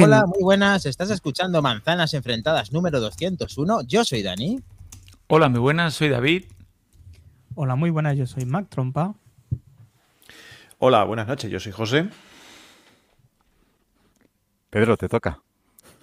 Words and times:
Hola, 0.00 0.24
muy 0.26 0.42
buenas. 0.42 0.86
Estás 0.86 1.10
escuchando 1.10 1.60
Manzanas 1.62 2.14
Enfrentadas 2.14 2.72
número 2.72 3.00
201. 3.00 3.82
Yo 3.82 4.04
soy 4.04 4.22
Dani. 4.22 4.60
Hola, 5.28 5.48
muy 5.48 5.60
buenas. 5.60 5.94
Soy 5.94 6.08
David. 6.08 6.44
Hola, 7.54 7.76
muy 7.76 7.90
buenas. 7.90 8.16
Yo 8.16 8.26
soy 8.26 8.44
Mac 8.46 8.66
Trompa. 8.68 9.14
Hola, 10.78 11.04
buenas 11.04 11.26
noches. 11.26 11.50
Yo 11.50 11.60
soy 11.60 11.72
José. 11.72 12.08
Pedro, 14.70 14.96
te 14.96 15.08
toca. 15.08 15.40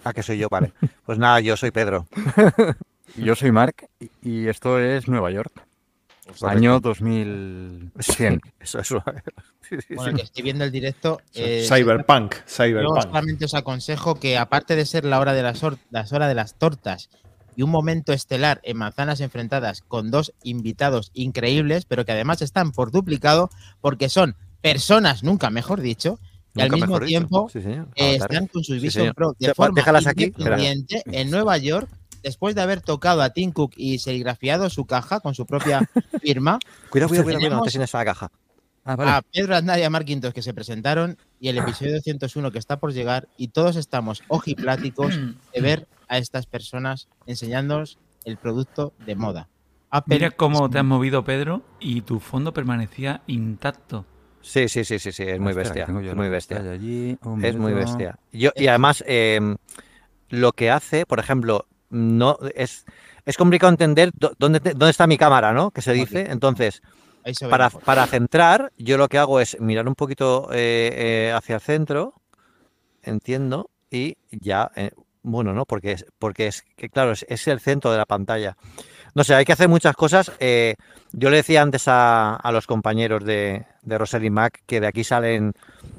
Ah, 0.03 0.13
que 0.13 0.23
soy 0.23 0.38
yo, 0.38 0.47
vale. 0.49 0.73
Pues 1.05 1.17
nada, 1.17 1.39
yo 1.39 1.58
soy 1.58 1.71
Pedro. 1.71 2.08
Yo 3.16 3.33
soy 3.35 3.52
Mark 3.52 3.89
y- 3.99 4.11
y 4.21 4.47
esto 4.49 4.77
es 4.80 5.08
Nueva 5.08 5.31
York. 5.31 5.52
Año 6.41 6.79
2100. 6.79 8.41
Eso, 8.59 8.79
eso. 8.79 9.03
Bueno, 9.95 10.17
que 10.17 10.23
estoy 10.23 10.41
viendo 10.41 10.63
el 10.63 10.71
directo. 10.71 11.21
eh, 11.35 11.63
Cyberpunk. 11.69 12.33
Yo 12.57 13.02
solamente 13.03 13.45
os 13.45 13.53
aconsejo 13.53 14.15
que, 14.15 14.35
aparte 14.35 14.75
de 14.75 14.83
ser 14.83 15.05
la 15.05 15.19
hora 15.19 15.33
de 15.33 15.43
las, 15.43 15.61
las 15.91 16.11
hora 16.11 16.27
de 16.27 16.33
las 16.33 16.55
tortas 16.57 17.11
y 17.55 17.61
un 17.61 17.69
momento 17.69 18.11
estelar 18.11 18.61
en 18.63 18.77
Manzanas 18.77 19.21
Enfrentadas 19.21 19.81
con 19.81 20.09
dos 20.09 20.33
invitados 20.41 21.11
increíbles, 21.13 21.86
pero 21.86 22.03
que 22.03 22.13
además 22.13 22.41
están 22.41 22.71
por 22.71 22.89
duplicado 22.89 23.52
porque 23.80 24.09
son 24.09 24.36
personas, 24.61 25.23
nunca 25.23 25.52
mejor 25.52 25.81
dicho, 25.81 26.19
y 26.55 26.61
al 26.61 26.71
mismo 26.71 26.99
tiempo 26.99 27.47
Sí, 27.53 27.59
eh, 27.95 28.16
están 28.16 28.47
con 28.47 28.64
su 28.64 28.73
Sí, 28.73 28.80
Vision. 28.80 29.14
Pro 29.14 29.36
de 29.38 29.47
Ya, 29.47 29.53
forma 29.53 29.75
déjalas 29.75 30.08
aquí. 30.08 30.33
En 31.11 31.30
Nueva 31.30 31.58
York, 31.59 31.88
después 32.22 32.56
de 32.56 32.62
haber 32.62 32.81
tocado 32.81 33.22
a 33.22 33.31
Tim 33.31 33.52
Cook 33.52 33.73
y 33.75 34.00
serigrafiado 34.00 34.70
su 34.70 34.86
caja 34.86 35.20
con 35.20 35.36
su 35.36 35.45
propia 35.45 35.81
firma, 36.22 36.59
Cuidado, 36.89 37.09
cuidado, 37.09 37.23
cuidado, 37.26 37.39
cuidado, 37.39 37.56
no 37.58 37.64
te 37.64 37.72
sientes 37.72 37.94
a 37.95 37.98
la 38.00 38.06
caja. 38.06 38.31
Ah, 38.86 38.95
vale. 38.95 39.11
a 39.11 39.22
Pedro 39.22 39.56
Aznar 39.56 39.78
y 39.78 39.84
a 39.84 39.89
Mark 39.89 40.06
Quintos 40.06 40.34
que 40.34 40.42
se 40.42 40.53
presentaron 40.53 41.17
y 41.39 41.50
el 41.50 41.58
episodio 41.58 41.94
201 41.94 42.52
que 42.52 42.58
está 42.58 42.80
por 42.80 42.94
llegar 42.94 43.28
y 43.38 43.50
todos 43.50 43.76
estamos 43.76 44.23
ojipláticos 44.30 45.14
de 45.53 45.61
ver 45.61 45.88
a 46.08 46.17
estas 46.17 46.45
personas 46.48 47.08
enseñándonos 47.28 48.00
el 48.26 48.38
producto 48.38 48.94
de 49.06 49.16
moda. 49.16 49.50
Apple 49.92 50.16
Mira 50.16 50.31
cómo 50.31 50.70
te 50.70 50.80
has 50.80 50.86
movido, 50.86 51.23
Pedro, 51.23 51.64
y 51.80 52.02
tu 52.02 52.20
fondo 52.20 52.54
permanecía 52.54 53.22
intacto. 53.28 54.06
Sí, 54.42 54.70
sí, 54.70 54.83
sí, 54.83 55.00
sí, 55.00 55.11
sí, 55.11 55.23
es 55.23 55.39
muy 55.39 55.54
bestia. 55.54 55.83
Es 55.83 56.16
muy 56.16 56.30
bestia. 56.30 56.58
allí, 56.59 57.17
Es 57.42 57.58
muy 57.58 57.73
bestia. 57.73 58.17
Yo, 58.31 58.52
y 58.56 58.67
además, 58.67 59.04
eh, 59.08 59.56
lo 60.30 60.54
que 60.54 60.72
hace, 60.72 61.06
por 61.06 61.20
ejemplo, 61.20 61.66
no 61.90 62.38
es, 62.56 62.86
es 63.26 63.38
complicado 63.38 63.72
entender 63.72 64.12
dó- 64.14 64.34
dónde, 64.38 64.59
dónde 64.59 64.90
está 64.90 65.08
mi 65.08 65.18
cámara, 65.18 65.54
¿no? 65.54 65.72
Que 65.72 65.82
se 65.82 65.94
dice. 65.94 66.28
Entonces, 66.32 66.82
para, 67.50 67.70
para 67.86 68.06
centrar, 68.08 68.72
yo 68.78 68.98
lo 68.98 69.08
que 69.08 69.18
hago 69.18 69.40
es 69.40 69.59
mirar 69.59 69.88
un 69.88 69.95
poquito 69.95 70.50
eh, 70.52 71.28
eh, 71.30 71.34
hacia 71.36 71.56
el 71.56 71.62
centro, 71.62 72.14
entiendo, 73.04 73.70
y 73.92 74.17
ya, 74.32 74.72
eh, 74.76 74.92
bueno, 75.22 75.54
¿no? 75.54 75.66
Porque 75.66 75.92
es, 75.94 76.06
porque 76.17 76.48
es 76.48 76.64
que, 76.76 76.90
claro, 76.90 77.12
es, 77.12 77.26
es 77.30 77.48
el 77.48 77.60
centro 77.60 77.92
de 77.92 77.98
la 77.98 78.06
pantalla. 78.06 78.56
No 79.15 79.23
sé, 79.23 79.33
hay 79.35 79.45
que 79.45 79.53
hacer 79.53 79.67
muchas 79.69 79.95
cosas. 79.95 80.31
eh, 80.39 80.75
yo 81.11 81.29
le 81.29 81.38
decía 81.38 81.61
antes 81.61 81.88
a, 81.88 82.35
a 82.35 82.52
los 82.52 82.67
compañeros 82.67 83.23
de, 83.25 83.65
de 83.81 83.97
Rosely 83.97 84.30
Mac 84.30 84.61
que 84.67 84.80
de 84.80 84.87
aquí 84.87 85.03
salen, 85.03 85.53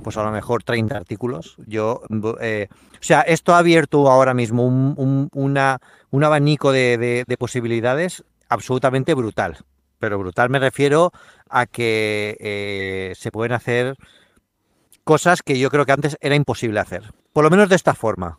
pues 0.04 0.16
a 0.16 0.22
lo 0.22 0.30
mejor 0.30 0.62
30 0.62 0.96
artículos. 0.96 1.56
Yo, 1.66 2.02
bu- 2.08 2.38
eh, 2.40 2.68
o 2.70 3.02
sea, 3.02 3.22
esto 3.22 3.54
ha 3.54 3.58
abierto 3.58 4.08
ahora 4.10 4.34
mismo 4.34 4.64
un, 4.66 4.94
un- 4.96 5.28
una, 5.34 5.78
un 6.10 6.24
abanico 6.24 6.70
de, 6.72 6.96
de- 6.98 7.24
de 7.26 7.36
posibilidades 7.36 8.22
absolutamente 8.48 9.14
brutal. 9.14 9.58
Pero 9.98 10.18
brutal 10.18 10.48
me 10.48 10.58
refiero 10.58 11.12
a 11.48 11.66
que 11.66 12.36
eh, 12.40 13.12
se 13.16 13.30
pueden 13.32 13.52
hacer 13.52 13.96
cosas 15.04 15.42
que 15.42 15.58
yo 15.58 15.70
creo 15.70 15.84
que 15.86 15.92
antes 15.92 16.16
era 16.20 16.34
imposible 16.34 16.80
hacer. 16.80 17.12
Por 17.32 17.44
lo 17.44 17.50
menos 17.50 17.68
de 17.68 17.76
esta 17.76 17.94
forma. 17.94 18.38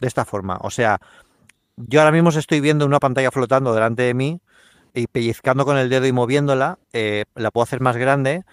De 0.00 0.06
esta 0.08 0.24
forma. 0.24 0.58
O 0.62 0.70
sea, 0.70 1.00
yo 1.76 2.00
ahora 2.00 2.12
mismo 2.12 2.30
estoy 2.30 2.60
viendo 2.60 2.86
una 2.86 3.00
pantalla 3.00 3.30
flotando 3.30 3.74
delante 3.74 4.02
de 4.02 4.14
mí 4.14 4.40
y 4.94 5.06
pellizcando 5.06 5.64
con 5.64 5.76
el 5.76 5.88
dedo 5.88 6.06
y 6.06 6.12
moviéndola, 6.12 6.78
eh, 6.92 7.24
la 7.34 7.50
puedo 7.50 7.62
hacer 7.64 7.80
más 7.80 7.96
grande. 7.96 8.44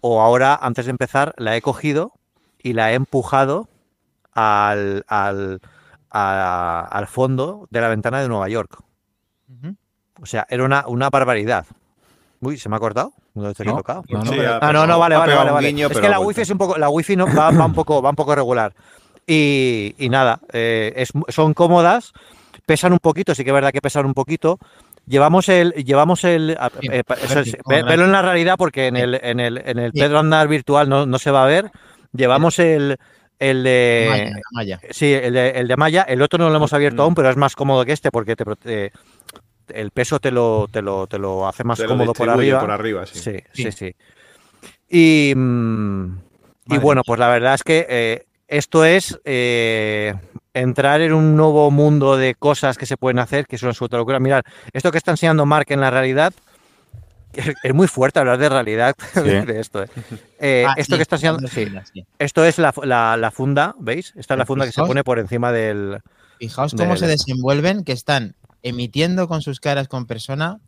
O 0.00 0.22
ahora, 0.22 0.58
antes 0.60 0.86
de 0.86 0.90
empezar, 0.92 1.34
la 1.36 1.56
he 1.56 1.60
cogido 1.62 2.12
y 2.58 2.72
la 2.72 2.90
he 2.92 2.94
empujado 2.94 3.68
al, 4.32 5.04
al, 5.08 5.60
a- 6.10 6.88
al 6.90 7.06
fondo 7.06 7.66
de 7.70 7.80
la 7.82 7.88
ventana 7.88 8.20
de 8.22 8.28
Nueva 8.28 8.48
York. 8.48 8.78
O 10.22 10.26
sea, 10.26 10.46
era 10.50 10.64
una, 10.64 10.86
una 10.86 11.08
barbaridad. 11.10 11.66
Uy, 12.40 12.58
¿se 12.58 12.68
me 12.68 12.76
ha 12.76 12.78
cortado? 12.78 13.12
No 13.34 13.42
No, 13.42 13.76
tocado. 13.76 14.02
no, 14.08 14.18
no, 14.18 14.24
Sí, 14.24 14.36
pero- 14.38 14.58
Ah, 14.60 14.72
no, 14.72 14.86
no, 14.86 14.98
vale, 14.98 15.16
vale, 15.16 15.34
vale. 15.34 15.50
vale. 15.50 15.68
guiño, 15.68 15.86
es 15.88 15.98
que 15.98 16.08
la 16.08 16.18
wifi 16.20 16.40
es 16.42 16.50
un 16.50 16.58
poco, 16.58 16.78
la 16.78 16.88
wifi 16.88 17.16
no, 17.16 17.26
va, 17.34 17.50
va 17.50 17.64
un 17.66 17.74
poco, 17.74 18.00
va 18.02 18.10
un 18.10 18.16
poco 18.16 18.34
regular. 18.34 18.74
Y, 19.26 19.94
y 19.98 20.08
nada, 20.08 20.40
eh, 20.52 20.92
es- 20.96 21.12
son 21.28 21.54
cómodas, 21.54 22.12
pesan 22.70 22.92
un 22.92 23.00
poquito, 23.00 23.34
sí 23.34 23.42
que 23.42 23.50
es 23.50 23.54
verdad 23.54 23.72
que 23.72 23.80
pesan 23.80 24.06
un 24.06 24.14
poquito. 24.14 24.58
Llevamos 25.06 25.48
el, 25.48 25.72
llevamos 25.72 26.22
el, 26.24 26.56
Bien, 26.80 26.92
eh, 26.94 27.02
eso 27.24 27.42
ve- 27.66 27.78
en 27.80 28.12
la 28.12 28.22
realidad 28.22 28.54
porque 28.56 28.86
en 28.86 28.96
el, 28.96 29.18
en 29.22 29.40
el, 29.40 29.58
en 29.64 29.78
el 29.80 29.90
Sí. 29.92 29.98
Pedro 29.98 30.20
Andar 30.20 30.46
virtual 30.46 30.88
no, 30.88 31.04
no 31.04 31.18
se 31.18 31.30
va 31.32 31.42
a 31.42 31.46
ver. 31.46 31.70
Llevamos 32.12 32.60
el, 32.60 32.96
el 33.40 33.62
de, 33.64 34.32
Maya. 34.52 34.80
Sí, 34.90 35.12
el 35.12 35.32
de, 35.34 35.50
el 35.50 35.66
de 35.66 35.76
malla, 35.76 36.02
el 36.02 36.22
otro 36.22 36.38
no 36.38 36.48
lo 36.48 36.56
hemos 36.56 36.72
abierto 36.72 37.02
aún, 37.02 37.14
pero 37.16 37.28
es 37.28 37.36
más 37.36 37.56
cómodo 37.56 37.84
que 37.84 37.92
este 37.92 38.10
porque 38.12 38.36
te, 38.36 38.44
prote- 38.44 38.92
el 39.68 39.90
peso 39.90 40.20
te 40.20 40.30
lo, 40.30 40.68
te 40.70 40.80
lo, 40.82 41.06
te 41.08 41.18
lo 41.18 41.48
hace 41.48 41.64
más 41.64 41.78
Te 41.78 41.86
cómodo 41.86 42.12
por 42.12 42.28
arriba. 42.30 42.60
por 42.60 42.70
arriba, 42.70 43.04
sí. 43.06 43.18
Sí, 43.18 43.36
sí, 43.52 43.62
Sí. 43.64 43.72
sí. 43.72 43.94
Y, 44.88 45.34
mm, 45.34 46.18
y 46.66 46.78
bueno, 46.78 47.02
pues 47.04 47.18
la 47.18 47.28
verdad 47.28 47.54
es 47.54 47.62
que 47.64 47.86
eh, 47.88 48.24
esto 48.46 48.84
es 48.84 49.18
eh, 49.24 50.14
entrar 50.54 51.00
en 51.00 51.12
un 51.12 51.36
nuevo 51.36 51.70
mundo 51.70 52.16
de 52.16 52.34
cosas 52.34 52.76
que 52.78 52.86
se 52.86 52.96
pueden 52.96 53.18
hacer, 53.18 53.46
que 53.46 53.56
es 53.56 53.62
una 53.62 53.70
absoluta 53.70 53.96
locura. 53.96 54.18
Mirad, 54.20 54.42
esto 54.72 54.90
que 54.90 54.98
está 54.98 55.10
enseñando 55.12 55.46
Mark 55.46 55.66
en 55.70 55.80
la 55.80 55.90
realidad, 55.90 56.32
es 57.62 57.74
muy 57.74 57.86
fuerte 57.86 58.18
hablar 58.18 58.38
de 58.38 58.48
realidad 58.48 58.94
de, 59.14 59.42
de 59.42 59.60
esto. 59.60 59.82
¿eh? 59.84 59.88
Eh, 60.40 60.64
Ah, 60.68 60.74
esto 60.76 60.94
sí, 60.94 60.98
que 60.98 61.02
está 61.02 61.16
enseñando, 61.16 61.46
sí, 61.48 61.66
esto 62.18 62.44
es 62.44 62.58
la, 62.58 62.74
la- 62.82 63.16
la 63.16 63.30
funda, 63.30 63.74
¿veis? 63.78 64.12
Esta 64.16 64.34
es 64.34 64.38
la 64.38 64.46
funda 64.46 64.66
que 64.66 64.72
se 64.72 64.80
pone 64.82 65.04
por 65.04 65.18
encima 65.18 65.52
del... 65.52 66.00
Fijaos 66.38 66.72
cómo 66.74 66.90
Del- 66.90 66.98
se 66.98 67.06
desenvuelven, 67.06 67.84
que 67.84 67.92
están 67.92 68.34
emitiendo 68.62 69.28
con 69.28 69.42
sus 69.42 69.60
caras 69.60 69.88
con 69.88 70.06
persona. 70.06 70.58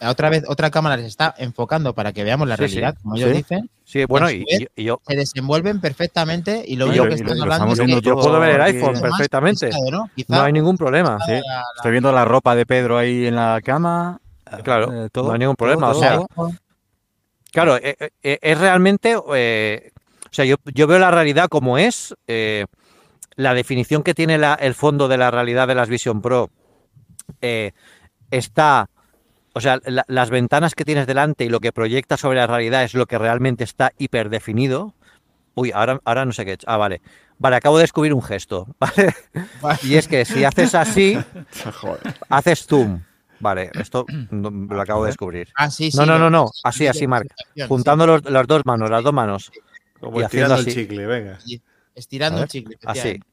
Otra 0.00 0.30
vez, 0.30 0.44
otra 0.46 0.70
cámara 0.70 0.96
les 0.96 1.06
está 1.06 1.34
enfocando 1.38 1.92
para 1.94 2.12
que 2.12 2.22
veamos 2.22 2.46
la 2.46 2.56
Sí, 2.56 2.68
sí, 2.68 2.74
realidad, 2.76 2.96
como 3.02 3.16
ellos 3.16 3.30
sí. 3.30 3.36
dicen. 3.36 3.70
Sí, 3.84 4.04
bueno, 4.04 4.30
y, 4.30 4.44
vez, 4.44 4.60
y- 4.76 4.82
y 4.82 4.84
yo, 4.84 5.00
Se 5.06 5.16
desenvuelven 5.16 5.80
perfectamente 5.80 6.62
y 6.66 6.76
lo 6.76 6.86
único 6.86 7.08
que 7.08 7.14
están 7.14 7.40
hablando 7.40 7.72
es 7.72 7.80
que 7.80 8.00
yo 8.00 8.14
puedo 8.14 8.38
ver 8.38 8.56
el 8.56 8.62
iPhone 8.62 9.00
perfectamente. 9.00 9.70
¿no? 9.90 10.08
Quizá 10.14 10.36
No 10.36 10.42
hay 10.42 10.52
ningún 10.52 10.76
problema. 10.76 11.18
Sí. 11.26 11.32
la- 11.32 11.64
Estoy 11.76 11.90
viendo 11.92 12.12
la 12.12 12.24
ropa 12.24 12.54
de 12.54 12.64
Pedro 12.66 12.96
ahí 12.98 13.26
en 13.26 13.34
la 13.36 13.60
cama. 13.64 14.20
Claro, 14.62 15.06
eh, 15.06 15.08
todo, 15.10 15.26
no 15.28 15.32
hay 15.32 15.38
ningún 15.40 15.56
todo, 15.56 15.66
problema, 15.66 15.90
o 15.90 15.94
sea. 15.94 16.20
Claro, 17.52 17.76
eh, 17.76 17.96
eh, 17.98 18.10
eh, 18.22 18.38
es 18.40 18.58
realmente, 18.58 19.16
eh, 19.34 19.90
o 20.24 20.32
sea, 20.32 20.44
yo, 20.44 20.56
yo 20.74 20.86
veo 20.86 20.98
la 20.98 21.10
realidad 21.10 21.48
como 21.48 21.76
es, 21.78 22.14
eh, 22.26 22.66
la 23.36 23.54
definición 23.54 24.02
que 24.02 24.14
tiene 24.14 24.38
la- 24.38 24.54
el 24.54 24.74
fondo 24.74 25.08
de 25.08 25.16
la 25.18 25.30
realidad 25.30 25.66
de 25.66 25.74
las 25.74 25.88
Vision 25.88 26.20
Pro 26.22 26.50
eh, 27.40 27.72
está, 28.30 28.88
o 29.58 29.60
sea, 29.60 29.80
la- 29.84 30.04
las 30.08 30.30
ventanas 30.30 30.74
que 30.74 30.84
tienes 30.84 31.06
delante 31.06 31.44
y 31.44 31.48
lo 31.48 31.58
que 31.60 31.72
proyecta 31.72 32.16
sobre 32.16 32.38
la 32.38 32.46
realidad 32.46 32.84
es 32.84 32.94
lo 32.94 33.06
que 33.06 33.18
realmente 33.18 33.64
está 33.64 33.92
hiperdefinido. 33.98 34.94
Uy, 35.54 35.72
ahora, 35.74 36.00
ahora 36.04 36.24
no 36.24 36.32
sé 36.32 36.44
qué 36.44 36.52
he 36.52 36.54
hecho. 36.54 36.66
Ah, 36.70 36.76
vale. 36.76 37.00
Vale, 37.40 37.56
acabo 37.56 37.76
de 37.78 37.82
descubrir 37.82 38.14
un 38.14 38.22
gesto, 38.22 38.66
¿vale? 38.80 39.14
Y 39.82 39.96
es 39.96 40.06
que 40.08 40.24
si 40.24 40.44
haces 40.44 40.74
así, 40.74 41.18
haces 42.28 42.66
zoom. 42.66 43.02
Vale, 43.40 43.70
esto 43.74 44.06
no- 44.30 44.50
lo 44.50 44.80
acabo 44.80 45.04
de 45.04 45.08
descubrir. 45.10 45.48
Ah, 45.56 45.70
sí, 45.70 45.90
sí. 45.90 45.96
No, 45.98 46.06
no, 46.06 46.18
no, 46.18 46.30
no, 46.30 46.50
así, 46.64 46.86
así, 46.86 47.06
Marc. 47.06 47.28
Juntando 47.66 48.06
los- 48.06 48.24
las 48.30 48.46
dos 48.46 48.62
manos, 48.64 48.88
las 48.90 49.02
dos 49.02 49.12
manos. 49.12 49.50
Como 50.00 50.20
Y 50.20 50.24
estirando 50.24 50.54
el 50.54 50.60
haciendo 50.60 50.80
así. 50.80 50.88
chicle, 50.88 51.06
venga. 51.06 51.38
Estirando 51.94 52.42
el 52.42 52.48
chicle. 52.48 52.76
Así. 52.84 52.98
efectivamente. 53.00 53.26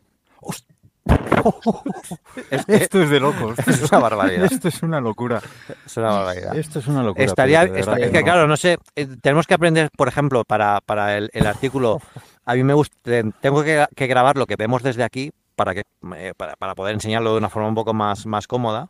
Es, 2.49 2.63
Esto 2.67 3.01
es 3.03 3.09
de 3.09 3.19
locos. 3.19 3.57
es 3.67 3.91
una 3.91 3.99
barbaridad. 3.99 4.45
Esto 4.51 4.67
es 4.67 4.81
una 4.83 4.99
locura. 4.99 5.41
Es 5.85 5.97
una 5.97 6.09
barbaridad. 6.11 6.55
Esto 6.57 6.79
es 6.79 6.87
una 6.87 7.03
locura. 7.03 7.25
Estaría, 7.25 7.71
que 7.71 8.19
no. 8.19 8.23
claro, 8.23 8.47
no 8.47 8.57
sé, 8.57 8.77
eh, 8.95 9.07
tenemos 9.21 9.47
que 9.47 9.53
aprender, 9.53 9.89
por 9.95 10.07
ejemplo, 10.07 10.43
para, 10.43 10.81
para 10.81 11.17
el, 11.17 11.29
el 11.33 11.45
artículo, 11.47 11.99
a 12.45 12.55
mí 12.55 12.63
me 12.63 12.73
gusta, 12.73 12.95
tengo 13.41 13.63
que, 13.63 13.85
que 13.95 14.07
grabar 14.07 14.37
lo 14.37 14.45
que 14.47 14.55
vemos 14.55 14.81
desde 14.83 15.03
aquí 15.03 15.31
para 15.55 15.73
que 15.73 15.83
eh, 16.17 16.33
para, 16.35 16.55
para 16.57 16.75
poder 16.75 16.95
enseñarlo 16.95 17.31
de 17.31 17.37
una 17.37 17.49
forma 17.49 17.69
un 17.69 17.75
poco 17.75 17.93
más, 17.93 18.25
más 18.25 18.47
cómoda, 18.47 18.87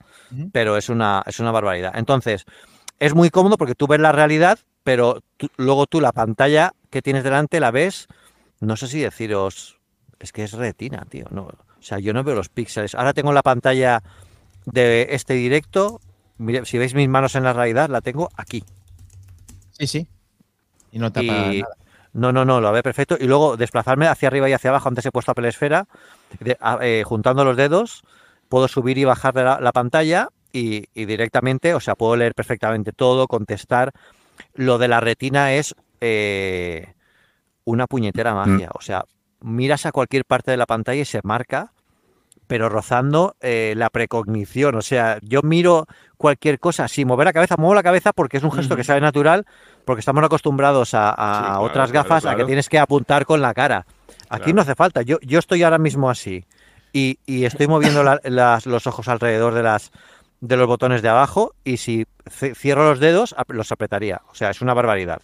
pero 0.51 0.77
es 0.77 0.89
una, 0.89 1.21
es 1.25 1.39
una 1.39 1.51
barbaridad. 1.51 1.91
Entonces, 1.95 2.45
es 2.99 3.13
muy 3.13 3.29
cómodo 3.29 3.57
porque 3.57 3.75
tú 3.75 3.85
ves 3.87 3.99
la 3.99 4.11
realidad, 4.11 4.57
pero 4.83 5.19
tú- 5.37 5.49
luego 5.57 5.85
tú 5.85 6.01
la 6.01 6.11
pantalla 6.11 6.71
que 6.89 7.01
tienes 7.03 7.23
delante 7.23 7.59
la 7.59 7.69
ves, 7.71 8.07
no 8.61 8.77
sé 8.77 8.87
si 8.87 8.99
deciros, 8.99 9.79
es 10.19 10.31
que 10.31 10.43
es 10.43 10.53
retina, 10.53 11.05
tío, 11.07 11.25
no, 11.29 11.49
sea, 11.85 11.99
yo 11.99 12.13
no 12.13 12.23
veo 12.23 12.35
los 12.35 12.49
píxeles. 12.49 12.95
Ahora 12.95 13.13
tengo 13.13 13.31
la 13.33 13.43
pantalla 13.43 14.01
de 14.65 15.07
este 15.11 15.33
directo, 15.35 16.01
mire, 16.37 16.65
si 16.65 16.77
veis 16.77 16.93
mis 16.95 17.07
manos 17.07 17.35
en 17.35 17.43
la 17.43 17.53
realidad, 17.53 17.89
la 17.89 18.01
tengo 18.01 18.29
aquí. 18.35 18.63
Sí, 19.71 19.87
sí. 19.87 20.07
Y 20.91 20.99
no 20.99 21.11
tapa 21.11 21.25
Y- 21.25 21.61
nada. 21.61 21.75
No, 22.13 22.31
no, 22.31 22.45
no, 22.45 22.61
lo 22.61 22.71
ve 22.71 22.81
perfecto. 22.81 23.17
Y 23.19 23.25
luego 23.25 23.57
desplazarme 23.57 24.07
hacia 24.07 24.29
arriba 24.29 24.49
y 24.49 24.53
hacia 24.53 24.69
abajo, 24.69 24.87
antes 24.87 25.05
he 25.05 25.11
puesto 25.11 25.31
Apple 25.31 25.49
Esfera, 25.49 25.85
de- 26.39 26.57
a- 26.61 26.77
eh, 26.81 27.03
juntando 27.05 27.43
los 27.43 27.57
dedos, 27.57 28.03
puedo 28.47 28.69
subir 28.69 28.97
y 28.97 29.03
bajar 29.03 29.35
la, 29.35 29.59
la 29.59 29.71
pantalla 29.73 30.29
y, 30.53 30.85
y 30.93 31.03
directamente, 31.05 31.73
o 31.73 31.81
sea, 31.81 31.95
puedo 31.95 32.15
leer 32.15 32.33
perfectamente 32.33 32.93
todo, 32.93 33.27
contestar. 33.27 33.91
Lo 34.53 34.77
de 34.77 34.87
la 34.87 35.01
retina 35.01 35.53
es 35.55 35.75
eh, 35.99 36.93
una 37.65 37.85
puñetera 37.85 38.33
magia. 38.33 38.69
O 38.73 38.81
sea, 38.81 39.03
miras 39.41 39.85
a 39.85 39.91
cualquier 39.91 40.23
parte 40.23 40.51
de 40.51 40.57
la 40.57 40.65
pantalla 40.65 41.01
y 41.01 41.05
se 41.05 41.19
marca, 41.23 41.73
pero 42.47 42.69
rozando 42.69 43.35
eh, 43.41 43.73
la 43.77 43.89
precognición. 43.89 44.75
O 44.75 44.81
sea, 44.81 45.19
yo 45.21 45.41
miro 45.41 45.85
cualquier 46.17 46.59
cosa 46.59 46.87
sin 46.87 47.07
mover 47.07 47.25
la 47.25 47.33
cabeza, 47.33 47.55
muevo 47.57 47.75
la 47.75 47.83
cabeza 47.83 48.13
porque 48.13 48.37
es 48.37 48.43
un 48.43 48.51
gesto 48.51 48.75
que 48.75 48.83
sale 48.83 49.01
natural, 49.01 49.45
porque 49.85 49.99
estamos 49.99 50.23
acostumbrados 50.23 50.93
a, 50.93 51.09
a 51.11 51.37
Sí, 51.39 51.43
claro, 51.43 51.61
otras 51.63 51.91
claro, 51.91 52.09
gafas 52.09 52.25
a 52.25 52.35
que 52.35 52.45
tienes 52.45 52.69
que 52.69 52.79
apuntar 52.79 53.25
con 53.25 53.41
la 53.41 53.53
cara. 53.53 53.85
Aquí 54.29 54.53
no 54.53 54.61
hace 54.61 54.75
falta. 54.75 55.01
Yo, 55.01 55.19
yo 55.21 55.39
estoy 55.39 55.63
ahora 55.63 55.77
mismo 55.77 56.09
así 56.09 56.45
y, 56.93 57.19
y 57.25 57.45
estoy 57.45 57.67
moviendo 57.67 58.03
la- 58.03 58.19
las- 58.23 58.65
los 58.65 58.87
ojos 58.87 59.07
alrededor 59.07 59.53
de 59.53 59.63
las 59.63 59.91
de 60.41 60.57
los 60.57 60.67
botones 60.67 61.01
de 61.01 61.09
abajo 61.09 61.53
y 61.63 61.77
si 61.77 62.05
cierro 62.29 62.89
los 62.89 62.99
dedos 62.99 63.35
los 63.47 63.71
apretaría. 63.71 64.21
O 64.29 64.35
sea, 64.35 64.49
es 64.51 64.61
una 64.61 64.73
barbaridad. 64.73 65.21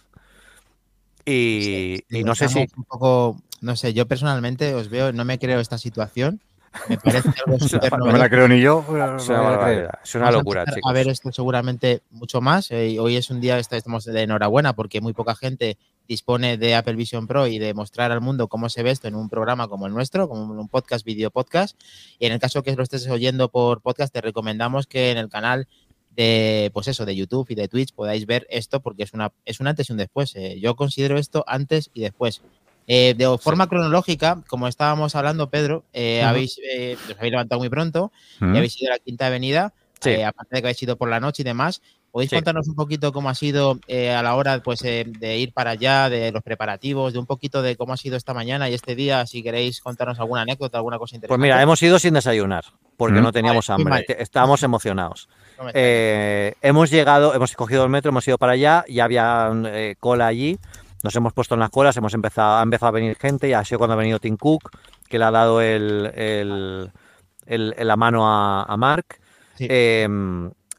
Y, 1.24 1.60
Sí, 1.62 2.04
y 2.10 2.24
no 2.24 2.34
sé 2.34 2.48
si 2.48 2.58
estamos 2.58 2.76
Un 2.76 2.84
poco, 2.84 3.36
no 3.60 3.76
sé, 3.76 3.94
yo 3.94 4.08
personalmente 4.08 4.74
os 4.74 4.88
veo, 4.88 5.12
no 5.12 5.24
me 5.24 5.38
creo 5.38 5.60
esta 5.60 5.78
situación. 5.78 6.40
Me 6.88 6.96
parece 6.98 7.28
algo 7.46 7.58
súper 7.58 7.98
No 7.98 8.06
me 8.06 8.18
la 8.18 8.28
creo 8.28 8.48
ni 8.48 8.60
yo. 8.60 8.82
es 8.82 8.88
una 8.88 9.06
voy 9.06 9.12
a 9.12 9.16
creer. 9.18 9.40
barbaridad. 9.42 9.98
Es 10.04 10.14
una 10.14 10.24
Vamos 10.24 10.34
a 10.34 10.38
locura, 10.38 10.64
chicos. 10.66 10.90
A 10.90 10.92
ver 10.92 11.08
esto 11.08 11.32
seguramente 11.32 12.02
mucho 12.10 12.40
más. 12.40 12.70
eh, 12.70 12.98
hoy 12.98 13.16
es 13.16 13.30
un 13.30 13.40
día, 13.40 13.58
est- 13.58 13.72
estamos 13.72 14.04
de 14.04 14.22
enhorabuena 14.22 14.72
porque 14.74 15.00
muy 15.00 15.12
poca 15.12 15.34
gente 15.34 15.76
dispone 16.08 16.56
de 16.58 16.74
Apple 16.74 16.94
Vision 16.94 17.26
Pro 17.26 17.46
y 17.46 17.58
de 17.58 17.74
mostrar 17.74 18.10
al 18.12 18.20
mundo 18.20 18.48
cómo 18.48 18.68
se 18.68 18.82
ve 18.82 18.90
esto 18.90 19.06
en 19.08 19.14
un 19.14 19.28
programa 19.28 19.68
como 19.68 19.86
el 19.86 19.92
nuestro, 19.94 20.28
como 20.28 20.42
un 20.60 20.68
podcast, 20.68 21.04
video 21.04 21.30
podcast. 21.30 21.80
Y 22.18 22.26
en 22.26 22.32
el 22.32 22.40
caso 22.40 22.62
que 22.62 22.74
lo 22.74 22.82
estés 22.82 23.08
oyendo 23.08 23.48
por 23.50 23.80
podcast, 23.82 24.12
te 24.12 24.20
recomendamos 24.20 24.86
que 24.86 25.10
en 25.12 25.18
el 25.18 25.28
canal 25.28 25.68
de, 26.10 26.70
pues 26.74 26.88
eso, 26.88 27.06
de 27.06 27.16
YouTube 27.16 27.46
y 27.50 27.54
de 27.54 27.68
Twitch 27.68 27.94
podáis 27.94 28.26
ver 28.26 28.46
esto 28.50 28.80
porque 28.80 29.04
es 29.04 29.14
una 29.14 29.32
es 29.46 29.60
un 29.60 29.66
antes 29.68 29.88
y 29.88 29.92
un 29.92 29.98
después. 29.98 30.34
eh. 30.36 30.58
Yo 30.60 30.74
considero 30.76 31.16
esto 31.18 31.44
antes 31.46 31.90
y 31.94 32.02
después. 32.02 32.42
Eh, 32.86 33.14
de 33.16 33.38
forma 33.38 33.68
cronológica, 33.68 34.42
como 34.48 34.66
estábamos 34.68 35.14
hablando, 35.14 35.48
Pedro, 35.50 35.84
eh, 35.92 36.22
habéis, 36.22 36.58
eh, 36.58 36.96
os 37.08 37.16
habéis 37.16 37.30
levantado 37.32 37.60
muy 37.60 37.68
pronto 37.68 38.10
y 38.40 38.44
habéis 38.56 38.80
ido 38.80 38.90
a 38.92 38.96
la 38.96 38.98
Quinta 38.98 39.26
Avenida, 39.28 39.72
Sí. 40.00 40.20
aparte 40.22 40.56
de 40.56 40.62
que 40.62 40.66
habéis 40.66 40.82
ido 40.82 40.96
por 40.96 41.08
la 41.08 41.20
noche 41.20 41.42
y 41.42 41.44
demás. 41.44 41.80
¿Podéis 42.10 42.28
Sí. 42.28 42.36
contarnos 42.36 42.68
un 42.68 42.74
poquito 42.74 43.10
cómo 43.12 43.30
ha 43.30 43.34
sido 43.34 43.78
a 43.88 44.22
la 44.22 44.34
hora 44.34 44.60
pues, 44.62 44.80
de 44.80 45.36
ir 45.38 45.52
para 45.54 45.70
allá, 45.70 46.10
de 46.10 46.30
los 46.32 46.42
preparativos, 46.42 47.12
de 47.14 47.18
un 47.18 47.24
poquito 47.24 47.62
de 47.62 47.74
cómo 47.76 47.94
ha 47.94 47.96
sido 47.96 48.16
esta 48.18 48.34
mañana 48.34 48.68
y 48.68 48.74
este 48.74 48.94
día? 48.94 49.24
Si 49.26 49.42
queréis 49.42 49.80
contarnos 49.80 50.18
alguna 50.20 50.42
anécdota, 50.42 50.76
alguna 50.76 50.98
cosa 50.98 51.14
interesante. 51.16 51.28
Pues 51.38 51.40
mira, 51.40 51.62
hemos 51.62 51.82
ido 51.82 51.98
sin 51.98 52.12
desayunar 52.14 52.64
porque 52.98 53.20
Mm. 53.20 53.22
no 53.22 53.32
teníamos 53.32 53.66
Vale, 53.68 53.82
hambre. 53.82 54.06
Estábamos 54.18 54.62
emocionados. 54.62 55.28
No 55.56 55.70
hemos 55.72 56.90
llegado, 56.90 57.32
hemos 57.34 57.54
cogido 57.54 57.84
el 57.84 57.90
metro, 57.90 58.10
hemos 58.10 58.26
ido 58.28 58.36
para 58.36 58.52
allá, 58.52 58.84
ya 58.88 59.04
había 59.04 59.50
cola 60.00 60.26
allí, 60.26 60.58
nos 61.02 61.14
hemos 61.16 61.32
puesto 61.32 61.54
en 61.54 61.60
las 61.60 61.70
colas, 61.70 61.96
hemos 61.96 62.14
empezado, 62.14 62.58
ha 62.58 62.62
empezado 62.62 62.88
a 62.88 62.92
venir 62.92 63.16
gente, 63.16 63.48
y 63.48 63.52
ha 63.52 63.64
sido 63.64 63.78
cuando 63.78 63.94
ha 63.94 63.96
venido 63.96 64.18
Tim 64.18 64.36
Cook, 64.36 64.70
que 65.08 65.18
le 65.18 65.24
ha 65.24 65.30
dado 65.30 65.60
el, 65.60 66.10
el- 66.14 66.90
el- 67.46 67.74
la 67.78 67.96
mano 67.96 68.26
a, 68.28 68.62
a 68.64 68.76
Mark. 68.76 69.06
Sí. 69.56 69.66
Eh, 69.68 70.08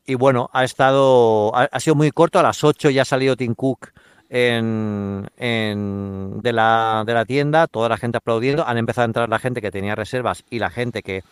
y 0.06 0.16
bueno, 0.16 0.50
ha 0.54 0.64
estado, 0.64 1.56
ha, 1.56 1.64
ha 1.72 1.80
sido 1.80 1.96
muy 1.96 2.12
corto, 2.12 2.40
a 2.40 2.44
las 2.44 2.64
8 2.64 2.90
ya 2.90 3.04
ha 3.04 3.06
salido 3.06 3.36
Tim 3.38 3.54
Cook 3.56 3.92
en, 4.30 5.30
en- 5.38 6.40
de, 6.42 6.54
la, 6.54 7.04
de 7.06 7.14
la 7.14 7.25
tienda, 7.25 7.68
toda 7.68 7.88
la 7.90 7.98
gente 7.98 8.18
aplaudiendo, 8.18 8.68
han 8.68 8.78
empezado 8.78 9.04
a 9.04 9.06
entrar 9.06 9.30
la 9.30 9.40
gente 9.40 9.62
que 9.62 9.72
tenía 9.72 9.96
reservas 9.96 10.44
y 10.50 10.60
la 10.60 10.70
gente 10.70 11.04
que 11.04 11.24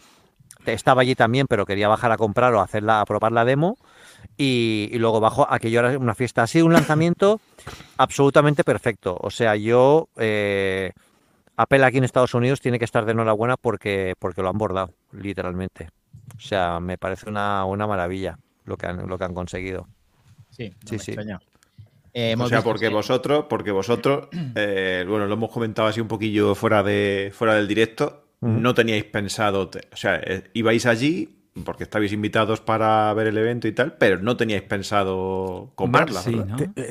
estaba 0.66 1.02
allí 1.02 1.16
también, 1.16 1.48
pero 1.48 1.66
quería 1.66 1.88
bajar 1.88 2.12
a 2.12 2.18
comprar 2.18 2.54
o 2.54 2.62
hacerla, 2.62 3.02
a 3.02 3.06
probar 3.06 3.32
la 3.32 3.44
demo. 3.46 3.78
Y, 4.42 4.90
y 4.92 4.98
luego 4.98 5.20
bajo, 5.20 5.46
aquello 5.48 5.80
era 5.82 5.98
una 6.00 6.16
fiesta. 6.16 6.42
Ha 6.42 6.48
sido 6.48 6.66
un 6.66 6.74
lanzamiento 6.74 7.40
absolutamente 7.98 8.64
perfecto. 8.64 9.16
O 9.22 9.30
sea, 9.30 9.56
yo, 9.56 10.10
eh, 10.18 10.92
Apple 11.58 11.84
aquí 11.86 11.98
en 12.00 12.06
Estados 12.06 12.34
Unidos 12.34 12.60
tiene 12.60 12.80
que 12.80 12.86
estar 12.86 13.06
de 13.06 13.12
enhorabuena 13.12 13.56
porque, 13.58 14.16
porque 14.18 14.42
lo 14.42 14.50
han 14.50 14.58
bordado, 14.58 14.94
literalmente. 15.12 15.90
O 16.36 16.40
sea, 16.40 16.80
me 16.80 16.98
parece 16.98 17.30
una, 17.30 17.66
una 17.66 17.86
maravilla 17.86 18.40
lo 18.66 18.78
que 18.78 18.88
han, 18.88 19.08
lo 19.08 19.18
que 19.18 19.24
han 19.26 19.34
conseguido. 19.36 19.88
sí, 20.50 20.70
no 20.70 20.88
sí, 20.90 20.96
me 20.96 21.00
sí. 21.00 21.12
extraña. 21.12 21.40
Eh, 22.14 22.36
O 22.38 22.48
sea, 22.48 22.62
porque 22.64 22.88
que- 22.88 22.94
vosotros, 22.94 23.46
porque 23.48 23.72
vosotros, 23.72 24.28
eh, 24.56 25.06
bueno, 25.08 25.28
lo 25.28 25.34
hemos 25.36 25.52
comentado 25.52 25.88
así 25.88 26.02
un 26.02 26.08
poquillo 26.08 26.56
fuera 26.56 26.82
de 26.84 27.32
fuera 27.34 27.54
del 27.56 27.68
directo, 27.68 28.26
no 28.42 28.74
teníais 28.74 29.04
pensado, 29.04 29.70
te- 29.70 29.88
o 29.94 29.96
sea, 29.96 30.16
eh, 30.16 30.50
ibais 30.54 30.88
allí 30.88 31.41
porque 31.66 31.84
estabais 31.84 32.14
invitados 32.14 32.62
para 32.62 33.14
ver 33.14 33.28
el 33.28 33.38
evento 33.38 33.68
y 33.68 33.74
tal, 33.74 33.94
pero 33.98 34.20
no 34.20 34.38
teníais 34.38 34.64
pensado 34.64 35.72
comprarla. 35.76 36.22
sí, 36.22 36.42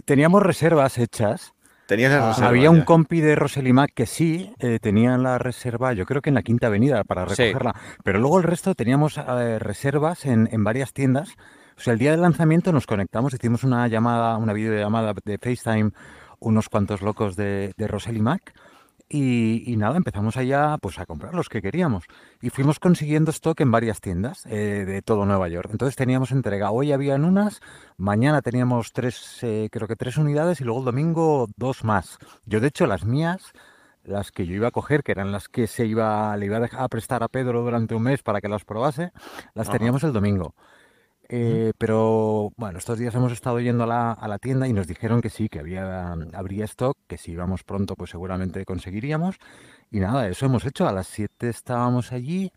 Teníamos 0.04 0.42
reservas 0.42 0.98
hechas. 0.98 1.54
Tenías 1.86 2.12
las 2.12 2.22
Ah, 2.22 2.28
reservas 2.28 2.48
Había 2.50 2.70
un 2.70 2.82
compi 2.82 3.20
de 3.20 3.34
Roselimac 3.34 3.90
que 3.94 4.06
sí 4.06 4.52
eh, 4.60 4.78
tenía 4.80 5.16
la 5.18 5.38
reserva, 5.38 5.92
yo 5.92 6.06
creo 6.06 6.22
que 6.22 6.30
en 6.30 6.34
la 6.34 6.42
Quinta 6.42 6.68
Avenida 6.68 7.02
para 7.04 7.26
Sí. 7.26 7.42
recogerla, 7.42 7.74
pero 8.04 8.20
luego 8.20 8.38
el 8.38 8.44
resto 8.44 8.74
teníamos 8.74 9.18
eh, 9.18 9.58
reservas 9.58 10.24
en, 10.26 10.48
en 10.52 10.62
varias 10.62 10.92
tiendas. 10.92 11.34
O 11.76 11.80
sea, 11.80 11.94
el 11.94 11.98
día 11.98 12.10
del 12.12 12.20
lanzamiento 12.20 12.72
nos 12.72 12.86
conectamos, 12.86 13.32
hicimos 13.34 13.64
una 13.64 13.88
llamada, 13.88 14.36
una 14.36 14.52
videollamada 14.52 15.14
de 15.24 15.38
FaceTime, 15.38 15.90
unos 16.38 16.68
cuantos 16.68 17.00
locos 17.02 17.34
de, 17.36 17.72
de 17.76 17.88
Roselimac. 17.88 18.52
Y, 19.12 19.64
y 19.66 19.76
nada, 19.76 19.96
empezamos 19.96 20.36
allá 20.36 20.78
pues 20.80 21.00
a 21.00 21.04
comprar 21.04 21.34
los 21.34 21.48
que 21.48 21.60
queríamos. 21.60 22.04
Y 22.40 22.50
fuimos 22.50 22.78
consiguiendo 22.78 23.32
stock 23.32 23.60
en 23.60 23.72
varias 23.72 24.00
tiendas 24.00 24.46
eh, 24.46 24.84
de 24.86 25.02
todo 25.02 25.26
Nueva 25.26 25.48
York. 25.48 25.68
Entonces 25.72 25.96
teníamos 25.96 26.30
entrega. 26.30 26.70
Hoy 26.70 26.92
habían 26.92 27.24
unas, 27.24 27.60
mañana 27.96 28.40
teníamos 28.40 28.92
tres, 28.92 29.40
eh, 29.42 29.68
creo 29.72 29.88
que 29.88 29.96
tres 29.96 30.16
unidades 30.16 30.60
y 30.60 30.64
luego 30.64 30.78
el 30.78 30.84
domingo 30.86 31.48
dos 31.56 31.82
más. 31.82 32.18
Yo 32.46 32.60
de 32.60 32.68
hecho 32.68 32.86
las 32.86 33.04
mías, 33.04 33.52
las 34.04 34.30
que 34.30 34.46
yo 34.46 34.54
iba 34.54 34.68
a 34.68 34.70
coger, 34.70 35.02
que 35.02 35.10
eran 35.10 35.32
las 35.32 35.48
que 35.48 35.66
se 35.66 35.86
iba, 35.86 36.36
le 36.36 36.46
iba 36.46 36.58
a 36.58 36.60
dejar 36.60 36.82
a 36.82 36.88
prestar 36.88 37.24
a 37.24 37.28
Pedro 37.28 37.62
durante 37.62 37.96
un 37.96 38.04
mes 38.04 38.22
para 38.22 38.40
que 38.40 38.48
las 38.48 38.64
probase, 38.64 39.10
las 39.54 39.68
Ajá. 39.68 39.76
teníamos 39.76 40.04
el 40.04 40.12
domingo. 40.12 40.54
Eh, 41.32 41.72
pero 41.78 42.50
bueno, 42.56 42.78
estos 42.78 42.98
días 42.98 43.14
hemos 43.14 43.30
estado 43.30 43.60
yendo 43.60 43.84
a 43.84 43.86
la, 43.86 44.10
a 44.12 44.26
la 44.26 44.40
tienda 44.40 44.66
y 44.66 44.72
nos 44.72 44.88
dijeron 44.88 45.20
que 45.20 45.30
sí, 45.30 45.48
que 45.48 45.60
había, 45.60 46.12
habría 46.32 46.64
stock, 46.64 46.98
que 47.06 47.18
si 47.18 47.30
íbamos 47.30 47.62
pronto 47.62 47.94
pues 47.94 48.10
seguramente 48.10 48.64
conseguiríamos. 48.64 49.36
Y 49.92 50.00
nada, 50.00 50.26
eso 50.28 50.46
hemos 50.46 50.64
hecho. 50.66 50.88
A 50.88 50.92
las 50.92 51.06
7 51.06 51.48
estábamos 51.48 52.10
allí, 52.10 52.50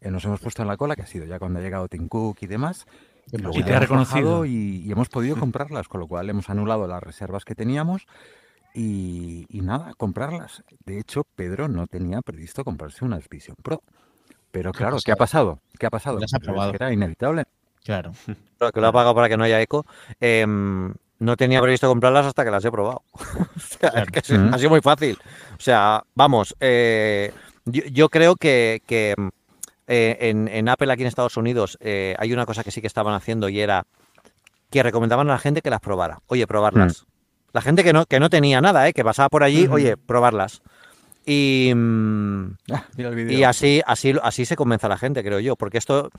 eh, 0.00 0.12
nos 0.12 0.24
hemos 0.26 0.40
puesto 0.40 0.62
en 0.62 0.68
la 0.68 0.76
cola, 0.76 0.94
que 0.94 1.02
ha 1.02 1.06
sido 1.06 1.26
ya 1.26 1.40
cuando 1.40 1.58
ha 1.58 1.62
llegado 1.62 1.88
Tim 1.88 2.06
Cook 2.06 2.38
y 2.42 2.46
demás. 2.46 2.86
Qué 3.32 3.38
luego 3.38 3.56
Y 3.58 3.60
ya 3.62 3.66
te 3.66 3.74
ha 3.74 3.80
reconocido. 3.80 4.44
Y, 4.44 4.82
y 4.86 4.92
hemos 4.92 5.08
podido 5.08 5.34
comprarlas, 5.40 5.88
con 5.88 5.98
lo 6.00 6.06
cual 6.06 6.30
hemos 6.30 6.48
anulado 6.50 6.86
las 6.86 7.02
reservas 7.02 7.44
que 7.44 7.56
teníamos 7.56 8.06
y, 8.74 9.46
y 9.48 9.60
nada, 9.62 9.92
comprarlas. 9.96 10.62
De 10.84 11.00
hecho, 11.00 11.24
Pedro 11.34 11.66
no 11.66 11.88
tenía 11.88 12.22
previsto 12.22 12.62
comprarse 12.64 13.04
unas 13.04 13.28
Vision 13.28 13.56
Pro. 13.60 13.82
Pero 14.52 14.72
claro, 14.72 14.98
¿qué 15.04 15.10
ha 15.12 15.16
pasado? 15.16 15.60
¿Qué 15.78 15.86
ha 15.86 15.90
pasado? 15.90 16.18
Las 16.20 16.32
ha 16.34 16.38
Pero 16.38 16.52
es 16.52 16.54
probado. 16.54 16.70
que 16.72 16.76
era 16.76 16.92
inevitable. 16.92 17.44
Claro. 18.58 18.72
Que 18.72 18.80
lo 18.80 18.88
ha 18.88 18.92
pagado 18.92 19.14
para 19.14 19.28
que 19.28 19.36
no 19.36 19.44
haya 19.44 19.60
eco. 19.60 19.86
Em, 20.20 20.92
no 21.18 21.36
tenía 21.36 21.60
previsto 21.62 21.88
comprarlas 21.88 22.26
hasta 22.26 22.44
que 22.44 22.50
las 22.50 22.64
he 22.64 22.70
probado. 22.70 23.02
O 23.56 23.60
sea, 23.60 23.90
es 24.02 24.10
que 24.10 24.36
Mm. 24.38 24.54
ha 24.54 24.58
sido 24.58 24.70
muy 24.70 24.80
fácil. 24.80 25.18
O 25.58 25.60
sea, 25.60 26.02
vamos, 26.14 26.54
eh, 26.60 27.32
yo, 27.64 27.82
yo 27.90 28.08
creo 28.10 28.36
que, 28.36 28.82
que, 28.86 29.14
eh, 29.86 30.16
en, 30.20 30.46
en 30.48 30.68
Apple 30.68 30.92
aquí 30.92 31.02
en 31.02 31.08
Estados 31.08 31.36
Unidos 31.36 31.78
eh, 31.80 32.14
hay 32.18 32.32
una 32.32 32.44
cosa 32.46 32.62
que 32.62 32.70
sí 32.70 32.80
que 32.80 32.86
estaban 32.86 33.14
haciendo 33.14 33.48
y 33.48 33.60
era 33.60 33.86
que 34.70 34.82
recomendaban 34.82 35.28
a 35.28 35.32
la 35.32 35.38
gente 35.38 35.62
que 35.62 35.70
las 35.70 35.80
probara. 35.80 36.20
Oye, 36.26 36.46
probarlas. 36.46 37.06
La 37.52 37.60
gente 37.62 37.82
que 37.82 37.92
no, 37.92 38.06
que 38.06 38.20
no 38.20 38.30
tenía 38.30 38.60
nada, 38.60 38.86
¿eh? 38.88 38.92
que 38.92 39.02
pasaba 39.02 39.28
por 39.28 39.42
allí, 39.42 39.66
oye, 39.68 39.96
probarlas. 39.96 40.62
Y, 41.26 41.72
mm, 41.74 42.56
Ah, 42.72 42.84
mira 42.96 43.08
el 43.10 43.30
y 43.32 43.42
así, 43.44 43.82
así, 43.86 44.14
así 44.22 44.44
se 44.46 44.56
convence 44.56 44.86
a 44.86 44.88
la 44.88 44.96
gente, 44.98 45.22
creo 45.24 45.40
yo. 45.40 45.56
Porque 45.56 45.78
esto, 45.78 46.10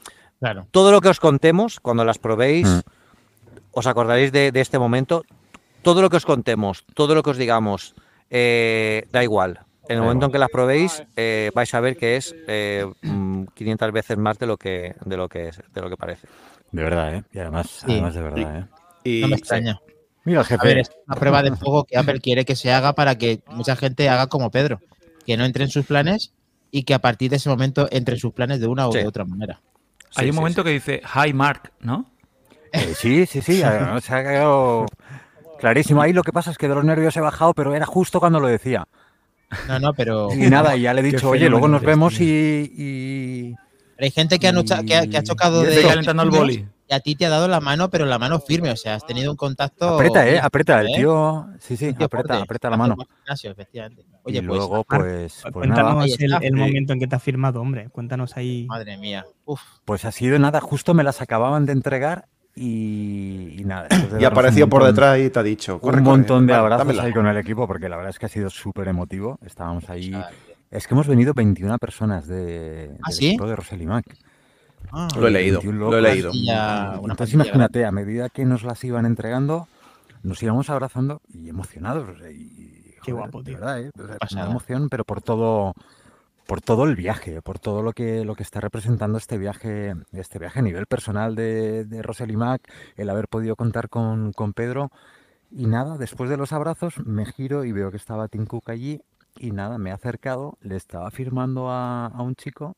Claro. 0.42 0.68
todo 0.72 0.92
lo 0.92 1.00
que 1.02 1.08
os 1.10 1.20
contemos, 1.22 1.80
cuando 1.80 2.04
las 2.04 2.18
probéis, 2.18 2.68
Mm. 2.68 2.80
os 3.72 3.88
acordaréis 3.88 4.32
de, 4.34 4.52
de 4.52 4.60
este 4.60 4.78
momento. 4.80 5.24
Todo 5.84 6.02
lo 6.02 6.10
que 6.10 6.18
os 6.18 6.26
contemos, 6.26 6.84
todo 6.94 7.16
lo 7.16 7.24
que 7.24 7.30
os 7.30 7.38
digamos, 7.38 7.96
eh, 8.30 9.08
da 9.12 9.24
igual. 9.24 9.60
En 9.88 9.98
el 9.98 10.04
momento 10.04 10.26
en 10.28 10.32
que 10.32 10.38
las 10.40 10.50
probéis, 10.50 11.04
eh, 11.16 11.52
vais 11.56 11.74
a 11.74 11.80
ver 11.80 11.96
que 11.98 12.16
es 12.18 12.36
eh, 12.48 12.86
mm, 13.02 13.46
500 13.54 13.92
veces 13.92 14.18
más 14.18 14.38
de 14.40 14.48
lo 14.48 14.58
que 14.58 14.96
de 15.06 15.18
lo 15.18 15.28
que 15.30 15.48
es, 15.50 15.62
de 15.74 15.82
lo 15.82 15.90
que 15.90 15.98
parece. 15.98 16.28
De 16.72 16.84
verdad, 16.84 17.14
¿eh? 17.16 17.24
Y 17.34 17.40
además, 17.40 17.68
Sí. 17.70 17.86
además 17.94 18.14
de 18.16 18.22
verdad, 18.22 18.58
¿eh? 18.60 18.66
Y, 19.04 19.22
No 19.22 19.28
me 19.30 19.36
extraña. 19.36 19.80
Mira 20.24 20.40
el 20.42 20.46
A 20.46 20.48
jefe. 20.48 20.68
ver, 20.68 20.78
es 20.80 20.92
una 21.08 21.16
prueba 21.18 21.42
de 21.44 21.56
fuego 21.56 21.84
que 21.84 21.98
Apple 21.98 22.20
quiere 22.20 22.46
que 22.46 22.56
se 22.56 22.72
haga 22.72 22.94
para 22.94 23.18
que 23.18 23.42
mucha 23.48 23.76
gente 23.76 24.08
haga 24.10 24.28
como 24.28 24.50
Pedro, 24.52 24.80
que 25.26 25.36
no 25.38 25.46
entre 25.46 25.64
en 25.66 25.70
sus 25.72 25.86
planes 25.86 26.32
y 26.72 26.84
que 26.84 26.94
a 26.94 27.00
partir 27.00 27.30
de 27.32 27.38
ese 27.38 27.50
momento 27.50 27.88
entre 27.92 28.16
en 28.16 28.20
sus 28.20 28.34
planes 28.34 28.60
de 28.60 28.68
una 28.68 28.88
u 28.88 28.92
Sí. 28.92 29.00
de 29.00 29.08
otra 29.08 29.26
manera. 29.26 29.60
Hay 30.16 30.26
Sí, 30.26 30.30
un 30.30 30.34
sí, 30.34 30.40
momento 30.40 30.64
que 30.64 30.70
dice 30.72 31.02
Hi 31.16 31.34
Mark, 31.34 31.72
¿no? 31.80 32.06
Eh, 32.74 32.94
sí, 32.96 33.26
sí, 33.26 33.42
sí. 33.42 33.58
Se 34.02 34.14
ha 34.14 34.24
quedado 34.24 34.86
clarísimo. 35.60 36.02
Ahí 36.02 36.14
lo 36.14 36.24
que 36.24 36.34
pasa 36.34 36.52
es 36.52 36.58
que 36.58 36.68
de 36.68 36.76
los 36.76 36.84
nervios 36.84 37.16
he 37.18 37.22
bajado, 37.22 37.54
pero 37.54 37.74
era 37.76 37.86
justo 37.86 38.20
cuando 38.20 38.40
lo 38.40 38.48
decía. 38.48 38.86
No, 39.68 39.80
no, 39.80 39.94
pero 39.94 40.30
Y 40.34 40.50
nada, 40.50 40.76
y 40.76 40.82
ya 40.82 40.94
le 40.94 41.02
he 41.02 41.04
dicho, 41.12 41.30
oye, 41.30 41.50
luego 41.50 41.68
nos 41.68 41.82
eres, 41.82 41.88
vemos 41.96 42.20
y, 42.20 42.72
y- 42.78 43.56
hay 44.00 44.10
gente 44.12 44.40
que 44.40 44.48
ha, 44.48 44.54
que 44.54 44.96
ha- 44.96 45.06
que 45.08 45.18
ha 45.18 45.24
chocado 45.24 45.62
y 45.64 45.68
de. 45.68 45.76
Estoy 45.76 45.90
calentando 45.90 46.24
el 46.24 46.30
boli. 46.32 46.68
Y 46.92 46.94
a 46.94 47.00
ti 47.00 47.16
te 47.16 47.26
ha 47.26 47.30
dado 47.30 47.48
la 47.48 47.62
mano, 47.62 47.90
pero 47.90 48.06
la 48.06 48.20
mano 48.20 48.42
firme, 48.42 48.70
o 48.70 48.76
sea, 48.76 48.96
has 48.96 49.06
tenido 49.06 49.32
un 49.32 49.38
contacto. 49.38 49.96
Aprieta, 49.96 50.28
eh, 50.28 50.38
aprieta, 50.40 50.82
el 50.82 50.88
¿eh? 50.88 50.94
tío, 50.98 51.48
sí, 51.58 51.78
sí, 51.78 51.94
tío 51.94 52.08
aprieta, 52.08 52.28
fuerte. 52.28 52.44
aprieta 52.44 52.70
la 52.70 52.76
mano. 52.76 52.98
gimnasio, 53.24 53.52
efectivamente. 53.52 54.02
Y 54.02 54.14
Oye, 54.24 54.44
pues, 54.44 54.58
luego, 54.58 54.84
pues, 54.84 55.40
pues 55.42 55.54
Cuéntanos 55.54 55.94
nada, 55.94 56.04
el, 56.04 56.12
está. 56.12 56.38
el 56.46 56.54
Sí. 56.54 56.60
momento 56.60 56.92
en 56.92 57.00
que 57.00 57.08
te 57.08 57.16
has 57.16 57.24
firmado, 57.24 57.62
hombre. 57.62 57.88
Cuéntanos 57.92 58.36
ahí. 58.36 58.66
madre 58.68 58.98
mía. 58.98 59.26
Uf, 59.46 59.62
pues 59.86 60.04
ha 60.04 60.12
sido 60.12 60.38
nada, 60.38 60.60
justo 60.60 60.94
me 60.94 61.04
las 61.06 61.22
acababan 61.22 61.66
de 61.66 61.72
entregar 61.72 62.28
y, 62.56 63.56
y 63.58 63.64
nada. 63.64 63.88
Y 64.12 64.16
un 64.16 64.26
apareció 64.26 64.68
por 64.68 64.84
detrás 64.84 65.18
y 65.18 65.30
te 65.30 65.40
ha 65.40 65.44
dicho. 65.44 65.80
"Corre, 65.80 66.00
un 66.00 66.04
corre, 66.04 66.18
montón 66.18 66.46
de 66.46 66.54
abrazos 66.56 66.88
dámela". 66.88 67.04
ahí 67.04 67.14
con 67.14 67.26
el 67.26 67.38
equipo 67.38 67.68
porque 67.68 67.88
la 67.88 67.96
verdad 67.96 68.10
es 68.10 68.20
que 68.20 68.26
ha 68.26 68.30
sido 68.30 68.50
súper 68.50 68.90
emotivo. 68.90 69.40
Estábamos 69.46 69.90
ahí. 69.90 70.14
Es 70.70 70.88
que 70.88 70.94
hemos 70.94 71.08
venido 71.08 71.34
21 71.34 71.78
personas 71.78 72.28
de, 72.28 72.92
¿Ah, 73.02 73.08
del 73.12 73.16
sí? 73.16 73.28
equipo 73.30 73.48
de 73.48 73.56
Roselimac. 73.56 74.06
Ah, 74.92 75.08
Lo 75.16 75.28
he 75.28 75.32
leído, 75.32 75.62
21 75.62 75.90
lo 75.90 75.98
he 75.98 76.02
leído. 76.02 76.38
Una 77.00 77.14
Entonces 77.14 77.34
imagínate, 77.34 77.86
a 77.86 77.92
medida 77.92 78.30
que 78.30 78.46
nos 78.46 78.64
las 78.64 78.84
iban 78.84 79.06
entregando, 79.06 79.70
nos 80.24 80.42
íbamos 80.44 80.70
abrazando 80.70 81.22
y 81.30 81.50
emocionados. 81.50 82.10
o 82.10 82.16
sea, 82.18 82.32
y, 82.32 82.96
Qué 83.02 83.12
joder, 83.12 83.14
guapo, 83.14 83.44
de 83.44 83.44
tío. 83.44 83.60
verdad, 83.60 83.82
¿eh? 83.82 83.92
O 83.98 84.06
sea, 84.06 84.20
una 84.30 84.44
pasada. 84.44 84.46
emoción, 84.46 84.90
pero 84.90 85.06
por 85.06 85.22
todo, 85.22 85.74
por 86.46 86.62
todo 86.62 86.86
el 86.86 86.96
viaje, 86.96 87.42
por 87.42 87.60
todo 87.60 87.84
lo 87.84 87.94
que, 87.94 88.26
lo 88.26 88.36
que 88.36 88.44
está 88.44 88.62
representando 88.62 89.18
este 89.18 89.38
viaje, 89.38 89.96
este 90.14 90.40
viaje 90.40 90.60
a 90.60 90.64
nivel 90.64 90.88
personal 90.88 91.36
de, 91.36 91.86
de 91.86 92.02
Rosely 92.04 92.36
Mac, 92.38 92.62
el 92.98 93.10
haber 93.10 93.28
podido 93.28 93.56
contar 93.56 93.90
con, 93.90 94.34
con 94.34 94.54
Pedro. 94.54 94.92
Y 95.52 95.68
nada, 95.68 95.98
después 95.98 96.30
de 96.30 96.38
los 96.38 96.54
abrazos, 96.54 96.96
me 97.06 97.26
giro 97.26 97.66
y 97.66 97.72
veo 97.74 97.92
que 97.92 97.98
estaba 97.98 98.28
Tim 98.28 98.46
Cook 98.46 98.70
allí. 98.70 99.02
Y 99.38 99.52
nada, 99.52 99.78
me 99.78 99.92
he 99.92 99.94
acercado, 99.94 100.58
le 100.62 100.76
estaba 100.78 101.12
firmando 101.12 101.70
a, 101.72 102.08
a 102.08 102.22
un 102.22 102.36
chico. 102.36 102.76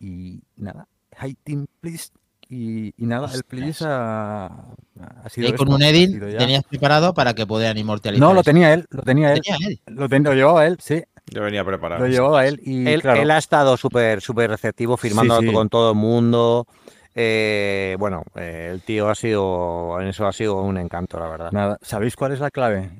Y 0.00 0.42
nada, 0.56 0.86
hi 1.22 1.36
Tim, 1.42 1.66
please. 1.80 2.10
Y, 2.50 2.94
y 2.96 3.04
nada, 3.06 3.30
el 3.34 3.42
please 3.42 3.84
ha, 3.86 4.46
ha 4.46 5.28
sido. 5.28 5.48
Y 5.48 5.52
con 5.52 5.68
esto, 5.82 6.24
un 6.24 6.30
ya. 6.32 6.38
tenías 6.38 6.64
preparado 6.64 7.12
para 7.12 7.34
que 7.34 7.46
pudieran 7.46 7.76
inmortalizar. 7.76 8.26
No, 8.26 8.32
lo 8.32 8.42
tenía 8.42 8.72
él, 8.72 8.86
lo 8.90 9.02
tenía 9.02 9.34
él. 9.34 9.42
Tenía 9.42 9.68
él. 9.68 9.80
Lo, 9.86 10.08
ten- 10.08 10.22
lo 10.24 10.32
llevaba 10.32 10.66
él, 10.66 10.78
sí, 10.80 11.02
Yo 11.26 11.42
venía 11.42 11.62
preparado. 11.62 12.00
lo 12.02 12.10
llevaba 12.10 12.46
él. 12.46 12.58
Y 12.64 12.88
Él, 12.88 13.02
claro, 13.02 13.20
él 13.20 13.30
ha 13.32 13.36
estado 13.38 13.76
súper 13.76 14.22
súper 14.22 14.48
receptivo, 14.48 14.96
firmando 14.96 15.40
sí. 15.40 15.52
con 15.52 15.68
todo 15.68 15.90
el 15.92 15.98
mundo. 15.98 16.66
Eh, 17.14 17.96
bueno, 17.98 18.22
eh, 18.34 18.70
el 18.72 18.80
tío 18.80 19.10
ha 19.10 19.14
sido, 19.14 20.00
en 20.00 20.08
eso 20.08 20.26
ha 20.26 20.32
sido 20.32 20.62
un 20.62 20.78
encanto, 20.78 21.18
la 21.18 21.28
verdad. 21.28 21.52
nada, 21.52 21.76
¿sabéis 21.82 22.16
cuál 22.16 22.32
es 22.32 22.40
la 22.40 22.50
clave? 22.50 22.90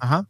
Ajá. 0.00 0.26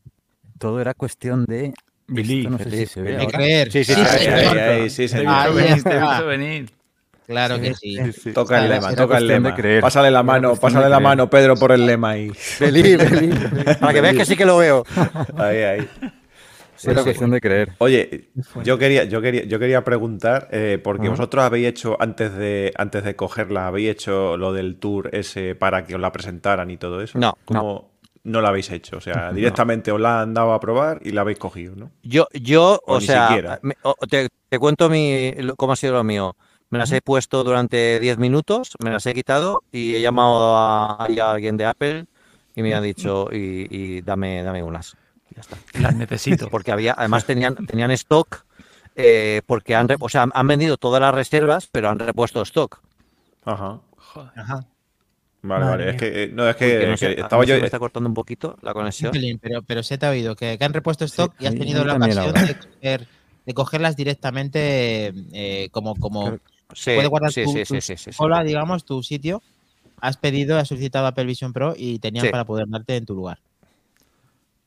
Todo 0.59 0.81
era 0.81 0.95
cuestión 0.95 1.47
de. 1.47 1.75
Billy, 2.07 2.47
no 2.47 2.59
sé 2.59 2.71
si 2.71 2.87
se 2.87 3.03
ve 3.03 3.17
De 3.17 3.27
creer. 3.27 3.73
Sí, 3.73 3.83
sí, 3.85 3.93
Ahí, 3.93 4.89
sí, 4.89 5.09
señor. 5.09 5.29
ahí, 5.29 5.49
ahí, 5.49 5.51
sí, 5.51 5.55
venir, 5.57 5.75
visto 5.75 6.27
venir. 6.27 6.71
Claro 7.29 7.61
que 7.61 7.75
sí. 7.75 7.99
Toca 8.33 8.65
el 8.65 8.71
lema, 8.71 8.95
toca 8.95 9.19
el 9.19 9.27
lema. 9.27 9.55
creer. 9.55 9.83
Pásale 9.83 10.11
la 10.11 10.23
mano, 10.23 10.49
cuestión 10.49 10.71
de 10.73 10.77
pásale 10.79 10.91
la 10.91 10.99
mano, 11.01 11.29
Pedro, 11.29 11.57
por 11.57 11.73
el 11.73 11.85
lema 11.85 12.11
ahí. 12.11 12.33
Belí, 12.59 12.97
Belí. 12.97 13.31
Para 13.79 13.93
que 13.93 14.01
veas 14.01 14.17
que 14.17 14.25
sí 14.25 14.35
que 14.35 14.47
lo 14.47 14.57
veo. 14.57 14.83
Ahí, 15.37 15.59
ahí. 15.59 15.89
Era 16.85 17.03
cuestión 17.03 17.31
de 17.31 17.41
creer. 17.41 17.73
Oye, 17.79 18.31
yo 18.65 18.79
quería, 18.79 19.05
yo 19.05 19.21
quería, 19.21 19.45
yo 19.45 19.59
quería 19.59 19.85
preguntar, 19.85 20.49
eh, 20.53 20.81
porque 20.83 21.09
vosotros 21.11 21.45
habéis 21.45 21.67
hecho, 21.67 21.97
antes 22.01 22.33
de, 22.35 22.73
antes 22.79 23.05
de 23.05 23.15
cogerla, 23.15 23.67
habéis 23.67 23.91
hecho 23.91 24.37
lo 24.39 24.53
del 24.55 24.77
tour 24.77 25.11
ese 25.13 25.55
para 25.55 25.85
que 25.85 25.97
os 25.97 26.01
la 26.01 26.13
presentaran 26.13 26.71
y 26.71 26.79
todo 26.79 27.03
eso. 27.03 27.19
No, 27.19 27.37
¿Cómo 27.45 27.91
no, 28.25 28.41
lo 28.41 28.49
habéis 28.49 28.71
hecho? 28.71 28.97
O 28.97 29.01
sea, 29.03 29.33
directamente 29.33 29.93
os 29.93 30.01
la 30.01 30.23
han 30.23 30.33
dado 30.33 30.53
a 30.55 30.61
probar 30.61 31.01
y 31.03 31.11
la 31.11 31.21
habéis 31.23 31.39
cogido, 31.39 31.75
¿no? 31.77 31.91
Yo, 32.03 32.27
yo 32.33 32.81
O 32.87 33.01
sea, 33.03 33.27
siquiera. 33.29 33.59
me- 33.63 33.77
o- 33.83 33.95
te, 34.09 34.29
te 34.49 34.59
cuento 34.59 34.89
mi, 34.89 35.35
cómo 35.57 35.73
ha 35.73 35.77
sido 35.77 35.93
lo 35.95 36.05
mío. 36.05 36.37
Me 36.71 36.79
las 36.79 36.93
he 36.93 37.01
puesto 37.01 37.45
durante 37.45 37.99
10 37.99 38.19
minutos, 38.19 38.73
me 38.83 38.91
las 38.91 39.07
he 39.07 39.15
quitado 39.15 39.63
y 39.73 39.95
he 39.95 40.01
llamado 40.03 40.55
a, 40.57 40.97
alguien 41.05 41.57
de 41.57 41.65
Apple 41.65 42.05
y 42.55 42.63
me 42.63 42.75
han 42.75 42.83
dicho, 42.83 43.29
y, 43.33 43.67
y 43.71 44.01
dame, 44.03 44.43
dame 44.43 44.63
unas. 44.63 44.97
Ya 45.35 45.41
está. 45.41 45.57
Las 45.81 45.95
necesito. 45.95 46.49
Porque 46.51 46.73
había, 46.73 46.95
además 46.99 47.25
tenían, 47.25 47.55
tenían 47.67 47.91
stock, 47.93 48.45
eh, 48.97 49.43
porque 49.47 49.75
han, 49.77 49.87
o 50.01 50.09
sea, 50.09 50.27
han 50.33 50.47
vendido 50.49 50.77
todas 50.77 51.01
las 51.01 51.15
reservas, 51.15 51.69
pero 51.71 51.89
han 51.89 51.99
repuesto 52.01 52.43
stock. 52.43 52.81
Ajá. 53.45 53.81
Joder. 53.97 54.31
Ajá. 54.37 54.67
Vale, 55.41 55.65
Madre 55.65 55.71
vale. 55.71 55.85
mía. 55.85 55.91
Es 55.93 55.97
que, 56.01 56.23
eh, 56.25 56.31
no, 56.35 56.49
es 56.49 56.57
Que 56.57 56.67
que, 56.81 56.87
no 56.87 56.91
que 56.93 56.97
sé, 56.99 57.07
a 57.07 57.11
estaba 57.13 57.41
mí 57.43 57.47
se 57.47 57.55
yo. 57.55 57.61
me 57.61 57.67
está 57.67 57.79
cortando 57.79 58.09
un 58.09 58.15
poquito 58.15 58.57
la 58.61 58.75
conexión. 58.75 59.13
pero, 59.41 59.63
pero 59.63 59.83
se 59.85 59.97
te 59.97 60.05
ha 60.07 60.11
oído 60.11 60.35
que, 60.35 60.59
que 60.59 60.65
han 60.65 60.73
repuesto 60.75 61.05
stock 61.05 61.33
y 61.39 61.47
has 61.47 61.55
tenido 61.55 61.85
la 61.85 61.95
ocasión 61.95 62.35
de, 62.35 62.57
coger- 62.59 63.07
de 63.47 63.55
cogerlas 63.55 63.97
directamente 63.97 65.15
eh, 65.33 65.69
como, 65.71 65.95
como 65.95 66.27
Creo- 66.27 66.41
Sí, 66.75 66.93
puedes 66.95 67.09
guardar 67.09 67.33
sí, 67.33 67.45
tu, 67.45 67.53
sí, 67.53 67.59
tu 67.61 67.65
sí, 67.75 67.81
sí, 67.81 67.97
sí, 67.97 68.13
sí. 68.13 68.17
cola, 68.19 68.43
digamos, 68.43 68.85
tu 68.85 69.03
sitio. 69.03 69.43
Has 70.01 70.17
pedido, 70.17 70.59
has 70.59 70.69
solicitado 70.69 71.07
Apple 71.07 71.25
Vision 71.25 71.53
Pro 71.53 71.75
y 71.77 71.99
tenían 71.99 72.27
Sí. 72.27 72.31
para 72.31 72.45
poder 72.45 72.67
darte 72.69 72.97
en 72.97 73.05
tu 73.07 73.15
lugar. 73.15 73.39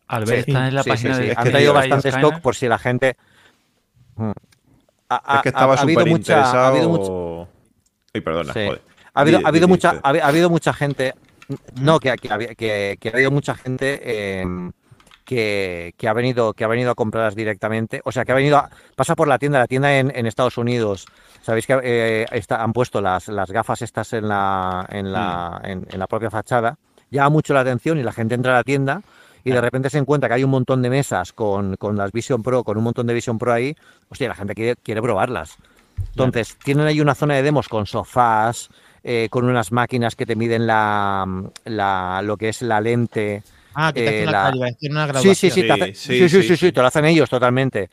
Albert, 0.08 0.46
Sí, 0.46 0.51
está 0.51 0.67
en 0.67 0.75
la 0.75 0.84
Sí, 0.84 0.89
página 0.89 1.15
sí, 1.15 1.22
sí. 1.22 1.27
de 1.29 1.34
Han 1.38 1.43
que 1.46 1.50
traído 1.51 1.74
bastante 1.74 2.10
stock 2.10 2.41
por 2.41 2.55
si 2.55 2.67
la 2.67 2.77
gente. 2.77 3.15
Mm. 4.15 4.31
Ha, 5.10 5.36
Es 5.38 5.41
que 5.43 5.50
estaba 5.50 5.75
ha 5.75 5.81
habido 5.81 6.05
mucha, 6.05 6.13
ha 6.13 6.38
interesado. 6.39 6.65
habido 6.65 6.89
mucha, 6.89 7.51
Ay, 8.13 8.22
perdona, 8.22 8.53
Sí. 8.53 8.60
joder. 8.65 8.81
ha 9.13 9.22
habido, 9.22 9.38
Di- 9.39 9.46
ha 9.46 9.48
habido 9.48 9.67
di- 9.67 9.72
mucha, 9.72 9.89
ha 9.91 10.10
habi- 10.12 10.20
ha 10.20 10.27
habido 10.27 10.50
mucha 10.50 10.74
gente. 10.74 11.13
No, 11.81 12.00
que, 12.00 12.13
que, 12.15 12.31
había- 12.31 12.55
que- 12.55 12.98
que 13.00 13.10
ha 13.10 13.12
habido 13.13 13.31
mucha 13.31 13.55
gente 13.55 14.00
eh, 14.03 14.46
que, 15.35 15.93
que 15.95 16.09
ha 16.09 16.13
venido, 16.13 16.53
que 16.53 16.65
ha 16.65 16.67
venido 16.67 16.91
a 16.91 16.95
comprarlas 16.95 17.35
directamente. 17.35 18.01
O 18.03 18.11
sea, 18.11 18.25
que 18.25 18.33
ha 18.33 18.35
venido 18.35 18.57
a, 18.57 18.69
pasa 18.97 19.15
por 19.15 19.29
la 19.29 19.39
tienda, 19.39 19.59
la 19.59 19.67
tienda 19.67 19.97
en, 19.97 20.11
en 20.13 20.25
Estados 20.25 20.57
Unidos. 20.57 21.05
Sabéis 21.41 21.65
que 21.65 21.79
eh, 21.81 22.25
está- 22.33 22.61
han 22.61 22.73
puesto 22.73 23.00
las, 23.00 23.29
las 23.29 23.50
gafas 23.50 23.81
estas 23.81 24.11
en 24.11 24.27
la, 24.27 24.85
en 24.89 25.13
la, 25.13 25.61
en, 25.63 25.88
en 25.89 26.00
la 26.00 26.07
propia 26.07 26.29
fachada. 26.29 26.77
Llama 27.11 27.29
mucho 27.29 27.53
la 27.53 27.61
atención 27.61 27.97
y 27.97 28.03
la 28.03 28.11
gente 28.11 28.35
entra 28.35 28.51
a 28.51 28.55
la 28.57 28.63
tienda 28.65 29.01
y 29.45 29.51
de 29.51 29.61
repente 29.61 29.89
se 29.89 30.00
encuentra 30.00 30.27
que 30.27 30.35
hay 30.35 30.43
un 30.43 30.51
montón 30.51 30.81
de 30.81 30.89
mesas 30.89 31.31
con, 31.31 31.77
con 31.77 31.95
las 31.95 32.11
Vision 32.11 32.43
Pro, 32.43 32.65
con 32.65 32.77
un 32.77 32.83
montón 32.83 33.07
de 33.07 33.13
Vision 33.13 33.38
Pro 33.39 33.53
ahí. 33.53 33.73
Hostia, 34.09 34.27
la 34.27 34.35
gente 34.35 34.53
quiere, 34.53 34.75
quiere 34.83 35.01
probarlas. 35.01 35.55
Entonces, 36.09 36.57
tienen 36.61 36.88
ahí 36.88 37.00
una 37.00 37.15
zona 37.15 37.35
de 37.35 37.43
demos 37.43 37.69
con 37.69 37.85
sofás, 37.85 38.69
eh, 39.01 39.29
con 39.31 39.45
unas 39.45 39.71
máquinas 39.71 40.17
que 40.17 40.25
te 40.25 40.35
miden 40.35 40.67
la, 40.67 41.25
la- 41.63 42.21
lo 42.21 42.35
que 42.35 42.50
es 42.50 42.61
la 42.61 42.81
lente. 42.81 43.43
Ah, 43.74 43.92
que 43.94 44.01
te 44.01 44.06
Eh, 44.06 44.28
hace 44.28 44.30
una 44.30 44.32
la- 44.32 44.50
una 44.51 44.70
Sí, 44.72 44.88
graduación. 44.90 45.36
sí, 45.36 45.50
sí, 45.50 45.62
Sí, 45.62 45.62
sí, 45.62 45.78
sí, 45.78 45.94
sí, 45.94 46.30
sí, 46.30 46.30
sí, 46.30 46.48
sí, 46.48 46.58
sí. 46.58 46.72
te 46.72 46.82
lo 46.82 46.88
hacen 46.88 47.06
ellos 47.06 47.30
totalmente. 47.30 47.90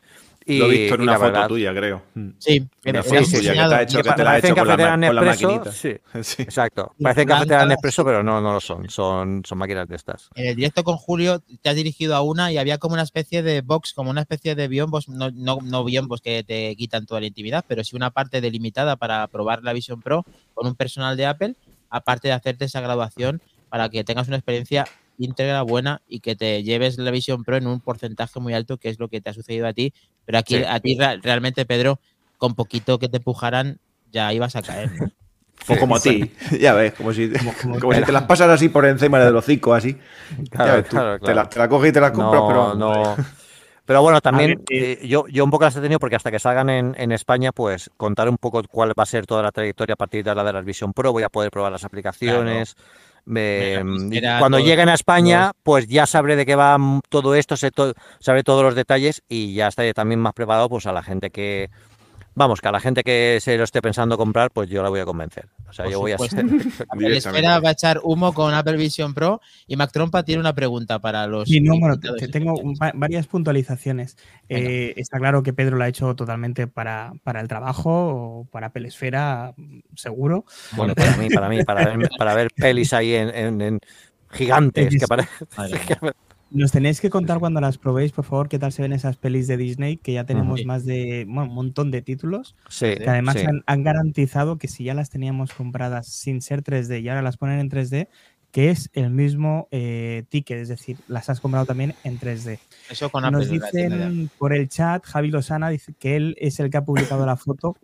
Y, 0.46 0.58
Lo 0.60 0.66
he 0.66 0.78
visto 0.78 0.94
en 0.94 1.02
una 1.02 1.18
foto 1.18 1.24
verdad- 1.32 1.48
tuya, 1.48 1.74
creo. 1.74 2.02
Mm. 2.14 2.28
Sí, 2.38 2.66
Una 2.86 3.02
foto 3.02 3.16
tuya 3.22 3.52
que 3.52 3.58
te 3.58 3.74
ha 3.74 3.82
hecho, 3.82 3.96
que 3.98 4.02
te 4.02 4.08
la 4.08 4.12
ha 4.12 4.16
parecen 4.32 4.50
hecho 4.52 4.64
con 4.64 4.68
la, 4.68 5.22
maquinita. 5.22 5.72
sí. 5.72 5.94
Sí. 6.22 6.42
Exacto. 6.42 6.94
Fran, 6.98 7.26
cafeteras 7.26 7.66
Nespresso, 7.66 8.02
pero 8.02 8.22
no, 8.22 8.40
no 8.40 8.54
lo 8.54 8.60
son. 8.60 8.88
Son, 8.88 9.42
son 9.44 9.58
máquinas 9.58 9.86
de 9.88 9.96
estas. 9.96 10.30
En 10.34 10.46
el 10.46 10.56
directo 10.56 10.84
con 10.84 10.96
Julio 10.96 11.42
te 11.60 11.68
has 11.68 11.76
dirigido 11.76 12.16
a 12.16 12.22
una 12.22 12.50
y 12.50 12.56
había 12.56 12.78
como 12.78 12.94
una 12.94 13.02
especie 13.02 13.42
de 13.42 13.60
box, 13.60 13.92
como 13.92 14.08
una 14.08 14.22
especie 14.22 14.54
de 14.54 14.68
biombos, 14.68 15.10
no, 15.10 15.30
no, 15.30 15.58
no 15.62 15.84
biombos 15.84 16.22
que 16.22 16.42
te 16.44 16.74
quitan 16.76 17.04
toda 17.04 17.20
la 17.20 17.26
intimidad, 17.26 17.62
pero 17.68 17.84
sí 17.84 17.94
una 17.94 18.10
parte 18.10 18.40
delimitada 18.40 18.96
para 18.96 19.26
probar 19.26 19.62
la 19.62 19.74
Vision 19.74 20.00
Pro 20.00 20.24
con 20.54 20.66
un 20.66 20.74
personal 20.76 21.18
de 21.18 21.26
Apple, 21.26 21.56
aparte 21.90 22.28
de 22.28 22.34
hacerte 22.34 22.64
esa 22.64 22.80
graduación 22.80 23.42
para 23.68 23.90
que 23.90 24.02
tengas 24.02 24.28
una 24.28 24.38
experiencia 24.38 24.86
íntegra, 25.18 25.62
buena 25.62 26.00
y 26.06 26.20
que 26.20 26.34
te 26.36 26.62
lleves 26.62 26.96
la 26.98 27.10
Vision 27.10 27.44
Pro 27.44 27.56
en 27.56 27.66
un 27.66 27.80
porcentaje 27.80 28.40
muy 28.40 28.54
alto, 28.54 28.78
que 28.78 28.88
es 28.88 28.98
lo 28.98 29.08
que 29.08 29.20
te 29.20 29.30
ha 29.30 29.34
sucedido 29.34 29.66
a 29.66 29.72
ti. 29.74 29.92
Pero 30.24 30.38
aquí 30.38 30.56
Sí. 30.56 30.64
a 30.66 30.80
ti 30.80 30.96
realmente, 31.22 31.66
Pedro, 31.66 32.00
con 32.38 32.54
poquito 32.54 32.98
que 32.98 33.08
te 33.08 33.18
empujaran, 33.18 33.78
ya 34.10 34.32
ibas 34.32 34.56
a 34.56 34.62
caer. 34.62 34.90
¿no? 34.92 35.10
O 35.70 35.76
como 35.76 35.96
a 35.96 36.00
ti, 36.00 36.32
ya 36.60 36.72
ves, 36.72 36.94
como 36.94 37.12
si, 37.12 37.30
como- 37.62 37.78
como 37.80 37.92
si 37.92 38.02
te 38.02 38.12
las 38.12 38.22
pasas 38.22 38.48
así 38.48 38.68
por 38.68 38.86
encima 38.86 39.18
del 39.18 39.34
hocico, 39.36 39.74
así. 39.74 39.96
Claro, 40.50 40.74
ves 40.74 40.84
tú, 40.84 40.90
claro, 40.90 41.18
Te, 41.18 41.34
la, 41.34 41.48
te 41.48 41.58
la 41.58 41.68
coges 41.68 41.90
y 41.90 41.92
te 41.92 42.00
la 42.00 42.12
compras, 42.12 42.40
no, 42.42 42.46
pero 42.46 42.74
no. 42.74 43.16
Pero 43.84 44.02
bueno, 44.02 44.20
también 44.20 44.62
ver, 44.68 44.82
eh, 45.00 45.08
yo, 45.08 45.26
yo 45.28 45.42
un 45.42 45.50
poco 45.50 45.64
las 45.64 45.74
he 45.74 45.80
tenido 45.80 45.98
porque 45.98 46.14
hasta 46.14 46.30
que 46.30 46.38
salgan 46.38 46.68
en, 46.68 46.94
en 46.98 47.10
España, 47.10 47.52
pues 47.52 47.90
contar 47.96 48.28
un 48.28 48.36
poco 48.36 48.62
cuál 48.70 48.90
va 48.90 49.02
a 49.02 49.06
ser 49.06 49.24
toda 49.24 49.42
la 49.42 49.50
trayectoria 49.50 49.94
a 49.94 49.96
partir 49.96 50.22
de 50.22 50.34
la 50.34 50.44
de 50.44 50.52
la 50.52 50.60
Vision 50.60 50.92
Pro. 50.92 51.10
Voy 51.10 51.22
a 51.22 51.30
poder 51.30 51.50
probar 51.50 51.72
las 51.72 51.84
aplicaciones. 51.84 52.74
Mira, 53.28 54.38
cuando 54.38 54.58
todo- 54.58 54.66
lleguen 54.66 54.88
a 54.88 54.94
España, 54.94 55.52
pues 55.62 55.86
ya 55.86 56.06
sabré 56.06 56.34
de 56.36 56.46
qué 56.46 56.54
va 56.56 56.78
todo 57.08 57.34
esto, 57.34 57.56
sé 57.56 57.70
to- 57.70 57.94
sabré 58.20 58.42
todos 58.42 58.62
los 58.62 58.74
detalles 58.74 59.22
y 59.28 59.54
ya 59.54 59.68
estaré 59.68 59.92
también 59.94 60.20
más 60.20 60.32
preparado 60.32 60.68
pues 60.68 60.86
a 60.86 60.92
la 60.92 61.02
gente 61.02 61.30
que, 61.30 61.68
vamos, 62.34 62.60
que 62.60 62.68
a 62.68 62.72
la 62.72 62.80
gente 62.80 63.02
que 63.02 63.38
se 63.40 63.58
lo 63.58 63.64
esté 63.64 63.82
pensando 63.82 64.16
comprar, 64.16 64.50
pues 64.50 64.70
yo 64.70 64.82
la 64.82 64.88
voy 64.88 65.00
a 65.00 65.04
convencer. 65.04 65.46
O 65.68 65.72
sea, 65.72 65.84
Por 65.84 65.92
yo 65.92 66.00
voy 66.00 66.12
a 66.12 66.18
supuesto. 66.18 66.36
Apple 66.88 67.16
Esfera 67.16 67.60
va 67.60 67.68
a 67.68 67.72
echar 67.72 68.00
humo 68.02 68.32
con 68.32 68.54
Apple 68.54 68.76
Vision 68.76 69.12
Pro 69.14 69.40
y 69.66 69.76
Mac 69.76 69.92
Trompa 69.92 70.22
tiene 70.22 70.40
una 70.40 70.54
pregunta 70.54 70.98
para 70.98 71.26
los. 71.26 71.48
Sí, 71.48 71.60
no, 71.60 71.78
bueno, 71.78 71.94
invitados 71.94 72.18
te- 72.20 72.28
tengo 72.28 72.54
un- 72.54 72.74
varias 72.94 73.26
puntualizaciones. 73.26 74.16
Eh, 74.48 74.94
está 74.96 75.18
claro 75.18 75.42
que 75.42 75.52
Pedro 75.52 75.76
lo 75.76 75.84
ha 75.84 75.88
hecho 75.88 76.14
totalmente 76.16 76.66
para, 76.66 77.12
para 77.22 77.40
el 77.40 77.48
trabajo 77.48 77.90
o 77.90 78.44
para 78.50 78.70
Pelesfera, 78.70 79.52
mm, 79.56 79.80
seguro. 79.94 80.44
Bueno, 80.72 80.94
para 80.94 81.16
mí, 81.16 81.28
para 81.28 81.48
mí, 81.48 81.62
para 81.64 81.84
ver, 81.84 82.08
para 82.16 82.34
ver 82.34 82.48
pelis 82.56 82.92
ahí 82.92 83.14
en, 83.14 83.28
en- 83.34 83.60
en 83.60 83.80
gigantes, 84.30 84.96
que 84.98 85.06
parece... 85.06 85.28
Nos 86.50 86.72
tenéis 86.72 87.00
que 87.00 87.10
contar 87.10 87.38
cuando 87.40 87.60
las 87.60 87.76
probéis, 87.76 88.12
por 88.12 88.24
favor, 88.24 88.48
qué 88.48 88.58
tal 88.58 88.72
se 88.72 88.80
ven 88.82 88.92
esas 88.94 89.16
pelis 89.16 89.46
de 89.48 89.56
Disney, 89.58 89.98
que 89.98 90.14
ya 90.14 90.24
tenemos 90.24 90.64
más 90.64 90.84
de 90.86 91.24
bueno, 91.28 91.50
un 91.50 91.54
montón 91.54 91.90
de 91.90 92.00
títulos, 92.00 92.56
Sí, 92.70 92.94
que 92.96 93.08
además 93.08 93.36
sí. 93.38 93.44
han, 93.46 93.62
han 93.66 93.82
garantizado 93.82 94.56
que 94.56 94.66
si 94.68 94.84
ya 94.84 94.94
las 94.94 95.10
teníamos 95.10 95.52
compradas 95.52 96.06
sin 96.08 96.40
ser 96.40 96.62
3D 96.62 97.02
y 97.02 97.08
ahora 97.10 97.20
las 97.22 97.36
ponen 97.36 97.60
en 97.60 97.68
3D, 97.70 98.08
que 98.50 98.70
es 98.70 98.88
el 98.94 99.10
mismo 99.10 99.68
eh, 99.70 100.24
ticket, 100.30 100.56
es 100.58 100.68
decir, 100.68 100.96
las 101.06 101.28
has 101.28 101.38
comprado 101.40 101.66
también 101.66 101.94
en 102.02 102.18
3D. 102.18 102.58
Eso 102.90 103.10
con 103.10 103.30
Nos 103.30 103.44
Apple. 103.46 103.58
dicen 103.60 104.30
por 104.38 104.54
el 104.54 104.68
chat, 104.70 105.04
Javi 105.04 105.30
Lozana 105.30 105.68
dice 105.68 105.92
que 105.98 106.16
él 106.16 106.34
es 106.38 106.58
el 106.60 106.70
que 106.70 106.78
ha 106.78 106.84
publicado 106.84 107.26
la 107.26 107.36
foto 107.36 107.76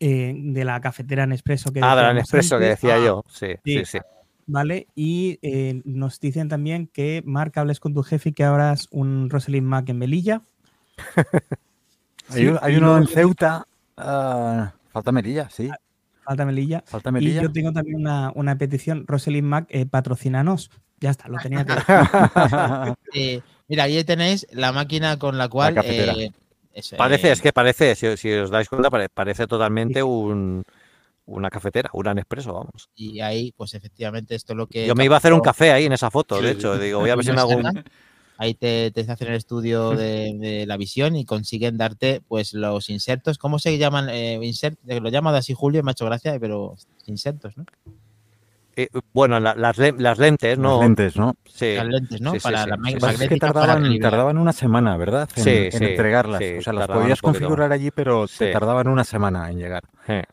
eh, 0.00 0.34
de 0.36 0.64
la 0.64 0.80
cafetera 0.80 1.24
Nespresso 1.26 1.72
que 1.72 1.78
Ah, 1.82 1.94
de 1.94 2.02
la 2.02 2.14
Nespresso 2.14 2.58
que 2.58 2.64
decía 2.64 2.96
Ah, 2.96 3.04
yo. 3.04 3.24
Sí, 3.30 3.46
sí, 3.64 3.84
sí. 3.84 3.98
¿Vale? 4.46 4.88
Y 4.94 5.38
eh, 5.42 5.80
nos 5.84 6.20
dicen 6.20 6.48
también 6.48 6.86
que 6.86 7.22
Marc 7.24 7.56
hables 7.56 7.80
con 7.80 7.94
tu 7.94 8.02
jefe 8.02 8.28
y 8.30 8.32
que 8.32 8.44
abras 8.44 8.88
un 8.90 9.30
Rosalind 9.30 9.66
Mac 9.66 9.88
en 9.88 9.98
Melilla. 9.98 10.42
Hay, 12.28 12.40
Sí, 12.40 12.46
un- 12.46 12.58
hay 12.62 12.74
y 12.74 12.76
uno 12.78 12.96
en 12.98 13.06
Ceuta. 13.06 13.66
ah, 13.96 14.72
falta 14.92 15.12
Melilla, 15.12 15.48
sí. 15.50 15.70
Falta 16.24 16.46
Melilla. 16.46 16.82
Falta 16.86 17.10
Y 17.10 17.12
Melilla. 17.12 17.42
yo 17.42 17.52
tengo 17.52 17.72
también 17.72 17.96
una, 18.00 18.32
una 18.34 18.56
petición, 18.56 19.04
Rosalind 19.06 19.46
Mac, 19.46 19.66
eh, 19.68 19.84
patrocinanos. 19.86 20.70
Ya 21.00 21.10
está, 21.10 21.28
lo 21.28 21.38
tenía 21.38 21.64
que 21.66 21.72
Eh, 23.14 23.42
mira, 23.68 23.84
ahí 23.84 24.02
tenéis 24.04 24.46
la 24.52 24.72
máquina 24.72 25.18
con 25.18 25.36
la 25.36 25.48
cual. 25.48 25.78
eh, 25.84 26.30
eso, 26.72 26.96
Parece, 26.96 27.28
eh, 27.28 27.32
es 27.32 27.40
que 27.42 27.52
parece, 27.52 27.94
si, 27.94 28.16
si 28.16 28.32
os 28.32 28.50
dais 28.50 28.68
cuenta, 28.70 28.88
pare- 28.90 29.08
parece 29.10 29.46
totalmente 29.46 30.02
un, 30.02 30.64
una 31.26 31.50
cafetera, 31.50 31.90
un 31.92 32.04
Nespresso, 32.14 32.52
vamos. 32.52 32.88
Y 32.94 33.20
ahí, 33.20 33.52
pues 33.56 33.74
efectivamente, 33.74 34.34
esto 34.34 34.52
es 34.52 34.56
lo 34.56 34.66
que. 34.66 34.86
Yo 34.86 34.94
me 34.94 35.04
iba 35.04 35.16
a 35.16 35.18
hacer 35.18 35.32
un 35.32 35.40
café 35.40 35.72
ahí 35.72 35.86
en 35.86 35.92
esa 35.92 36.10
foto, 36.10 36.40
de 36.40 36.52
Sí. 36.52 36.58
hecho. 36.58 36.78
Digo, 36.78 37.00
voy 37.00 37.10
a 37.10 37.16
ver 37.16 37.24
si 37.24 37.32
me 37.32 37.40
hago 37.40 37.56
un... 37.56 37.84
Ahí 38.36 38.54
te, 38.54 38.90
te 38.90 39.00
hacen 39.02 39.28
el 39.28 39.34
estudio 39.34 39.90
de, 39.96 40.32
de 40.38 40.66
la 40.66 40.76
visión 40.76 41.14
y 41.16 41.24
consiguen 41.24 41.76
darte 41.78 42.20
pues 42.26 42.52
los 42.52 42.90
insertos. 42.90 43.38
¿Cómo 43.38 43.58
se 43.58 43.78
llaman? 43.78 44.08
Eh, 44.10 44.38
insert, 44.42 44.78
lo 44.84 45.08
llaman 45.08 45.34
así 45.36 45.54
Julio, 45.54 45.82
me 45.82 45.90
ha 45.90 45.92
hecho 45.92 46.04
gracia, 46.06 46.36
pero 46.40 46.74
insertos, 47.06 47.56
¿no? 47.56 47.64
eh, 48.76 48.88
bueno, 49.12 49.38
la- 49.38 49.54
las, 49.54 49.78
las 49.78 50.18
lentes, 50.18 50.58
¿no? 50.58 50.72
Las 50.72 50.80
lentes, 50.80 51.16
¿no? 51.16 51.36
Sí. 51.46 51.74
Las 51.76 51.86
lentes, 51.86 52.20
¿no? 52.20 52.32
sí, 52.32 52.38
sí, 52.38 52.42
para 52.42 52.64
sí, 52.64 52.70
la 52.70 52.76
sí, 52.76 52.82
sí. 52.92 52.98
Pasa 52.98 53.22
es 53.22 53.28
que 53.28 53.36
tardaban, 53.36 54.36
una 54.36 54.52
semana, 54.52 54.96
¿verdad? 54.96 55.28
En, 55.36 55.44
Sí, 55.44 55.50
en 55.50 55.70
sí, 55.72 55.84
entregarlas. 55.84 56.40
sí, 56.42 56.56
o 56.58 56.62
sea, 56.62 56.72
las 56.72 56.88
podías 56.88 57.22
configurar 57.22 57.70
allí, 57.70 57.92
pero 57.92 58.26
te 58.26 58.46
Sí. 58.46 58.52
tardaban 58.52 58.88
una 58.88 59.04
semana 59.04 59.48
en 59.48 59.58
llegar. 59.58 59.84
Eh, 60.08 60.24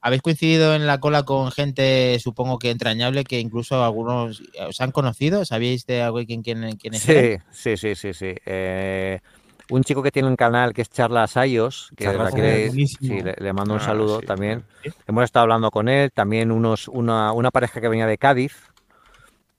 Habéis 0.00 0.22
coincidido 0.22 0.74
en 0.74 0.86
la 0.86 1.00
cola 1.00 1.24
con 1.24 1.50
gente, 1.50 2.18
supongo 2.20 2.58
que 2.58 2.70
entrañable, 2.70 3.24
que 3.24 3.40
incluso 3.40 3.84
algunos 3.84 4.40
os 4.68 4.80
han 4.80 4.92
conocido. 4.92 5.44
¿Sabíais 5.44 5.86
de 5.86 6.02
algo 6.02 6.20
quién, 6.24 6.42
quién, 6.42 6.62
eran? 6.62 6.78
Sí, 6.92 7.36
sí, 7.52 7.76
sí, 7.76 7.94
sí, 7.94 8.14
sí. 8.14 8.34
Eh, 8.46 9.18
un 9.70 9.82
chico 9.82 10.02
que 10.02 10.10
tiene 10.10 10.28
un 10.28 10.36
canal 10.36 10.72
que 10.72 10.82
es 10.82 10.90
Charlas 10.90 11.36
Ayos, 11.36 11.90
que 11.96 12.04
Charlas 12.04 12.32
la 12.32 12.86
sí, 12.86 13.22
le, 13.22 13.34
le 13.38 13.52
mando 13.52 13.74
un 13.74 13.80
Ah, 13.80 13.84
saludo 13.84 14.20
sí. 14.20 14.26
también. 14.26 14.62
Hemos 15.06 15.24
estado 15.24 15.42
hablando 15.42 15.70
con 15.70 15.88
él, 15.88 16.10
también 16.12 16.52
unos, 16.52 16.88
una, 16.88 17.32
una 17.32 17.50
pareja 17.50 17.80
que 17.80 17.88
venía 17.88 18.06
de 18.06 18.18
Cádiz. 18.18 18.54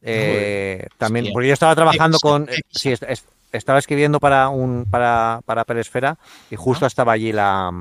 eh, 0.01 0.87
también, 0.97 1.29
porque 1.33 1.47
yo 1.47 1.53
estaba 1.53 1.75
trabajando 1.75 2.19
con, 2.19 2.47
sí, 2.71 2.91
est- 2.91 3.03
est- 3.03 3.27
estaba 3.51 3.79
escribiendo 3.79 4.19
para 4.19 4.49
un 4.49 4.85
para, 4.89 5.41
para 5.45 5.65
Peresfera 5.65 6.17
y 6.49 6.55
justo 6.55 6.85
estaba 6.85 7.13
allí 7.13 7.31
la, 7.31 7.71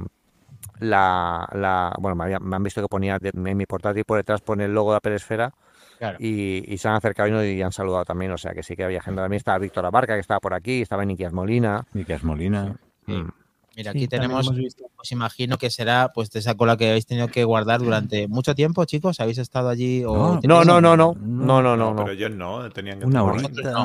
la, 0.81 1.49
la- 1.53 1.95
bueno, 1.99 2.15
me, 2.17 2.25
había- 2.25 2.39
me 2.41 2.57
han 2.57 2.63
visto 2.63 2.81
que 2.83 2.89
ponía 2.89 3.19
de- 3.19 3.31
en 3.35 3.57
mi 3.57 3.67
portátil 3.67 4.05
por 4.05 4.19
detrás 4.19 4.41
pone 4.41 4.65
el 4.65 4.75
logo 4.75 4.91
de 4.93 4.97
la 4.97 5.01
Peresfera 5.01 5.53
Claro. 5.99 6.17
y, 6.21 6.63
y 6.73 6.79
se 6.79 6.89
han 6.89 6.95
acercado 6.95 7.29
y, 7.29 7.33
no- 7.33 7.45
y 7.45 7.61
han 7.63 7.73
saludado 7.73 8.05
también, 8.05 8.31
o 8.33 8.39
sea 8.39 8.53
que 8.53 8.63
sí 8.63 8.77
que 8.77 8.85
había 8.85 9.01
gente. 9.03 9.21
También 9.21 9.39
estaba 9.39 9.59
Víctor 9.59 9.85
Abarca, 9.87 10.15
que 10.15 10.21
estaba 10.21 10.41
por 10.41 10.55
aquí, 10.55 10.83
estaba 10.83 11.05
Nikias 11.05 11.33
Molina. 11.33 11.85
Miquel 11.93 12.21
Molina. 12.23 12.77
Sí. 13.07 13.13
Mm. 13.13 13.31
Mira, 13.77 13.93
aquí 13.93 14.09
tenemos, 14.09 14.53
visto. 14.57 14.87
pues 14.97 15.13
imagino 15.13 15.57
que 15.57 15.71
será 15.71 16.11
pues 16.13 16.31
de 16.33 16.41
esa 16.41 16.57
cola 16.57 16.77
que 16.77 16.89
habéis 16.89 17.07
tenido 17.07 17.29
que 17.29 17.45
guardar 17.45 17.79
durante 17.79 18.27
mucho 18.27 18.53
tiempo, 18.57 18.85
chicos. 18.87 19.21
¿Habéis 19.21 19.39
estado 19.39 19.69
allí? 19.69 20.03
O 20.05 20.17
No, 20.17 20.41
No, 20.43 20.65
no, 20.65 20.81
no, 20.81 20.97
no, 20.97 21.15
No, 21.15 21.15
no, 21.17 21.63
no, 21.63 21.77
no. 21.77 21.95
no. 21.95 21.97
Pero 22.05 22.11
ellos 22.11 22.33
no, 22.33 22.69
tenían 22.71 22.99
que 22.99 23.07
Una 23.07 23.23
horita, 23.23 23.79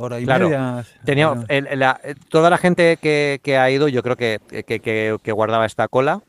hora 0.00 0.20
y 0.20 0.24
Claro. 0.24 0.46
media. 0.50 0.84
Tenía, 1.02 1.28
Bueno, 1.28 1.44
el- 1.48 1.78
la- 1.78 1.98
toda 2.28 2.50
la 2.50 2.58
gente 2.58 2.98
que, 3.00 3.40
que 3.42 3.56
ha 3.56 3.70
ido, 3.70 3.88
yo 3.88 4.02
creo 4.02 4.16
que, 4.16 4.38
que, 4.66 4.80
que- 4.80 5.16
que 5.22 5.32
guardaba 5.32 5.64
esta 5.64 5.88
cola, 5.88 6.20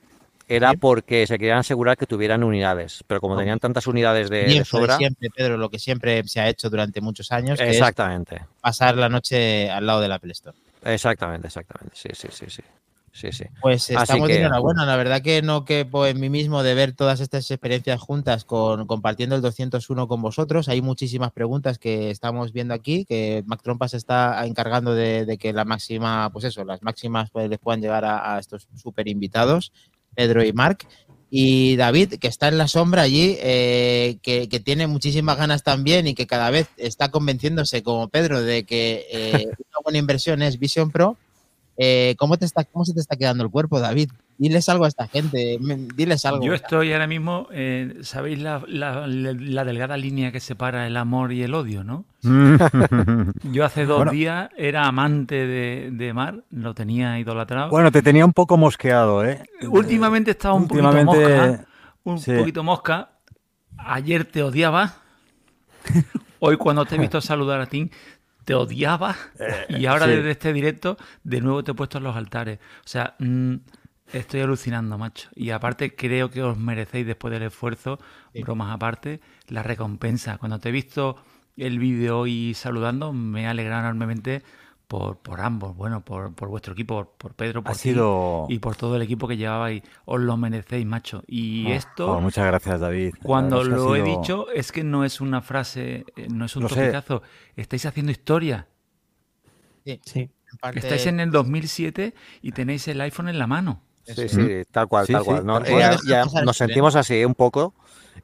era 0.49 0.73
porque 0.73 1.25
se 1.27 1.37
querían 1.37 1.59
asegurar 1.59 1.95
que 1.95 2.05
tuvieran 2.07 2.43
unidades. 2.43 3.03
Pero 3.07 3.21
como 3.21 3.33
Hombre. 3.33 3.43
tenían 3.45 3.59
tantas 3.59 3.87
unidades 3.87 4.29
de, 4.29 4.45
de 4.45 4.65
sobra. 4.65 4.97
siempre, 4.97 5.29
Pedro, 5.33 5.57
lo 5.57 5.69
que 5.69 5.79
siempre 5.79 6.21
se 6.27 6.41
ha 6.41 6.49
hecho 6.49 6.69
durante 6.69 6.99
muchos 7.01 7.31
años, 7.31 7.57
que 7.59 7.69
es 7.69 7.75
Exactamente, 7.77 8.41
pasar 8.59 8.97
la 8.97 9.09
noche 9.09 9.69
al 9.69 9.85
lado 9.85 10.01
del 10.01 10.11
Apple 10.11 10.31
Store. 10.31 10.57
exactamente, 10.83 11.47
exactamente. 11.47 11.95
Sí, 11.95 12.09
sí, 12.13 12.27
sí, 12.31 12.45
sí. 12.49 12.61
Sí, 13.11 13.31
sí. 13.31 13.43
Pues 13.59 13.89
estamos 13.89 14.27
que- 14.27 14.33
de 14.35 14.39
enhorabuena. 14.41 14.85
La 14.85 14.95
verdad 14.95 15.21
que 15.21 15.41
no 15.41 15.65
quepo 15.65 16.05
en 16.05 16.19
mí 16.19 16.29
mismo 16.29 16.61
de 16.61 16.75
ver 16.75 16.93
todas 16.93 17.19
estas 17.19 17.49
experiencias 17.49 17.99
juntas 17.99 18.45
con 18.45 18.85
compartiendo 18.85 19.35
el 19.35 19.41
201 19.41 20.07
con 20.07 20.21
vosotros. 20.21 20.69
Hay 20.69 20.81
muchísimas 20.83 21.31
preguntas 21.31 21.79
que 21.79 22.11
estamos 22.11 22.53
viendo 22.53 22.73
aquí, 22.75 23.05
que 23.05 23.43
Mac 23.47 23.61
Trompas 23.63 23.95
está 23.95 24.45
encargando 24.45 24.93
de, 24.93 25.25
de 25.25 25.37
que 25.39 25.53
la 25.53 25.65
máxima, 25.65 26.29
pues 26.31 26.45
eso, 26.45 26.63
las 26.63 26.83
máximas 26.83 27.31
pues, 27.31 27.49
les 27.49 27.57
puedan 27.59 27.81
llegar 27.81 28.05
a, 28.05 28.35
a 28.35 28.39
estos 28.39 28.67
super 28.75 29.07
invitados, 29.07 29.73
Pedro 30.19 30.43
y 30.43 30.51
Marc. 30.51 30.85
Y 31.31 31.77
David, 31.77 32.15
que 32.19 32.27
está 32.27 32.49
en 32.49 32.57
la 32.57 32.67
sombra 32.67 33.03
allí, 33.03 33.37
eh, 33.39 34.17
que, 34.21 34.49
que 34.49 34.59
tiene 34.59 34.85
muchísimas 34.87 35.37
ganas 35.37 35.63
también 35.63 36.07
y 36.07 36.13
que 36.13 36.27
cada 36.27 36.49
vez 36.49 36.67
está 36.75 37.09
convenciéndose, 37.09 37.83
como 37.83 38.09
Pedro, 38.09 38.41
de 38.41 38.65
que 38.65 39.05
eh, 39.09 39.45
una 39.45 39.79
buena 39.81 39.99
inversión 39.99 40.41
es 40.41 40.59
Vision 40.59 40.91
Pro. 40.91 41.15
Eh, 41.81 42.15
¿cómo, 42.17 42.35
te 42.37 42.43
está, 42.43 42.65
¿Cómo 42.65 42.83
se 42.83 42.93
te 42.93 42.99
está 42.99 43.15
quedando 43.15 43.41
el 43.41 43.49
cuerpo, 43.49 43.79
David? 43.79 44.09
Diles 44.37 44.67
algo 44.67 44.83
a 44.83 44.89
esta 44.89 45.07
gente, 45.07 45.57
diles 45.95 46.25
algo. 46.25 46.43
Yo 46.45 46.53
estoy 46.53 46.91
ahora 46.91 47.07
mismo, 47.07 47.47
eh, 47.51 47.99
¿sabéis 48.03 48.39
la, 48.39 48.61
la- 48.67 49.07
la 49.07 49.63
delgada 49.65 49.95
línea 49.97 50.31
que 50.33 50.39
separa 50.41 50.87
el 50.87 50.97
amor 50.97 51.31
y 51.31 51.41
el 51.43 51.53
odio, 51.53 51.83
no? 51.85 52.03
Yo 53.43 53.63
hace 53.65 53.85
dos 53.85 53.97
Bueno. 53.99 54.11
días 54.11 54.49
era 54.57 54.87
amante 54.87 55.35
de, 55.47 55.89
de 55.91 56.13
Mar, 56.13 56.43
lo 56.51 56.73
tenía 56.73 57.17
idolatrado. 57.19 57.69
Bueno, 57.69 57.91
te 57.91 58.01
tenía 58.01 58.25
un 58.25 58.33
poco 58.33 58.57
mosqueado, 58.57 59.23
¿eh? 59.25 59.41
Últimamente 59.69 60.31
estaba 60.31 60.55
un 60.55 60.67
poquito 60.67 60.91
mosca. 61.05 61.65
Un 62.03 62.19
sí. 62.19 62.33
poquito 62.33 62.63
mosca. 62.63 63.09
Ayer 63.77 64.25
te 64.25 64.43
odiaba. 64.43 64.95
Hoy 66.39 66.57
cuando 66.57 66.85
te 66.85 66.95
he 66.95 66.99
visto 66.99 67.19
saludar 67.21 67.61
a 67.61 67.65
ti, 67.65 67.89
te 68.49 68.55
odiaba. 68.55 69.15
Y 69.69 69.85
ahora 69.85 70.05
sí. 70.05 70.11
desde 70.13 70.31
este 70.31 70.53
directo, 70.53 70.97
de 71.23 71.39
nuevo 71.39 71.63
te 71.63 71.69
he 71.69 71.73
puesto 71.75 71.99
en 71.99 72.03
los 72.05 72.15
altares. 72.15 72.57
O 72.83 72.87
sea, 72.87 73.13
mm, 73.19 73.57
estoy 74.11 74.41
alucinando, 74.41 74.97
macho. 74.97 75.29
Y 75.35 75.51
aparte 75.51 75.95
creo 75.95 76.31
que 76.31 76.41
os 76.41 76.57
merecéis 76.57 77.05
después 77.05 77.31
del 77.31 77.43
esfuerzo, 77.43 77.99
Sí. 78.33 78.41
bromas 78.41 78.73
aparte, 78.73 79.19
la 79.49 79.61
recompensa. 79.61 80.39
Cuando 80.39 80.57
te 80.57 80.69
he 80.69 80.71
visto 80.71 81.17
el 81.57 81.77
vídeo 81.77 82.25
y 82.25 82.55
saludando, 82.55 83.13
me 83.13 83.43
he 83.43 83.45
alegrado 83.47 83.81
enormemente 83.81 84.41
por, 84.89 85.17
por 85.19 85.39
ambos. 85.39 85.77
Bueno, 85.77 86.01
por, 86.03 86.33
por 86.33 86.49
vuestro 86.49 86.73
equipo, 86.73 86.95
por, 86.95 87.07
por 87.11 87.33
Pedro, 87.35 87.61
por 87.63 87.71
Ha 87.71 87.75
ti 87.75 87.79
sido. 87.81 88.47
y 88.49 88.57
por 88.59 88.75
todo 88.75 88.95
el 88.95 89.01
equipo 89.03 89.27
que 89.27 89.37
llevabais. 89.37 89.83
Os 90.05 90.19
lo 90.19 90.35
merecéis, 90.35 90.85
macho. 90.85 91.23
Y 91.27 91.67
Oh, 91.67 91.73
esto, 91.73 92.11
oh, 92.11 92.19
muchas 92.21 92.45
gracias, 92.47 92.79
David. 92.81 93.13
Cuando 93.23 93.63
lo 93.63 93.95
he 93.95 94.01
sido- 94.03 94.19
dicho, 94.19 94.47
es 94.51 94.71
que 94.71 94.83
no 94.83 95.05
es 95.05 95.21
una 95.21 95.41
frase, 95.41 96.05
eh, 96.17 96.27
no 96.29 96.45
es 96.45 96.55
un 96.55 96.63
Lo 96.63 96.69
sé. 96.69 96.81
topicazo. 96.81 97.21
Estáis 97.55 97.85
haciendo 97.85 98.11
historia. 98.11 98.67
Sí. 100.05 100.29
Parte- 100.59 100.79
Estáis 100.79 101.05
en 101.05 101.19
el 101.19 101.31
2007 101.31 102.13
y 102.41 102.51
tenéis 102.51 102.87
el 102.87 102.99
iPhone 103.01 103.29
en 103.29 103.37
la 103.39 103.47
mano. 103.47 103.83
Sí, 104.03 104.27
sí, 104.27 104.63
tal 104.71 104.87
cual, 104.87 105.05
Sí, 105.05 105.13
tal 105.13 105.21
sí, 105.21 105.27
cual. 105.27 105.45
¿no? 105.45 105.53
tal 105.61 105.67
cual. 105.69 105.79
ya- 105.79 105.89
Deja 105.91 106.01
ya 106.07 106.23
pasar 106.23 106.45
nos 106.45 106.57
sentimos 106.57 106.95
así 106.95 107.23
un 107.23 107.35
poco 107.35 107.75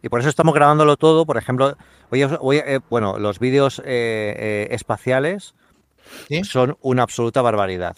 y 0.02 0.10
por 0.10 0.20
eso 0.20 0.30
estamos 0.30 0.56
grabándolo 0.56 0.98
todo. 0.98 1.28
Por 1.28 1.38
ejemplo, 1.38 1.78
hoy, 2.10 2.24
os- 2.24 2.38
hoy, 2.42 2.58
eh, 2.58 2.80
bueno, 2.90 3.20
los 3.20 3.38
vídeos 3.38 3.80
eh, 3.80 3.84
eh, 3.86 4.68
espaciales 4.72 5.54
¿Sí? 6.28 6.44
son 6.44 6.78
una 6.82 7.04
absoluta 7.04 7.42
barbaridad. 7.42 7.96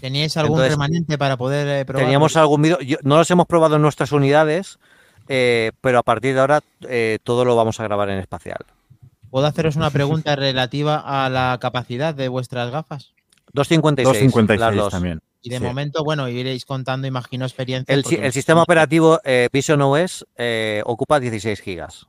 ¿Teníais 0.00 0.36
algún 0.36 0.58
Entonces, 0.58 0.72
remanente 0.72 1.18
para 1.18 1.36
poder 1.36 1.66
eh, 1.80 1.84
probar? 1.84 2.04
Teníamos 2.04 2.36
algún 2.36 2.62
vídeo, 2.62 2.78
no 3.02 3.16
los 3.18 3.30
hemos 3.30 3.46
probado 3.46 3.76
en 3.76 3.82
nuestras 3.82 4.12
unidades, 4.12 4.78
eh, 5.28 5.72
pero 5.80 5.98
a 5.98 6.02
partir 6.02 6.34
de 6.34 6.40
ahora 6.40 6.60
eh, 6.88 7.18
todo 7.24 7.44
lo 7.44 7.56
vamos 7.56 7.80
a 7.80 7.84
grabar 7.84 8.08
en 8.10 8.18
espacial. 8.18 8.58
¿Puedo 9.30 9.46
haceros 9.46 9.76
una 9.76 9.90
pregunta 9.90 10.34
relativa 10.36 10.96
a 11.24 11.28
la 11.28 11.58
capacidad 11.60 12.14
de 12.14 12.28
vuestras 12.28 12.70
gafas? 12.70 13.12
256, 13.52 14.06
las 14.06 14.22
256 14.22 14.76
dos. 14.76 14.90
también. 14.92 15.20
Y 15.42 15.50
de 15.50 15.58
Sí. 15.58 15.64
momento, 15.64 16.04
bueno, 16.04 16.28
iréis 16.28 16.64
contando, 16.64 17.06
imagino, 17.06 17.44
experiencias. 17.46 18.12
El, 18.12 18.24
el 18.24 18.32
sistema 18.32 18.62
operativo 18.62 19.20
eh, 19.24 19.48
Vision 19.52 19.80
OS 19.82 20.26
eh, 20.36 20.82
ocupa 20.84 21.18
16 21.18 21.60
gigas, 21.60 22.06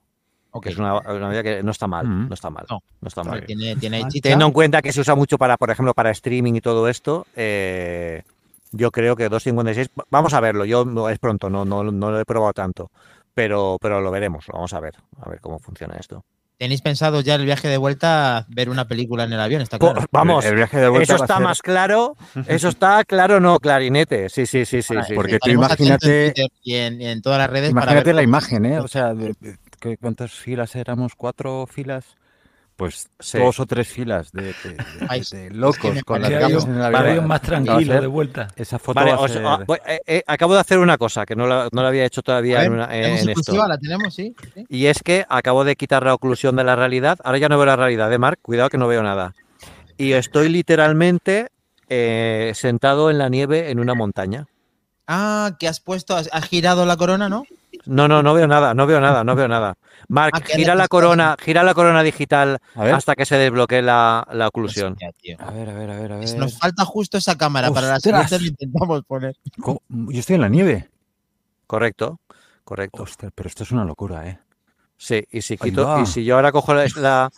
Ok, 0.52 0.64
que 0.64 0.70
es 0.70 0.78
una, 0.78 1.00
una 1.00 1.28
medida 1.30 1.44
que 1.44 1.64
no 1.64 1.72
está 1.72 1.88
mal, 1.88 2.06
Mm. 2.08 2.28
no 2.28 2.34
está 2.34 2.50
mal, 2.50 2.66
No. 2.70 2.82
no 3.02 3.08
está 3.08 3.24
mal. 3.24 3.46
tiene, 3.46 3.76
tiene 3.78 3.98
ahí 3.98 4.02
Vale. 4.04 4.12
chicha. 4.12 4.24
Teniendo 4.24 4.46
en 4.48 4.52
cuenta 4.52 4.82
que 4.82 4.92
se 4.92 5.00
usa 5.02 5.16
mucho 5.16 5.38
para, 5.38 5.58
por 5.58 5.72
ejemplo, 5.72 5.94
para 5.94 6.12
streaming 6.12 6.54
y 6.56 6.62
todo 6.62 6.88
esto, 6.90 7.26
eh, 7.36 8.24
yo 8.72 8.92
creo 8.92 9.16
que 9.16 9.30
256, 9.30 9.90
vamos 10.10 10.34
a 10.34 10.40
verlo, 10.40 10.66
yo 10.66 10.84
no- 10.86 11.10
es 11.10 11.20
pronto, 11.20 11.50
no, 11.50 11.64
no, 11.66 11.84
no 11.84 12.12
lo 12.12 12.20
he 12.20 12.26
probado 12.26 12.54
tanto, 12.54 12.92
pero, 13.34 13.78
pero 13.82 14.02
lo 14.02 14.12
veremos, 14.12 14.48
lo 14.48 14.54
vamos 14.56 14.74
a 14.74 14.80
ver, 14.80 14.96
a 15.22 15.30
ver 15.30 15.40
cómo 15.40 15.60
funciona 15.60 15.96
esto. 16.00 16.24
Tenéis 16.58 16.82
pensado 16.84 17.22
ya 17.22 17.34
el 17.36 17.44
viaje 17.46 17.68
de 17.70 17.78
vuelta 17.78 18.46
ver 18.48 18.70
una 18.70 18.86
película 18.88 19.24
en 19.24 19.34
el 19.34 19.40
avión, 19.40 19.64
está 19.64 19.80
claro. 19.80 20.04
vamos, 20.12 20.46
El 20.46 20.56
viaje 20.58 20.78
de 20.80 20.90
vuelta 20.90 21.16
eso 21.16 21.24
está 21.24 21.38
ser- 21.38 21.44
más 21.44 21.60
claro. 21.64 22.16
Eso 22.48 22.70
está 22.70 23.04
claro, 23.04 23.40
no, 23.40 23.58
clarinete. 23.60 24.30
Sí, 24.30 24.46
sí, 24.46 24.64
sí, 24.66 24.84
sí. 24.84 24.94
sí, 25.08 25.14
porque 25.16 25.34
sí. 25.34 25.40
tú 25.42 25.50
en 25.50 25.56
imagínate- 25.56 26.34
y 26.62 26.76
en, 26.76 27.02
y 27.02 27.08
en 27.08 27.22
todas 27.24 27.40
las 27.40 27.50
redes 27.50 27.72
para 27.74 27.86
Imagínate 27.86 28.06
ver 28.10 28.16
la 28.16 28.22
cómo- 28.22 28.30
imagen, 28.30 28.66
¿eh? 28.68 28.80
O 28.80 28.88
sea, 28.88 29.16
de- 29.16 29.34
de- 29.40 29.56
¿qué- 29.82 29.98
¿cuántas 29.98 30.32
filas 30.32 30.76
éramos? 30.78 31.15
¿Cuatro 31.15 31.67
filas? 31.67 32.06
Pues 32.78 33.10
Sí. 33.20 33.38
dos 33.38 33.60
o 33.60 33.65
tres 33.67 33.88
filas 33.89 34.32
de, 34.32 34.44
de- 34.44 34.54
de- 34.54 34.78
Ay, 35.10 35.22
de 35.32 35.48
es 35.48 35.54
locos 35.54 35.94
que 35.94 36.02
con 36.04 36.22
las 36.22 36.32
un, 36.63 36.82
en 36.82 37.20
un 37.20 37.28
más 37.28 37.41
tranquilo 37.41 37.80
ser- 37.94 38.02
de 38.02 38.08
vuelta. 38.08 38.48
Esa 38.56 38.80
foto 38.80 38.96
Vale, 39.00 39.12
va 39.12 39.17
a 39.17 39.20
os- 39.22 39.32
ser- 39.32 39.46
ah, 39.46 39.60
voy- 39.67 39.78
eh, 39.86 40.00
eh, 40.08 40.24
acabo 40.26 40.54
de 40.56 40.62
hacer 40.62 40.80
una 40.80 40.98
cosa 40.98 41.26
que 41.26 41.36
no 41.36 41.46
la, 41.46 41.67
no 41.72 41.82
la 41.84 41.89
había 41.89 42.06
hecho 42.06 42.22
todavía 42.24 42.58
ver, 42.60 42.67
en, 42.67 42.74
una- 42.74 42.88
¿tenemos 42.88 43.22
en 43.22 43.30
exclusiva? 43.30 43.58
esto. 43.58 43.67
¿La 43.67 43.78
tenemos? 43.78 44.15
Sí. 44.15 44.36
sí. 44.56 44.65
Y 44.70 44.86
es 44.88 45.04
que 45.04 45.26
acabo 45.30 45.63
de 45.63 45.76
quitar 45.76 46.04
la 46.04 46.13
oclusión 46.15 46.56
de 46.56 46.63
la 46.63 46.76
realidad. 46.76 47.20
Ahora 47.24 47.38
ya 47.38 47.50
no 47.50 47.58
veo 47.58 47.65
la 47.67 47.76
realidad, 47.76 48.10
de 48.10 48.17
Mark. 48.17 48.39
Cuidado 48.41 48.70
que 48.70 48.78
no 48.78 48.88
veo 48.88 49.04
nada. 49.04 49.36
Y 49.98 50.13
estoy 50.13 50.50
literalmente 50.50 51.50
eh, 51.89 52.54
sentado 52.56 53.12
en 53.12 53.17
la 53.20 53.30
nieve 53.30 53.70
en 53.70 53.80
una 53.80 53.94
montaña. 53.94 54.48
Ah, 55.08 55.56
que 55.60 55.67
has 55.67 55.82
puesto, 55.82 56.15
has, 56.15 56.30
has 56.32 56.46
girado 56.48 56.86
la 56.86 56.96
corona, 56.98 57.28
¿no? 57.30 57.44
No, 57.86 58.08
no, 58.08 58.22
no 58.22 58.34
veo 58.34 58.48
nada, 58.48 58.74
no 58.74 58.86
veo 58.86 59.00
nada, 59.02 59.24
no 59.24 59.36
veo 59.36 59.48
nada. 59.48 59.76
Mark, 60.08 60.34
Ah, 60.36 60.41
que 60.41 60.54
gira 60.54 60.76
la 60.76 60.88
corona, 60.88 61.36
gira 61.39 61.63
la 61.63 61.74
corona 61.74 62.04
digital 62.04 62.60
hasta 62.96 63.15
que 63.15 63.26
se 63.26 63.38
desbloquee 63.38 63.82
la, 63.82 64.28
la 64.32 64.48
oclusión. 64.48 64.98
A 65.39 65.52
ver, 65.52 65.70
a 65.70 65.74
ver, 65.74 65.89
a 65.91 65.96
ver, 66.00 66.12
a 66.13 66.17
ver. 66.17 66.38
Nos 66.38 66.58
falta 66.58 66.86
justo 66.86 67.17
esa 67.17 67.38
cámara 67.38 67.72
para 67.72 67.88
la 67.88 68.00
siguiente 68.00 68.39
lo 68.39 68.46
intentamos 68.48 69.04
poner. 69.06 69.36
¿Cómo? 69.62 69.82
Yo 69.89 70.20
estoy 70.20 70.36
en 70.36 70.41
la 70.41 70.50
nieve. 70.50 70.89
Correcto, 71.67 72.20
correcto. 72.63 73.04
Ostras, 73.04 73.32
pero 73.34 73.48
esto 73.48 73.63
es 73.63 73.72
una 73.72 73.86
locura, 73.86 74.28
¿eh? 74.28 74.39
Sí, 74.98 75.24
y 75.32 75.41
si 75.41 75.58
quito, 75.58 76.00
y 76.02 76.06
si 76.06 76.24
yo 76.24 76.36
ahora 76.36 76.52
cojo 76.52 76.74
la, 76.74 76.86
la- 76.98 77.32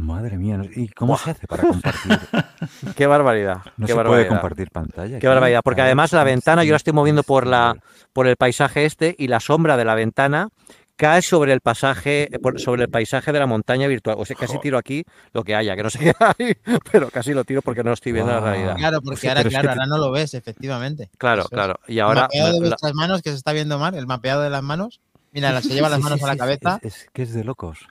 Madre 0.00 0.38
mía, 0.38 0.58
¿y 0.74 0.88
cómo 0.88 1.18
se 1.18 1.32
hace 1.32 1.46
para 1.46 1.62
compartir? 1.64 2.18
qué 2.96 3.06
barbaridad, 3.06 3.58
No 3.76 3.86
qué 3.86 3.92
se 3.92 4.02
puede 4.02 4.26
compartir 4.26 4.70
pantalla. 4.70 5.18
Qué 5.18 5.28
barbaridad, 5.28 5.60
porque 5.62 5.82
además 5.82 6.12
la 6.12 6.24
ventana, 6.24 6.64
yo 6.64 6.70
la 6.72 6.78
estoy 6.78 6.94
moviendo 6.94 7.22
por 7.22 7.46
la- 7.46 7.74
por 8.14 8.26
el 8.26 8.36
paisaje 8.36 8.86
este 8.86 9.14
y 9.18 9.28
la 9.28 9.40
sombra 9.40 9.76
de 9.76 9.84
la 9.84 9.94
ventana 9.94 10.48
cae 10.96 11.20
sobre 11.22 11.52
el 11.52 11.60
pasaje, 11.60 12.28
por- 12.42 12.58
sobre 12.60 12.84
el 12.84 12.88
paisaje 12.90 13.30
de 13.30 13.38
la 13.40 13.46
montaña 13.46 13.86
virtual. 13.88 14.16
O 14.18 14.24
sea, 14.24 14.36
casi 14.36 14.58
tiro 14.58 14.78
aquí 14.78 15.04
lo 15.34 15.44
que 15.44 15.54
haya, 15.54 15.76
que 15.76 15.82
no 15.82 15.90
sé 15.90 15.98
qué 16.14 16.14
hay, 16.18 16.56
pero 16.90 17.10
casi 17.10 17.34
lo 17.34 17.44
tiro 17.44 17.60
porque 17.60 17.84
no 17.84 17.92
estoy 17.92 18.12
viendo 18.12 18.32
la 18.32 18.38
Guau. 18.40 18.52
realidad. 18.52 18.76
Claro, 18.76 19.00
porque 19.02 19.20
Sí, 19.20 19.28
ahora, 19.28 19.40
es 19.42 19.48
claro, 19.48 19.62
que 19.64 19.68
ahora 19.72 19.86
no 19.86 19.98
lo 19.98 20.10
ves, 20.10 20.32
efectivamente. 20.34 21.10
Claro, 21.18 21.42
Eso 21.42 21.50
claro. 21.50 21.78
Y 21.86 21.94
El 21.94 22.00
ahora 22.00 22.22
mapeado 22.22 22.52
de 22.54 22.60
la- 22.60 22.68
vuestras 22.68 22.94
manos, 22.94 23.20
que 23.22 23.30
se 23.30 23.36
está 23.36 23.52
viendo 23.52 23.78
mal, 23.78 23.94
el 23.94 24.06
mapeado 24.06 24.40
de 24.42 24.48
las 24.50 24.62
manos. 24.62 25.00
Mira, 25.32 25.52
la- 25.52 25.60
se 25.62 25.74
lleva 25.74 25.88
las 25.90 26.00
manos 26.00 26.18
sí, 26.18 26.24
a 26.24 26.28
la 26.28 26.36
cabeza. 26.36 26.78
Es, 26.82 26.94
es 27.04 27.10
que 27.12 27.22
es 27.22 27.34
de 27.34 27.44
locos. 27.44 27.86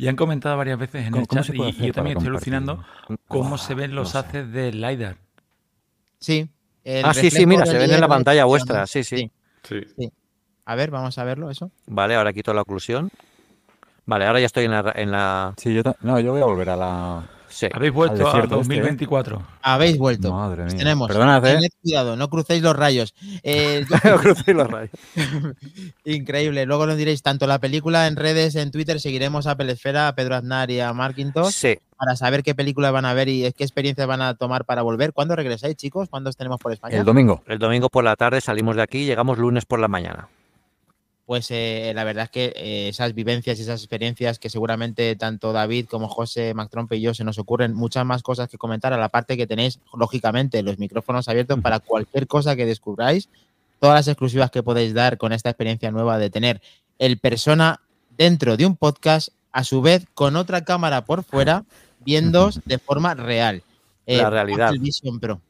Y 0.00 0.08
han 0.08 0.16
comentado 0.16 0.56
varias 0.56 0.78
veces 0.78 1.06
en 1.06 1.12
¿Cómo, 1.12 1.22
el 1.22 1.28
chat 1.28 1.54
y, 1.54 1.86
yo 1.86 1.92
también 1.92 2.16
estoy 2.16 2.28
alucinando 2.28 2.82
cómo 3.28 3.50
Buah, 3.50 3.58
se 3.58 3.74
ven 3.74 3.90
no 3.90 3.96
los 3.96 4.12
sé. 4.12 4.18
haces 4.18 4.50
del 4.50 4.80
LiDAR. 4.80 5.18
Sí. 6.18 6.48
el 6.84 7.04
Ah, 7.04 7.12
sí, 7.12 7.30
sí, 7.30 7.44
mira, 7.44 7.66
se 7.66 7.76
ven 7.76 7.90
en 7.90 8.00
la 8.00 8.08
pantalla 8.08 8.46
vuestra. 8.46 8.86
Sí, 8.86 9.04
sí. 9.04 9.30
Sí. 9.62 10.10
A 10.64 10.74
ver, 10.74 10.90
vamos 10.90 11.18
a 11.18 11.24
verlo, 11.24 11.50
eso. 11.50 11.70
Vale, 11.86 12.14
ahora 12.14 12.32
quito 12.32 12.54
la 12.54 12.62
oclusión. 12.62 13.10
Vale, 14.06 14.24
ahora 14.24 14.40
ya 14.40 14.46
estoy 14.46 14.64
en 14.64 14.70
la... 14.70 14.92
En 14.96 15.10
la... 15.10 15.52
Sí, 15.58 15.74
yo, 15.74 15.82
no, 16.00 16.18
yo 16.18 16.32
voy 16.32 16.40
a 16.40 16.46
volver 16.46 16.70
a 16.70 16.76
la... 16.76 17.28
Sí. 17.50 17.66
Habéis 17.72 17.92
vuelto 17.92 18.14
a 18.22 18.32
desierto 18.32 18.60
este, 18.60 18.74
¿eh? 18.74 18.78
2024. 18.78 19.42
Habéis 19.62 19.98
vuelto. 19.98 20.32
Madre 20.32 20.64
mía. 20.64 20.76
tenemos. 20.76 21.08
Perdonad, 21.08 21.44
¿eh? 21.46 21.54
Tened 21.56 21.70
cuidado, 21.82 22.16
no 22.16 22.30
crucéis 22.30 22.62
los 22.62 22.74
rayos. 22.76 23.14
Eh, 23.42 23.84
No 24.04 24.16
crucéis 24.18 24.56
los 24.56 24.70
rayos. 24.70 24.90
increíble. 26.04 26.66
Luego 26.66 26.86
nos 26.86 26.96
diréis 26.96 27.22
tanto 27.22 27.46
la 27.46 27.58
película 27.58 28.06
en 28.06 28.16
redes, 28.16 28.54
en 28.56 28.70
Twitter, 28.70 29.00
seguiremos 29.00 29.46
a 29.46 29.56
Pelesfera, 29.56 30.08
a 30.08 30.14
Pedro 30.14 30.36
Aznar 30.36 30.70
y 30.70 30.80
a 30.80 30.92
Marquintos 30.92 31.54
Sí. 31.54 31.78
para 31.96 32.16
saber 32.16 32.42
qué 32.42 32.54
película 32.54 32.90
van 32.90 33.04
a 33.04 33.14
ver 33.14 33.28
y 33.28 33.52
qué 33.52 33.64
experiencias 33.64 34.06
van 34.06 34.22
a 34.22 34.34
tomar 34.34 34.64
para 34.64 34.82
volver. 34.82 35.12
¿Cuándo 35.12 35.36
regresáis, 35.36 35.76
chicos? 35.76 36.08
¿Cuándo 36.08 36.30
os 36.30 36.36
tenemos 36.36 36.58
por 36.58 36.72
España? 36.72 36.98
El 36.98 37.04
domingo. 37.04 37.42
El 37.46 37.58
domingo 37.58 37.88
por 37.88 38.04
la 38.04 38.16
tarde 38.16 38.40
salimos 38.40 38.76
de 38.76 38.82
aquí 38.82 38.98
y 38.98 39.06
llegamos 39.06 39.38
lunes 39.38 39.64
por 39.66 39.80
la 39.80 39.88
mañana. 39.88 40.28
Pues 41.30 41.48
eh, 41.52 41.92
la 41.94 42.02
verdad 42.02 42.24
es 42.24 42.30
que 42.30 42.52
eh, 42.56 42.88
esas 42.88 43.14
vivencias 43.14 43.56
y 43.56 43.62
esas 43.62 43.80
experiencias 43.82 44.40
que 44.40 44.50
seguramente 44.50 45.14
tanto 45.14 45.52
David 45.52 45.86
como 45.86 46.08
José, 46.08 46.54
Mac 46.54 46.70
Trompe 46.70 46.96
y 46.96 47.02
yo 47.02 47.14
se 47.14 47.22
nos 47.22 47.38
ocurren 47.38 47.72
muchas 47.72 48.04
más 48.04 48.24
cosas 48.24 48.48
que 48.48 48.58
comentar, 48.58 48.92
a 48.92 48.96
la 48.96 49.10
parte 49.10 49.36
que 49.36 49.46
tenéis, 49.46 49.78
lógicamente, 49.94 50.60
los 50.64 50.80
micrófonos 50.80 51.28
abiertos 51.28 51.60
para 51.60 51.78
cualquier 51.78 52.26
cosa 52.26 52.56
que 52.56 52.66
descubráis, 52.66 53.28
todas 53.78 53.94
las 53.94 54.08
exclusivas 54.08 54.50
que 54.50 54.64
podéis 54.64 54.92
dar 54.92 55.18
con 55.18 55.32
esta 55.32 55.50
experiencia 55.50 55.92
nueva 55.92 56.18
de 56.18 56.30
tener 56.30 56.60
el 56.98 57.16
persona 57.18 57.80
dentro 58.18 58.56
de 58.56 58.66
un 58.66 58.74
podcast, 58.74 59.28
a 59.52 59.62
su 59.62 59.82
vez 59.82 60.08
con 60.14 60.34
otra 60.34 60.64
cámara 60.64 61.04
por 61.04 61.22
fuera, 61.22 61.64
viéndoos 62.00 62.60
de 62.64 62.78
forma 62.78 63.14
real. 63.14 63.62
La 64.04 64.30
realidad. 64.30 64.70
Apple 64.70 64.80
Vision 64.80 65.20
Pro. 65.20 65.40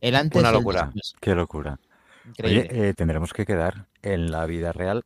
El 0.00 0.16
antes 0.16 0.40
Una 0.40 0.50
locura. 0.50 0.90
Qué 1.20 1.34
locura. 1.34 1.78
Increíble. 2.26 2.68
Oye, 2.70 2.88
eh, 2.88 2.94
tendremos 2.94 3.34
que 3.34 3.44
quedar 3.44 3.89
en 4.02 4.30
la 4.30 4.46
vida 4.46 4.72
real 4.72 5.04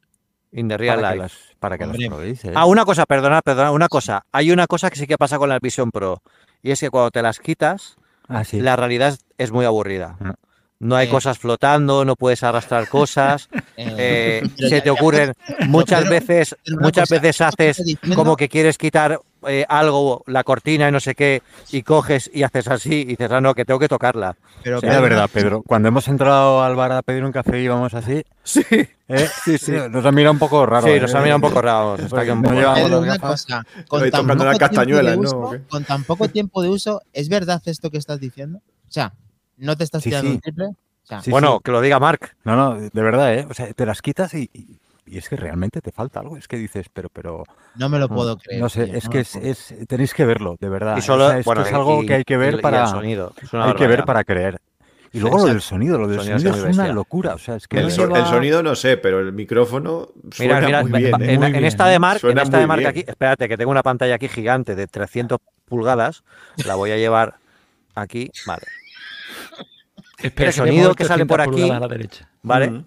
In 0.52 0.68
the 0.68 0.76
real 0.78 1.00
para 1.00 1.10
que 1.10 1.16
life. 1.16 1.22
las, 1.22 1.56
para 1.58 1.78
que 1.78 1.84
las 1.86 1.94
Hombre. 1.94 2.08
probéis. 2.08 2.44
¿eh? 2.44 2.52
Ah, 2.54 2.64
una 2.66 2.84
cosa, 2.84 3.06
perdona, 3.06 3.42
perdona, 3.42 3.72
una 3.72 3.88
cosa. 3.88 4.24
Hay 4.30 4.52
una 4.52 4.66
cosa 4.68 4.88
que 4.90 4.96
sí 4.96 5.06
que 5.08 5.18
pasa 5.18 5.36
con 5.38 5.48
la 5.48 5.58
Vision 5.58 5.90
Pro. 5.90 6.22
Y 6.62 6.70
es 6.70 6.78
que 6.78 6.90
cuando 6.90 7.10
te 7.10 7.22
las 7.22 7.40
quitas, 7.40 7.96
Ah, 8.28 8.44
sí. 8.44 8.60
la 8.60 8.76
realidad 8.76 9.18
es- 9.36 9.50
muy 9.50 9.64
aburrida. 9.64 10.16
Ah. 10.20 10.34
No 10.78 10.94
hay 10.96 11.08
Eh. 11.08 11.10
cosas 11.10 11.38
flotando, 11.38 12.04
no 12.04 12.14
puedes 12.14 12.42
arrastrar 12.44 12.88
cosas. 12.88 13.48
Eh, 13.76 14.42
eh, 14.44 14.48
se 14.56 14.68
ya- 14.70 14.80
te 14.80 14.86
ya 14.86 14.92
ocurren 14.92 15.32
muchas 15.66 16.00
pero- 16.02 16.10
veces, 16.12 16.56
muchas 16.80 17.08
cosa, 17.08 17.20
veces 17.20 17.36
que 17.38 17.44
haces 17.44 17.98
como 18.14 18.36
que 18.36 18.48
quieres 18.48 18.78
quitar 18.78 19.18
eh, 19.48 19.64
algo, 19.68 20.22
la 20.26 20.44
cortina 20.44 20.88
y 20.88 20.92
no 20.92 21.00
sé 21.00 21.14
qué, 21.14 21.42
y 21.70 21.82
coges 21.82 22.30
y 22.32 22.42
haces 22.42 22.68
así 22.68 23.00
y 23.02 23.04
dices, 23.04 23.30
ah, 23.32 23.40
no, 23.40 23.54
que 23.54 23.64
tengo 23.64 23.78
que 23.80 23.88
tocarla. 23.88 24.36
pero 24.62 24.80
la 24.80 25.00
verdad, 25.00 25.30
Pedro. 25.32 25.62
Cuando 25.62 25.88
hemos 25.88 26.06
entrado 26.08 26.62
al 26.62 26.76
bar 26.76 26.92
a 26.92 27.02
pedir 27.02 27.24
un 27.24 27.32
café 27.32 27.60
y 27.60 27.64
íbamos 27.64 27.94
así, 27.94 28.24
Sí, 28.42 28.62
¿eh? 28.70 28.86
sí, 29.44 29.58
sí. 29.58 29.72
nos 29.90 30.04
han 30.04 30.14
mirado 30.14 30.32
un 30.32 30.38
poco 30.38 30.64
raro. 30.66 30.86
Sí, 30.86 30.92
¿eh? 30.94 31.00
nos 31.00 31.14
ha 31.14 31.20
mirado 31.20 31.36
un 31.36 31.42
poco 31.42 31.62
raro. 31.62 31.96
está 31.96 32.32
un 32.32 32.42
poco 32.42 32.54
una 32.98 33.18
cosa, 33.18 33.64
con 33.88 34.10
tan, 34.10 34.26
poco 34.26 34.68
tiempo 34.68 35.02
de 35.02 35.16
uso, 35.16 35.38
¿O 35.40 35.50
qué? 35.50 35.60
con 35.68 35.84
tan 35.84 36.04
poco 36.04 36.28
tiempo 36.28 36.62
de 36.62 36.68
uso, 36.68 37.02
¿es 37.12 37.28
verdad 37.28 37.62
esto 37.66 37.90
que 37.90 37.98
estás 37.98 38.20
diciendo? 38.20 38.58
O 38.88 38.92
sea, 38.92 39.12
¿no 39.56 39.76
te 39.76 39.84
estás 39.84 40.02
Sí, 40.02 40.10
tirando 40.10 40.30
sí. 40.30 40.34
un 40.36 40.40
triple? 40.40 40.64
O 40.66 41.06
sea, 41.06 41.20
Sí, 41.22 41.30
bueno, 41.30 41.56
sí. 41.56 41.62
que 41.64 41.70
lo 41.70 41.80
diga 41.80 41.98
Mark. 42.00 42.34
No, 42.44 42.56
no, 42.56 42.74
de 42.80 43.02
verdad, 43.02 43.34
¿eh? 43.34 43.46
O 43.50 43.54
sea, 43.54 43.72
te 43.72 43.84
las 43.86 44.00
quitas 44.02 44.32
y, 44.34 44.48
y- 44.52 44.78
y 45.06 45.18
es 45.18 45.28
que 45.28 45.36
realmente 45.36 45.80
te 45.80 45.92
falta 45.92 46.20
algo. 46.20 46.36
Es 46.36 46.48
que 46.48 46.56
dices, 46.56 46.86
pero, 46.92 47.08
pero. 47.10 47.44
no 47.76 47.88
me 47.88 47.98
lo 47.98 48.08
no, 48.08 48.14
puedo 48.14 48.36
creer. 48.38 48.60
No 48.60 48.68
sé, 48.68 48.86
tío, 48.86 48.94
es 48.94 49.04
no 49.04 49.10
que 49.10 49.20
es, 49.20 49.36
es- 49.36 49.74
tenéis 49.86 50.14
que 50.14 50.24
verlo, 50.24 50.56
de 50.60 50.68
verdad. 50.68 50.96
Y 50.96 51.02
solo, 51.02 51.26
O 51.26 51.28
sea, 51.30 51.38
esto 51.38 51.48
bueno, 51.48 51.62
es 51.62 51.72
algo 51.72 52.02
y- 52.02 52.06
que 52.06 52.14
hay 52.14 52.24
que 52.24 52.34
y- 52.34 52.38
ver 52.38 52.52
y 52.52 52.56
el 52.56 52.60
para. 52.62 52.86
sonido. 52.86 53.32
Hay 53.52 53.74
que 53.74 53.86
ver 53.86 54.04
para 54.04 54.24
creer. 54.24 54.60
Y 55.12 55.20
luego 55.20 55.38
lo 55.38 55.44
del 55.44 55.60
sonido, 55.60 55.96
lo 55.96 56.08
del 56.08 56.18
Sonido 56.18 56.38
sonido, 56.40 56.66
es 56.68 56.76
una 56.76 56.88
locura. 56.92 57.34
O 57.34 57.38
sea, 57.38 57.54
es 57.54 57.68
que 57.68 57.76
El, 57.78 57.84
no 57.84 57.90
so- 57.90 58.02
lleva- 58.08 58.18
el 58.18 58.26
sonido 58.26 58.62
no 58.64 58.74
sé, 58.74 58.96
pero 58.96 59.20
el 59.20 59.32
micrófono 59.32 60.08
Mira, 60.40 60.56
suena 60.58 60.66
mira, 60.66 60.82
muy 60.82 60.90
bien. 61.02 61.22
¿eh? 61.22 61.32
en, 61.34 61.38
Muy 61.38 61.46
en 61.46 61.52
bien, 61.52 61.64
esta 61.66 61.86
de. 61.86 61.98
Mark, 62.00 62.20
en 62.24 62.36
esta 62.38 62.58
de 62.58 62.66
Mark 62.66 62.84
aquí, 62.84 63.04
espérate, 63.06 63.48
que 63.48 63.56
tengo 63.56 63.70
una 63.70 63.84
pantalla 63.84 64.16
aquí 64.16 64.26
gigante 64.26 64.74
de 64.74 64.88
300 64.88 65.38
pulgadas, 65.66 66.24
la 66.66 66.74
voy 66.74 66.90
a 66.90 66.96
llevar 66.96 67.36
aquí, 67.94 68.28
vale, 68.44 68.64
Espera, 70.18 70.48
El 70.48 70.54
sonido 70.54 70.94
que 70.94 71.04
sale 71.04 71.26
por 71.26 71.40
800 71.40 71.62
aquí- 71.64 71.70
a 71.76 71.80
la 71.80 71.88
derecha. 71.88 72.28
vale. 72.42 72.84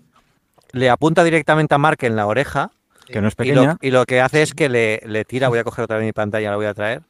Le 0.78 0.90
apunta 0.90 1.24
directamente 1.24 1.76
a 1.76 1.78
Mark 1.78 1.98
en 2.02 2.16
la 2.16 2.26
oreja 2.28 2.72
que 3.08 3.22
no 3.22 3.28
es 3.30 3.36
y 3.40 3.52
lo, 3.52 3.62
pequeña. 3.62 3.78
y 3.82 3.92
lo 3.92 4.06
que 4.06 4.22
hace 4.22 4.42
es 4.42 4.54
que 4.54 4.68
le, 4.70 5.02
le 5.06 5.24
tira, 5.26 5.48
voy 5.50 5.60
a 5.60 5.64
coger 5.64 5.86
otra 5.86 5.98
vez 5.98 6.06
mi 6.06 6.12
pantalla, 6.14 6.50
la 6.50 6.56
voy 6.58 6.66
a 6.66 6.74
traer, 6.74 7.02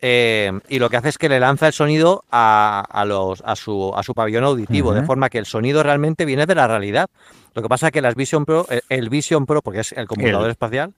eh, 0.00 0.52
y 0.68 0.78
lo 0.78 0.88
que 0.90 0.96
hace 0.96 1.08
es 1.08 1.18
que 1.18 1.28
le 1.28 1.38
lanza 1.40 1.66
el 1.68 1.72
sonido 1.72 2.24
a, 2.30 2.84
a 2.88 3.04
los, 3.04 3.42
a, 3.44 3.54
su, 3.56 3.92
a 3.96 4.02
su 4.02 4.14
pabellón 4.14 4.44
auditivo, 4.44 4.94
de 4.94 5.02
forma 5.02 5.30
que 5.30 5.38
el 5.38 5.46
sonido 5.46 5.82
realmente 5.82 6.24
viene 6.24 6.46
de 6.46 6.54
la 6.54 6.66
realidad. 6.68 7.08
Lo 7.54 7.62
que 7.62 7.68
pasa 7.68 7.86
es 7.88 7.92
que 7.92 8.00
las 8.00 8.14
Vision 8.14 8.44
Pro, 8.44 8.66
el, 8.70 8.82
el 8.88 9.08
Vision 9.10 9.46
Pro, 9.46 9.62
porque 9.62 9.80
es 9.80 9.92
el 9.92 10.06
computador 10.06 10.46
El. 10.46 10.50
espacial, 10.52 10.94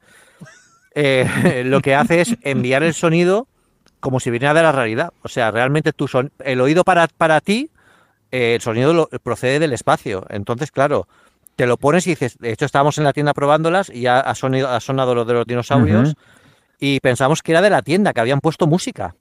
eh, 0.95 1.63
lo 1.67 1.81
que 1.81 1.95
hace 1.95 2.21
es 2.21 2.37
enviar 2.43 2.83
el 2.83 2.95
sonido 2.95 3.47
como 4.01 4.21
si 4.21 4.31
viniera 4.31 4.55
de 4.55 4.63
la 4.63 4.73
realidad. 4.73 5.13
O 5.23 5.29
sea, 5.29 5.51
realmente 5.51 5.93
tu 5.93 6.07
son, 6.09 6.31
el 6.45 6.61
oído 6.61 6.85
para, 6.85 7.09
para 7.09 7.41
ti, 7.41 7.71
eh, 8.31 8.55
el 8.57 8.61
sonido 8.61 8.93
lo- 8.93 9.09
procede 9.23 9.59
del 9.59 9.73
espacio. 9.73 10.27
Entonces, 10.29 10.71
claro, 10.71 11.09
te 11.57 11.67
lo 11.67 11.77
pones 11.77 12.07
y 12.07 12.11
dices, 12.11 12.37
de 12.39 12.53
hecho 12.53 12.65
estábamos 12.65 12.99
en 12.99 13.05
la 13.05 13.13
tienda 13.13 13.35
probándolas 13.35 13.91
y 13.91 14.03
ya 14.03 14.21
ha, 14.21 14.35
sonido, 14.35 14.69
ha 14.69 14.81
sonado 14.81 15.15
lo 15.15 15.25
de 15.25 15.35
los 15.35 15.47
dinosaurios 15.47 16.15
y 16.79 17.01
pensamos 17.01 17.43
que 17.43 17.53
era 17.53 17.63
de 17.63 17.71
la 17.71 17.83
tienda, 17.83 18.13
que 18.13 18.21
habían 18.21 18.41
puesto 18.41 18.67
música. 18.67 19.17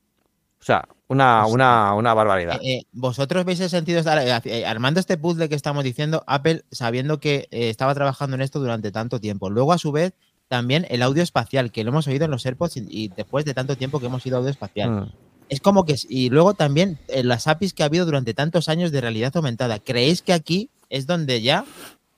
O 0.60 0.66
sea, 0.66 0.88
una, 1.08 1.42
Hostia. 1.42 1.54
una, 1.54 1.94
una 1.94 2.14
barbaridad. 2.14 2.60
Eh, 2.62 2.76
eh, 2.76 2.82
¿Vosotros 2.94 3.44
veis 3.44 3.60
el 3.60 3.70
sentido 3.70 4.02
eh, 4.46 4.66
armando 4.66 5.02
este 5.02 5.18
puzzle 5.18 5.50
que 5.50 5.56
estamos 5.56 5.84
diciendo? 5.84 6.24
Apple, 6.26 6.64
sabiendo 6.72 7.20
que 7.20 7.48
estaba 7.52 7.94
trabajando 7.94 8.36
en 8.36 8.42
esto 8.42 8.60
durante 8.60 8.92
tanto 8.92 9.20
tiempo. 9.20 9.50
Luego, 9.50 9.74
a 9.74 9.78
su 9.78 9.92
vez, 9.92 10.14
también 10.48 10.86
el 10.90 11.02
audio 11.02 11.22
espacial, 11.22 11.72
que 11.72 11.84
lo 11.84 11.90
hemos 11.90 12.08
oído 12.08 12.26
en 12.26 12.32
los 12.32 12.46
AirPods 12.46 12.78
y, 12.78 12.86
y 12.90 13.08
después 13.10 13.44
de 13.44 13.54
tanto 13.54 13.76
tiempo 13.76 14.00
que 14.00 14.06
hemos 14.06 14.26
ido 14.26 14.38
audio 14.38 14.50
espacial. 14.50 14.90
Mm. 14.92 15.12
Es 15.50 15.60
como 15.60 15.84
que, 15.84 15.96
y 16.08 16.30
luego 16.30 16.54
también 16.54 16.98
las 17.10 17.48
APIs 17.48 17.74
que 17.74 17.84
ha 17.84 17.88
habido 17.88 18.06
durante 18.06 18.34
tantos 18.34 18.70
años 18.70 18.94
de 18.94 19.02
realidad 19.02 19.36
aumentada. 19.36 19.80
¿Creéis 19.80 20.22
que 20.22 20.32
aquí 20.32 20.70
es 20.90 21.06
donde 21.08 21.42
ya 21.42 21.66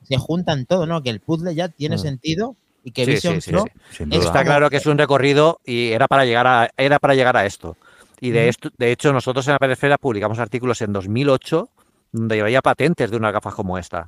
se 0.06 0.18
juntan 0.18 0.66
todo, 0.66 0.86
¿no? 0.86 1.02
Que 1.04 1.10
el 1.10 1.20
puzzle 1.20 1.54
ya 1.56 1.68
tiene 1.70 1.96
Mm. 1.96 2.00
sentido 2.00 2.56
Y 2.84 2.92
que 2.92 3.06
Sí, 3.06 3.14
Vision 3.14 3.36
sí, 3.36 3.42
sí, 3.42 3.52
Pro 3.52 3.66
sí. 3.90 4.04
Está 4.12 4.44
claro 4.44 4.70
que 4.70 4.78
es 4.78 4.86
un 4.86 4.98
recorrido 4.98 5.60
y 5.66 5.92
era 5.92 6.08
para 6.08 6.24
llegar 6.24 6.46
a, 6.46 6.70
era 6.78 7.00
para 7.00 7.16
llegar 7.16 7.36
a 7.36 7.46
esto. 7.46 7.76
Y 8.22 8.30
de 8.30 8.42
Ujú. 8.42 8.50
esto, 8.50 8.70
de 8.78 8.92
hecho, 8.92 9.12
nosotros 9.12 9.48
en 9.48 9.54
la 9.54 9.60
Peresfera 9.60 9.98
publicamos 9.98 10.38
artículos 10.38 10.80
en 10.84 10.94
2008 10.94 11.68
donde 12.12 12.40
había 12.42 12.62
patentes 12.62 13.10
de 13.10 13.18
unas 13.18 13.34
gafas 13.34 13.56
como 13.56 13.78
esta. 13.80 14.08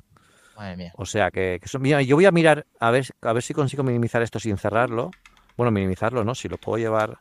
Madre 0.56 0.76
mía. 0.76 0.92
O 0.96 1.04
sea 1.04 1.30
que, 1.32 1.58
que 1.60 1.68
son- 1.68 1.82
mira, 1.82 2.00
yo 2.02 2.14
voy 2.16 2.26
a 2.26 2.30
mirar 2.30 2.64
a 2.78 2.90
ver, 2.92 3.06
a 3.20 3.32
ver 3.32 3.42
si 3.42 3.52
consigo 3.52 3.82
minimizar 3.82 4.22
esto 4.22 4.38
sin 4.38 4.56
cerrarlo. 4.58 5.10
Bueno, 5.56 5.72
minimizarlo, 5.72 6.22
¿no? 6.24 6.34
Si 6.36 6.48
lo 6.48 6.56
puedo 6.56 6.78
llevar 6.78 7.18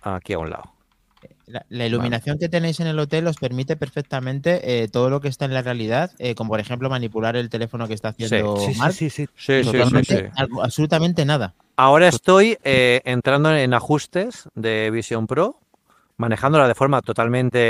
aquí 0.00 0.32
a 0.32 0.38
un 0.38 0.50
lado. 0.50 0.72
La, 1.46 1.64
la 1.68 1.86
iluminación 1.86 2.38
que 2.38 2.48
tenéis 2.48 2.80
en 2.80 2.86
el 2.86 2.98
hotel 2.98 3.26
os 3.26 3.36
permite 3.36 3.76
perfectamente 3.76 4.82
eh, 4.82 4.88
todo 4.88 5.10
lo 5.10 5.20
que 5.20 5.28
está 5.28 5.44
en 5.44 5.54
la 5.54 5.62
realidad, 5.62 6.10
eh, 6.18 6.34
como 6.34 6.50
por 6.50 6.60
ejemplo 6.60 6.88
manipular 6.88 7.36
el 7.36 7.50
teléfono 7.50 7.88
que 7.88 7.94
está 7.94 8.08
haciendo 8.08 8.56
Sí, 8.58 8.72
sí, 8.74 8.78
Mark. 8.78 8.94
sí, 8.94 9.10
sí. 9.10 9.26
Sí, 9.26 9.28
sí, 9.36 9.64
sí, 9.64 9.66
Totalmente, 9.72 10.26
sí. 10.26 10.32
algo- 10.36 10.62
absolutamente 10.62 11.24
nada. 11.24 11.54
Ahora 11.76 12.08
estoy 12.08 12.56
eh, 12.64 13.00
entrando 13.04 13.54
en 13.54 13.74
ajustes 13.74 14.48
de 14.54 14.90
Vision 14.90 15.26
Pro, 15.26 15.58
manejándola 16.16 16.68
de 16.68 16.74
forma 16.74 17.02
totalmente... 17.02 17.60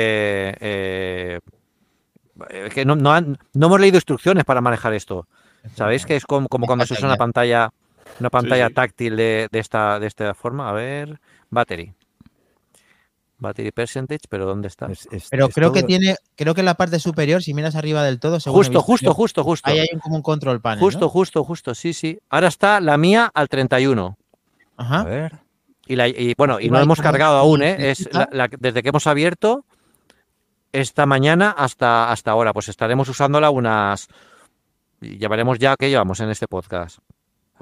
que 2.74 2.84
no, 2.84 2.96
no, 2.96 3.12
han- 3.12 3.38
no 3.54 3.66
hemos 3.66 3.80
leído 3.80 3.96
instrucciones 3.96 4.44
para 4.44 4.60
manejar 4.60 4.92
esto. 4.94 5.26
¿Sabéis 5.74 6.04
que 6.04 6.16
es 6.16 6.24
como, 6.24 6.48
como 6.48 6.66
cuando 6.66 6.86
se 6.86 6.94
usa 6.94 7.06
una 7.06 7.16
pantalla, 7.16 7.70
una 8.20 8.30
pantalla 8.30 8.68
sí. 8.68 8.74
táctil 8.74 9.16
de, 9.16 9.48
de 9.50 9.58
esta, 9.58 10.00
de 10.00 10.06
esta 10.06 10.34
forma? 10.34 10.68
A 10.68 10.72
ver, 10.72 11.20
battery. 11.50 11.92
Battery 13.42 13.72
percentage, 13.72 14.20
pero 14.28 14.46
¿dónde 14.46 14.68
está? 14.68 14.86
Es- 14.86 15.06
es- 15.12 15.28
Pero 15.30 15.46
es 15.48 15.54
creo 15.54 15.72
que 15.72 15.82
tiene, 15.82 16.16
creo 16.36 16.54
que 16.54 16.60
en 16.62 16.64
la 16.66 16.74
parte 16.74 16.98
superior, 16.98 17.42
si 17.42 17.52
miras 17.52 17.74
arriba 17.74 18.02
del 18.02 18.18
todo, 18.20 18.40
según 18.40 18.58
Justo, 18.60 18.70
visto 18.70 18.82
justo, 18.82 19.04
yo, 19.10 19.14
justo, 19.14 19.44
justo. 19.44 19.70
ahí 19.70 19.80
hay 19.80 19.88
un, 19.92 20.00
como 20.00 20.16
un 20.16 20.22
control 20.22 20.60
panel. 20.60 20.78
¿no? 20.80 20.86
Justo, 20.86 21.08
justo, 21.10 21.44
justo, 21.44 21.74
sí, 21.74 21.92
sí. 21.92 22.18
Ahora 22.30 22.48
está 22.48 22.80
la 22.80 22.96
mía 22.96 23.30
al 23.34 23.48
31. 23.48 24.16
A 24.78 24.82
Ajá. 24.82 25.04
ver. 25.04 25.38
Y, 25.86 25.96
la, 25.96 26.08
y 26.08 26.32
bueno, 26.38 26.60
y 26.60 26.70
no 26.70 26.78
hemos 26.80 27.00
cargado 27.00 27.36
aún, 27.36 27.62
¿eh? 27.62 27.90
Es 27.90 27.98
lucecita. 28.00 28.28
la- 28.32 28.46
la- 28.48 28.56
desde 28.58 28.82
que 28.82 28.88
hemos 28.90 29.06
abierto 29.06 29.64
esta 30.72 31.06
mañana 31.06 31.50
hasta, 31.50 32.10
hasta 32.10 32.30
ahora. 32.30 32.52
Pues 32.52 32.68
estaremos 32.68 33.08
usándola 33.08 33.50
unas. 33.50 34.08
y 35.00 35.18
Llevaremos 35.18 35.58
ya, 35.58 35.74
¿qué 35.76 35.90
llevamos 35.90 36.20
en 36.20 36.30
este 36.30 36.46
podcast? 36.46 36.98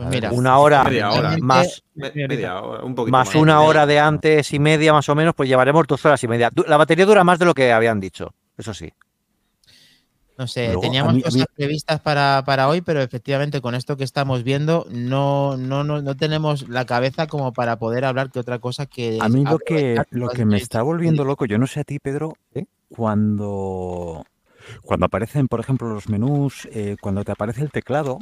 Pues 0.00 0.14
mira, 0.14 0.32
Una 0.32 0.56
hora 0.58 0.82
Media 0.84 1.10
hora. 1.10 1.20
realmente- 1.20 1.44
más, 1.44 1.82
Me- 1.94 2.10
media 2.26 2.58
hora, 2.62 2.82
un 2.84 2.94
poquito 2.94 3.12
más 3.12 3.26
más. 3.28 3.34
una 3.36 3.60
hora 3.60 3.84
de 3.84 3.98
antes 4.00 4.50
y 4.54 4.58
media, 4.58 4.94
más 4.94 5.06
o 5.10 5.14
menos, 5.14 5.34
pues 5.34 5.46
llevaremos 5.46 5.86
dos 5.86 6.02
horas 6.06 6.22
y 6.24 6.28
media. 6.28 6.50
La 6.66 6.78
batería 6.78 7.04
dura 7.04 7.22
más 7.22 7.38
de 7.38 7.44
lo 7.44 7.52
que 7.52 7.70
habían 7.70 8.00
dicho, 8.00 8.32
eso 8.56 8.72
sí. 8.72 8.90
No 10.38 10.46
sé, 10.46 10.68
Luego, 10.68 10.80
teníamos 10.80 11.12
mí- 11.12 11.20
cosas 11.22 11.40
mí- 11.40 11.44
previstas 11.54 12.00
para, 12.00 12.42
para 12.46 12.66
hoy, 12.68 12.80
pero 12.80 13.02
efectivamente 13.02 13.60
con 13.60 13.74
esto 13.74 13.98
que 13.98 14.04
estamos 14.04 14.42
viendo 14.42 14.86
no, 14.90 15.58
no, 15.58 15.84
no, 15.84 16.00
no 16.00 16.16
tenemos 16.16 16.66
la 16.70 16.86
cabeza 16.86 17.26
como 17.26 17.52
para 17.52 17.78
poder 17.78 18.06
hablar 18.06 18.30
que 18.30 18.38
otra 18.40 18.58
cosa 18.58 18.86
que... 18.86 19.18
A 19.20 19.28
mí 19.28 19.44
lo 19.44 19.58
que, 19.58 20.02
lo 20.12 20.28
que 20.30 20.46
me 20.46 20.56
está 20.56 20.80
volviendo 20.80 21.24
loco, 21.26 21.44
yo 21.44 21.58
no 21.58 21.66
sé 21.66 21.80
a 21.80 21.84
ti, 21.84 21.98
Pedro, 21.98 22.38
¿Sí? 22.54 22.66
cuando, 22.88 24.24
cuando 24.80 25.04
aparecen, 25.04 25.46
por 25.46 25.60
ejemplo, 25.60 25.90
los 25.92 26.08
menús, 26.08 26.66
eh, 26.72 26.96
cuando 27.02 27.22
te 27.22 27.32
aparece 27.32 27.60
el 27.60 27.70
teclado. 27.70 28.18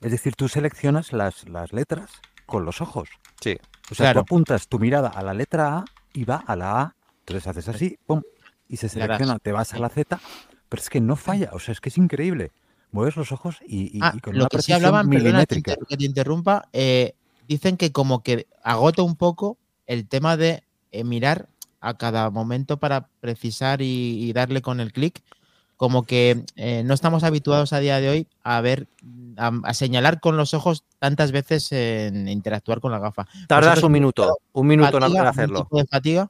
Es 0.00 0.10
decir, 0.10 0.34
tú 0.36 0.48
seleccionas 0.48 1.12
las, 1.12 1.48
las 1.48 1.72
letras 1.72 2.10
con 2.46 2.64
los 2.64 2.80
ojos. 2.80 3.08
Sí. 3.40 3.58
O 3.90 3.94
sea, 3.94 4.06
Claro. 4.06 4.20
tú 4.20 4.24
apuntas 4.24 4.68
tu 4.68 4.78
mirada 4.78 5.08
a 5.08 5.22
la 5.22 5.34
letra 5.34 5.78
A 5.78 5.84
y 6.12 6.24
va 6.24 6.36
a 6.46 6.56
la 6.56 6.80
A. 6.80 6.94
Entonces 7.20 7.46
haces 7.46 7.68
así, 7.68 7.98
pum, 8.06 8.22
y 8.68 8.76
se 8.76 8.88
selecciona, 8.88 9.38
te 9.38 9.52
vas 9.52 9.74
a 9.74 9.78
la 9.78 9.88
Z, 9.88 10.20
pero 10.68 10.82
es 10.82 10.88
que 10.90 11.00
no 11.00 11.16
falla, 11.16 11.50
o 11.52 11.58
sea, 11.58 11.72
es 11.72 11.80
que 11.80 11.88
es 11.88 11.98
increíble. 11.98 12.50
Mueves 12.92 13.16
los 13.16 13.32
ojos 13.32 13.58
y, 13.66 13.96
y- 13.96 14.00
Ah, 14.02 14.12
y 14.14 14.20
con 14.20 14.34
lo 14.34 14.40
una 14.40 14.48
que 14.48 14.58
sí 14.58 14.66
precisión 14.72 14.76
hablaban, 14.86 15.08
milimétrica. 15.08 15.74
te, 15.74 15.84
que 15.86 15.96
te 15.96 16.04
interrumpa, 16.04 16.68
eh, 16.72 17.14
dicen 17.48 17.76
que 17.76 17.90
como 17.92 18.22
que 18.22 18.46
agota 18.62 19.02
un 19.02 19.16
poco 19.16 19.58
el 19.86 20.06
tema 20.08 20.36
de 20.36 20.62
eh, 20.92 21.04
mirar 21.04 21.48
a 21.80 21.94
cada 21.94 22.30
momento 22.30 22.78
para 22.78 23.08
precisar 23.20 23.82
y, 23.82 24.24
y 24.24 24.32
darle 24.32 24.62
con 24.62 24.80
el 24.80 24.92
clic, 24.92 25.22
como 25.76 26.04
que 26.04 26.44
eh, 26.56 26.82
no 26.84 26.94
estamos 26.94 27.22
habituados 27.24 27.72
a 27.72 27.80
día 27.80 28.00
de 28.00 28.08
hoy 28.08 28.26
a 28.42 28.60
ver, 28.60 28.86
a, 29.36 29.52
a 29.64 29.74
señalar 29.74 30.20
con 30.20 30.36
los 30.36 30.54
ojos 30.54 30.84
tantas 30.98 31.32
veces 31.32 31.70
en 31.72 32.28
interactuar 32.28 32.80
con 32.80 32.92
la 32.92 32.98
gafa. 32.98 33.26
Tardas 33.46 33.70
¿Vosotros 33.70 33.84
un 33.84 33.92
minuto, 33.92 34.38
un 34.52 34.66
minuto 34.66 34.96
en- 34.96 35.02
¿Fatiga? 35.02 35.06
en 35.08 35.16
¿Algún 35.26 35.28
hacerlo. 35.28 35.62
tipo 35.64 35.78
de 35.78 35.86
fatiga? 35.86 36.28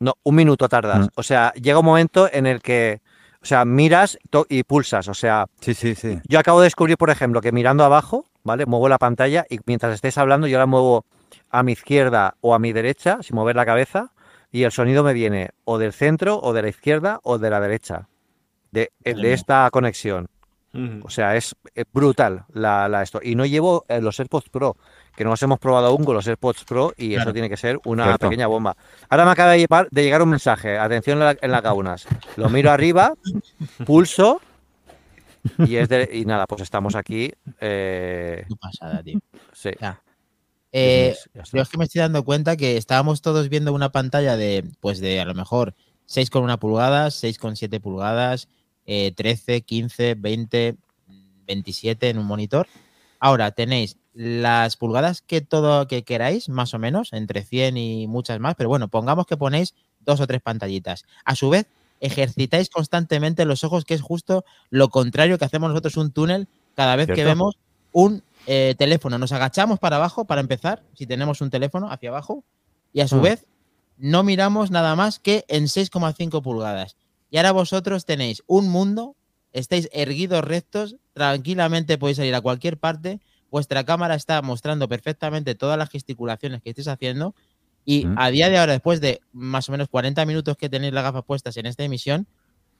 No, 0.00 0.14
un 0.22 0.34
minuto 0.34 0.68
tardas. 0.68 1.00
Mm. 1.00 1.08
O 1.16 1.22
sea, 1.22 1.52
llega 1.54 1.78
un 1.80 1.84
momento 1.84 2.30
en 2.32 2.46
el 2.46 2.60
que, 2.62 3.00
o 3.42 3.44
sea, 3.46 3.64
miras 3.64 4.16
y 4.48 4.62
pulsas. 4.62 5.08
O 5.08 5.14
sea, 5.14 5.46
Sí, 5.60 5.74
sí, 5.74 5.94
sí. 5.94 6.20
yo 6.28 6.38
acabo 6.38 6.60
de 6.60 6.66
descubrir, 6.66 6.96
por 6.96 7.10
ejemplo, 7.10 7.40
que 7.40 7.52
mirando 7.52 7.84
abajo, 7.84 8.24
¿vale? 8.44 8.64
Muevo 8.64 8.88
la 8.88 8.98
pantalla 8.98 9.44
y 9.50 9.58
mientras 9.66 9.92
estés 9.94 10.16
hablando, 10.16 10.46
yo 10.46 10.56
la 10.58 10.66
muevo 10.66 11.04
a 11.50 11.62
mi 11.62 11.72
izquierda 11.72 12.36
o 12.40 12.54
a 12.54 12.58
mi 12.58 12.72
derecha, 12.72 13.18
sin 13.22 13.34
mover 13.36 13.56
la 13.56 13.66
cabeza, 13.66 14.12
y 14.52 14.62
el 14.62 14.72
sonido 14.72 15.02
me 15.02 15.12
viene 15.12 15.50
o 15.64 15.76
del 15.78 15.92
centro, 15.92 16.40
o 16.40 16.52
de 16.52 16.62
la 16.62 16.68
izquierda, 16.68 17.20
o 17.22 17.38
de 17.38 17.50
la 17.50 17.60
derecha, 17.60 18.06
de, 18.72 18.90
mía. 19.04 19.34
esta 19.34 19.68
conexión. 19.70 20.28
O 21.02 21.10
sea, 21.10 21.34
es 21.34 21.56
eh, 21.74 21.84
brutal 21.92 22.44
la, 22.52 22.88
la 22.88 23.02
esto. 23.02 23.18
Y 23.20 23.34
no 23.34 23.44
llevo 23.44 23.84
eh, 23.88 24.00
los 24.00 24.20
AirPods 24.20 24.48
Pro, 24.48 24.76
que 25.16 25.24
no 25.24 25.30
los 25.30 25.42
hemos 25.42 25.58
probado 25.58 25.86
aún 25.88 26.04
con 26.04 26.14
los 26.14 26.24
AirPods 26.28 26.62
Pro 26.64 26.92
y 26.96 27.14
eso 27.16 27.32
tiene 27.32 27.48
que 27.48 27.56
ser 27.56 27.80
una 27.84 28.04
Cierto. 28.04 28.28
pequeña 28.28 28.46
bomba. 28.46 28.76
Ahora 29.08 29.24
me 29.24 29.32
acaba 29.32 29.52
de, 29.52 29.58
llevar- 29.66 29.88
de 29.90 30.02
llegar 30.04 30.22
un 30.22 30.28
mensaje. 30.28 30.78
Atención 30.78 31.18
en, 31.18 31.24
la- 31.24 31.36
en 31.40 31.50
las 31.50 31.62
gaunas. 31.62 32.06
Lo 32.36 32.48
miro 32.48 32.70
arriba, 32.70 33.14
pulso 33.86 34.40
y 35.66 35.76
es 35.76 35.88
de, 35.88 36.08
y 36.12 36.24
nada, 36.26 36.46
pues 36.46 36.62
estamos 36.62 36.94
aquí. 36.94 37.32
eh, 37.60 38.44
pasada, 38.60 39.02
tío. 39.02 39.18
sí. 39.52 39.70
Ya. 39.80 40.00
Eh, 40.70 41.16
Sí, 41.16 41.30
sí. 41.44 41.50
Yo 41.56 41.62
es 41.62 41.68
que 41.70 41.78
me 41.78 41.84
estoy 41.84 42.00
dando 42.02 42.22
cuenta 42.24 42.56
que 42.56 42.76
estábamos 42.76 43.20
todos 43.22 43.48
viendo 43.48 43.72
una 43.72 43.90
pantalla 43.90 44.36
de, 44.36 44.64
pues 44.80 45.00
de 45.00 45.18
a 45.18 45.24
lo 45.24 45.34
mejor 45.34 45.74
6,1 46.06 46.58
pulgadas, 46.58 47.24
6,7 47.24 47.80
pulgadas, 47.80 48.48
eh, 48.88 49.12
13, 49.14 49.60
15, 49.60 50.14
20, 50.14 50.76
27 51.46 52.08
en 52.08 52.18
un 52.18 52.26
monitor. 52.26 52.66
Ahora 53.20 53.50
tenéis 53.52 53.98
las 54.14 54.76
pulgadas 54.76 55.20
que 55.22 55.40
todo 55.42 55.86
que 55.86 56.02
queráis, 56.02 56.48
más 56.48 56.72
o 56.74 56.78
menos, 56.78 57.12
entre 57.12 57.44
100 57.44 57.76
y 57.76 58.06
muchas 58.08 58.40
más, 58.40 58.54
pero 58.56 58.68
bueno, 58.68 58.88
pongamos 58.88 59.26
que 59.26 59.36
ponéis 59.36 59.74
dos 60.00 60.20
o 60.20 60.26
tres 60.26 60.40
pantallitas. 60.40 61.04
A 61.24 61.36
su 61.36 61.50
vez, 61.50 61.66
ejercitáis 62.00 62.70
constantemente 62.70 63.44
los 63.44 63.62
ojos, 63.62 63.84
que 63.84 63.94
es 63.94 64.00
justo 64.00 64.44
lo 64.70 64.88
contrario 64.88 65.38
que 65.38 65.44
hacemos 65.44 65.68
nosotros 65.68 65.96
un 65.96 66.10
túnel 66.10 66.48
cada 66.74 66.96
vez 66.96 67.08
que 67.08 67.24
vemos 67.24 67.58
un 67.92 68.22
eh, 68.46 68.74
teléfono. 68.78 69.18
Nos 69.18 69.32
agachamos 69.32 69.78
para 69.78 69.96
abajo 69.96 70.24
para 70.24 70.40
empezar, 70.40 70.82
si 70.94 71.06
tenemos 71.06 71.40
un 71.42 71.50
teléfono 71.50 71.90
hacia 71.90 72.08
abajo, 72.08 72.44
y 72.94 73.00
a 73.00 73.08
su 73.08 73.16
Mm. 73.16 73.22
vez 73.22 73.46
no 73.98 74.22
miramos 74.22 74.70
nada 74.70 74.96
más 74.96 75.18
que 75.18 75.44
en 75.48 75.68
6,5 75.68 76.40
pulgadas. 76.40 76.96
Y 77.30 77.36
ahora 77.36 77.52
vosotros 77.52 78.04
tenéis 78.04 78.42
un 78.46 78.68
mundo, 78.68 79.16
estáis 79.52 79.88
erguidos 79.92 80.44
rectos, 80.44 80.96
tranquilamente 81.12 81.98
podéis 81.98 82.16
salir 82.18 82.34
a 82.34 82.40
cualquier 82.40 82.78
parte, 82.78 83.20
vuestra 83.50 83.84
cámara 83.84 84.14
está 84.14 84.40
mostrando 84.42 84.88
perfectamente 84.88 85.54
todas 85.54 85.78
las 85.78 85.90
gesticulaciones 85.90 86.62
que 86.62 86.70
estáis 86.70 86.88
haciendo 86.88 87.34
y 87.84 88.06
Mm. 88.06 88.14
a 88.18 88.30
día 88.30 88.48
de 88.50 88.58
ahora, 88.58 88.72
después 88.72 89.00
de 89.00 89.20
más 89.32 89.68
o 89.68 89.72
menos 89.72 89.88
40 89.88 90.24
minutos 90.26 90.56
que 90.56 90.68
tenéis 90.68 90.92
las 90.92 91.04
gafas 91.04 91.24
puestas 91.24 91.56
en 91.56 91.66
esta 91.66 91.82
emisión, 91.84 92.26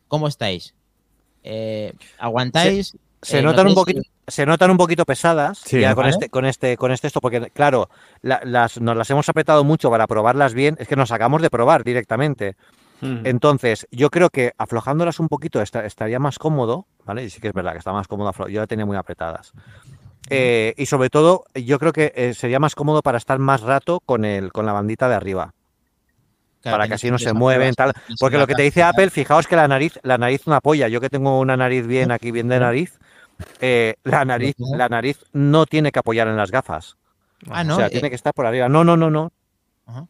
¿cómo 0.07 0.29
estáis? 0.29 0.75
Eh, 1.43 1.93
¿Aguantáis? 2.19 2.97
Se 3.23 3.39
Eh, 3.39 3.43
notan 3.43 3.67
un 3.67 3.73
¿notáis- 3.73 3.75
poquito, 3.75 4.03
se 4.29 4.47
notan 4.47 4.71
un 4.71 4.77
poquito 4.77 5.05
pesadas 5.05 5.59
Sí, 5.59 5.81
ya 5.81 5.95
con 5.95 6.07
este, 6.07 6.29
con 6.29 6.45
este, 6.45 6.77
con 6.77 6.93
este 6.93 7.07
esto, 7.09 7.21
porque 7.21 7.51
claro, 7.51 7.89
la- 8.23 8.41
las, 8.45 8.81
nos 8.81 8.97
las 8.97 9.11
hemos 9.11 9.29
apretado 9.29 9.65
mucho 9.65 9.91
para 9.91 10.07
probarlas 10.07 10.55
bien, 10.55 10.77
es 10.79 10.87
que 10.87 10.95
nos 10.97 11.11
acabamos 11.11 11.43
de 11.43 11.51
probar 11.51 11.83
directamente. 11.83 12.55
Entonces, 13.03 13.87
yo 13.91 14.11
creo 14.11 14.31
que 14.31 14.53
aflojándolas 14.59 15.21
un 15.21 15.29
poquito 15.29 15.61
esta- 15.63 15.85
estaría 15.85 16.19
más 16.19 16.39
cómodo, 16.39 16.87
¿vale? 17.05 17.25
Y 17.25 17.31
sí 17.31 17.41
que 17.41 17.49
es 17.49 17.55
verdad 17.55 17.73
que 17.73 17.79
está 17.79 17.93
más 17.93 18.09
cómodo, 18.09 18.33
yo 18.49 18.61
la 18.61 18.67
tenía 18.67 18.87
muy 18.87 18.97
apretadas. 18.97 19.53
Eh, 20.31 20.75
y 20.77 20.87
sobre 20.87 21.09
todo, 21.11 21.45
yo 21.55 21.79
creo 21.79 21.93
que 21.93 22.13
eh, 22.15 22.35
sería 22.35 22.59
más 22.59 22.75
cómodo 22.75 23.03
para 23.03 23.19
estar 23.19 23.39
más 23.39 23.63
rato 23.63 24.01
con 24.01 24.25
el, 24.25 24.53
con 24.53 24.67
la 24.67 24.73
bandita 24.73 25.09
de 25.09 25.15
arriba, 25.15 25.55
Claro, 26.61 26.77
para 26.77 26.89
que 26.89 26.95
así 26.95 27.11
no 27.11 27.19
se 27.19 27.33
mueven, 27.33 27.75
tal. 27.75 27.93
Porque 28.19 28.37
lo 28.37 28.47
que 28.47 28.55
te 28.57 28.63
dice. 28.63 28.83
Apple, 28.83 29.11
fijaos 29.11 29.47
que 29.47 29.55
la 29.57 29.69
nariz, 29.69 29.99
la 30.03 30.19
nariz 30.19 30.47
no 30.47 30.55
apoya. 30.57 30.89
Yo 30.89 31.01
que 31.01 31.09
tengo 31.09 31.39
una 31.39 31.57
nariz 31.57 31.87
bien 31.87 32.11
aquí, 32.11 32.33
bien 32.33 32.49
de 32.49 32.59
nariz, 32.59 32.99
eh, 33.61 33.95
la 34.03 34.25
nariz, 34.25 34.57
la 34.77 34.89
nariz 34.89 35.25
no 35.33 35.67
tiene 35.67 35.93
que 35.93 36.01
apoyar 36.01 36.27
en 36.27 36.37
las 36.37 36.51
gafas. 36.51 36.97
Ah, 37.49 37.63
no. 37.63 37.75
o 37.75 37.77
sea, 37.77 37.89
tiene 37.89 38.09
que 38.11 38.17
estar 38.17 38.35
por 38.35 38.45
arriba. 38.45 38.69
No, 38.69 38.83
no, 38.83 38.97
no, 38.97 39.09
no. 39.09 39.31
Ajá. 39.87 40.07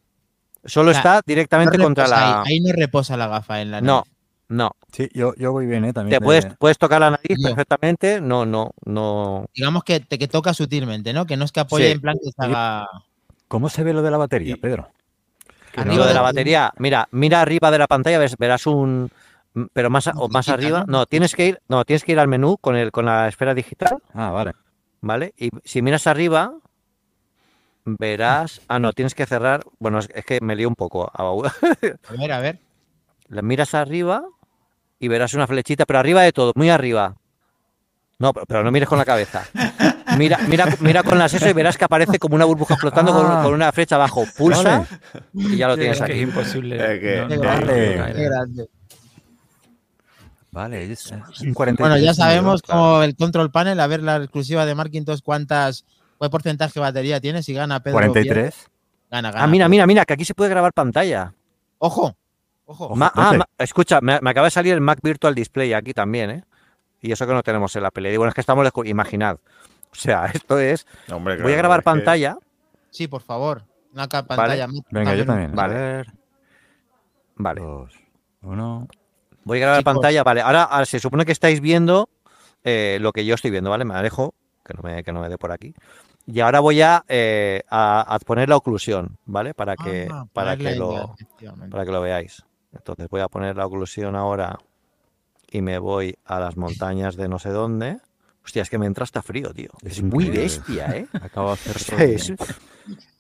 Solo 0.64 0.90
O 0.90 0.92
sea, 0.94 1.00
está 1.00 1.14
no 1.16 1.20
directamente 1.26 1.78
contra 1.78 2.06
la. 2.08 2.42
ahí, 2.42 2.52
ahí 2.54 2.60
no 2.60 2.72
reposa 2.72 3.16
la 3.16 3.26
gafa 3.28 3.60
en 3.62 3.70
la 3.70 3.80
No, 3.80 3.96
nariz. 3.98 4.12
no. 4.48 4.70
Sí, 4.92 5.08
yo, 5.14 5.34
yo 5.36 5.52
voy 5.52 5.66
bien, 5.66 5.84
¿eh? 5.84 5.92
También 5.92 6.18
Te 6.18 6.24
puedes, 6.24 6.44
de- 6.44 6.56
puedes 6.56 6.78
tocar 6.78 7.00
la 7.00 7.10
nariz 7.10 7.36
Yo. 7.38 7.48
perfectamente. 7.48 8.20
No, 8.20 8.44
no, 8.46 8.72
no. 8.84 9.46
Digamos 9.54 9.84
que 9.84 10.00
te 10.00 10.18
que 10.18 10.28
toca 10.28 10.52
sutilmente, 10.54 11.12
¿no? 11.12 11.26
Que 11.26 11.36
no 11.36 11.44
es 11.44 11.52
que 11.52 11.60
apoye 11.60 11.86
Sí. 11.86 11.92
en 11.92 12.00
plan 12.00 12.16
que 12.22 12.30
se 12.30 12.44
haga. 12.44 12.86
¿Cómo 13.46 13.68
se 13.68 13.82
ve 13.84 13.92
lo 13.92 14.02
de 14.02 14.10
la 14.10 14.16
batería, 14.18 14.56
Pedro? 14.60 14.88
Que 15.72 15.80
Arriba 15.80 15.96
Lo 15.96 16.06
de 16.06 16.14
la 16.14 16.22
batería, 16.22 16.72
mira, 16.78 17.08
mira 17.12 17.40
arriba 17.40 17.70
de 17.70 17.78
la 17.78 17.86
pantalla, 17.86 18.18
ves- 18.18 18.36
verás 18.38 18.66
un. 18.66 19.10
Pero 19.72 19.90
más, 19.90 20.08
o 20.14 20.28
más 20.28 20.48
arriba. 20.48 20.80
¿no? 20.86 20.98
No, 20.98 21.06
tienes 21.06 21.34
que 21.34 21.46
ir, 21.46 21.60
no, 21.68 21.84
tienes 21.84 22.04
que 22.04 22.12
ir 22.12 22.18
al 22.20 22.28
menú 22.28 22.58
con 22.58 22.76
el, 22.76 22.90
con 22.92 23.06
la 23.06 23.26
esfera 23.28 23.54
digital. 23.54 23.96
Ah, 24.14 24.30
vale. 24.30 24.52
¿vale? 25.00 25.32
Y 25.36 25.50
si 25.64 25.80
miras 25.82 26.06
arriba, 26.06 26.52
verás. 27.98 28.60
Ah, 28.68 28.78
no, 28.78 28.92
tienes 28.92 29.14
que 29.14 29.26
cerrar. 29.26 29.64
Bueno, 29.78 29.98
es, 30.00 30.08
es 30.14 30.24
que 30.24 30.38
me 30.40 30.56
lío 30.56 30.68
un 30.68 30.74
poco. 30.74 31.10
A 31.14 31.22
ver, 32.18 32.32
a 32.32 32.40
ver. 32.40 32.58
La 33.28 33.42
miras 33.42 33.74
arriba 33.74 34.24
y 34.98 35.08
verás 35.08 35.34
una 35.34 35.46
flechita, 35.46 35.84
pero 35.86 35.98
arriba 35.98 36.22
de 36.22 36.32
todo, 36.32 36.52
muy 36.56 36.70
arriba. 36.70 37.14
No, 38.18 38.32
pero, 38.32 38.46
pero 38.46 38.64
no 38.64 38.70
mires 38.72 38.88
con 38.88 38.98
la 38.98 39.04
cabeza. 39.04 39.44
Mira, 40.16 40.38
mira, 40.48 40.66
mira 40.80 41.02
con 41.04 41.18
las 41.18 41.32
eso 41.34 41.48
y 41.48 41.52
verás 41.52 41.76
que 41.78 41.84
aparece 41.84 42.18
como 42.18 42.34
una 42.34 42.46
burbuja 42.46 42.76
flotando 42.76 43.12
con, 43.12 43.26
Ah. 43.30 43.42
con 43.44 43.52
una 43.54 43.70
flecha 43.70 43.94
abajo. 43.94 44.24
Pulsa 44.36 44.86
y 45.34 45.56
ya 45.56 45.68
lo 45.68 45.76
tienes 45.76 45.98
es 46.00 46.04
que 46.06 46.12
aquí. 46.12 46.20
es 46.22 46.28
imposible. 46.28 46.76
Que- 46.98 47.26
no- 47.28 47.36
no- 47.36 47.40
grande. 47.40 48.68
Vale, 50.50 50.90
es 50.90 51.12
un 51.42 51.52
43 51.54 51.78
Bueno, 51.78 51.98
ya 51.98 52.14
sabemos 52.14 52.62
como 52.62 53.02
el 53.02 53.14
control 53.14 53.50
panel, 53.50 53.78
a 53.80 53.86
ver 53.86 54.02
la 54.02 54.16
exclusiva 54.16 54.64
de 54.66 54.74
Marquintos, 54.74 55.20
cuántas, 55.22 55.84
qué 56.20 56.30
porcentaje 56.30 56.72
de 56.74 56.80
batería 56.80 57.20
tiene, 57.20 57.42
si 57.42 57.52
gana 57.52 57.80
Pedro. 57.80 57.98
Biel, 57.98 58.10
43. 58.12 58.68
Gana, 59.10 59.30
gana. 59.30 59.44
Ah, 59.44 59.46
mira, 59.46 59.68
mira, 59.68 59.86
mira, 59.86 60.04
que 60.04 60.14
aquí 60.14 60.24
se 60.24 60.34
puede 60.34 60.50
grabar 60.50 60.72
pantalla. 60.72 61.32
Ojo, 61.78 62.14
ojo. 62.66 62.84
Ojo. 62.86 62.96
Ma- 62.96 63.12
ah, 63.14 63.24
12. 63.26 63.38
ma- 63.38 63.48
escucha, 63.58 64.00
me, 64.00 64.18
me 64.20 64.30
acaba 64.30 64.46
de 64.46 64.50
salir 64.50 64.74
el 64.74 64.80
Mac 64.80 64.98
Virtual 65.02 65.34
Display 65.34 65.72
aquí 65.72 65.94
también, 65.94 66.30
¿eh? 66.30 66.44
Y 67.00 67.12
eso 67.12 67.26
que 67.26 67.32
no 67.32 67.42
tenemos 67.42 67.74
en 67.76 67.82
la 67.84 67.90
pelea. 67.90 68.16
Bueno, 68.18 68.28
es 68.30 68.34
que 68.34 68.40
estamos 68.40 68.64
lejos. 68.64 68.86
Imaginad. 68.86 69.36
O 69.90 69.94
sea, 69.94 70.26
esto 70.34 70.58
es. 70.58 70.86
Hombre, 71.10 71.40
Voy 71.42 71.52
a 71.52 71.56
grabar 71.56 71.80
que- 71.80 71.84
pantalla. 71.84 72.36
Sí, 72.90 73.06
por 73.08 73.22
favor. 73.22 73.62
Una 73.94 74.06
pantalla. 74.08 74.66
Venga, 74.90 75.14
yo 75.14 75.24
también. 75.24 75.54
Vale. 75.54 75.74
A 75.74 75.78
ver. 75.78 76.12
Vale. 77.36 77.60
Dos, 77.60 77.94
uno. 78.42 78.88
Voy 79.44 79.58
a 79.58 79.60
grabar 79.62 79.80
Chicos. 79.80 79.94
pantalla. 79.94 80.22
Vale, 80.24 80.40
ahora, 80.42 80.64
ahora 80.64 80.84
se 80.86 80.98
supone 81.00 81.24
que 81.24 81.32
estáis 81.32 81.60
viendo 81.60 82.08
eh, 82.64 82.98
lo 83.00 83.12
que 83.12 83.24
yo 83.24 83.34
estoy 83.34 83.50
viendo, 83.50 83.70
¿vale? 83.70 83.84
Me 83.84 83.94
alejo, 83.94 84.34
que 84.64 84.74
no 84.74 84.82
me, 84.82 85.02
que 85.04 85.12
no 85.12 85.20
me 85.20 85.28
dé 85.28 85.38
por 85.38 85.52
aquí. 85.52 85.74
Y 86.30 86.40
ahora 86.40 86.60
voy 86.60 86.82
a, 86.82 87.04
eh, 87.08 87.62
a, 87.70 88.02
a 88.14 88.18
poner 88.18 88.50
la 88.50 88.56
oclusión, 88.56 89.16
¿vale? 89.24 89.54
Para 89.54 89.76
que, 89.76 90.08
Ah, 90.12 90.26
para 90.32 90.56
que 90.58 90.74
lo, 90.76 91.16
para 91.70 91.84
que 91.86 91.90
lo 91.90 92.02
veáis. 92.02 92.44
Entonces 92.74 93.08
voy 93.08 93.22
a 93.22 93.28
poner 93.28 93.56
la 93.56 93.64
oclusión 93.64 94.14
ahora 94.14 94.58
y 95.50 95.62
me 95.62 95.78
voy 95.78 96.16
a 96.26 96.38
las 96.38 96.56
montañas 96.58 97.16
de 97.16 97.28
no 97.28 97.38
sé 97.38 97.48
dónde. 97.48 97.98
Hostia, 98.44 98.60
es 98.62 98.68
que 98.70 98.78
me 98.78 98.84
entra 98.86 99.04
hasta 99.04 99.22
frío, 99.22 99.54
tío. 99.54 99.70
Es 99.82 99.92
Es 99.98 100.02
muy 100.02 100.24
increíble. 100.26 100.42
bestia, 100.42 100.96
¿eh? 100.96 101.06
Acabo 101.22 101.48
de 101.48 101.70
hacer 101.70 102.06
bien. 102.06 102.36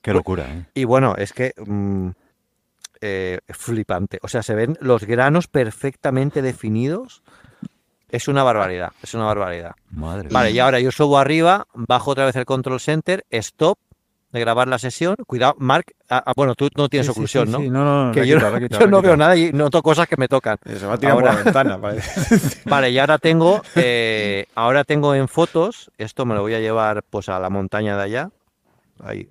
Qué 0.02 0.12
locura, 0.12 0.44
¿eh? 0.54 0.66
Y 0.74 0.84
bueno, 0.84 1.14
es 1.16 1.32
que 1.32 1.54
mm, 1.56 2.08
eh, 3.00 3.38
flipante. 3.48 4.18
O 4.22 4.28
sea, 4.28 4.42
se 4.42 4.54
ven 4.54 4.76
los 4.80 5.04
granos 5.04 5.46
perfectamente 5.48 6.42
definidos. 6.42 7.22
Es 8.10 8.26
una 8.28 8.42
barbaridad, 8.42 8.92
es 9.02 9.12
una 9.14 9.24
barbaridad. 9.26 9.72
Madre 9.90 10.28
Vale, 10.30 10.48
mía. 10.50 10.56
y 10.56 10.58
ahora 10.60 10.80
yo 10.80 10.90
subo 10.90 11.18
arriba, 11.18 11.66
bajo 11.74 12.10
otra 12.12 12.24
vez 12.24 12.36
el 12.36 12.46
control 12.46 12.80
center, 12.80 13.24
stop 13.30 13.78
de 14.32 14.40
grabar 14.40 14.66
la 14.68 14.78
sesión. 14.78 15.14
Cuidado, 15.26 15.54
Mark. 15.58 15.86
ah, 16.08 16.22
ah, 16.26 16.32
bueno, 16.36 16.54
tú 16.54 16.68
no 16.76 16.88
tienes 16.88 17.06
Sí, 17.06 17.12
oclusión, 17.12 17.46
sí, 17.46 17.52
¿no? 17.52 17.58
sí. 17.60 17.68
No, 17.70 17.84
no, 17.84 18.06
no. 18.06 18.12
Que 18.12 18.26
yo, 18.26 18.38
no- 18.38 18.58
yo 18.58 19.02
veo 19.02 19.16
nada 19.16 19.36
y 19.36 19.52
noto 19.52 19.82
cosas 19.82 20.06
que 20.08 20.16
me 20.16 20.26
tocan. 20.28 20.56
Se 20.64 20.86
va 20.86 20.94
a 20.94 20.98
tirar 20.98 21.14
Ahora- 21.14 21.30
por 21.32 21.38
la 21.38 21.44
ventana. 21.44 21.76
Vale, 22.66 22.90
y 22.90 22.98
ahora 22.98 23.18
tengo, 23.18 23.62
eh, 23.74 24.46
ahora 24.54 24.84
tengo 24.84 25.14
en 25.14 25.28
fotos, 25.28 25.90
esto 25.98 26.24
me 26.26 26.34
lo 26.34 26.40
voy 26.42 26.54
a 26.54 26.60
llevar 26.60 27.02
pues 27.08 27.28
a 27.28 27.38
la 27.38 27.50
montaña 27.50 27.96
de 27.96 28.02
allá, 28.02 28.30
ahí. 29.02 29.28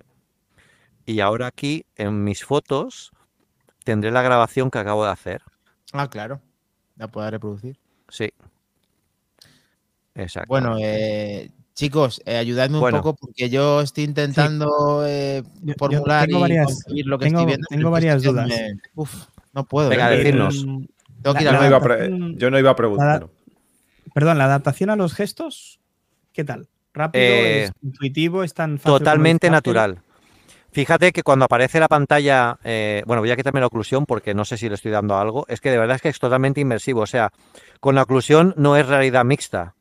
Y 1.06 1.20
ahora 1.20 1.46
aquí 1.48 1.84
en 1.96 2.22
mis 2.22 2.44
fotos 2.44 3.10
tendré 3.84 4.10
la 4.12 4.22
grabación 4.22 4.70
que 4.70 4.78
acabo 4.78 5.04
de 5.04 5.10
hacer. 5.10 5.42
Ah, 5.92 6.08
claro. 6.10 6.40
La 6.96 7.08
puedo 7.08 7.28
reproducir. 7.30 7.78
Sí. 8.08 8.32
Exacto. 10.18 10.48
Bueno, 10.48 10.76
eh, 10.80 11.50
chicos, 11.74 12.20
eh, 12.26 12.36
ayudadme 12.36 12.74
un 12.76 12.80
Bueno. 12.80 12.98
poco 13.02 13.14
porque 13.16 13.48
yo 13.48 13.80
estoy 13.80 14.04
intentando 14.04 15.04
eh, 15.06 15.42
Yo- 15.62 15.66
yo 15.68 15.74
formular 15.78 16.26
tengo 16.26 16.38
y 16.38 16.42
varias- 16.42 16.84
lo 16.88 17.18
que 17.18 17.26
tengo- 17.26 17.38
estoy 17.40 17.46
viendo. 17.46 17.66
tengo 17.70 17.90
varias 17.90 18.22
dudas. 18.22 18.48
me- 18.48 18.78
Uf, 18.94 19.14
no 19.52 19.64
puedo. 19.64 19.88
Venga, 19.88 20.12
¿eh? 20.12 20.18
decirnos. 20.18 20.66
Tengo 21.22 21.34
que 21.36 21.44
ir 21.44 21.50
La- 21.50 21.50
al 21.50 21.56
Yo 21.56 21.70
no 21.78 21.88
la 21.88 22.06
iba 22.06 22.36
yo 22.36 22.50
no 22.50 22.58
iba 22.58 22.70
a 22.70 22.76
preguntar. 22.76 23.26
Perdón, 24.14 24.38
la 24.38 24.44
adaptación 24.46 24.90
a 24.90 24.96
los 24.96 25.14
gestos, 25.14 25.78
¿qué 26.32 26.44
tal? 26.44 26.68
¿Rápido? 26.94 27.24
Eh, 27.24 27.64
¿Es 27.64 27.72
intuitivo? 27.82 28.42
¿Es 28.42 28.54
tan 28.54 28.78
fácil 28.78 28.98
Totalmente 28.98 29.50
natural. 29.50 30.00
Fíjate 30.70 31.12
que 31.12 31.22
cuando 31.22 31.44
aparece 31.46 31.80
la 31.80 31.88
pantalla, 31.88 32.58
eh, 32.64 33.02
bueno, 33.06 33.22
voy 33.22 33.30
a 33.30 33.36
quitarme 33.36 33.60
la 33.60 33.66
oclusión 33.66 34.04
porque 34.06 34.34
no 34.34 34.44
sé 34.44 34.56
si 34.58 34.68
le 34.68 34.74
estoy 34.74 34.90
dando 34.90 35.16
algo. 35.16 35.44
Es 35.48 35.60
que 35.60 35.70
de 35.70 35.78
verdad 35.78 35.96
es 35.96 36.02
que 36.02 36.08
es 36.08 36.18
totalmente 36.18 36.60
inmersivo. 36.60 37.00
O 37.02 37.06
sea, 37.06 37.30
con 37.80 37.94
la 37.94 38.02
oclusión 38.02 38.52
no 38.56 38.76
es 38.76 38.86
realidad 38.86 39.24
mixta. 39.24 39.74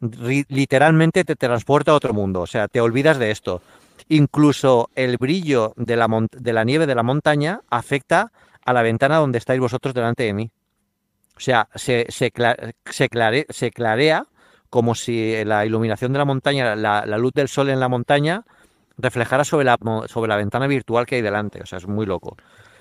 Literalmente 0.00 1.24
te 1.24 1.36
transporta 1.36 1.92
a 1.92 1.94
otro 1.94 2.12
mundo. 2.14 2.40
O 2.40 2.46
sea, 2.46 2.68
te 2.68 2.80
olvidas 2.80 3.18
de 3.18 3.30
esto. 3.30 3.62
Incluso 4.08 4.90
el 4.94 5.18
brillo 5.18 5.72
de 5.76 5.96
la, 5.96 6.08
de 6.32 6.52
la 6.52 6.64
nieve 6.64 6.86
de 6.86 6.94
la 6.94 7.02
montaña 7.02 7.60
afecta 7.70 8.32
a 8.64 8.72
la 8.72 8.82
ventana 8.82 9.16
donde 9.18 9.38
estáis 9.38 9.60
vosotros 9.60 9.94
delante 9.94 10.24
de 10.24 10.32
mí. 10.32 10.50
O 11.36 11.40
sea, 11.40 11.68
se, 11.74 12.06
se, 12.08 12.32
se 12.86 13.08
clare- 13.08 13.46
se 13.48 13.70
clarea 13.70 14.26
como 14.68 14.94
si 14.94 15.44
la 15.44 15.66
iluminación 15.66 16.12
de 16.12 16.18
la 16.18 16.24
montaña, 16.24 16.76
la, 16.76 17.04
la 17.06 17.18
luz 17.18 17.32
del 17.34 17.48
sol 17.48 17.70
en 17.70 17.80
la 17.80 17.88
montaña, 17.88 18.44
reflejara 18.98 19.44
sobre 19.44 19.64
la, 19.64 19.78
sobre 20.06 20.28
la 20.28 20.36
ventana 20.36 20.66
virtual 20.66 21.06
que 21.06 21.16
hay 21.16 21.22
delante. 21.22 21.60
O 21.62 21.66
sea, 21.66 21.78
es 21.78 21.86
muy 21.86 22.06
loco. 22.06 22.36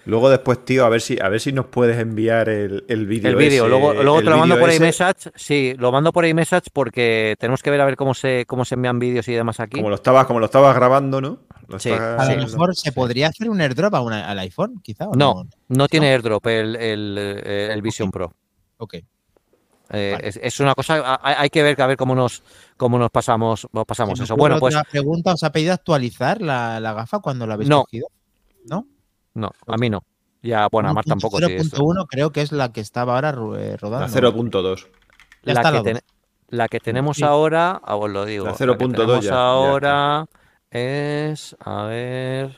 Luego 0.05 0.29
después, 0.29 0.63
tío, 0.65 0.85
a 0.85 0.89
ver 0.89 1.01
si, 1.01 1.19
a 1.21 1.29
ver 1.29 1.39
si 1.39 1.51
nos 1.51 1.67
puedes 1.67 1.99
enviar 1.99 2.49
el, 2.49 2.83
el 2.87 3.05
vídeo. 3.05 3.29
El 3.29 3.35
vídeo, 3.35 3.67
luego, 3.67 3.93
luego 3.93 4.19
el 4.19 4.25
te 4.25 4.31
lo 4.31 4.37
mando 4.37 4.57
por 4.59 4.71
iMessage. 4.71 5.31
Sí, 5.35 5.75
lo 5.77 5.91
mando 5.91 6.11
por 6.11 6.25
iMessage 6.25 6.69
porque 6.73 7.35
tenemos 7.37 7.61
que 7.61 7.69
ver 7.69 7.81
a 7.81 7.85
ver 7.85 7.95
cómo 7.95 8.13
se, 8.13 8.45
cómo 8.47 8.65
se 8.65 8.75
envían 8.75 8.97
vídeos 8.97 9.27
y 9.27 9.33
demás 9.33 9.59
aquí. 9.59 9.77
Como 9.77 9.89
lo 9.89 9.95
estabas, 9.95 10.25
como 10.25 10.39
lo 10.39 10.45
estabas 10.45 10.73
grabando, 10.75 11.21
¿no? 11.21 11.39
Lo 11.67 11.77
Sí, 11.79 11.89
estás 11.91 12.27
A 12.27 12.33
lo 12.35 12.41
mejor 12.41 12.75
se 12.75 12.91
podría 12.91 13.27
hacer 13.27 13.49
un 13.49 13.61
airdrop 13.61 13.93
a 13.93 14.01
una- 14.01 14.27
al 14.27 14.39
iPhone, 14.39 14.79
quizá. 14.81 15.07
¿o 15.07 15.15
No, 15.15 15.43
no 15.67 15.87
tiene 15.87 16.11
airdrop 16.13 16.47
el, 16.47 16.75
el, 16.75 17.15
eh, 17.19 17.69
el 17.71 17.81
Vision 17.83 18.09
Pro. 18.09 18.33
Ok. 18.77 18.95
Eh, 19.91 20.11
Vale. 20.13 20.27
es, 20.27 20.39
es 20.41 20.59
una 20.59 20.73
cosa, 20.75 21.19
hay 21.21 21.35
hay 21.39 21.49
que 21.49 21.61
ver, 21.63 21.79
a 21.81 21.87
ver 21.87 21.97
cómo 21.97 22.13
nos, 22.15 22.43
cómo 22.77 22.97
nos 22.99 23.09
pasamos, 23.11 23.67
nos 23.73 23.85
pasamos 23.85 24.19
me 24.19 24.25
eso. 24.25 24.35
Bueno, 24.35 24.59
pues 24.59 24.75
otra 24.75 24.87
pregunta, 24.89 25.33
¿os 25.33 25.43
ha 25.43 25.51
pedido 25.51 25.73
actualizar 25.73 26.41
la, 26.41 26.79
la 26.79 26.93
gafa 26.93 27.19
cuando 27.19 27.45
la 27.47 27.55
habéis 27.55 27.69
No. 27.69 27.81
cogido? 27.83 28.07
¿No? 28.65 28.85
No, 29.39 29.51
a 29.67 29.77
mí 29.77 29.89
no. 29.89 30.03
Ya, 30.41 30.67
bueno, 30.71 30.89
a 30.89 30.93
Mar 30.93 31.03
tampoco. 31.05 31.37
sí, 31.39 31.45
esto- 31.49 31.77
0.1 31.77 32.05
creo 32.07 32.31
que 32.31 32.41
es 32.41 32.51
la 32.51 32.71
que 32.71 32.79
estaba 32.81 33.15
ahora 33.15 33.29
eh, 33.59 33.75
rodando. 33.77 34.07
La 34.07 34.07
0.2. 34.07 34.87
Ya 35.43 35.53
la, 35.53 35.71
la 35.71 35.83
ten- 35.83 35.99
la 36.49 36.67
que 36.67 36.79
tenemos 36.79 37.17
Sí. 37.17 37.23
ahora, 37.23 37.81
ah, 37.83 37.95
os 37.95 38.09
lo 38.09 38.25
digo. 38.25 38.45
La 38.45 38.51
que 38.53 38.57
0.2 38.57 38.91
tenemos 38.93 39.25
ya, 39.25 39.31
ya 39.31 39.37
ahora 39.37 40.25
es, 40.71 41.55
a 41.59 41.83
ver. 41.83 42.55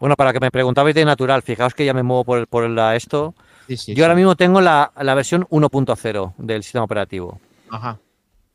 Bueno, 0.00 0.16
para 0.16 0.32
que 0.32 0.40
me 0.40 0.50
preguntabais 0.50 0.94
de 0.94 1.04
natural, 1.04 1.42
fijaos 1.42 1.74
que 1.74 1.84
ya 1.84 1.94
me 1.94 2.02
muevo 2.02 2.24
por, 2.24 2.38
el- 2.38 2.46
por 2.46 2.68
la 2.68 2.96
esto. 2.96 3.34
Sí, 3.66 3.76
sí, 3.76 3.94
Yo 3.94 4.04
ahora 4.04 4.14
mismo 4.14 4.34
tengo 4.36 4.60
la, 4.60 4.92
la 5.00 5.14
versión 5.14 5.46
1.0 5.50 6.34
del 6.38 6.62
sistema 6.62 6.84
operativo. 6.84 7.40
Ajá. 7.70 7.98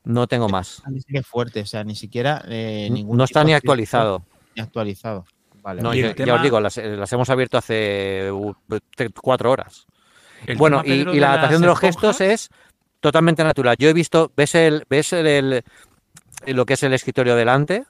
No 0.04 0.28
tengo 0.28 0.48
más. 0.50 0.82
Qué 1.08 1.24
fuerte, 1.24 1.62
o 1.62 1.66
sea, 1.66 1.84
ni 1.84 1.96
siquiera 1.96 2.44
eh, 2.48 2.88
ningún 2.92 3.18
No 3.18 3.24
está 3.24 3.44
ni 3.44 3.54
actualizado. 3.54 4.24
Ni 4.56 4.62
actualizado. 4.62 5.26
Vale. 5.62 5.82
No, 5.82 5.94
Y 5.94 6.02
ya, 6.16 6.36
os 6.36 6.42
digo, 6.42 6.60
las, 6.60 6.78
eh, 6.78 6.96
las 6.96 7.12
hemos 7.14 7.30
abierto 7.30 7.58
hace 7.58 8.32
uh, 8.32 8.54
cuatro 9.22 9.52
horas. 9.52 9.86
El 10.48 10.58
Bueno, 10.58 10.82
tema, 10.82 10.96
y, 10.96 11.00
Pedro, 11.00 11.16
y 11.16 11.20
la 11.20 11.30
adaptación 11.32 11.62
de 11.62 11.68
los 11.68 11.84
esponjas, 11.84 12.18
gestos 12.18 12.22
es 12.22 12.50
totalmente 13.00 13.44
natural. 13.44 13.76
Yo 13.78 13.90
he 13.90 13.94
visto, 13.94 14.32
ves 14.36 14.56
el, 14.56 14.86
ves 14.90 15.14
el, 15.14 15.28
el- 15.28 15.64
lo 16.48 16.66
que 16.66 16.74
es 16.76 16.84
el 16.84 16.94
escritorio 16.94 17.36
delante 17.36 17.84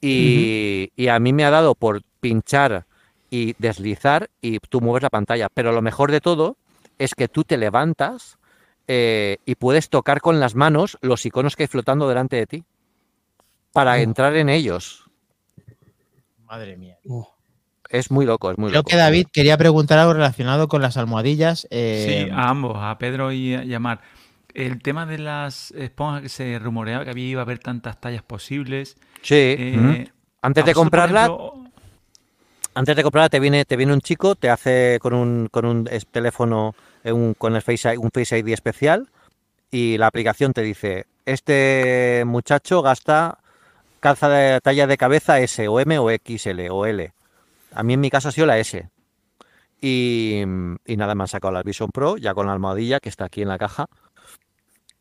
y, 0.00 0.90
y 0.96 1.08
a 1.08 1.18
mí 1.20 1.32
me 1.32 1.44
ha 1.44 1.50
dado 1.50 1.74
por 1.76 2.02
pinchar 2.20 2.86
y 3.30 3.54
deslizar 3.58 4.30
y 4.40 4.58
tú 4.58 4.80
mueves 4.80 5.02
la 5.04 5.10
pantalla. 5.10 5.48
Pero 5.52 5.72
lo 5.72 5.82
mejor 5.82 6.10
de 6.10 6.20
todo 6.20 6.56
es 6.98 7.14
que 7.14 7.28
tú 7.28 7.44
te 7.44 7.56
levantas 7.56 8.38
eh, 8.88 9.38
y 9.46 9.54
puedes 9.54 9.88
tocar 9.88 10.20
con 10.20 10.40
las 10.40 10.54
manos 10.56 10.98
los 11.00 11.24
iconos 11.24 11.54
que 11.56 11.62
hay 11.64 11.66
flotando 11.68 12.08
delante 12.08 12.36
de 12.36 12.46
ti 12.46 12.64
para 13.72 13.92
Oh. 13.92 13.96
entrar 13.96 14.36
en 14.36 14.48
ellos. 14.48 15.03
Madre 16.46 16.76
mía. 16.76 16.98
Uh, 17.04 17.24
Es 17.88 18.10
muy 18.10 18.26
loco, 18.26 18.50
es 18.50 18.58
muy 18.58 18.70
Creo 18.70 18.80
loco. 18.80 18.90
que 18.90 18.96
David 18.96 19.26
quería 19.32 19.56
preguntar 19.56 19.98
algo 19.98 20.12
relacionado 20.14 20.68
con 20.68 20.82
las 20.82 20.96
almohadillas. 20.96 21.66
eh, 21.70 22.24
Sí, 22.26 22.30
a 22.32 22.48
ambos, 22.48 22.76
a 22.78 22.96
Pedro 22.98 23.32
y 23.32 23.54
a 23.54 23.64
y 23.64 23.74
a 23.74 23.78
Mar. 23.80 24.00
El 24.54 24.80
tema 24.82 25.04
de 25.06 25.18
las 25.18 25.72
esponjas 25.72 26.22
que 26.22 26.28
se 26.28 26.58
rumoreaba 26.60 27.04
que 27.04 27.10
había 27.10 27.26
iba 27.26 27.40
a 27.40 27.44
haber 27.44 27.58
tantas 27.58 28.00
tallas 28.00 28.22
posibles. 28.22 28.96
Sí. 29.22 29.34
eh, 29.34 30.08
Antes 30.42 30.64
de 30.64 30.74
comprarla, 30.74 31.24
ejemplo, 31.24 31.54
Antes 32.76 32.96
de 32.96 33.02
comprarla 33.04 33.28
te 33.28 33.38
viene, 33.40 33.64
te 33.64 33.76
viene 33.76 33.92
un 33.92 34.00
chico, 34.00 34.34
te 34.34 34.50
hace 34.50 34.98
con 35.00 35.14
un, 35.14 35.48
con 35.50 35.64
un 35.64 35.88
teléfono, 36.10 36.74
eh, 37.04 37.12
un- 37.12 37.34
con 37.34 37.54
el 37.54 37.62
Face, 37.62 37.94
I- 37.94 37.96
un 37.96 38.10
Face 38.12 38.36
ID 38.38 38.48
especial 38.52 39.08
y 39.70 39.96
la 39.96 40.08
aplicación 40.08 40.52
te 40.52 40.62
dice, 40.62 41.06
este 41.24 42.24
muchacho 42.26 42.82
gasta 42.82 43.38
calza 44.04 44.28
de 44.28 44.60
talla 44.60 44.86
de 44.86 44.96
cabeza 44.98 45.40
S 45.40 45.66
o 45.66 45.80
M 45.80 45.98
o 45.98 46.08
XL 46.10 46.68
o 46.70 46.84
L. 46.84 47.10
A 47.72 47.82
mí 47.82 47.94
en 47.94 48.00
mi 48.00 48.10
caso 48.10 48.28
ha 48.28 48.32
sido 48.32 48.46
la 48.46 48.58
S. 48.58 48.86
Y, 49.80 50.42
y 50.86 50.96
nada, 50.96 51.14
me 51.14 51.24
han 51.24 51.28
sacado 51.28 51.52
la 51.52 51.62
Vision 51.62 51.88
Pro 51.90 52.16
ya 52.18 52.34
con 52.34 52.46
la 52.46 52.52
almohadilla 52.52 53.00
que 53.00 53.08
está 53.08 53.24
aquí 53.24 53.40
en 53.42 53.48
la 53.48 53.56
caja. 53.58 53.86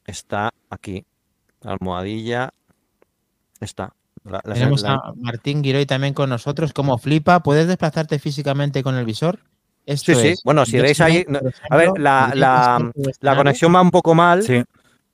Está 0.06 0.52
aquí. 0.70 1.06
La 1.62 1.74
almohadilla. 1.74 2.50
Está. 3.60 3.94
La- 4.24 4.42
la- 4.46 4.54
Tenemos 4.54 4.82
la- 4.82 4.94
a 4.96 5.14
Martín 5.18 5.64
Giroy 5.64 5.86
también 5.86 6.14
con 6.14 6.30
nosotros. 6.30 6.72
Como 6.74 6.98
flipa, 6.98 7.42
¿puedes 7.42 7.68
desplazarte 7.68 8.20
físicamente 8.20 8.84
con 8.84 8.96
el 8.96 9.06
visor? 9.06 9.40
Esto 9.86 10.14
Sí, 10.16 10.22
sí. 10.22 10.28
es, 10.30 10.42
Bueno, 10.46 10.66
si 10.66 10.80
veis 10.80 11.02
ahí, 11.02 11.26
a 11.70 11.76
ver, 11.78 11.90
la- 11.98 12.32
escenario. 12.96 13.38
conexión 13.38 13.76
va 13.76 13.82
un 13.82 13.92
poco 13.92 14.16
mal, 14.16 14.42
Sí, 14.44 14.64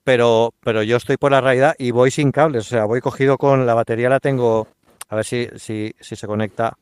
pero, 0.04 0.54
pero 0.62 0.84
yo 0.84 0.98
estoy 0.98 1.18
por 1.18 1.32
la 1.32 1.42
realidad 1.42 1.76
y 1.78 1.92
voy 1.92 2.12
sin 2.12 2.32
cables. 2.32 2.68
O 2.68 2.70
sea, 2.70 2.86
voy 2.86 3.02
cogido 3.02 3.38
con 3.38 3.66
la 3.66 3.74
batería, 3.74 4.10
la 4.10 4.20
tengo. 4.20 4.68
A 5.10 5.16
ver 5.16 5.26
si, 5.26 5.48
si, 5.58 5.94
si 6.00 6.16
se 6.16 6.28
conecta 6.28 6.78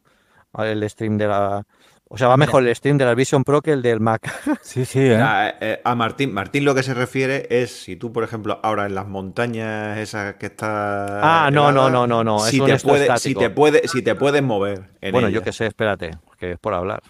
al 0.54 0.90
stream 0.90 1.18
de 1.18 1.28
la. 1.28 1.64
O 2.10 2.18
sea, 2.18 2.30
va 2.30 2.38
Mira. 2.38 2.48
mejor 2.48 2.66
el 2.66 2.74
stream 2.74 2.98
de 2.98 3.04
la 3.04 3.14
Vision 3.16 3.44
Pro 3.44 3.62
que 3.62 3.74
el 3.74 3.82
del 3.82 4.00
Mac. 4.00 4.32
sí, 4.62 4.86
sí, 4.86 5.00
¿eh? 5.00 5.18
A, 5.18 5.58
eh, 5.60 5.82
a 5.84 5.94
Martín, 5.94 6.34
Martín 6.34 6.64
lo 6.64 6.74
que 6.74 6.84
se 6.84 6.94
refiere 6.94 7.48
es 7.50 7.84
si 7.84 7.98
tú, 7.98 8.14
por 8.14 8.24
ejemplo, 8.24 8.62
ahora 8.64 8.86
en 8.86 8.96
las 8.96 9.08
montañas 9.08 9.98
esas 9.98 10.36
que 10.36 10.46
está. 10.46 11.46
Ah, 11.46 11.52
no, 11.52 11.72
no, 11.72 11.90
no, 11.90 12.08
no, 12.08 12.24
no, 12.24 12.40
Si 12.40 12.62
te, 12.62 12.78
puede, 12.78 13.18
si 13.18 13.36
te 13.36 13.50
puede, 13.50 13.88
si 13.88 14.02
te 14.02 14.16
puedes 14.16 14.42
mover. 14.42 14.90
en 15.02 15.12
Bueno, 15.12 15.28
yo 15.28 15.42
qué 15.42 15.52
sé, 15.52 15.66
espérate, 15.66 16.12
que 16.40 16.54
es 16.54 16.60
por 16.60 16.74
hablar. 16.74 17.02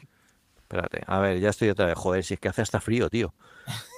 Espérate, 0.58 1.01
a 1.05 1.20
ver, 1.20 1.39
ya 1.39 1.49
estoy 1.49 1.70
otra 1.70 1.86
vez. 1.86 1.95
Joder, 1.95 2.24
si 2.24 2.34
es 2.34 2.39
que 2.39 2.49
hace 2.49 2.62
hasta 2.62 2.82
frío, 2.82 3.10
tío. 3.10 3.34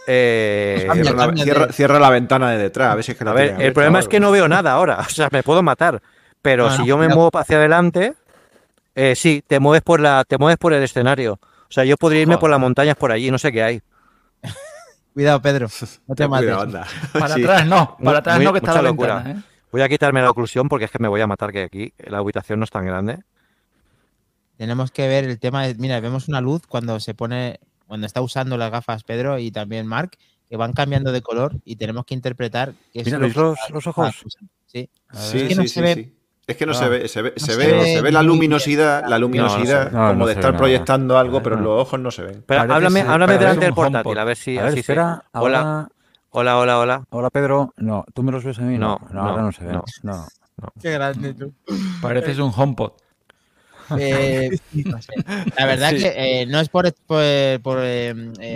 Eh, 0.07 0.85
Cambia, 0.87 1.03
Cierra, 1.03 1.17
la, 1.19 1.25
cambia 1.25 1.45
de- 1.45 1.51
cierra- 1.51 1.71
cierra 1.73 1.99
la 1.99 2.09
ventana 2.09 2.51
de 2.51 2.57
detrás, 2.57 2.91
a 2.91 2.95
ver 2.95 3.03
si 3.03 3.11
es 3.11 3.17
que 3.17 3.25
la 3.25 3.31
a 3.31 3.33
ver, 3.35 3.49
tiene 3.49 3.65
el 3.65 3.73
problema 3.73 3.99
es 3.99 4.07
que 4.07 4.19
no 4.19 4.31
veo 4.31 4.47
nada 4.47 4.71
ahora. 4.73 4.97
O 5.07 5.09
sea, 5.09 5.29
me 5.31 5.43
puedo 5.43 5.61
matar. 5.61 6.01
Pero 6.41 6.69
No, 6.69 6.75
si 6.77 6.85
yo 6.85 6.97
me 6.97 7.07
muevo 7.09 7.29
hacia 7.37 7.57
adelante, 7.57 8.13
eh, 8.95 9.15
sí, 9.15 9.43
te 9.45 9.59
mueves 9.59 9.81
por 9.83 9.99
la, 9.99 10.23
te 10.27 10.37
mueves 10.37 10.57
por 10.57 10.73
el 10.73 10.81
escenario. 10.83 11.33
O 11.43 11.71
sea, 11.71 11.83
yo 11.83 11.97
podría 11.97 12.21
irme 12.21 12.37
por 12.37 12.49
las 12.49 12.59
montañas 12.59 12.95
por 12.95 13.11
allí, 13.11 13.29
no 13.29 13.37
sé 13.37 13.51
qué 13.51 13.61
hay. 13.61 13.81
Cuidado, 15.13 15.41
Pedro. 15.41 15.67
No 16.07 16.15
te 16.15 16.27
mates. 16.27 16.45
cuidado, 16.47 16.61
anda. 16.63 16.87
Para 17.13 17.35
Sí. 17.35 17.43
atrás 17.43 17.65
no, 17.67 17.97
para 18.03 18.19
atrás 18.19 18.35
muy- 18.37 18.45
no, 18.45 18.53
que 18.53 18.59
está 18.59 18.73
la 18.75 18.81
locura. 18.83 19.15
ventana, 19.15 19.39
¿eh? 19.39 19.43
Voy 19.71 19.81
a 19.83 19.89
quitarme 19.89 20.21
la 20.21 20.31
oclusión 20.31 20.67
porque 20.69 20.85
es 20.85 20.91
que 20.91 20.97
me 20.99 21.07
voy 21.07 21.21
a 21.21 21.27
matar 21.27 21.51
que 21.51 21.63
aquí 21.63 21.93
la 21.99 22.17
habitación 22.19 22.57
no 22.59 22.63
es 22.63 22.71
tan 22.71 22.85
grande. 22.87 23.19
Tenemos 24.57 24.91
que 24.91 25.07
ver 25.07 25.25
el 25.25 25.39
tema 25.39 25.63
de, 25.67 25.75
mira, 25.75 25.99
vemos 25.99 26.27
una 26.27 26.41
luz 26.41 26.63
cuando 26.67 26.99
se 26.99 27.13
pone, 27.13 27.59
cuando 27.89 28.05
está 28.05 28.21
usando 28.21 28.55
las 28.55 28.69
gafas 28.71 29.03
Pedro 29.03 29.39
y 29.39 29.49
también 29.49 29.87
Mark, 29.87 30.11
que 30.47 30.55
van 30.57 30.73
cambiando 30.73 31.11
de 31.11 31.21
color 31.23 31.55
y 31.65 31.75
tenemos 31.75 32.05
que 32.05 32.13
interpretar 32.13 32.73
que 32.93 33.03
Mira, 33.03 33.07
es 33.09 33.13
lo 33.13 33.19
¿veis 33.21 33.33
que 33.33 33.39
los, 33.41 33.59
los 33.71 33.87
ojos? 33.87 34.23
Sí. 34.67 34.87
Sí, 35.11 35.37
Es 35.39 35.47
que 35.49 35.55
no 35.55 35.61
sí, 35.63 35.67
se 35.67 35.73
sí, 35.73 35.81
ve- 35.81 35.93
sí. 35.95 36.15
Es 36.45 36.57
que 36.57 36.65
no 36.67 36.71
Ah. 36.71 36.75
se 36.75 36.89
ve, 36.89 37.07
se 37.07 37.21
ve, 37.23 37.33
No 37.35 37.45
se 37.45 37.51
se 37.53 37.57
ve, 37.57 37.73
ve 37.73 37.85
se 37.95 38.01
ve 38.01 38.11
la 38.11 38.21
luminosidad, 38.23 39.01
la 39.03 39.17
no 39.17 39.19
luminosidad 39.21 39.91
como 39.91 40.13
no 40.13 40.25
de 40.27 40.33
estar 40.33 40.55
proyectando 40.55 41.17
algo, 41.17 41.41
pero 41.43 41.55
los 41.57 41.81
ojos 41.81 41.99
no 41.99 42.11
se 42.11 42.21
ven. 42.23 42.43
Pero 42.47 42.61
háblame, 42.61 43.01
háblame 43.01 43.37
delante 43.39 43.65
del 43.65 43.73
portátil, 43.73 43.97
HomePod. 44.11 44.17
a 44.19 44.23
ver 44.23 44.37
si 44.37 44.57
A 44.57 44.61
ver, 44.61 44.67
así 44.69 44.75
se- 44.75 44.79
espera, 44.81 45.25
Hola, 45.33 45.59
ahora... 45.59 45.89
hola, 46.29 46.57
hola, 46.59 46.79
hola. 46.79 47.03
Hola, 47.09 47.29
Pedro. 47.31 47.73
No, 47.77 48.05
¿tú 48.13 48.21
me 48.23 48.31
los 48.31 48.43
ves 48.43 48.57
a 48.59 48.61
mí? 48.63 48.77
No, 48.77 48.99
No, 49.11 49.21
ahora 49.21 49.37
no, 49.41 49.45
no 49.47 49.51
se 49.51 49.63
ve. 49.65 49.73
no. 49.73 49.83
No. 50.03 50.27
Qué 50.81 50.91
grande 50.91 51.33
tú. 51.33 51.53
Pareces 52.01 52.37
un 52.39 52.51
HomePod. 52.55 52.91
Eh, 53.97 54.49
no 54.85 55.01
sé. 55.01 55.13
La 55.57 55.65
verdad 55.65 55.89
Sí. 55.91 55.97
que 56.03 56.41
eh, 56.41 56.45
no 56.45 56.59
es 56.59 56.69
por, 56.69 56.93
por, 57.07 57.23
por, 57.63 57.79
eh, 57.81 58.13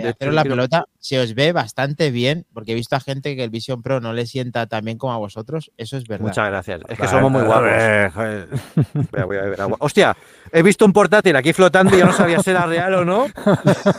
haceros 0.08 0.34
la 0.34 0.42
pelota, 0.44 0.84
se 0.98 1.18
os 1.18 1.34
ve 1.34 1.52
bastante 1.52 2.10
bien, 2.10 2.46
porque 2.52 2.72
he 2.72 2.74
visto 2.74 2.96
a 2.96 3.00
gente 3.00 3.34
que 3.36 3.44
el 3.44 3.50
Vision 3.50 3.82
Pro 3.82 4.00
no 4.00 4.12
le 4.12 4.26
sienta 4.26 4.66
tan 4.66 4.84
bien 4.84 4.98
como 4.98 5.12
a 5.12 5.18
vosotros, 5.18 5.72
eso 5.76 5.96
es 5.96 6.04
verdad. 6.06 6.26
Muchas 6.26 6.48
gracias. 6.48 6.80
Es 6.88 6.96
que 6.96 7.02
Vale, 7.04 7.10
somos 7.16 7.32
muy 7.32 7.42
guapos. 7.42 8.14
joder. 8.14 8.48
Voy 8.94 9.20
a, 9.20 9.24
voy 9.24 9.36
a 9.36 9.42
beber 9.42 9.60
agua. 9.60 9.76
Hostia, 9.80 10.16
he 10.52 10.62
visto 10.62 10.84
un 10.84 10.92
portátil 10.92 11.34
aquí 11.36 11.52
flotando 11.52 11.96
y 11.96 12.00
yo 12.00 12.06
no 12.06 12.12
sabía 12.12 12.40
si 12.40 12.50
era 12.50 12.66
real 12.66 12.94
o 12.94 13.04
no. 13.04 13.26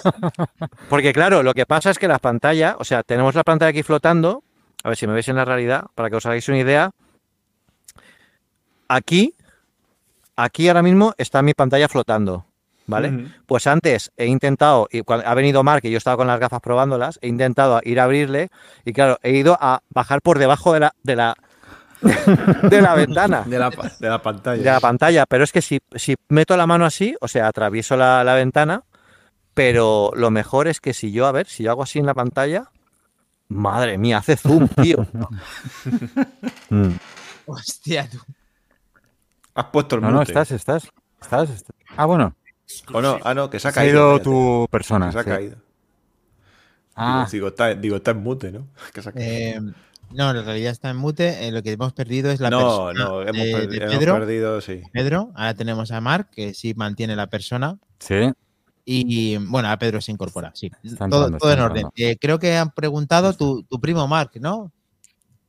Porque 0.90 1.14
claro, 1.14 1.44
lo 1.44 1.54
que 1.54 1.66
pasa 1.66 1.92
es 1.92 2.00
que 2.00 2.08
las 2.08 2.20
pantallas, 2.20 2.76
o 2.80 2.84
sea, 2.84 3.04
tenemos 3.04 3.36
la 3.36 3.44
pantalla 3.44 3.70
aquí 3.70 3.84
flotando. 3.84 4.44
A 4.84 4.90
ver 4.90 4.98
si 4.98 5.08
me 5.08 5.14
veis 5.14 5.28
en 5.30 5.36
la 5.36 5.46
realidad, 5.46 5.86
para 5.96 6.10
que 6.10 6.16
os 6.18 6.26
hagáis 6.26 6.48
una 6.48 6.60
idea. 6.60 6.92
Aquí, 8.88 9.34
aquí 10.36 10.68
ahora 10.68 10.82
mismo 10.84 11.14
está 11.18 11.42
mi 11.42 11.54
pantalla 11.54 11.88
flotando. 11.88 12.46
¿Vale? 12.88 13.32
Pues 13.48 13.66
antes 13.66 14.12
he 14.16 14.28
intentado, 14.28 14.88
y 14.92 15.02
cuando 15.02 15.28
ha 15.28 15.34
venido 15.34 15.64
Mark 15.64 15.82
y 15.86 15.90
yo 15.90 15.98
estaba 15.98 16.18
con 16.18 16.28
las 16.28 16.40
gafas 16.40 16.62
probándolas, 16.62 17.18
he 17.24 17.28
intentado 17.28 17.82
ir 17.84 18.00
a 18.00 18.04
abrirle 18.04 18.50
y 18.86 18.94
claro, 18.94 19.18
he 19.24 19.32
ido 19.32 19.58
a 19.60 19.82
bajar 19.90 20.22
por 20.22 20.38
debajo 20.38 20.72
de 20.72 20.82
la, 20.82 20.94
de 21.02 21.16
la, 21.16 21.36
de 22.70 22.82
la 22.84 22.94
ventana 22.94 23.42
De 23.48 23.58
la, 23.58 23.72
pa- 23.72 23.90
de 24.00 24.08
la 24.08 24.22
pantalla. 24.22 24.62
de 24.62 24.70
la 24.70 24.80
pantalla, 24.80 25.26
pero 25.26 25.44
es 25.44 25.52
que 25.52 25.64
si, 25.64 25.80
si 25.96 26.16
meto 26.30 26.56
la 26.58 26.68
mano 26.68 26.86
así, 26.86 27.16
o 27.22 27.28
sea, 27.28 27.48
atravieso 27.48 27.98
la, 27.98 28.24
la 28.24 28.36
ventana, 28.36 28.84
pero 29.56 30.12
lo 30.16 30.30
mejor 30.30 30.68
es 30.68 30.80
que 30.80 30.94
si 30.94 31.12
yo, 31.12 31.26
a 31.26 31.32
ver, 31.32 31.48
si 31.48 31.64
yo 31.64 31.72
hago 31.72 31.82
así 31.82 31.98
en 31.98 32.06
la 32.06 32.14
pantalla, 32.14 32.70
madre 33.48 33.98
mía, 33.98 34.20
hace 34.20 34.38
zoom, 34.38 34.68
tío. 34.68 35.08
Mm. 36.70 36.90
Hostia, 37.48 38.08
tú. 38.10 38.20
Has 39.56 39.66
puesto 39.66 39.96
el 39.96 40.02
No, 40.02 40.12
no, 40.12 40.20
mute. 40.20 40.32
estás, 40.32 40.52
estás, 40.52 40.90
estás, 41.22 41.50
estás. 41.50 41.76
Ah, 41.98 42.06
bueno, 42.06 42.36
¿O 42.94 43.02
no? 43.02 43.18
Ah, 43.24 43.34
no, 43.34 43.50
que 43.50 43.60
se 43.60 43.68
ha 43.68 43.72
se 43.72 43.80
ha 43.80 43.84
caído. 43.84 44.16
ido 44.18 44.22
tu 44.22 44.68
persona. 44.70 45.08
Que 45.08 45.12
se 45.14 45.20
ha 45.20 45.24
sí. 45.24 45.30
caído. 45.30 45.56
Ah, 46.96 47.28
Digo, 47.32 47.48
está, 47.50 47.74
digo, 47.76 47.96
está 47.98 48.12
en 48.12 48.18
mute, 48.24 48.52
¿no? 48.52 48.68
Que 48.94 49.02
se 49.02 49.10
ha 49.10 49.12
caído. 49.12 49.30
Eh, 49.32 49.62
no, 50.12 50.30
en 50.32 50.46
realidad 50.46 50.72
está 50.72 50.90
en 50.90 50.98
mute. 50.98 51.48
eh, 51.48 51.52
lo 51.52 51.62
que 51.64 51.72
hemos 51.72 51.94
perdido 51.94 52.32
es 52.32 52.40
la 52.40 52.50
no, 52.50 52.60
persona 52.60 52.94
no, 53.04 53.22
hemos, 53.22 53.34
de, 53.36 53.52
per- 53.52 53.70
de 53.70 53.78
hemos 53.78 53.96
Pedro. 53.98 54.14
perdido, 54.20 54.62
sí. 54.62 54.82
Pedro. 54.94 55.32
Ahora 55.36 55.54
tenemos 55.54 55.92
a 55.92 56.02
Mark, 56.02 56.30
que 56.32 56.54
sí 56.54 56.74
mantiene 56.76 57.16
la 57.16 57.28
persona. 57.28 57.78
sí. 58.00 58.32
Y 58.88 59.38
bueno, 59.38 59.68
a 59.72 59.80
Pedro 59.80 60.00
se 60.00 60.12
incorpora, 60.12 60.52
sí. 60.54 60.70
Todo, 60.70 60.92
entrando, 60.92 61.38
todo 61.40 61.52
en 61.52 61.60
orden. 61.60 61.88
Eh, 61.96 62.18
creo 62.22 62.38
que 62.38 62.56
han 62.56 62.70
preguntado 62.70 63.34
tu, 63.34 63.64
tu 63.64 63.82
primo 63.82 64.08
Mark, 64.08 64.30
¿no? 64.40 64.72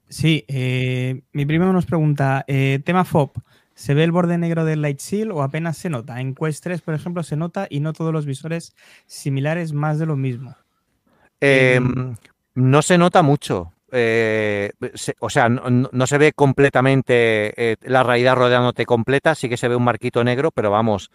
Sí, 0.09 0.43
eh, 0.49 1.21
mi 1.35 1.45
primo 1.45 1.71
nos 1.71 1.85
pregunta, 1.85 2.47
eh, 2.49 2.81
tema 2.83 3.05
FOB, 3.05 3.33
¿se 3.77 3.95
ve 3.95 4.05
el 4.05 4.12
borde 4.12 4.39
negro 4.39 4.64
del 4.64 4.83
Light 4.83 5.01
Shield 5.01 5.33
o 5.33 5.43
apenas 5.45 5.79
se 5.79 5.91
nota? 5.91 6.20
En 6.20 6.35
Quest 6.35 6.64
3, 6.64 6.83
por 6.83 6.95
ejemplo, 6.95 7.22
se 7.22 7.37
nota 7.37 7.68
y 7.70 7.81
no 7.81 7.93
todos 7.95 8.12
los 8.12 8.27
visores 8.27 8.74
similares 9.07 9.72
más 9.74 10.01
de 10.01 10.07
lo 10.07 10.16
mismo. 10.16 10.57
Eh, 11.41 11.81
no 12.55 12.83
se 12.83 12.99
nota 12.99 13.22
mucho. 13.22 13.72
eh, 13.93 14.72
se- 14.95 15.14
o 15.20 15.31
sea, 15.31 15.49
no, 15.49 16.07
se 16.09 16.18
ve 16.18 16.33
completamente 16.33 17.72
eh, 17.72 17.77
la 17.83 18.03
realidad 18.03 18.35
rodeándote 18.37 18.85
completa, 18.85 19.35
sí 19.37 19.49
que 19.49 19.57
se 19.57 19.68
ve 19.68 19.77
un 19.77 19.85
marquito 19.85 20.24
negro, 20.24 20.51
pero 20.51 20.70
vamos, 20.72 21.11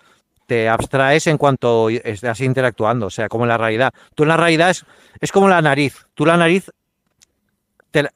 te 0.47 0.69
abstraes 0.69 1.27
en 1.27 1.37
cuanto 1.37 1.89
estás 1.89 2.41
interactuando, 2.41 3.07
o 3.07 3.09
sea, 3.09 3.29
como 3.29 3.45
en 3.45 3.49
la 3.49 3.57
realidad. 3.57 3.93
Tú 4.15 4.23
en 4.23 4.29
la 4.29 4.37
realidad 4.37 4.69
es, 4.71 4.85
es 5.21 5.31
como 5.31 5.49
la 5.49 5.61
nariz. 5.61 6.05
Tú 6.13 6.25
la 6.25 6.37
nariz 6.37 6.71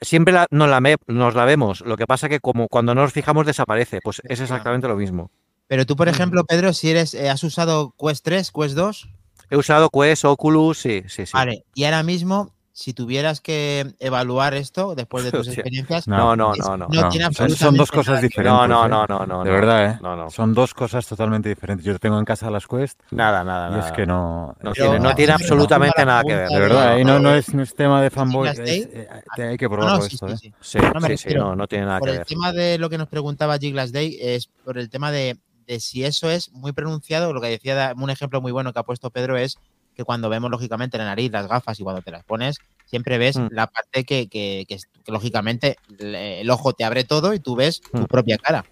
siempre 0.01 0.33
la- 0.33 0.47
nos, 0.51 0.69
la, 0.69 0.81
nos 1.07 1.35
la 1.35 1.45
vemos. 1.45 1.81
Lo 1.81 1.97
que 1.97 2.07
pasa 2.07 2.29
que 2.29 2.39
como 2.39 2.67
cuando 2.67 2.93
no 2.95 3.01
nos 3.01 3.13
fijamos 3.13 3.45
desaparece, 3.45 3.99
pues 4.03 4.21
es 4.25 4.39
exactamente 4.39 4.87
lo 4.87 4.95
mismo. 4.95 5.31
Pero 5.67 5.85
tú, 5.85 5.95
por 5.95 6.07
ejemplo, 6.07 6.43
Pedro, 6.45 6.73
si 6.73 6.91
eres, 6.91 7.13
eh, 7.15 7.29
has 7.29 7.43
usado 7.43 7.93
Quest 7.99 8.23
3, 8.23 8.51
Quest 8.51 8.75
2, 8.75 9.09
He 9.49 9.57
usado 9.57 9.89
Quest, 9.89 10.25
Oculus, 10.25 10.77
sí, 10.79 11.03
sí, 11.07 11.25
sí. 11.25 11.31
vale. 11.33 11.65
Y 11.75 11.83
ahora 11.83 12.01
mismo, 12.03 12.51
si 12.77 12.93
tuvieras 12.93 13.39
que 13.39 13.95
evaluar 13.99 14.53
esto 14.53 14.95
después 14.95 15.23
de 15.23 15.31
tus 15.31 15.47
experiencias, 15.47 16.09
No, 16.09 16.35
no, 16.35 16.51
no, 16.55 16.75
no. 16.75 16.77
no, 16.77 16.87
No, 16.89 17.09
tiene 17.09 17.23
son- 17.27 17.33
son 17.33 17.45
absolutamente 17.45 17.77
dos 17.77 17.91
cosas 17.91 18.21
diferentes. 18.21 18.59
No, 18.59 18.67
no, 18.67 18.85
¿eh? 18.85 18.89
no, 18.89 19.05
no, 19.07 19.25
no. 19.25 19.43
de 19.45 19.49
no. 19.49 19.55
verdad, 19.55 19.85
¿eh? 19.85 19.99
No, 20.01 20.15
no. 20.17 20.29
Son 20.29 20.53
dos 20.53 20.73
cosas 20.73 21.07
totalmente 21.07 21.47
diferentes. 21.47 21.85
Yo 21.85 21.97
tengo 21.99 22.19
en 22.19 22.25
casa 22.25 22.51
las 22.51 22.67
Quest 22.67 22.99
Nada, 23.11 23.45
nada, 23.45 23.69
y 23.69 23.71
nada. 23.77 23.85
es 23.87 23.91
que 23.93 24.05
no... 24.05 24.57
No 24.61 24.71
es 24.71 24.75
tiene, 24.77 24.91
que 24.91 24.99
no 24.99 25.09
no, 25.09 25.15
tiene 25.15 25.31
no, 25.31 25.37
no, 25.37 25.43
absolutamente 25.43 25.99
no, 26.01 26.05
nada 26.05 26.23
que 26.23 26.35
ver. 26.35 26.49
De 26.49 26.59
verdad, 26.59 26.99
¿eh? 26.99 27.05
no, 27.05 27.17
no, 27.19 27.33
es, 27.33 27.53
no 27.53 27.63
es 27.63 27.73
tema 27.73 28.01
de 28.01 28.09
fanboy. 28.09 28.49
Eh, 28.57 29.07
hay 29.37 29.57
que 29.57 29.69
No, 29.69 29.75
no, 29.77 29.77
probarlo 29.77 30.01
sí, 30.01 30.15
esto, 30.15 30.27
sí, 30.27 30.33
¿eh? 30.33 30.37
sí. 30.37 30.53
Sí, 30.59 31.33
No 31.33 31.39
no, 31.45 31.55
no 31.55 31.67
tiene 31.67 31.85
nada 31.85 31.99
Por 31.99 32.09
que 32.09 32.11
el 32.11 32.17
ver. 32.19 32.27
tema 32.27 32.51
de 32.51 32.77
lo 32.77 32.89
que 32.89 32.97
nos 32.97 33.07
preguntaba 33.07 33.57
Giglas 33.57 33.93
Day, 33.93 34.17
es 34.19 34.47
por 34.65 34.77
el 34.77 34.89
tema 34.89 35.13
de, 35.13 35.37
de 35.65 35.79
si 35.79 36.03
eso 36.03 36.29
es 36.29 36.51
muy 36.51 36.73
pronunciado. 36.73 37.31
Lo 37.31 37.39
que 37.39 37.47
decía, 37.47 37.93
un 37.95 38.09
ejemplo 38.09 38.41
muy 38.41 38.51
bueno 38.51 38.73
que 38.73 38.79
ha 38.79 38.83
puesto 38.83 39.11
Pedro 39.11 39.37
es 39.37 39.57
que 39.95 40.03
cuando 40.03 40.29
vemos 40.29 40.51
lógicamente 40.51 40.97
la 40.97 41.05
nariz, 41.05 41.31
las 41.31 41.47
gafas 41.47 41.79
y 41.79 41.83
cuando 41.83 42.01
te 42.01 42.11
las 42.11 42.23
pones, 42.23 42.57
siempre 42.85 43.17
ves 43.17 43.37
Mm. 43.37 43.47
la 43.51 43.67
parte 43.67 44.03
que, 44.03 44.27
que- 44.27 44.65
que 44.67 44.77
lógicamente 45.11 45.77
el 45.99 46.49
ojo 46.49 46.73
te 46.73 46.83
abre 46.83 47.03
todo 47.03 47.33
y 47.33 47.39
tú 47.39 47.55
ves 47.55 47.81
tu 47.81 48.01
Mm. 48.01 48.05
propia 48.05 48.37
cara 48.37 48.65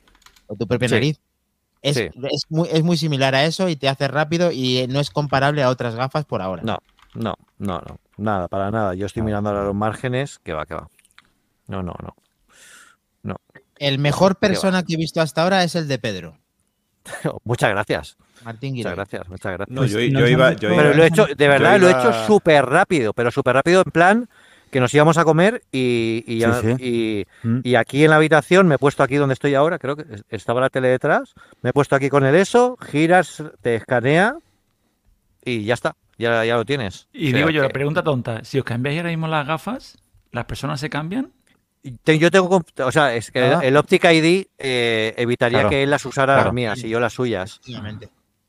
o 0.48 0.56
tu 0.56 0.68
propia 0.68 0.90
Sí. 0.90 0.94
nariz. 0.96 1.20
Es, 1.82 1.96
Sí. 1.98 2.10
es, 2.32 2.44
muy, 2.50 2.70
es 2.72 2.84
muy 2.84 2.96
similar 2.98 3.36
a 3.36 3.44
eso 3.46 3.68
y 3.70 3.76
te 3.76 3.90
hace 3.90 4.08
rápido 4.08 4.52
y 4.52 4.86
no 4.90 5.00
es 5.00 5.10
comparable 5.10 5.64
a 5.64 5.70
otras 5.70 5.96
gafas 5.96 6.24
por 6.26 6.42
ahora. 6.42 6.62
No, 6.64 6.78
no, 7.14 7.34
no, 7.58 7.80
no. 7.82 8.00
Nada, 8.18 8.48
para 8.48 8.70
nada. 8.72 8.94
Yo 8.94 9.06
estoy 9.06 9.24
mirando 9.24 9.50
ahora 9.50 9.64
los 9.66 9.76
márgenes, 9.76 10.40
que 10.40 10.54
va, 10.54 10.66
que 10.66 10.76
va. 10.76 10.88
No, 11.68 11.82
no, 11.84 11.94
no. 12.02 12.16
El 13.80 14.00
mejor 14.00 14.38
persona 14.38 14.84
que 14.84 14.94
he 14.94 14.98
visto 14.98 15.20
hasta 15.20 15.42
ahora 15.44 15.64
es 15.64 15.76
el 15.76 15.88
de 15.88 15.98
Pedro, 15.98 16.38
Muchas 17.44 17.70
gracias. 17.70 18.18
Martín 18.44 18.76
Muchas 18.76 18.96
gracias, 18.96 19.30
muchas 19.30 19.54
gracias. 19.54 19.70
No, 19.76 19.82
Pues 19.82 19.92
yo, 19.92 20.00
han 20.00 20.28
iba, 20.32 20.52
yo 20.54 20.70
Pero 20.70 20.74
iba- 20.90 20.94
lo 20.96 21.04
he 21.04 21.08
hecho, 21.08 21.26
de 21.26 21.48
verdad, 21.48 21.80
lo 21.80 21.88
he 21.88 21.92
hecho 21.92 22.12
súper 22.28 22.66
rápido, 22.66 23.14
pero 23.14 23.32
súper 23.32 23.54
rápido 23.56 23.84
en 23.86 23.92
plan 23.92 24.30
que 24.70 24.80
nos 24.80 24.94
íbamos 24.94 25.18
a 25.18 25.24
comer 25.24 25.62
y, 25.72 26.24
y, 26.28 26.40
ya- 26.40 26.60
Sí, 26.60 26.76
y- 26.80 27.26
Mm. 27.48 27.60
y 27.64 27.76
aquí 27.76 28.04
en 28.04 28.10
la 28.10 28.16
habitación 28.18 28.68
me 28.68 28.76
he 28.76 28.78
puesto 28.80 29.04
aquí 29.04 29.16
donde 29.16 29.34
estoy 29.34 29.54
ahora, 29.56 29.78
creo 29.80 29.96
que 29.96 30.04
es- 30.14 30.24
estaba 30.30 30.60
la 30.62 30.70
tele 30.70 30.88
detrás, 30.90 31.34
me 31.62 31.70
he 31.70 31.74
puesto 31.74 31.96
aquí 31.96 32.10
con 32.10 32.26
el 32.26 32.36
eso, 32.36 32.76
giras, 32.82 33.44
te 33.62 33.76
escanea 33.76 34.36
y 35.46 35.64
ya 35.66 35.76
está, 35.76 35.96
ya, 36.18 36.44
ya 36.44 36.56
lo 36.58 36.66
tienes. 36.66 37.08
Y 37.14 37.28
O 37.28 37.30
sea 37.30 37.38
digo 37.38 37.50
yo, 37.52 37.62
la 37.64 37.70
pregunta 37.70 38.04
tonta, 38.04 38.44
si 38.44 38.58
os 38.60 38.66
cambiáis 38.66 38.98
ahora 39.00 39.10
mismo 39.10 39.28
las 39.28 39.46
gafas, 39.46 39.98
¿las 40.32 40.46
personas 40.46 40.80
se 40.80 40.90
cambian? 40.90 41.32
Yo 41.84 42.32
tengo, 42.32 42.64
o 42.78 42.92
sea, 42.92 43.14
es 43.14 43.30
que 43.30 43.40
el- 43.46 43.54
Ah. 43.56 43.60
el, 43.62 43.76
Optic 43.76 44.06
ID 44.06 44.46
eh, 44.58 45.14
evitaría 45.18 45.60
Claro, 45.60 45.70
que 45.70 45.84
él 45.84 45.90
las 45.90 46.06
usara 46.06 46.34
claro. 46.36 46.46
las 46.48 46.54
mías 46.54 46.84
y 46.84 46.90
yo 46.90 47.00
las 47.00 47.14
suyas. 47.14 47.60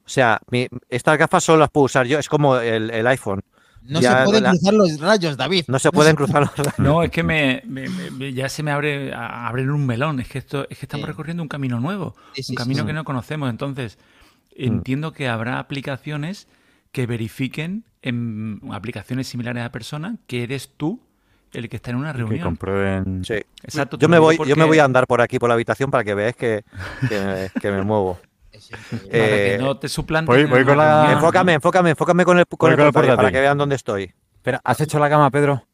O 0.07 0.09
sea, 0.09 0.41
mi- 0.51 0.69
estas 0.89 1.19
gafas 1.19 1.43
solo 1.43 1.59
las 1.61 1.71
puedo 1.71 1.87
usar 1.87 2.07
yo, 2.07 2.19
es 2.19 2.29
como 2.29 2.57
el, 2.59 2.91
el 2.91 3.07
iPhone. 3.09 3.41
No 3.83 4.01
Ya, 4.01 4.19
se 4.21 4.25
pueden 4.25 4.43
la- 4.45 4.51
cruzar 4.51 4.75
los 4.75 5.01
rayos, 5.01 5.37
David. 5.37 5.65
No 5.67 5.79
se 5.79 5.91
pueden 5.91 6.15
cruzar 6.17 6.43
los 6.57 6.79
No, 6.79 7.03
es 7.03 7.11
que 7.11 7.23
me, 7.23 7.63
me- 7.67 7.89
me- 7.89 8.33
ya 8.33 8.49
se 8.49 8.63
me 8.63 8.71
abre 8.71 9.13
abrir 9.13 9.71
un 9.71 9.85
melón. 9.85 10.21
Es 10.21 10.29
que 10.29 10.39
esto, 10.39 10.67
es 10.71 10.79
que 10.79 10.87
estamos 10.87 11.05
Sí. 11.05 11.11
recorriendo 11.11 11.43
un 11.43 11.49
camino 11.49 11.81
nuevo, 11.81 12.15
Sí, 12.35 12.43
sí, 12.45 12.53
un 12.53 12.57
camino 12.57 12.83
sí. 12.83 12.87
que 12.87 12.93
no 12.93 13.05
conocemos. 13.05 13.51
Entonces, 13.51 13.99
Mm. 14.57 14.63
entiendo 14.65 15.13
que 15.13 15.29
habrá 15.29 15.59
aplicaciones 15.59 16.47
que 16.93 17.07
verifiquen 17.07 17.85
en 18.01 18.61
aplicaciones 18.73 19.27
similares 19.27 19.65
a 19.65 19.73
persona 19.73 20.17
que 20.29 20.45
eres 20.45 20.71
tú 20.77 21.01
el 21.55 21.69
que 21.69 21.77
está 21.77 21.91
en 21.91 21.97
una 21.97 22.13
Que 22.13 22.19
reunión. 22.19 22.41
comprueben. 22.43 23.25
Sí. 23.25 23.35
Exacto. 23.63 23.97
Yo 23.99 24.09
me 24.09 24.19
voy, 24.19 24.37
yo 24.47 24.57
me 24.57 24.65
voy 24.65 24.79
a 24.79 24.85
andar 24.85 25.07
por 25.07 25.21
aquí 25.21 25.39
por 25.39 25.49
la 25.49 25.55
habitación 25.55 25.91
para 25.91 26.05
que 26.05 26.15
veáis 26.15 26.37
que, 26.37 26.65
que, 27.09 27.51
que 27.61 27.71
me 27.71 27.83
muevo. 27.83 28.19
Para 28.51 28.83
que 29.11 29.55
Eh, 29.55 29.59
no 29.61 29.77
te 29.79 29.89
suplanten. 29.89 30.49
voy- 30.49 30.65
con 30.65 30.77
la-. 30.79 31.13
Enfócame, 31.13 31.55
enfócame, 31.55 31.91
enfócame 31.91 32.25
con 32.25 32.39
el, 32.39 32.47
con 32.47 32.71
el 32.71 32.77
con 32.77 32.87
el 32.87 32.93
portátil 32.93 33.17
para 33.17 33.33
que 33.33 33.41
vean 33.41 33.59
dónde 33.59 33.75
estoy. 33.77 34.13
Espera, 34.35 34.61
¿has 34.65 34.81
hecho 34.81 34.99
la 34.99 35.09
cama, 35.09 35.31
Pedro? 35.31 35.65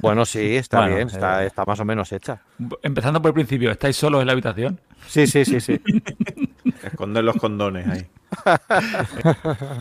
Bueno, 0.00 0.24
sí, 0.24 0.56
está 0.56 0.78
Bueno, 0.78 0.94
bien, 0.96 1.08
está, 1.08 1.42
eh. 1.42 1.48
está 1.48 1.64
más 1.64 1.80
o 1.80 1.84
menos 1.84 2.12
hecha. 2.12 2.40
Empezando 2.82 3.20
por 3.20 3.30
el 3.30 3.34
principio, 3.34 3.70
¿estáis 3.70 3.96
solos 3.96 4.20
en 4.20 4.26
la 4.26 4.32
habitación? 4.32 4.80
Sí, 5.08 5.26
sí, 5.26 5.44
sí, 5.44 5.60
sí. 5.60 5.80
Esconder 6.84 7.24
los 7.24 7.36
condones 7.36 7.86
ahí. 7.88 8.06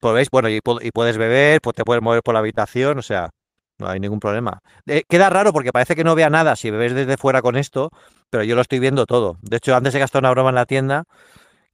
Pues 0.00 0.14
veis, 0.14 0.28
bueno, 0.30 0.48
y 0.50 0.60
puedes 0.92 1.16
beber, 1.16 1.60
pues 1.62 1.74
te 1.76 1.82
puedes 1.84 2.02
mover 2.02 2.22
por 2.22 2.34
la 2.34 2.40
habitación, 2.40 2.98
o 2.98 3.02
sea, 3.02 3.30
no 3.78 3.88
hay 3.88 4.00
ningún 4.00 4.20
problema. 4.20 4.60
Eh, 4.86 5.02
queda 5.08 5.30
raro 5.30 5.52
porque 5.52 5.72
parece 5.72 5.96
que 5.96 6.04
no 6.04 6.14
vea 6.14 6.30
nada 6.30 6.56
si 6.56 6.70
bebes 6.70 6.94
desde 6.94 7.16
fuera 7.16 7.42
con 7.42 7.56
esto, 7.56 7.90
pero 8.30 8.44
yo 8.44 8.54
lo 8.54 8.62
estoy 8.62 8.78
viendo 8.78 9.06
todo. 9.06 9.36
De 9.42 9.56
hecho, 9.56 9.74
antes 9.74 9.94
he 9.94 9.98
gastado 9.98 10.20
una 10.20 10.30
broma 10.30 10.50
en 10.50 10.54
la 10.56 10.66
tienda 10.66 11.04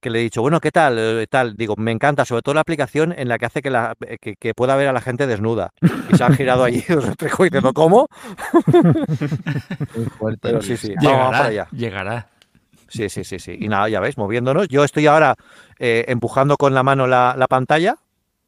que 0.01 0.09
le 0.09 0.19
he 0.19 0.23
dicho, 0.23 0.41
bueno, 0.41 0.59
¿qué 0.59 0.71
tal? 0.71 0.97
Eh, 0.97 1.27
tal, 1.29 1.55
digo, 1.55 1.75
me 1.77 1.91
encanta, 1.91 2.25
sobre 2.25 2.41
todo 2.41 2.55
la 2.55 2.61
aplicación 2.61 3.13
en 3.15 3.27
la 3.27 3.37
que 3.37 3.45
hace 3.45 3.61
que, 3.61 3.69
la, 3.69 3.93
eh, 4.07 4.17
que, 4.19 4.35
que 4.35 4.55
pueda 4.55 4.75
ver 4.75 4.87
a 4.87 4.93
la 4.93 5.01
gente 5.01 5.27
desnuda. 5.27 5.69
Y 6.11 6.17
se 6.17 6.23
han 6.23 6.33
girado 6.33 6.63
allí 6.63 6.83
los 6.89 7.07
espejos 7.07 7.41
y 7.41 7.49
diciendo, 7.49 7.71
¿cómo? 7.71 8.07
Muy 9.95 10.05
fuerte. 10.05 10.39
Pero 10.41 10.61
sí, 10.61 10.75
sí, 10.75 10.95
vamos, 10.95 11.19
vamos 11.19 11.37
para 11.37 11.49
allá. 11.49 11.67
Llegará. 11.71 12.27
Sí, 12.87 13.07
sí, 13.09 13.23
sí, 13.23 13.39
sí. 13.39 13.55
Y 13.57 13.69
nada, 13.69 13.87
ya 13.87 13.99
veis, 13.99 14.17
moviéndonos. 14.17 14.67
Yo 14.67 14.83
estoy 14.83 15.07
ahora 15.07 15.35
eh, 15.79 16.05
empujando 16.07 16.57
con 16.57 16.73
la 16.73 16.83
mano 16.83 17.07
la, 17.07 17.35
la 17.37 17.47
pantalla. 17.47 17.95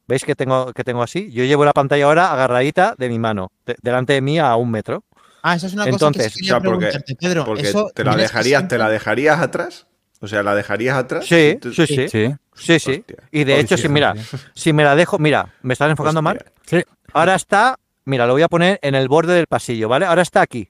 ¿Veis 0.06 0.24
que 0.24 0.34
tengo, 0.34 0.72
que 0.72 0.84
tengo 0.84 1.02
así? 1.02 1.30
Yo 1.32 1.44
llevo 1.44 1.64
la 1.64 1.72
pantalla 1.72 2.04
ahora 2.04 2.32
agarradita 2.32 2.94
de 2.98 3.08
mi 3.08 3.18
mano, 3.18 3.50
de- 3.66 3.76
delante 3.82 4.12
de 4.12 4.20
mí 4.20 4.38
a 4.38 4.54
un 4.56 4.70
metro. 4.70 5.04
Ah, 5.42 5.56
eso 5.56 5.66
es 5.66 5.74
una 5.74 5.84
cosa 5.84 5.94
Entonces, 5.94 6.24
que 6.24 6.30
sí 6.30 6.40
quería 6.40 6.56
o 6.56 6.60
sea, 6.60 6.64
porque- 6.70 6.86
preguntarte, 6.86 7.16
Pedro. 7.16 7.44
Porque 7.44 7.62
eso 7.62 7.90
te 7.94 8.04
la 8.04 8.16
dejarías, 8.16 8.68
te 8.68 8.78
la 8.78 8.88
dejarías 8.90 9.40
atrás. 9.40 9.86
O 10.20 10.26
sea, 10.28 10.42
la 10.42 10.54
dejarías 10.54 10.96
atrás. 10.96 11.26
Sí, 11.26 11.58
sí, 11.74 11.86
sí. 11.86 12.08
Sí. 12.54 12.78
Sí. 12.78 13.04
Y 13.32 13.44
de 13.44 13.60
hecho, 13.60 13.76
sí, 13.76 13.82
si 13.82 13.88
sí, 13.88 13.92
mira, 13.92 14.14
si 14.54 14.72
me 14.72 14.84
la 14.84 14.94
dejo, 14.94 15.18
mira, 15.18 15.52
me 15.62 15.72
están 15.74 15.90
enfocando 15.90 16.22
mal. 16.22 16.44
Sí. 16.66 16.82
Ahora 17.12 17.34
está, 17.34 17.78
mira, 18.04 18.26
lo 18.26 18.32
voy 18.34 18.42
a 18.42 18.48
poner 18.48 18.78
en 18.82 18.94
el 18.94 19.08
borde 19.08 19.34
del 19.34 19.46
pasillo, 19.48 19.88
¿vale? 19.88 20.06
Ahora 20.06 20.22
está 20.22 20.40
aquí, 20.40 20.68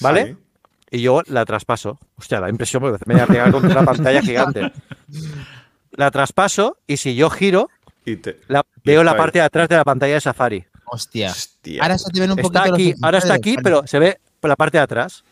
¿vale? 0.00 0.26
Sí. 0.26 0.98
Y 0.98 1.00
yo 1.02 1.22
la 1.26 1.44
traspaso. 1.44 1.98
Hostia, 2.16 2.40
la 2.40 2.50
impresión 2.50 2.82
me 2.84 2.90
me 3.06 3.14
voy 3.14 3.20
a 3.22 3.26
pegar 3.26 3.50
contra 3.50 3.70
una 3.80 3.84
pantalla 3.84 4.20
gigante. 4.22 4.70
La 5.96 6.10
traspaso 6.10 6.78
y 6.88 6.96
si 6.96 7.14
yo 7.14 7.30
giro, 7.30 7.68
Y 8.04 8.16
te- 8.16 8.40
la- 8.48 8.64
Y 8.82 8.90
veo 8.90 9.02
la 9.04 9.12
ahí. 9.12 9.16
parte 9.18 9.38
de 9.38 9.44
atrás 9.44 9.68
de 9.68 9.76
la 9.76 9.84
pantalla 9.84 10.14
de 10.14 10.20
Safari. 10.20 10.64
Hostia. 10.86 11.30
Hostia. 11.30 11.82
Ahora 11.82 11.98
se 11.98 12.10
te 12.10 12.20
ven 12.20 12.30
un 12.30 12.36
poquito 12.36 12.58
Está 12.58 12.68
los 12.68 12.74
aquí, 12.78 12.90
ojos, 12.90 13.00
ahora 13.02 13.18
está 13.18 13.34
aquí, 13.34 13.56
pero 13.62 13.86
se 13.86 13.98
ve 13.98 14.18
por 14.40 14.48
la 14.48 14.56
parte 14.56 14.76
de 14.78 14.82
atrás. 14.84 15.24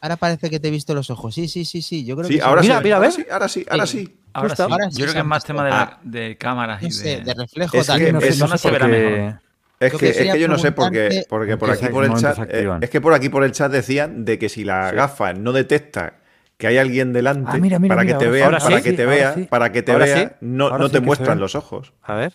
Ahora 0.00 0.16
parece 0.16 0.48
que 0.48 0.58
te 0.60 0.68
he 0.68 0.70
visto 0.70 0.94
los 0.94 1.10
ojos. 1.10 1.34
Sí, 1.34 1.46
sí, 1.48 1.64
sí, 1.64 1.82
sí. 1.82 2.04
Yo 2.04 2.16
creo 2.16 2.28
Sí, 2.28 2.36
que 2.36 2.42
ahora 2.42 2.62
Mira, 2.62 2.78
sí. 2.78 2.84
mira, 2.84 2.96
ahora 2.96 3.08
¿ves? 3.08 3.14
sí, 3.16 3.26
ahora 3.30 3.48
sí, 3.48 3.66
ahora 3.68 3.86
Sí. 3.86 3.98
sí. 4.06 4.16
Ahora 4.32 4.54
sí. 4.56 4.62
Ahora 4.62 4.90
sí 4.90 4.96
Yo 4.98 5.04
creo 5.04 5.12
que 5.14 5.18
es 5.20 5.26
más 5.26 5.44
tema 5.44 5.64
de, 5.64 5.70
Ah. 5.72 5.98
de 6.04 6.36
cámaras 6.38 6.80
No 6.80 6.88
y 6.88 6.90
sé, 6.92 7.08
de... 7.16 7.20
de 7.22 7.34
reflejo 7.34 7.76
Es 7.76 7.86
tal. 7.88 7.98
que- 7.98 8.04
vez. 8.04 8.12
no 8.14 8.20
sé, 8.20 8.26
persona 8.28 8.50
no 8.54 8.58
sé 8.58 8.62
se 8.62 8.70
verá 8.70 8.86
porque- 8.86 8.98
mejor. 9.00 9.40
Es 9.80 9.92
Yo 9.92 9.98
que, 9.98 10.08
es 10.10 10.16
quería 10.18 10.32
que 10.34 10.40
yo 10.40 10.48
no 10.48 10.58
sé 10.58 10.72
por 10.72 10.90
qué, 10.92 10.98
preguntarte- 11.08 11.26
porque 11.28 11.56
por 11.56 11.70
aquí 11.70 11.86
por 11.88 12.04
el 12.04 12.14
chat, 12.14 12.38
eh, 12.50 12.68
es 12.82 12.90
que 12.90 13.00
por 13.00 13.14
aquí 13.14 13.28
por 13.30 13.44
el 13.44 13.52
chat 13.52 13.72
decían 13.72 14.24
de 14.26 14.38
que 14.38 14.48
si 14.50 14.62
la 14.62 14.92
gafa 14.92 15.32
no 15.32 15.52
detecta 15.52 16.14
que 16.60 16.66
hay 16.68 16.78
alguien 16.78 17.12
delante 17.12 17.52
Ah, 17.54 17.58
mira, 17.58 17.78
mira, 17.78 17.94
para 17.96 18.04
mira, 18.04 18.18
que 18.18 18.24
te 18.24 18.26
ahora 18.26 18.58
vea, 18.58 18.58
para 18.60 18.82
que 18.82 18.90
sí, 18.90 18.96
te 18.96 19.06
vea, 19.06 19.34
sí. 19.34 19.44
para 19.44 19.72
que 19.72 19.82
te 19.82 19.92
Ahora 19.92 20.04
vea, 20.04 20.28
sí. 20.28 20.34
no, 20.42 20.78
no 20.78 20.86
sí 20.86 20.92
te 20.92 21.00
muestran 21.00 21.40
los 21.40 21.54
ojos. 21.56 21.92
A 22.02 22.14
ver, 22.14 22.34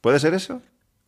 ¿Puede 0.00 0.18
ser 0.18 0.34
eso? 0.34 0.60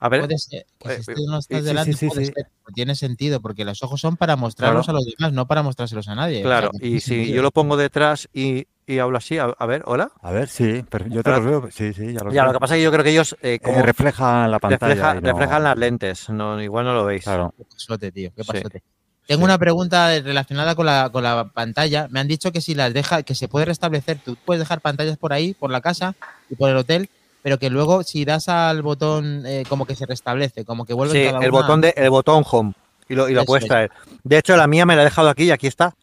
a 0.02 0.08
ver. 0.08 0.20
Puede 0.22 0.38
ser, 0.38 0.64
que 0.78 0.92
Eh, 0.94 1.02
si 1.02 1.14
tú 1.14 1.22
no 1.26 1.38
estás 1.38 1.62
delante, 1.64 1.92
sí, 1.92 1.98
sí, 1.98 2.06
puede 2.08 2.26
sí. 2.26 2.32
ser. 2.34 2.44
No 2.66 2.74
Tiene 2.74 2.94
sentido, 2.94 3.40
porque 3.40 3.64
los 3.64 3.82
ojos 3.82 4.00
son 4.00 4.16
para 4.16 4.36
mostrarlos 4.36 4.86
Claro. 4.86 4.98
a 4.98 5.00
los 5.02 5.14
demás, 5.16 5.32
no 5.32 5.46
para 5.46 5.62
mostrárselos 5.62 6.06
a 6.08 6.14
nadie. 6.14 6.38
O 6.44 6.48
sea, 6.48 6.58
Claro, 6.60 6.70
y 6.80 7.00
si 7.00 7.16
sentido. 7.16 7.36
yo 7.36 7.42
lo 7.42 7.50
pongo 7.50 7.76
detrás 7.76 8.28
y, 8.32 8.66
y 8.86 8.98
hablo 8.98 9.18
así, 9.18 9.36
a, 9.38 9.44
a 9.44 9.66
ver, 9.66 9.82
hola. 9.86 10.10
A 10.22 10.32
ver, 10.32 10.48
sí, 10.48 10.84
pero 10.90 11.06
yo 11.06 11.22
te 11.22 11.30
los 11.30 11.44
veo. 11.44 11.68
Sí, 11.70 11.92
sí, 11.92 12.12
ya 12.12 12.24
los 12.24 12.32
Ya, 12.34 12.42
veo. 12.42 12.52
lo 12.52 12.58
que 12.58 12.60
pasa 12.60 12.74
es 12.76 12.78
que 12.80 12.84
yo 12.84 12.92
creo 12.92 13.04
que 13.04 13.10
ellos 13.10 13.36
eh, 13.42 13.54
Eh, 13.54 13.60
como 13.60 13.82
refleja 13.82 14.48
la 14.48 14.58
pantalla. 14.58 14.94
refleja- 14.94 15.16
y 15.16 15.20
no- 15.22 15.28
reflejan 15.32 15.62
las 15.64 15.76
lentes, 15.78 16.28
no, 16.30 16.62
igual 16.62 16.84
no 16.86 16.94
lo 16.94 17.04
veis. 17.04 17.24
Claro. 17.24 17.54
Qué 17.56 17.64
pasote, 17.64 18.12
tío, 18.12 18.30
qué 18.34 18.42
Sí. 18.44 18.52
pasote. 18.52 18.82
Tengo 19.26 19.44
una 19.44 19.58
pregunta 19.58 20.08
relacionada 20.20 20.74
con 20.74 20.86
la, 20.86 21.08
con 21.10 21.22
la 21.22 21.44
pantalla. 21.44 22.08
Me 22.10 22.18
han 22.20 22.26
dicho 22.26 22.50
que 22.50 22.60
si 22.60 22.74
las 22.74 22.92
deja, 22.92 23.22
que 23.22 23.34
se 23.36 23.46
puede 23.46 23.64
restablecer, 23.66 24.18
tú 24.24 24.36
puedes 24.44 24.58
dejar 24.60 24.80
pantallas 24.80 25.16
por 25.18 25.32
ahí, 25.32 25.54
por 25.54 25.70
la 25.70 25.80
casa 25.80 26.14
y 26.48 26.56
por 26.56 26.68
el 26.68 26.76
hotel, 26.76 27.08
pero 27.42 27.58
que 27.58 27.70
luego 27.70 28.02
si 28.02 28.24
das 28.24 28.48
al 28.48 28.82
botón 28.82 29.44
eh, 29.46 29.62
como 29.68 29.86
que 29.86 29.94
se 29.94 30.04
restablece, 30.06 30.64
como 30.64 30.84
que 30.84 30.94
vuelve 30.94 31.12
Sí, 31.14 31.26
cada 31.30 31.44
el 31.44 31.50
una- 31.50 31.60
botón 31.60 31.80
de 31.80 31.94
el 31.96 32.10
botón 32.10 32.44
home 32.50 32.72
y 33.08 33.14
lo, 33.14 33.28
y 33.28 33.34
lo 33.34 33.44
puedes 33.44 33.64
es. 33.64 33.68
traer. 33.68 33.90
De 34.24 34.36
hecho, 34.38 34.56
la 34.56 34.66
mía 34.66 34.84
me 34.84 34.96
la 34.96 35.02
he 35.02 35.04
dejado 35.04 35.28
aquí 35.28 35.44
y 35.44 35.50
aquí 35.52 35.68
está. 35.68 35.94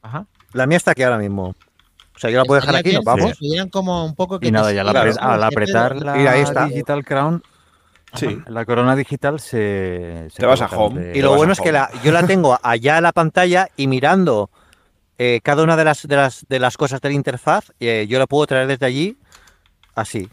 Ajá. 0.00 0.24
La 0.54 0.66
mía 0.66 0.78
está 0.78 0.92
aquí 0.92 1.02
ahora 1.02 1.18
mismo. 1.18 1.48
O 2.16 2.18
sea, 2.18 2.30
yo 2.30 2.38
la 2.38 2.44
puedo 2.44 2.60
dejar 2.60 2.76
aquí, 2.76 2.92
nos 2.92 3.04
vamos. 3.04 3.36
tuvieran 3.38 3.68
como 3.68 4.04
un 4.06 4.14
poco 4.14 4.40
que 4.40 4.48
Y 4.48 4.50
nada, 4.50 4.72
ya 4.72 4.82
apre- 4.84 4.92
¿sabes? 4.92 5.18
al 5.18 5.42
apretar 5.42 5.96
la 5.96 6.14
Mira, 6.14 6.32
ahí 6.32 6.40
está. 6.42 6.64
Digital 6.66 7.04
Crown, 7.04 7.42
Sí. 8.14 8.38
la 8.46 8.64
corona 8.64 8.96
digital 8.96 9.38
se. 9.40 10.28
se 10.30 10.38
Te 10.40 10.46
vas 10.46 10.60
a 10.62 10.66
home. 10.66 11.12
Y 11.16 11.22
lo 11.22 11.34
bueno 11.36 11.52
es 11.52 11.60
que 11.60 11.72
la, 11.72 11.90
yo 12.02 12.10
la 12.12 12.26
tengo 12.26 12.58
allá 12.62 12.96
en 12.98 13.02
la 13.04 13.12
pantalla 13.12 13.68
y 13.76 13.86
mirando 13.86 14.50
eh, 15.18 15.40
cada 15.42 15.62
una 15.62 15.76
de 15.76 15.84
las, 15.84 16.06
de, 16.08 16.16
las, 16.16 16.46
de 16.48 16.58
las 16.58 16.76
cosas 16.76 17.00
de 17.00 17.08
la 17.10 17.14
interfaz, 17.14 17.72
eh, 17.80 18.06
yo 18.08 18.18
la 18.18 18.26
puedo 18.26 18.46
traer 18.46 18.66
desde 18.66 18.86
allí 18.86 19.18
así. 19.94 20.28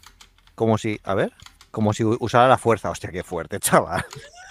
Como 0.54 0.76
si, 0.78 0.98
a 1.04 1.14
ver, 1.14 1.32
como 1.70 1.92
si 1.92 2.04
usara 2.04 2.48
la 2.48 2.58
fuerza. 2.58 2.90
Hostia, 2.90 3.10
qué 3.10 3.22
fuerte, 3.22 3.60
chaval. 3.60 4.04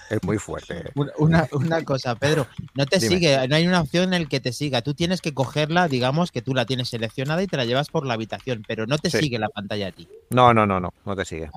Es 0.10 0.24
muy 0.24 0.38
fuerte. 0.38 0.86
Una, 1.18 1.50
una- 1.52 1.84
cosa, 1.84 2.16
Pedro, 2.16 2.48
no 2.76 2.86
te 2.86 2.98
Dime. 2.98 3.16
sigue, 3.16 3.48
no 3.50 3.56
hay 3.58 3.68
una 3.68 3.82
opción 3.82 4.14
en 4.14 4.14
el 4.22 4.30
que 4.30 4.40
te 4.40 4.54
siga. 4.54 4.82
Tú 4.82 4.94
tienes 4.94 5.20
que 5.20 5.34
cogerla, 5.34 5.90
digamos 5.90 6.32
que 6.32 6.42
tú 6.42 6.56
la 6.56 6.66
tienes 6.66 6.88
seleccionada 6.88 7.44
y 7.44 7.48
te 7.48 7.58
la 7.58 7.66
llevas 7.66 7.90
por 7.90 8.06
la 8.06 8.14
habitación, 8.14 8.64
pero 8.66 8.88
no 8.88 8.98
te 8.98 9.10
Sí. 9.10 9.18
sigue 9.18 9.38
la 9.38 9.50
pantalla 9.50 9.90
a 9.90 9.92
ti. 9.92 10.08
No, 10.30 10.54
no, 10.54 10.66
no, 10.66 10.80
no, 10.80 10.94
no 11.04 11.16
te 11.18 11.26
sigue. 11.26 11.50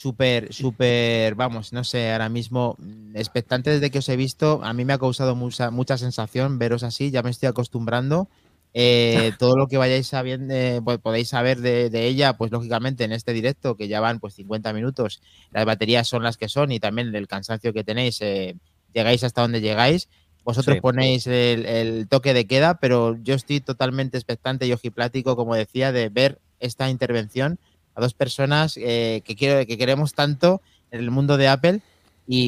Súper, 0.00 0.54
súper, 0.54 1.34
vamos, 1.34 1.72
no 1.72 1.82
sé, 1.82 2.12
ahora 2.12 2.28
mismo, 2.28 2.76
mm, 2.78 3.16
expectante 3.16 3.70
desde 3.70 3.90
que 3.90 3.98
os 3.98 4.08
he 4.08 4.14
visto, 4.14 4.60
a 4.62 4.72
mí 4.72 4.84
me 4.84 4.92
ha 4.92 4.98
causado 4.98 5.34
mucha, 5.34 5.72
mucha 5.72 5.98
sensación 5.98 6.56
veros 6.60 6.84
así, 6.84 7.10
ya 7.10 7.24
me 7.24 7.30
estoy 7.30 7.48
acostumbrando. 7.48 8.28
Eh, 8.72 9.32
todo 9.40 9.56
lo 9.56 9.66
que 9.66 9.76
vayáis 9.76 10.06
sabiendo, 10.06 10.54
eh, 10.54 10.80
pues 10.84 10.98
podéis 10.98 11.30
saber 11.30 11.58
de, 11.60 11.90
de 11.90 12.06
ella, 12.06 12.34
pues 12.36 12.52
lógicamente 12.52 13.02
en 13.02 13.10
este 13.10 13.32
directo, 13.32 13.74
que 13.76 13.88
ya 13.88 13.98
van 13.98 14.20
pues 14.20 14.34
50 14.34 14.72
minutos, 14.72 15.20
las 15.50 15.64
baterías 15.64 16.06
son 16.06 16.22
las 16.22 16.36
que 16.36 16.48
son 16.48 16.70
y 16.70 16.78
también 16.78 17.12
el 17.12 17.26
cansancio 17.26 17.72
que 17.72 17.82
tenéis, 17.82 18.18
eh, 18.20 18.54
llegáis 18.94 19.24
hasta 19.24 19.42
donde 19.42 19.60
llegáis. 19.60 20.08
Vosotros 20.44 20.76
Sí. 20.76 20.80
ponéis 20.80 21.26
el, 21.26 21.66
el 21.66 22.06
toque 22.08 22.34
de 22.34 22.46
queda, 22.46 22.78
pero 22.78 23.16
yo 23.20 23.34
estoy 23.34 23.60
totalmente 23.60 24.16
expectante 24.16 24.64
y 24.68 24.72
ojiplático, 24.72 25.34
como 25.34 25.56
decía, 25.56 25.90
de 25.90 26.08
ver 26.08 26.38
esta 26.60 26.88
intervención 26.88 27.58
a 27.98 28.00
dos 28.00 28.14
personas 28.14 28.76
eh, 28.76 29.22
que, 29.24 29.34
quiero, 29.36 29.66
que 29.66 29.76
queremos 29.76 30.14
tanto 30.14 30.62
en 30.90 31.00
el 31.00 31.10
mundo 31.10 31.36
de 31.36 31.48
Apple 31.48 31.80
y, 32.26 32.38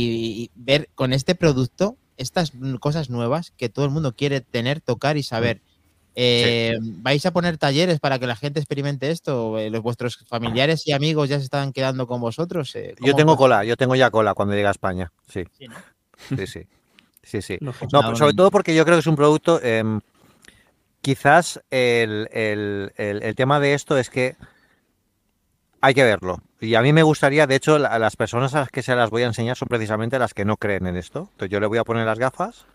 y 0.44 0.50
ver 0.54 0.88
con 0.94 1.12
este 1.12 1.34
producto 1.34 1.96
estas 2.16 2.52
cosas 2.80 3.10
nuevas 3.10 3.52
que 3.56 3.68
todo 3.68 3.84
el 3.86 3.90
mundo 3.90 4.14
quiere 4.14 4.40
tener, 4.40 4.80
tocar 4.80 5.16
y 5.16 5.22
saber. 5.22 5.60
Eh, 6.14 6.76
¿Vais 6.80 7.24
a 7.24 7.32
poner 7.32 7.56
talleres 7.56 7.98
para 7.98 8.18
que 8.18 8.26
la 8.26 8.36
gente 8.36 8.60
experimente 8.60 9.10
esto? 9.10 9.58
Eh, 9.58 9.70
¿Los 9.70 9.80
vuestros 9.82 10.18
familiares 10.28 10.86
y 10.86 10.92
amigos 10.92 11.28
ya 11.28 11.38
se 11.38 11.44
están 11.44 11.72
quedando 11.72 12.06
con 12.06 12.20
vosotros? 12.20 12.72
Yo 12.74 12.94
¿cómo 13.00 13.16
tengo 13.16 13.32
fue? 13.32 13.38
cola, 13.44 13.64
yo 13.64 13.76
tengo 13.76 13.94
ya 13.94 14.10
cola 14.10 14.34
cuando 14.34 14.54
llegue 14.54 14.66
a 14.68 14.72
España. 14.72 15.10
Sí, 15.28 15.44
Sí, 15.58 15.66
¿no? 15.68 15.76
sí, 16.36 16.46
sí. 16.46 16.66
Sí, 17.22 17.42
sí. 17.42 17.58
Lógico. 17.60 17.88
No, 17.92 18.02
Nada, 18.02 18.16
sobre 18.16 18.34
todo 18.34 18.50
porque 18.50 18.74
yo 18.74 18.84
creo 18.84 18.96
que 18.96 19.00
es 19.00 19.06
un 19.06 19.16
producto. 19.16 19.62
em, 19.62 20.00
quizás 21.00 21.60
el, 21.70 22.28
el- 22.32 22.92
el- 22.96 23.22
el 23.22 23.34
tema 23.34 23.60
de 23.60 23.74
esto 23.74 23.96
es 23.96 24.10
que 24.10 24.36
hay 25.80 25.94
que 25.94 26.04
verlo. 26.04 26.38
Y 26.60 26.74
a 26.74 26.82
mí 26.82 26.92
me 26.92 27.02
gustaría, 27.02 27.46
de 27.46 27.54
hecho, 27.56 27.78
la- 27.78 27.98
las 27.98 28.16
personas 28.16 28.54
a 28.54 28.60
las 28.60 28.68
que 28.70 28.82
se 28.82 28.94
las 28.94 29.10
voy 29.10 29.22
a 29.22 29.26
enseñar 29.26 29.56
son 29.56 29.68
precisamente 29.68 30.18
las 30.18 30.34
que 30.34 30.44
no 30.44 30.56
creen 30.56 30.86
en 30.86 30.96
esto. 30.96 31.28
Entonces 31.32 31.50
yo 31.50 31.60
le 31.60 31.66
voy 31.66 31.78
a 31.78 31.84
poner 31.84 32.04
las 32.06 32.18
gafas, 32.18 32.66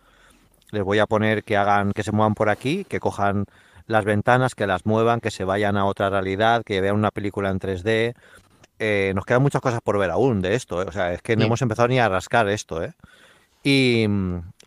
les 0.72 0.84
voy 0.84 1.00
a 1.00 1.06
poner 1.06 1.44
que 1.44 1.56
hagan, 1.58 1.92
que 1.94 2.04
se 2.04 2.12
muevan 2.12 2.34
por 2.34 2.50
aquí, 2.50 2.84
que 2.86 3.00
cojan 3.00 3.46
las 3.88 4.04
ventanas, 4.06 4.56
que 4.56 4.66
las 4.66 4.86
muevan, 4.86 5.20
que 5.22 5.30
se 5.30 5.44
vayan 5.44 5.78
a 5.78 5.86
otra 5.86 6.10
realidad, 6.10 6.64
que 6.66 6.82
vean 6.82 6.96
una 6.96 7.12
película 7.12 7.50
en 7.52 7.60
3D. 7.60 8.16
Eh, 8.80 9.14
nos 9.16 9.24
quedan 9.26 9.42
muchas 9.44 9.62
cosas 9.62 9.80
por 9.84 9.98
ver 10.00 10.10
aún 10.12 10.42
de 10.42 10.56
esto, 10.56 10.82
¿eh? 10.82 10.86
O 10.88 10.92
sea, 10.92 11.14
es 11.14 11.22
que 11.22 11.36
no 11.36 11.42
Sí. 11.44 11.46
hemos 11.48 11.62
empezado 11.62 11.88
ni 11.88 12.00
a 12.00 12.10
rascar 12.10 12.50
esto, 12.50 12.84
¿eh? 12.84 12.94
y, 13.64 14.06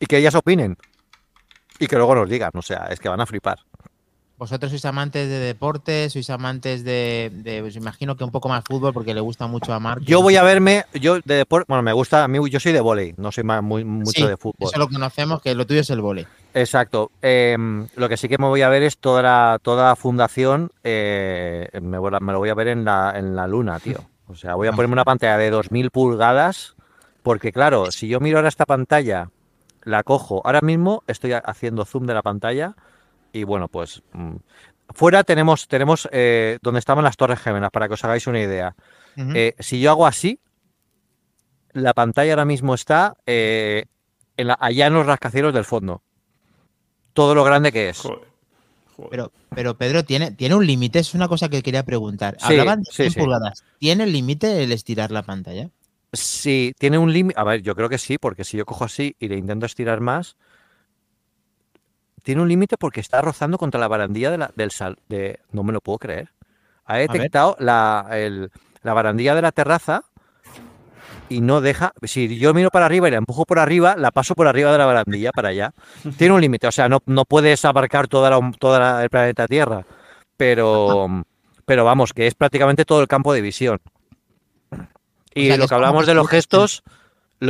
y 0.01 0.07
que 0.07 0.17
ellas 0.19 0.35
opinen. 0.35 0.77
Y 1.79 1.87
que 1.87 1.97
luego 1.97 2.15
nos 2.17 2.29
digan, 2.29 2.51
o 2.55 2.63
sea, 2.63 2.87
es 2.91 2.99
que 3.01 3.09
van 3.09 3.21
a 3.21 3.27
flipar. 3.27 3.59
Vosotros 4.39 4.71
sois 4.71 4.85
amantes 4.85 5.29
de 5.29 5.39
deporte, 5.41 6.09
sois 6.11 6.31
amantes 6.31 6.85
de, 6.85 7.31
de 7.43 7.61
pues 7.61 7.75
imagino 7.75 8.17
que 8.17 8.23
un 8.23 8.31
poco 8.31 8.49
más 8.49 8.63
fútbol 8.65 8.93
porque 8.93 9.13
le 9.13 9.21
gusta 9.21 9.49
mucho 9.49 9.73
a 9.75 9.81
Marc. 9.81 10.03
Yo 10.05 10.23
voy 10.23 10.37
a 10.37 10.45
verme, 10.45 10.85
yo 10.95 11.19
de 11.25 11.35
deporte, 11.35 11.67
bueno, 11.69 11.83
me 11.83 11.93
gusta, 11.93 12.23
a 12.23 12.29
mí 12.29 12.39
yo 12.49 12.61
soy 12.61 12.73
de 12.73 12.81
volei, 12.81 13.15
no 13.17 13.33
soy 13.33 13.43
más, 13.43 13.63
muy, 13.65 13.85
mucho 13.85 14.13
Sí, 14.13 14.25
de 14.27 14.37
fútbol. 14.37 14.69
Eso 14.69 14.79
lo 14.79 14.89
conocemos, 14.89 15.43
que 15.43 15.57
lo 15.57 15.67
tuyo 15.67 15.81
es 15.81 15.91
el 15.91 16.01
vole. 16.01 16.27
Exacto. 16.55 17.11
Eh, 17.21 17.57
lo 17.97 18.09
que 18.09 18.17
sí 18.17 18.29
que 18.29 18.39
me 18.39 18.47
voy 18.47 18.63
a 18.63 18.69
ver 18.69 18.85
es 18.85 18.99
toda 18.99 19.23
la, 19.23 19.59
toda 19.61 19.89
la 19.89 19.97
fundación, 19.97 20.71
eh, 20.85 21.69
me, 21.83 21.99
voy 21.99 22.13
a- 22.15 22.21
me 22.21 22.33
lo 22.33 22.39
voy 22.39 22.51
a 22.51 22.55
ver 22.55 22.69
en 22.69 22.85
la, 22.85 23.13
en 23.17 23.35
la 23.35 23.49
luna, 23.49 23.81
tío. 23.81 24.09
O 24.29 24.37
sea, 24.37 24.55
voy 24.55 24.69
a 24.69 24.73
ponerme 24.73 24.93
una 24.93 25.05
pantalla 25.05 25.37
de 25.37 25.51
2000 25.51 25.91
pulgadas, 25.91 26.77
porque 27.25 27.51
claro, 27.53 27.91
si 27.91 28.07
yo 28.07 28.21
miro 28.21 28.39
ahora 28.39 28.49
esta 28.49 28.67
pantalla, 28.67 29.31
la 29.83 30.05
cojo, 30.05 30.43
ahora 30.45 30.61
mismo 30.61 31.03
estoy 31.09 31.33
ha- 31.33 31.39
haciendo 31.39 31.85
zoom 31.85 32.07
de 32.07 32.15
la 32.15 32.23
pantalla 32.23 32.77
y 33.33 33.45
bueno, 33.45 33.69
pues 33.69 34.03
mm, 34.13 34.37
fuera 34.95 35.25
tenemos, 35.25 35.69
tenemos 35.69 36.09
eh, 36.13 36.59
donde 36.63 36.79
estaban 36.81 37.05
las 37.05 37.17
Torres 37.17 37.41
Gemelas, 37.41 37.71
para 37.71 37.89
que 37.89 37.95
os 37.95 38.05
hagáis 38.05 38.27
una 38.27 38.41
idea. 38.41 38.75
Eh, 39.17 39.55
si 39.59 39.81
yo 39.81 39.91
hago 39.91 40.07
así, 40.07 40.39
la 41.73 41.93
pantalla 41.95 42.33
ahora 42.33 42.45
mismo 42.45 42.75
está 42.75 43.17
eh, 43.27 43.85
en 44.37 44.47
la- 44.49 44.59
allá 44.61 44.87
en 44.87 44.95
los 44.95 45.07
rascacielos 45.07 45.53
del 45.53 45.65
fondo. 45.65 46.03
Todo 47.13 47.35
lo 47.35 47.45
grande 47.45 47.73
que 47.73 47.89
es. 47.89 47.99
Joder. 47.99 48.29
Joder. 48.97 49.11
Pero, 49.11 49.33
pero 49.55 49.77
Pedro, 49.77 50.05
¿tiene, 50.05 50.31
tiene 50.33 50.55
un 50.55 50.67
límite? 50.67 51.01
Es 51.01 51.15
una 51.15 51.29
cosa 51.29 51.49
que 51.49 51.63
quería 51.63 51.85
preguntar. 51.85 52.37
Sí, 52.39 52.47
Hablaban 52.59 52.81
de 52.83 52.91
sí, 52.91 52.97
100 53.03 53.11
sí. 53.13 53.21
pulgadas. 53.21 53.65
¿Tiene 53.79 54.07
límite 54.07 54.63
el 54.63 54.73
estirar 54.73 55.11
la 55.11 55.23
pantalla? 55.23 55.71
Si 56.13 56.73
tiene 56.79 56.99
un 56.99 57.13
límite, 57.13 57.39
a 57.39 57.45
ver, 57.45 57.63
yo 57.63 57.75
creo 57.75 57.89
que 57.89 57.99
sí, 57.99 58.19
porque 58.19 58.45
si 58.45 58.57
yo 58.57 58.65
cojo 58.67 58.85
así 58.85 59.15
y 59.19 59.29
le 59.29 59.37
intento 59.37 59.67
estirar 59.67 60.01
más, 60.01 60.37
tiene 62.29 62.43
un 62.43 62.49
límite 62.51 62.77
porque 62.77 63.01
está 63.01 63.23
rozando 63.23 63.57
contra 63.57 63.81
la 63.81 63.89
barandilla 63.89 64.31
de 64.31 64.37
la- 64.37 64.51
del 64.55 64.71
sal. 64.71 64.99
De, 65.09 65.41
no 65.51 65.63
me 65.63 65.73
lo 65.73 65.81
puedo 65.81 65.97
creer. 65.99 66.29
Ha 66.85 66.99
detectado 66.99 67.57
la, 67.59 68.07
el- 68.11 68.51
la 68.83 68.93
barandilla 68.93 69.35
de 69.35 69.41
la 69.41 69.51
terraza 69.51 70.03
y 71.31 71.41
no 71.41 71.63
deja. 71.63 71.93
Si 72.03 72.37
yo 72.39 72.53
miro 72.53 72.69
para 72.71 72.85
arriba 72.85 73.09
y 73.09 73.13
la 73.13 73.17
empujo 73.17 73.47
por 73.47 73.59
arriba, 73.59 73.97
la 73.97 74.11
paso 74.11 74.35
por 74.35 74.47
arriba 74.47 74.71
de 74.73 74.77
la 74.77 74.85
barandilla 74.85 75.31
para 75.33 75.49
allá. 75.49 75.73
Tiene 76.19 76.35
un 76.35 76.43
límite, 76.43 76.67
o 76.67 76.71
sea, 76.71 76.91
no, 76.91 76.99
no 77.07 77.25
puedes 77.25 77.65
abarcar 77.65 78.09
toda 78.09 78.29
la, 78.29 78.53
toda 78.59 78.79
la- 78.79 79.03
el 79.03 79.09
planeta 79.09 79.47
Tierra, 79.47 79.87
pero, 80.37 81.25
pero 81.65 81.87
vamos, 81.87 82.13
que 82.13 82.27
es 82.27 82.35
prácticamente 82.35 82.85
todo 82.85 83.01
el 83.01 83.09
campo 83.09 83.33
de 83.33 83.41
visión. 83.41 83.81
Y 85.33 85.47
sea, 85.47 85.57
lo 85.57 85.67
que 85.67 85.75
hablamos 85.75 86.05
de 86.05 86.13
los 86.13 86.29
gestos, 86.29 86.83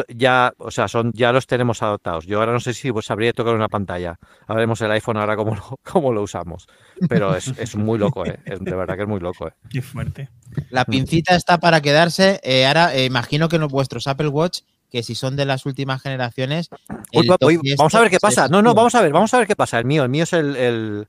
ya, 0.09 0.53
o 0.59 0.71
sea, 0.71 0.89
son, 0.89 1.13
ya 1.15 1.33
los 1.33 1.47
tenemos 1.47 1.83
adoptados. 1.83 2.27
Yo 2.27 2.41
ahora 2.41 2.53
no 2.53 2.61
sé 2.61 2.75
si 2.75 2.93
pues, 2.93 3.07
sabría 3.07 3.33
tocar 3.33 3.55
una 3.55 3.69
pantalla. 3.69 4.19
Hablaremos 4.47 4.81
el 4.83 4.91
iPhone 4.93 5.17
ahora 5.17 5.37
cómo 5.37 5.55
lo, 5.57 5.79
cómo 5.83 6.13
lo 6.13 6.23
usamos. 6.23 6.67
Pero 7.09 7.35
es, 7.35 7.49
es 7.59 7.77
muy 7.77 7.99
loco, 7.99 8.25
¿eh? 8.27 8.39
Es- 8.45 8.61
de 8.61 8.75
verdad 8.75 8.97
que 8.97 9.03
es 9.03 9.09
muy 9.09 9.21
loco, 9.21 9.49
¿eh? 9.49 9.53
Qué 9.71 9.83
fuerte. 9.83 10.29
La 10.71 10.85
pincita 10.85 11.35
está 11.35 11.59
para 11.59 11.81
quedarse. 11.81 12.41
Eh, 12.43 12.67
ahora, 12.67 12.95
eh, 12.95 13.05
imagino 13.05 13.49
que 13.49 13.59
vuestros 13.59 14.07
Apple 14.07 14.29
Watch, 14.29 14.61
que 14.91 15.03
si 15.03 15.15
son 15.15 15.37
de 15.37 15.45
las 15.45 15.67
últimas 15.67 16.03
generaciones. 16.03 16.71
Uy, 17.13 17.29
uy, 17.41 17.75
vamos 17.77 17.95
a 17.95 18.01
ver 18.01 18.11
qué 18.11 18.19
pasa. 18.19 18.49
No, 18.49 18.63
no, 18.63 18.75
vamos 18.75 18.95
a 18.95 19.03
ver, 19.03 19.13
vamos 19.13 19.33
a 19.35 19.39
ver 19.39 19.47
qué 19.47 19.57
pasa. 19.57 19.79
El 19.79 19.85
mío, 19.85 20.03
el 20.05 20.09
mío 20.09 20.25
es 20.25 20.33
el, 20.33 20.57
el, 20.57 21.09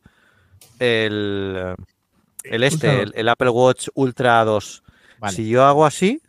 el, 0.79 1.75
el 2.43 2.63
este, 2.63 3.01
el, 3.03 3.13
el 3.15 3.29
Apple 3.29 3.49
Watch 3.49 3.87
Ultra 3.93 4.43
2. 4.43 4.83
Vale. 5.19 5.35
Si 5.35 5.49
yo 5.49 5.65
hago 5.65 5.85
así, 5.85 6.21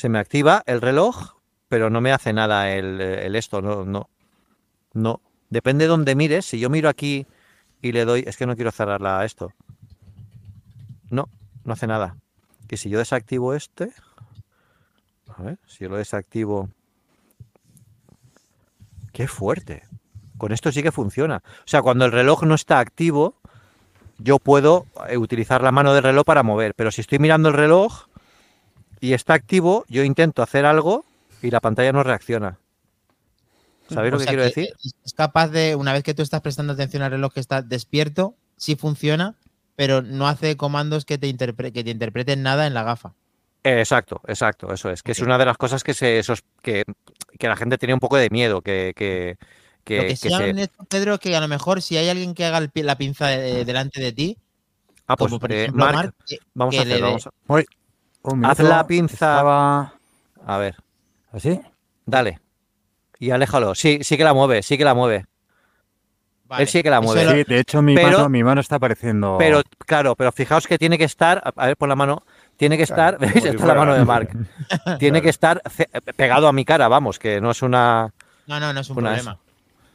se 0.00 0.08
me 0.08 0.18
activa 0.18 0.62
el 0.64 0.80
reloj, 0.80 1.34
pero 1.68 1.90
no 1.90 2.00
me 2.00 2.10
hace 2.10 2.32
nada 2.32 2.72
el, 2.72 3.36
esto, 3.36 3.60
no, 3.60 3.84
no, 3.84 4.08
no. 4.94 5.20
Depende 5.50 5.84
de 5.84 5.88
dónde 5.88 6.14
mires. 6.14 6.46
Si 6.46 6.58
yo 6.58 6.70
miro 6.70 6.88
aquí 6.88 7.26
y 7.82 7.92
le 7.92 8.06
doy, 8.06 8.24
es 8.26 8.38
que 8.38 8.46
no 8.46 8.56
quiero 8.56 8.70
cerrarla 8.70 9.20
a 9.20 9.26
esto. 9.26 9.52
No, 11.10 11.28
no 11.64 11.74
hace 11.74 11.86
nada. 11.86 12.16
Y 12.70 12.78
si 12.78 12.88
yo 12.88 12.98
desactivo 12.98 13.52
este, 13.52 13.92
a 15.36 15.42
ver, 15.42 15.58
si 15.66 15.84
yo 15.84 15.90
lo 15.90 15.98
desactivo, 15.98 16.70
qué 19.12 19.28
fuerte. 19.28 19.82
Con 20.38 20.52
esto 20.52 20.72
sí 20.72 20.82
que 20.82 20.92
funciona. 20.92 21.42
O 21.44 21.68
sea, 21.68 21.82
cuando 21.82 22.06
el 22.06 22.12
reloj 22.12 22.44
no 22.44 22.54
está 22.54 22.78
activo, 22.78 23.34
yo 24.16 24.38
puedo 24.38 24.86
utilizar 25.14 25.62
la 25.62 25.72
mano 25.72 25.92
del 25.92 26.04
reloj 26.04 26.24
para 26.24 26.42
mover, 26.42 26.74
pero 26.74 26.90
si 26.90 27.02
estoy 27.02 27.18
mirando 27.18 27.50
el 27.50 27.54
reloj 27.54 28.06
y 29.00 29.12
está 29.14 29.34
activo, 29.34 29.84
yo 29.88 30.04
intento 30.04 30.42
hacer 30.42 30.64
algo 30.66 31.04
y 31.42 31.50
la 31.50 31.60
pantalla 31.60 31.92
no 31.92 32.02
reacciona. 32.02 32.58
¿Sabéis 33.88 34.12
O 34.12 34.16
lo 34.16 34.20
que 34.20 34.26
quiero 34.26 34.42
que 34.42 34.48
decir? 34.48 34.74
Es 35.04 35.12
capaz 35.14 35.48
de, 35.48 35.74
una 35.74 35.92
vez 35.92 36.02
que 36.04 36.14
tú 36.14 36.22
estás 36.22 36.40
prestando 36.42 36.74
atención 36.74 37.02
al 37.02 37.10
reloj 37.10 37.32
que 37.32 37.40
está 37.40 37.60
despierto, 37.62 38.34
sí 38.56 38.76
funciona, 38.76 39.34
pero 39.74 40.02
no 40.02 40.28
hace 40.28 40.56
comandos 40.56 41.04
que 41.04 41.18
te, 41.18 41.28
interpre- 41.28 41.72
que 41.72 41.82
te 41.82 41.90
interpreten 41.90 42.42
nada 42.42 42.66
en 42.66 42.74
la 42.74 42.82
gafa. 42.84 43.14
Eh, 43.64 43.80
Exacto, 43.80 44.20
exacto, 44.26 44.72
eso 44.72 44.90
es. 44.90 45.02
Que 45.02 45.12
es 45.12 45.18
una 45.20 45.38
de 45.38 45.44
las 45.44 45.56
cosas 45.58 45.82
que 45.82 45.92
se 45.92 46.22
sos- 46.22 46.44
que, 46.62 46.84
que 47.38 47.48
la 47.48 47.56
gente 47.56 47.78
tenía 47.78 47.94
un 47.94 48.00
poco 48.00 48.16
de 48.16 48.30
miedo, 48.30 48.62
que, 48.62 48.92
que, 48.96 49.36
que, 49.84 49.96
Lo 49.96 50.02
que 50.04 50.16
sí 50.16 50.30
se- 50.30 50.68
Pedro, 50.88 51.18
que 51.18 51.34
a 51.34 51.40
lo 51.40 51.48
mejor 51.48 51.82
si 51.82 51.96
hay 51.96 52.08
alguien 52.08 52.34
que 52.34 52.44
haga 52.44 52.58
el 52.58 52.70
la 52.74 52.96
pinza 52.96 53.26
de- 53.28 53.64
delante 53.64 54.00
de 54.00 54.12
ti, 54.12 54.38
Ah, 55.06 55.16
pues 55.16 55.30
como 55.30 55.40
por 55.40 55.50
eh, 55.52 55.64
ejemplo 55.64 55.84
que- 56.26 56.38
vamos 56.54 56.78
a 56.78 56.82
que 56.82 56.88
le 56.88 57.00
vamos 57.00 57.26
a- 57.26 57.30
Un 58.22 58.44
Haz 58.44 58.58
la 58.60 58.86
pinza. 58.86 59.14
estaba 59.14 59.94
a 60.46 60.58
ver, 60.58 60.76
así. 61.32 61.60
dale. 62.06 62.40
Y 63.18 63.30
aléjalo. 63.30 63.74
Sí, 63.74 64.00
sí 64.02 64.16
que 64.16 64.24
la 64.24 64.34
mueve, 64.34 64.62
sí 64.62 64.78
que 64.78 64.84
la 64.84 64.94
mueve. 64.94 65.26
Vale, 66.46 66.62
Él 66.64 66.68
sí 66.68 66.82
que 66.82 66.90
la 66.90 67.00
mueve. 67.00 67.44
Sí, 67.44 67.44
de 67.48 67.60
hecho 67.60 67.80
mi, 67.82 67.94
Pero- 67.94 68.10
mano, 68.18 68.28
mi 68.28 68.42
mano 68.42 68.60
está 68.60 68.76
apareciendo. 68.76 69.36
Pero, 69.38 69.62
claro, 69.86 70.16
pero 70.16 70.32
fijaos 70.32 70.66
que 70.66 70.78
tiene 70.78 70.98
que 70.98 71.04
estar, 71.04 71.40
a 71.54 71.66
ver, 71.66 71.76
por 71.76 71.88
la 71.88 71.94
mano, 71.96 72.24
tiene 72.56 72.76
que 72.76 72.82
estar, 72.82 73.16
Claro, 73.18 73.32
¿veis? 73.34 73.44
Está 73.44 73.66
la 73.66 73.74
mano 73.74 73.94
de 73.94 74.04
Mark. 74.04 74.30
Tiene 74.98 75.20
Claro. 75.20 75.22
que 75.22 75.28
estar 75.28 75.62
pegado 76.16 76.48
a 76.48 76.52
mi 76.52 76.64
cara, 76.64 76.88
vamos, 76.88 77.18
que 77.18 77.40
no 77.40 77.52
es 77.52 77.62
una... 77.62 78.12
No, 78.46 78.58
no, 78.58 78.72
no 78.72 78.80
es 78.80 78.90
un 78.90 78.98
Una 78.98 79.10
problema. 79.10 79.38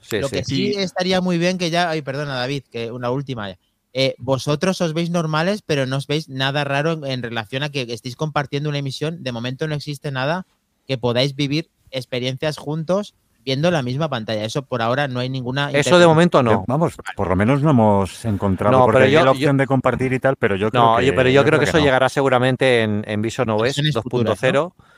Sí, 0.02 0.20
Lo 0.22 0.28
sí. 0.30 0.36
que 0.38 0.44
sí 0.46 0.74
estaría 0.78 1.20
muy 1.20 1.38
bien 1.38 1.58
que 1.58 1.70
ya, 1.72 1.90
ay, 1.90 2.02
perdona 2.04 2.36
David, 2.36 2.64
que 2.72 2.92
una 2.92 3.10
última. 3.10 3.50
Eh, 3.98 4.14
vosotros 4.18 4.82
os 4.82 4.94
veis 4.94 5.10
normales, 5.10 5.62
pero 5.66 5.86
no 5.86 5.96
os 5.96 6.06
veis 6.06 6.28
nada 6.28 6.66
raro 6.66 6.92
en, 6.92 7.06
en 7.06 7.24
relación 7.24 7.64
a 7.64 7.70
que 7.70 7.84
estéis 7.90 8.18
compartiendo 8.18 8.68
una 8.68 8.80
emisión. 8.80 9.24
De 9.24 9.32
momento 9.32 9.70
no 9.70 9.74
existe 9.76 10.12
nada 10.12 10.46
que 10.86 10.98
podáis 10.98 11.34
vivir 11.34 11.70
experiencias 11.92 12.58
juntos 12.58 13.16
viendo 13.46 13.72
la 13.72 13.84
misma 13.84 14.10
pantalla. 14.10 14.44
Eso 14.44 14.64
por 14.64 14.82
ahora 14.82 15.08
no 15.08 15.22
hay 15.22 15.30
ninguna. 15.30 15.72
Eso 15.72 15.98
de 15.98 16.08
momento 16.08 16.44
no. 16.44 16.52
Eh, 16.52 16.64
Vamos, 16.68 16.96
por 17.16 17.30
lo 17.30 17.38
menos 17.38 17.62
no 17.62 17.70
hemos 17.70 18.26
encontrado. 18.26 18.78
No, 18.78 18.84
porque 18.84 18.96
pero 18.98 19.06
hay 19.06 19.12
yo- 19.14 19.24
la 19.24 19.32
opción 19.32 19.56
de 19.56 19.66
compartir 19.66 20.12
y 20.12 20.20
tal, 20.20 20.36
pero 20.36 20.58
yo 20.58 20.70
creo 20.72 20.84
No, 20.84 20.98
que. 20.98 21.06
yo- 21.06 21.16
pero 21.16 21.30
yo 21.30 21.46
creo 21.46 21.58
que 21.60 21.66
eso 21.66 21.78
no. 21.78 21.84
llegará 21.86 22.10
seguramente 22.10 22.82
en, 22.82 23.02
en 23.08 23.22
Vision 23.22 23.50
OS 23.52 23.62
Versiones 23.62 23.96
2.0 23.96 24.02
futuras, 24.04 24.44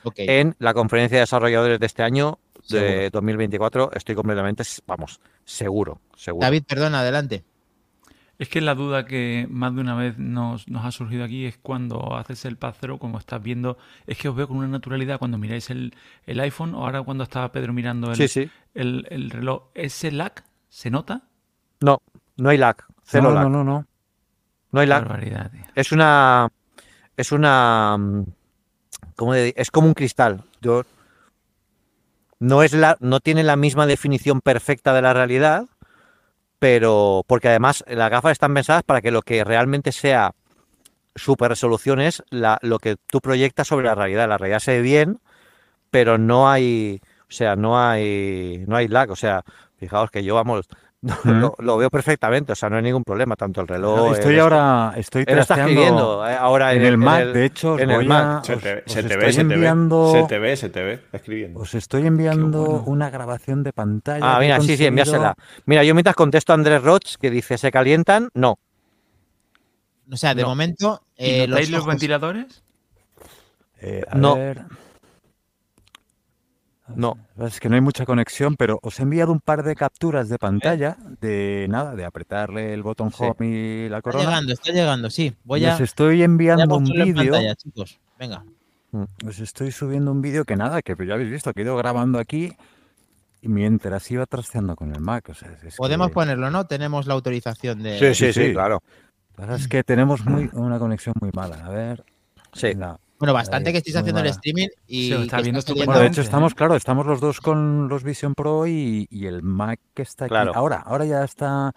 Ok. 0.05 0.15
en 0.17 0.55
la 0.57 0.73
conferencia 0.73 1.17
de 1.17 1.21
desarrolladores 1.21 1.79
de 1.79 1.85
este 1.85 2.01
año 2.01 2.39
de 2.69 2.79
Seguro. 2.79 3.09
2024. 3.11 3.91
Estoy 3.93 4.15
completamente, 4.15 4.63
vamos, 4.87 5.19
seguro, 5.45 5.99
seguro. 6.15 6.43
David, 6.45 6.63
perdona, 6.67 7.01
adelante. 7.01 7.43
Es 8.39 8.49
que 8.49 8.61
la 8.61 8.75
duda 8.75 9.05
que 9.05 9.47
más 9.49 9.73
de 9.73 9.81
una 9.81 9.95
vez 9.95 10.19
nos, 10.19 10.67
nos 10.67 10.85
ha 10.85 10.91
surgido 10.91 11.23
aquí 11.23 11.45
es 11.45 11.57
cuando 11.57 12.15
haces 12.15 12.45
el 12.45 12.57
Zero, 12.79 12.99
como 12.99 13.17
estás 13.17 13.41
viendo, 13.41 13.77
es 14.05 14.17
que 14.19 14.29
os 14.29 14.35
veo 14.35 14.47
con 14.47 14.57
una 14.57 14.67
naturalidad 14.67 15.17
cuando 15.17 15.39
miráis 15.39 15.69
el, 15.71 15.95
el 16.25 16.39
iPhone 16.41 16.75
o 16.75 16.85
ahora 16.85 17.01
cuando 17.01 17.23
estaba 17.23 17.51
Pedro 17.51 17.73
mirando 17.73 18.11
el, 18.11 18.15
Sí, 18.15 18.27
sí. 18.27 18.49
el, 18.75 19.07
el 19.09 19.31
reloj. 19.31 19.63
¿Ese 19.73 20.11
lag 20.11 20.43
se 20.69 20.91
nota? 20.91 21.23
No, 21.81 21.99
no 22.35 22.49
hay 22.49 22.57
lag. 22.57 22.77
Cero 23.03 23.29
No, 23.29 23.33
lag. 23.33 23.43
no, 23.45 23.49
No, 23.49 23.63
no, 23.63 23.87
no. 24.71 24.79
hay 24.79 24.87
lag. 24.87 25.01
barbaridad, 25.07 25.49
tío. 25.51 25.63
Es 25.73 25.91
una. 25.91 26.49
Es 27.15 27.31
una. 27.31 27.97
mm, 27.97 28.23
¿Cómo 29.15 29.33
de- 29.33 29.55
Es 29.57 29.71
como 29.71 29.87
un 29.87 29.93
cristal. 29.95 30.43
Yo. 30.61 30.83
No, 32.39 32.61
es 32.61 32.73
la, 32.73 32.97
no 32.99 33.19
tiene 33.19 33.41
la 33.43 33.55
misma 33.55 33.87
definición 33.87 34.41
perfecta 34.41 34.93
de 34.93 35.01
la 35.01 35.13
realidad, 35.13 35.65
pero. 36.59 37.23
Porque 37.27 37.49
además 37.49 37.83
las 37.87 38.09
gafas 38.09 38.33
están 38.33 38.53
pensadas 38.53 38.83
para 38.83 39.01
que 39.01 39.11
lo 39.11 39.21
que 39.21 39.43
realmente 39.43 39.91
sea 39.91 40.33
super 41.15 41.49
resolución 41.49 41.99
es 41.99 42.23
la, 42.29 42.59
lo 42.61 42.79
que 42.79 42.95
tú 43.07 43.21
proyectas 43.21 43.67
sobre 43.67 43.87
la 43.87 43.95
realidad. 43.95 44.27
La 44.27 44.37
realidad 44.37 44.59
se 44.59 44.73
ve 44.73 44.81
bien, 44.81 45.19
pero 45.91 46.17
no 46.17 46.49
hay. 46.49 47.01
O 47.29 47.31
sea, 47.31 47.55
no 47.55 47.79
hay. 47.79 48.63
No 48.67 48.75
hay 48.75 48.87
lag. 48.87 49.11
O 49.11 49.15
sea, 49.15 49.43
fijaos 49.77 50.11
que 50.11 50.23
yo, 50.23 50.35
vamos. 50.35 50.67
Lo, 51.25 51.55
lo 51.59 51.77
veo 51.77 51.89
perfectamente, 51.91 52.53
o 52.53 52.55
sea, 52.55 52.69
no 52.69 52.77
hay 52.77 52.81
ningún 52.81 53.03
problema, 53.03 53.35
tanto 53.35 53.61
el 53.61 53.67
reloj. 53.67 54.13
estoy 54.15 54.33
el 54.33 54.39
ahora. 54.39 54.93
Estoy 54.97 55.25
trasteando 55.25 55.67
escribiendo 55.69 56.27
eh, 56.27 56.33
ahora 56.35 56.73
en, 56.73 56.81
en, 56.81 56.87
el 56.87 56.97
Mac. 56.97 57.21
el- 57.21 57.33
de 57.33 57.45
hecho, 57.45 57.77
en 57.79 57.91
el 57.91 58.07
Mac. 58.07 58.25
a. 58.39 58.43
Se 58.43 58.53
os- 58.55 58.61
te, 58.63 58.73
os 58.79 58.91
se 58.91 59.03
te 59.03 59.07
estoy 59.13 59.17
ve, 59.25 59.33
se 59.33 59.45
te 59.45 59.53
enviando. 59.53 60.11
ve. 60.13 60.21
Se 60.21 60.27
te 60.27 60.39
ve, 60.39 60.57
se 60.57 60.69
te 60.69 60.83
ve. 60.83 60.93
Está 60.93 61.17
escribiendo. 61.17 61.59
Os 61.59 61.75
estoy 61.75 62.07
enviando 62.07 62.63
bueno. 62.65 62.83
una 62.87 63.09
grabación 63.11 63.61
de 63.63 63.73
pantalla. 63.73 64.35
Ah, 64.35 64.39
mira, 64.39 64.59
sí, 64.59 64.75
sí, 64.75 64.85
envíasela. 64.87 65.35
Mira, 65.65 65.83
yo 65.83 65.93
mientras 65.93 66.15
contesto 66.15 66.51
a 66.51 66.55
Andrés 66.55 66.81
Roch, 66.81 67.15
que 67.21 67.29
dice, 67.29 67.59
¿se 67.59 67.71
calientan? 67.71 68.29
No. 68.33 68.57
O 70.11 70.17
sea, 70.17 70.33
de 70.33 70.41
No. 70.41 70.49
momento. 70.49 71.03
¿Y 71.15 71.41
eh, 71.41 71.47
notáis 71.47 71.69
los 71.69 71.85
ventiladores? 71.85 72.63
Eh, 73.81 74.03
a 74.09 74.15
No. 74.15 74.35
ver. 74.35 74.63
No. 76.95 77.17
Es 77.39 77.59
que 77.59 77.69
no 77.69 77.75
hay 77.75 77.81
mucha 77.81 78.05
conexión, 78.05 78.55
pero 78.55 78.79
os 78.81 78.99
he 78.99 79.03
enviado 79.03 79.31
un 79.31 79.39
par 79.39 79.63
de 79.63 79.75
capturas 79.75 80.29
de 80.29 80.37
pantalla 80.39 80.97
de 81.21 81.67
nada, 81.69 81.95
de 81.95 82.05
apretarle 82.05 82.73
el 82.73 82.81
botón 82.83 83.11
Sí. 83.11 83.17
home 83.23 83.47
y 83.47 83.89
la 83.89 83.97
Está 83.97 84.11
corona. 84.11 84.29
llegando, 84.29 84.53
está 84.53 84.71
llegando, 84.71 85.09
sí. 85.09 85.35
Voy 85.43 85.65
a, 85.65 85.75
os 85.75 85.81
estoy 85.81 86.15
voy 86.15 86.21
a 86.21 86.25
enviando 86.25 86.77
un 86.77 86.87
en 86.99 87.13
vídeo. 87.13 87.35
chicos. 87.55 87.99
Venga. 88.17 88.43
Os 89.27 89.39
estoy 89.39 89.71
subiendo 89.71 90.11
un 90.11 90.21
vídeo 90.21 90.45
que 90.45 90.55
nada, 90.55 90.81
que 90.81 90.95
ya 91.05 91.13
habéis 91.15 91.29
visto, 91.29 91.53
que 91.53 91.61
he 91.61 91.63
ido 91.65 91.75
grabando 91.75 92.19
aquí 92.19 92.53
y 93.41 93.49
mientras 93.49 94.09
iba 94.09 94.25
trasteando 94.25 94.75
con 94.75 94.95
el 94.95 95.01
Mac. 95.01 95.29
O 95.29 95.33
sea, 95.33 95.49
es 95.63 95.75
Podemos 95.75 96.07
que- 96.07 96.13
ponerlo, 96.13 96.49
¿no? 96.49 96.65
Tenemos 96.67 97.05
la 97.05 97.13
autorización 97.13 97.83
de. 97.83 97.99
Sí, 97.99 98.15
sí, 98.15 98.33
sí, 98.33 98.45
sí. 98.47 98.53
claro. 98.53 98.81
La 99.35 99.41
verdad 99.41 99.59
es 99.59 99.67
que 99.67 99.83
tenemos 99.83 100.25
muy, 100.25 100.49
una 100.53 100.79
conexión 100.79 101.13
muy 101.21 101.29
mala. 101.33 101.57
A 101.65 101.69
ver. 101.69 102.03
Sí. 102.53 102.73
la- 102.73 102.97
Bueno, 103.19 103.33
bastante 103.33 103.71
que 103.71 103.79
estéis 103.79 103.95
muy 103.95 104.01
haciendo 104.01 104.21
el 104.21 104.27
streaming 104.27 104.67
y. 104.87 105.11
Os 105.13 105.21
está 105.23 105.37
que 105.37 105.43
viendo 105.43 105.61
Bueno, 105.85 105.99
de 105.99 106.07
hecho 106.07 106.21
estamos, 106.21 106.53
claro, 106.53 106.75
estamos 106.75 107.05
los 107.05 107.19
dos 107.19 107.41
con 107.41 107.87
los 107.87 108.03
Vision 108.03 108.35
Pro 108.35 108.67
y, 108.67 109.07
y 109.09 109.25
el 109.25 109.41
Mac 109.43 109.79
que 109.93 110.03
está 110.03 110.25
aquí. 110.25 110.29
Claro. 110.29 110.51
Ahora, 110.55 110.77
ahora 110.85 111.05
ya 111.05 111.23
está. 111.23 111.71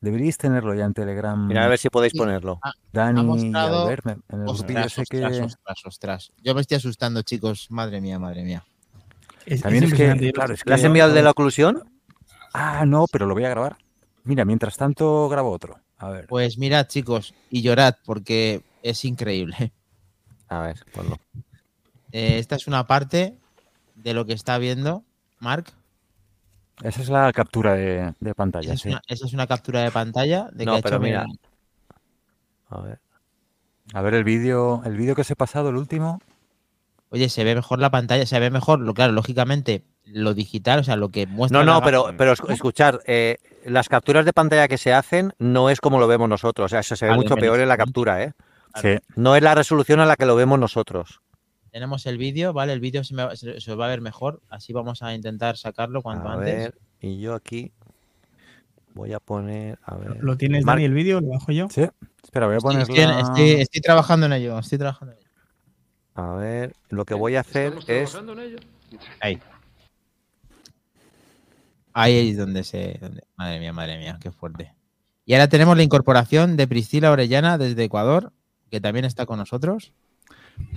Deberíais 0.00 0.36
tenerlo 0.36 0.74
ya 0.74 0.84
en 0.84 0.94
Telegram. 0.94 1.46
Mira 1.46 1.64
a 1.64 1.68
ver 1.68 1.78
si 1.78 1.88
podéis 1.88 2.10
Sí. 2.12 2.18
ponerlo. 2.18 2.58
Dani 2.92 3.22
mostrado- 3.22 3.82
Albert, 3.84 4.04
me- 4.04 4.12
en 4.12 4.18
el 4.40 4.46
grupillo 4.46 4.50
Ostras, 4.50 4.98
ostras, 4.98 5.08
que. 5.08 5.42
ostras, 5.44 5.78
ostras. 5.86 6.32
Yo 6.42 6.54
me 6.56 6.60
estoy 6.62 6.78
asustando, 6.78 7.22
chicos. 7.22 7.68
Madre 7.70 8.00
mía, 8.00 8.18
madre 8.18 8.42
mía. 8.42 8.64
Es, 9.46 9.62
También 9.62 9.84
es 9.84 9.94
que, 9.94 10.32
claro, 10.32 10.54
es 10.54 10.66
¿Le 10.66 10.74
has 10.74 10.80
que- 10.80 10.86
enviado 10.88 11.10
el 11.10 11.14
de 11.14 11.22
la 11.22 11.30
oclusión? 11.30 11.84
Ah, 12.52 12.84
no, 12.84 13.06
pero 13.12 13.26
lo 13.26 13.34
voy 13.34 13.44
a 13.44 13.50
grabar. 13.50 13.76
Mira, 14.24 14.44
mientras 14.44 14.76
tanto 14.76 15.28
grabo 15.28 15.50
otro. 15.52 15.78
A 15.98 16.10
ver. 16.10 16.26
Pues 16.26 16.58
mirad, 16.58 16.86
chicos, 16.88 17.32
y 17.50 17.62
llorad, 17.62 17.94
porque 18.04 18.62
es 18.82 19.04
increíble. 19.04 19.72
A 20.52 20.60
ver, 20.60 20.76
ponlo. 20.92 21.18
Eh, 22.12 22.38
esta 22.38 22.56
es 22.56 22.66
una 22.66 22.86
parte 22.86 23.38
de 23.94 24.12
lo 24.14 24.26
que 24.26 24.34
está 24.34 24.58
viendo 24.58 25.02
Mark. 25.40 25.66
Esa 26.82 27.00
es 27.00 27.08
la 27.08 27.32
captura 27.32 27.72
de, 27.74 28.12
de 28.20 28.34
pantalla. 28.34 28.64
Esa 28.66 28.74
es, 28.74 28.80
sí. 28.82 28.88
una, 28.90 29.00
esa 29.06 29.26
es 29.26 29.32
una 29.32 29.46
captura 29.46 29.80
de 29.80 29.90
pantalla 29.90 30.48
de 30.52 30.58
que 30.58 30.64
No, 30.66 30.72
ha 30.74 30.78
hecho 30.78 30.82
pero 30.88 31.00
mira. 31.00 31.24
mi- 31.24 31.38
A 32.68 32.80
ver. 32.82 32.98
A 33.94 34.02
ver 34.02 34.14
el 34.14 34.24
vídeo, 34.24 34.82
el 34.84 34.96
vídeo 34.96 35.14
que 35.14 35.22
os 35.22 35.30
he 35.30 35.36
pasado, 35.36 35.70
el 35.70 35.76
último. 35.76 36.20
Oye, 37.10 37.28
se 37.28 37.44
ve 37.44 37.54
mejor 37.54 37.78
la 37.78 37.90
pantalla, 37.90 38.26
se 38.26 38.38
ve 38.40 38.50
mejor, 38.50 38.80
lo 38.80 38.94
claro, 38.94 39.12
lógicamente, 39.12 39.84
lo 40.04 40.34
digital, 40.34 40.80
o 40.80 40.84
sea, 40.84 40.96
lo 40.96 41.10
que 41.10 41.26
muestra. 41.26 41.58
No, 41.58 41.64
no, 41.64 41.82
pero, 41.82 42.14
pero 42.16 42.34
escu- 42.34 42.50
escuchar, 42.52 43.00
eh, 43.06 43.36
las 43.64 43.88
capturas 43.88 44.24
de 44.24 44.32
pantalla 44.32 44.68
que 44.68 44.78
se 44.78 44.92
hacen 44.92 45.32
no 45.38 45.68
es 45.70 45.80
como 45.80 45.98
lo 45.98 46.06
vemos 46.08 46.28
nosotros. 46.28 46.66
O 46.66 46.68
sea, 46.68 46.80
eso 46.80 46.96
se 46.96 47.06
ve 47.06 47.10
Vale, 47.10 47.22
mucho 47.22 47.36
peor 47.36 47.60
en 47.60 47.68
la 47.68 47.76
captura, 47.76 48.22
¿eh? 48.22 48.32
Sí. 48.80 48.96
No 49.16 49.36
es 49.36 49.42
la 49.42 49.54
resolución 49.54 50.00
a 50.00 50.06
la 50.06 50.16
que 50.16 50.26
lo 50.26 50.36
vemos 50.36 50.58
nosotros. 50.58 51.20
Tenemos 51.70 52.04
el 52.06 52.18
vídeo, 52.18 52.52
¿vale? 52.52 52.72
El 52.72 52.80
vídeo 52.80 53.02
se, 53.04 53.14
me 53.14 53.24
va- 53.24 53.36
se- 53.36 53.60
se 53.60 53.74
va 53.74 53.86
a 53.86 53.88
ver 53.88 54.00
mejor, 54.00 54.40
así 54.50 54.72
vamos 54.72 55.02
a 55.02 55.14
intentar 55.14 55.56
sacarlo 55.56 56.02
cuanto 56.02 56.28
A 56.28 56.34
antes. 56.34 56.54
ver, 56.54 56.78
y 57.00 57.18
yo 57.20 57.34
aquí 57.34 57.72
voy 58.94 59.12
a 59.14 59.20
poner, 59.20 59.78
a 59.84 59.96
ver. 59.96 60.22
¿Lo 60.22 60.36
tienes, 60.36 60.64
Marc- 60.64 60.76
Dani, 60.76 60.84
el 60.84 60.92
vídeo? 60.94 61.20
¿Lo 61.20 61.28
bajo 61.28 61.50
yo? 61.52 61.68
Sí. 61.70 61.86
Espera, 62.22 62.46
voy 62.46 62.56
a 62.56 62.58
poner 62.58 62.82
estoy 62.82 62.98
en- 63.00 63.10
estoy- 63.10 63.50
estoy 63.60 63.80
trabajando 63.80 64.26
en 64.26 64.32
ello, 64.34 64.58
estoy 64.58 64.78
trabajando 64.78 65.12
en 65.14 65.18
ello. 65.18 65.28
A 66.14 66.34
ver, 66.34 66.74
lo 66.90 67.04
que 67.06 67.14
voy 67.14 67.36
a 67.36 67.40
hacer 67.40 67.72
es. 67.86 68.14
Ahí. 69.20 69.38
Ahí 71.94 72.30
es 72.30 72.36
donde 72.36 72.64
se. 72.64 72.98
donde- 73.00 73.22
Madre 73.36 73.60
mía, 73.60 73.72
madre 73.72 73.98
mía, 73.98 74.18
qué 74.20 74.30
fuerte. 74.30 74.74
Y 75.24 75.34
ahora 75.34 75.48
tenemos 75.48 75.76
la 75.76 75.82
incorporación 75.82 76.56
de 76.56 76.66
Priscila 76.66 77.10
Orellana 77.10 77.58
desde 77.58 77.84
Ecuador, 77.84 78.32
que 78.72 78.80
también 78.80 79.04
está 79.04 79.26
con 79.26 79.38
nosotros. 79.38 79.92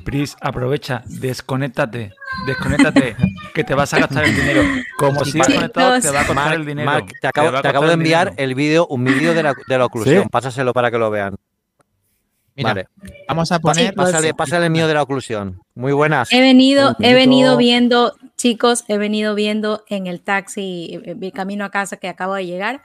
Pris, 0.04 0.36
aprovecha, 0.42 1.02
desconéctate, 1.06 2.12
desconéctate, 2.46 3.16
que 3.54 3.64
te 3.64 3.74
vas 3.74 3.94
a 3.94 4.00
gastar 4.00 4.26
el 4.26 4.36
dinero. 4.36 4.64
Como 4.98 5.24
sigas 5.24 5.48
Chicos. 5.48 5.56
conectado, 5.62 6.02
te 6.02 6.10
va 6.12 6.22
a 6.22 6.28
costar 6.28 6.54
el 6.56 6.66
dinero. 6.66 6.86
Marc, 6.92 7.10
te 7.22 7.28
acabo, 7.28 7.62
te 7.62 7.72
de 7.72 7.78
el 7.80 7.92
enviar 7.92 8.32
dinero. 8.32 8.44
el 8.44 8.56
vídeo, 8.56 8.88
un 8.88 9.06
vídeo 9.06 9.34
de 9.34 9.44
la, 9.44 9.56
de 9.66 9.78
la 9.78 9.86
oclusión. 9.86 10.24
¿Sí? 10.24 10.30
Pásaselo 10.30 10.74
para 10.74 10.92
que 10.92 10.98
lo 10.98 11.10
vean. 11.10 11.36
Mira, 12.58 12.70
vale, 12.70 12.88
vamos 13.30 13.52
a 13.54 13.60
poner. 13.60 13.92
Chicos. 13.92 14.06
pásale, 14.06 14.34
pásale 14.34 14.66
el 14.66 14.72
mío 14.72 14.88
de 14.88 14.94
la 14.94 15.04
oclusión. 15.04 15.62
Muy 15.74 15.94
buenas. 15.94 16.34
He 16.34 16.42
venido, 16.42 16.98
he 17.00 17.14
venido 17.14 17.56
viendo, 17.56 18.14
chicos, 18.36 18.84
he 18.90 18.98
venido 18.98 19.36
viendo 19.36 19.86
en 19.88 20.08
el 20.08 20.20
taxi, 20.20 21.00
eh, 21.06 21.16
mi 21.16 21.32
camino 21.32 21.64
a 21.64 21.70
casa 21.72 21.96
que 21.96 22.10
acabo 22.10 22.34
de 22.34 22.46
llegar. 22.46 22.82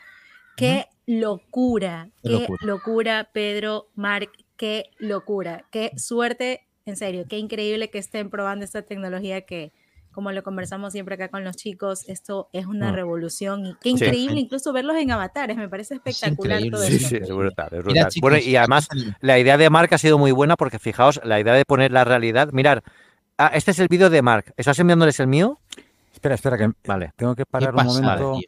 Qué 0.57 0.87
locura, 1.07 2.09
Qué 2.23 2.29
qué 2.29 2.39
locura. 2.39 2.59
locura. 2.65 3.29
Pedro, 3.33 3.89
Marc, 3.97 4.31
qué 4.61 4.91
locura, 4.99 5.65
qué 5.71 5.91
suerte, 5.97 6.69
en 6.85 6.95
serio, 6.99 7.25
qué 7.27 7.39
increíble 7.39 7.89
que 7.89 7.97
estén 7.97 8.29
probando 8.29 8.63
esta 8.63 8.83
tecnología 8.83 9.41
que, 9.47 9.73
como 10.13 10.33
lo 10.33 10.43
conversamos 10.43 10.93
siempre 10.93 11.15
acá 11.15 11.31
con 11.31 11.45
los 11.45 11.57
chicos, 11.57 12.07
esto 12.11 12.51
es 12.53 12.67
una 12.67 12.93
Mm. 12.93 12.95
revolución 12.95 13.65
y 13.65 13.73
qué 13.81 13.89
Sí. 13.89 13.95
increíble 13.95 14.39
incluso 14.39 14.75
verlos 14.75 14.97
en 14.99 15.13
avatares, 15.13 15.57
me 15.57 15.67
parece 15.71 15.95
espectacular 15.95 16.61
todo. 16.71 16.83
Sí, 16.83 16.97
esto. 16.97 17.09
sí, 17.09 17.17
es 17.17 17.29
brutal, 17.31 17.69
es 17.69 17.71
Mira, 17.71 17.85
brutal. 17.85 18.11
chicos, 18.11 18.21
bueno, 18.31 18.37
y 18.45 18.57
además, 18.57 18.89
la 19.23 19.39
idea 19.39 19.57
de 19.57 19.71
Mark 19.71 19.95
ha 19.95 19.99
sido 19.99 20.19
muy 20.19 20.31
buena 20.31 20.57
porque 20.57 20.79
fijaos, 20.79 21.23
la 21.25 21.41
idea 21.41 21.55
de 21.55 21.65
poner 21.65 21.91
la 21.91 22.05
realidad. 22.05 22.51
Mirar, 22.53 22.83
ah, 23.39 23.51
este 23.55 23.71
es 23.71 23.79
el 23.79 23.89
vídeo 23.89 24.11
de 24.11 24.21
Mark. 24.21 24.53
¿Estás 24.59 24.79
enviándoles 24.79 25.19
el 25.21 25.27
mío? 25.27 25.59
Espera, 26.13 26.35
espera, 26.35 26.59
que 26.59 26.71
Vale. 26.85 27.13
tengo 27.17 27.35
que 27.35 27.47
parar 27.47 27.75
un 27.75 27.87
momento. 27.87 28.41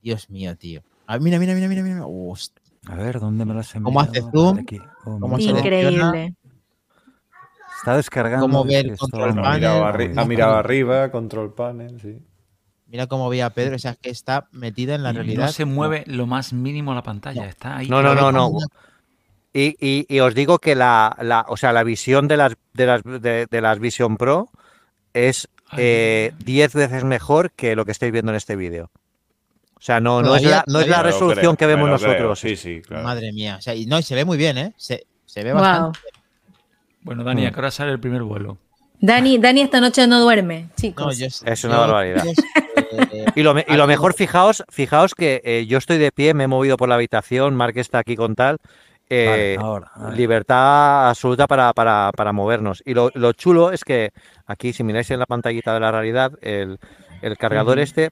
Dios 0.00 0.30
mío, 0.30 0.56
tío. 0.56 0.82
Ah, 1.06 1.18
mira, 1.18 1.38
mira, 1.38 1.52
mira, 1.54 1.68
mira, 1.68 1.82
mira. 1.82 2.06
Hostia. 2.06 2.63
A 2.86 2.94
ver, 2.96 3.20
¿dónde 3.20 3.44
me 3.44 3.54
las 3.54 3.74
he 3.74 3.80
¿Cómo 3.80 4.00
hace 4.00 4.18
enviado? 4.18 4.30
zoom? 4.30 4.58
Aquí. 4.58 4.80
Increíble. 5.38 6.34
Está 7.78 7.96
descargando. 7.96 8.46
¿Cómo 8.46 8.64
ve 8.64 8.78
el 8.80 8.96
control 8.96 9.38
Ha 9.44 9.54
mirado, 9.54 9.84
arri- 9.84 10.16
ha 10.16 10.58
arriba, 10.58 11.10
control 11.10 11.54
panel, 11.54 12.00
sí. 12.00 12.18
Mira 12.86 13.06
cómo 13.06 13.28
ve 13.28 13.42
a 13.42 13.50
Pedro, 13.50 13.76
o 13.76 13.78
sea, 13.78 13.92
es 13.92 13.98
que 13.98 14.10
está 14.10 14.46
metida 14.52 14.94
en 14.94 15.02
la 15.02 15.10
Y 15.10 15.14
realidad. 15.14 15.46
no 15.46 15.52
se 15.52 15.64
mueve 15.64 16.04
lo 16.06 16.26
más 16.26 16.52
mínimo 16.52 16.94
la 16.94 17.02
pantalla, 17.02 17.46
está 17.46 17.78
ahí. 17.78 17.88
No, 17.88 18.02
no, 18.02 18.14
no, 18.14 18.30
no. 18.30 18.52
Y, 19.52 19.76
y- 19.80 20.06
y 20.08 20.20
os 20.20 20.34
digo 20.34 20.58
que 20.58 20.74
la, 20.74 21.16
la- 21.20 21.44
o 21.48 21.56
sea, 21.56 21.72
la 21.72 21.82
visión 21.82 22.28
de 22.28 22.36
las, 22.36 22.54
de 22.72 22.86
las, 22.86 23.02
de, 23.02 23.46
de 23.50 23.60
las 23.60 23.78
Vision 23.78 24.16
Pro 24.16 24.48
es 25.12 25.48
Ay, 25.70 25.78
eh, 25.82 26.30
ay, 26.32 26.36
ay. 26.38 26.44
10 26.44 26.74
veces 26.74 27.04
mejor 27.04 27.50
que 27.52 27.74
lo 27.76 27.84
que 27.84 27.92
estáis 27.92 28.12
viendo 28.12 28.32
en 28.32 28.36
este 28.36 28.54
vídeo. 28.56 28.90
O 29.84 29.86
sea, 29.86 30.00
no, 30.00 30.22
no, 30.22 30.34
es, 30.34 30.42
la, 30.42 30.64
no 30.66 30.80
es 30.80 30.88
la 30.88 31.02
resolución 31.02 31.56
creo, 31.56 31.56
que 31.56 31.66
vemos 31.66 31.90
nosotros. 31.90 32.40
Sí, 32.40 32.56
sí, 32.56 32.80
claro. 32.80 33.04
Madre 33.04 33.34
mía. 33.34 33.56
O 33.58 33.60
sea, 33.60 33.74
y 33.74 33.84
no, 33.84 33.98
y 33.98 34.02
se 34.02 34.14
ve 34.14 34.24
muy 34.24 34.38
bien, 34.38 34.56
¿eh? 34.56 34.72
Se, 34.78 35.04
se 35.26 35.44
ve 35.44 35.52
Wow. 35.52 35.60
bastante. 35.60 35.98
Bueno, 37.02 37.22
Dani, 37.22 37.42
Mm. 37.42 37.46
¿a 37.48 37.50
qué 37.52 37.58
hora 37.58 37.70
sale 37.70 37.92
el 37.92 38.00
primer 38.00 38.22
vuelo? 38.22 38.56
Dani, 38.98 39.36
Dani 39.36 39.60
esta 39.60 39.82
noche 39.82 40.06
no 40.06 40.20
duerme, 40.20 40.62
No, 40.62 40.68
chicos. 40.74 41.18
yo- 41.18 41.26
Es 41.26 41.64
una 41.64 41.74
yo, 41.74 41.80
barbaridad. 41.82 42.24
eh, 42.26 43.26
Y 43.36 43.42
lo, 43.42 43.54
y 43.58 43.76
lo 43.76 43.86
mejor, 43.86 44.14
fijaos, 44.14 44.64
fijaos 44.70 45.14
que 45.14 45.42
eh, 45.44 45.66
yo 45.66 45.76
estoy 45.76 45.98
de 45.98 46.10
pie, 46.12 46.32
me 46.32 46.44
he 46.44 46.48
movido 46.48 46.78
por 46.78 46.88
la 46.88 46.94
habitación, 46.94 47.54
Mark 47.54 47.76
está 47.76 47.98
aquí 47.98 48.16
con 48.16 48.34
tal. 48.34 48.56
eh, 49.10 49.58
ahora. 49.60 49.90
libertad 50.16 51.10
absoluta 51.10 51.46
para, 51.46 51.74
para- 51.74 52.10
para 52.16 52.32
movernos. 52.32 52.82
Y 52.86 52.94
lo, 52.94 53.10
lo 53.12 53.32
chulo 53.34 53.70
es 53.70 53.84
que 53.84 54.12
aquí, 54.46 54.72
si 54.72 54.82
miráis 54.82 55.10
en 55.10 55.18
la 55.20 55.26
pantallita 55.26 55.74
de 55.74 55.80
la 55.80 55.92
realidad, 55.92 56.32
el, 56.40 56.78
el 57.20 57.36
cargador 57.36 57.78
este, 57.78 58.10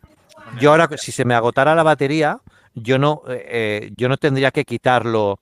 yo 0.60 0.70
ahora, 0.70 0.88
si 0.96 1.12
se 1.12 1.24
me 1.24 1.34
agotara 1.34 1.74
la 1.74 1.82
batería, 1.82 2.40
yo 2.74 2.98
no, 2.98 3.22
eh, 3.28 3.44
eh, 3.48 3.90
yo 3.96 4.08
no 4.08 4.16
tendría 4.16 4.50
que 4.50 4.64
quitarlo 4.64 5.40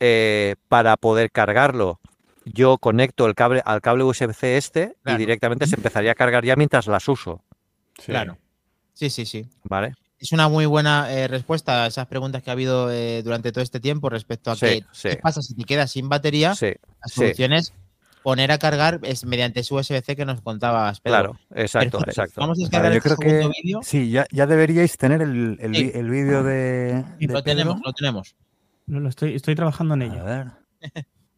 eh, 0.00 0.56
para 0.68 0.96
poder 0.96 1.30
cargarlo. 1.30 2.00
Yo 2.44 2.76
conecto 2.78 3.26
el 3.26 3.34
cable 3.34 3.62
al 3.64 3.80
cable 3.80 4.04
USB-C 4.04 4.56
este 4.56 4.96
Claro. 5.02 5.16
y 5.16 5.18
directamente 5.18 5.66
se 5.66 5.76
empezaría 5.76 6.12
a 6.12 6.14
cargar 6.14 6.44
ya 6.44 6.56
mientras 6.56 6.86
las 6.86 7.08
uso. 7.08 7.42
Sí. 7.98 8.06
Claro. 8.06 8.36
Sí, 8.92 9.08
sí, 9.10 9.24
sí. 9.24 9.48
¿Vale? 9.64 9.94
Es 10.18 10.32
una 10.32 10.48
muy 10.48 10.66
buena 10.66 11.12
eh, 11.12 11.26
respuesta 11.28 11.84
a 11.84 11.86
esas 11.86 12.06
preguntas 12.06 12.42
que 12.42 12.50
ha 12.50 12.52
habido 12.52 12.90
eh, 12.92 13.22
durante 13.22 13.50
todo 13.50 13.62
este 13.62 13.80
tiempo 13.80 14.08
respecto 14.10 14.50
a 14.50 14.56
Sí, 14.56 14.60
que, 14.66 14.84
sí. 14.92 15.08
qué 15.10 15.16
pasa 15.16 15.42
si 15.42 15.54
te 15.54 15.64
quedas 15.64 15.90
sin 15.90 16.08
batería. 16.08 16.54
Sí, 16.54 16.66
La 17.00 17.08
sí. 17.08 17.14
solución 17.20 17.52
es 17.54 17.72
poner 18.24 18.50
a 18.50 18.58
cargar 18.58 18.98
es 19.04 19.24
mediante 19.24 19.62
su 19.62 19.76
USB-C 19.76 20.16
que 20.16 20.24
nos 20.24 20.40
contabas. 20.40 20.98
Pedro. 21.00 21.12
claro, 21.14 21.38
exacto, 21.54 21.98
Perfecto. 21.98 22.22
exacto. 22.22 22.40
Vamos 22.40 22.58
a 22.58 22.62
descargar 22.62 22.90
Vale, 22.90 22.94
yo 22.94 22.98
este 22.98 23.08
creo 23.16 23.30
segundo 23.30 23.52
que 23.54 23.62
vídeo. 23.62 23.80
sí, 23.84 24.10
ya, 24.10 24.26
ya 24.32 24.46
deberíais 24.46 24.96
tener 24.96 25.22
el, 25.22 25.58
el, 25.60 25.74
Sí. 25.76 25.92
el 25.94 26.10
vídeo 26.10 26.42
de, 26.42 27.04
Sí, 27.20 27.26
de 27.26 27.32
lo 27.34 27.42
tenemos, 27.44 27.80
lo 27.84 27.92
tenemos. 27.92 28.34
No, 28.86 28.98
lo 29.00 29.08
estoy, 29.10 29.34
estoy 29.34 29.54
trabajando 29.54 29.94
en 29.94 30.02
A 30.02 30.06
ello. 30.06 30.24
ver. 30.24 30.46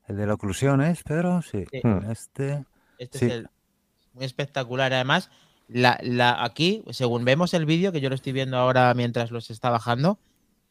El 0.09 0.17
de 0.17 0.27
la 0.27 0.35
oclusión 0.35 0.81
es, 0.81 1.03
Pedro, 1.03 1.43
sí. 1.43 1.65
Sí. 1.71 1.81
Este. 2.11 2.65
Este 2.99 3.19
Sí. 3.19 3.25
es 3.27 3.33
el 3.33 3.49
muy 4.15 4.25
espectacular. 4.25 4.93
Además, 4.95 5.29
la, 5.69 5.99
la, 6.03 6.43
aquí, 6.45 6.85
según 6.91 7.25
vemos 7.25 7.53
el 7.53 7.67
vídeo, 7.67 7.91
que 7.93 8.01
yo 8.01 8.09
lo 8.09 8.15
estoy 8.15 8.33
viendo 8.33 8.57
ahora 8.57 8.95
mientras 8.95 9.31
los 9.33 9.51
está 9.51 9.69
bajando, 9.71 10.19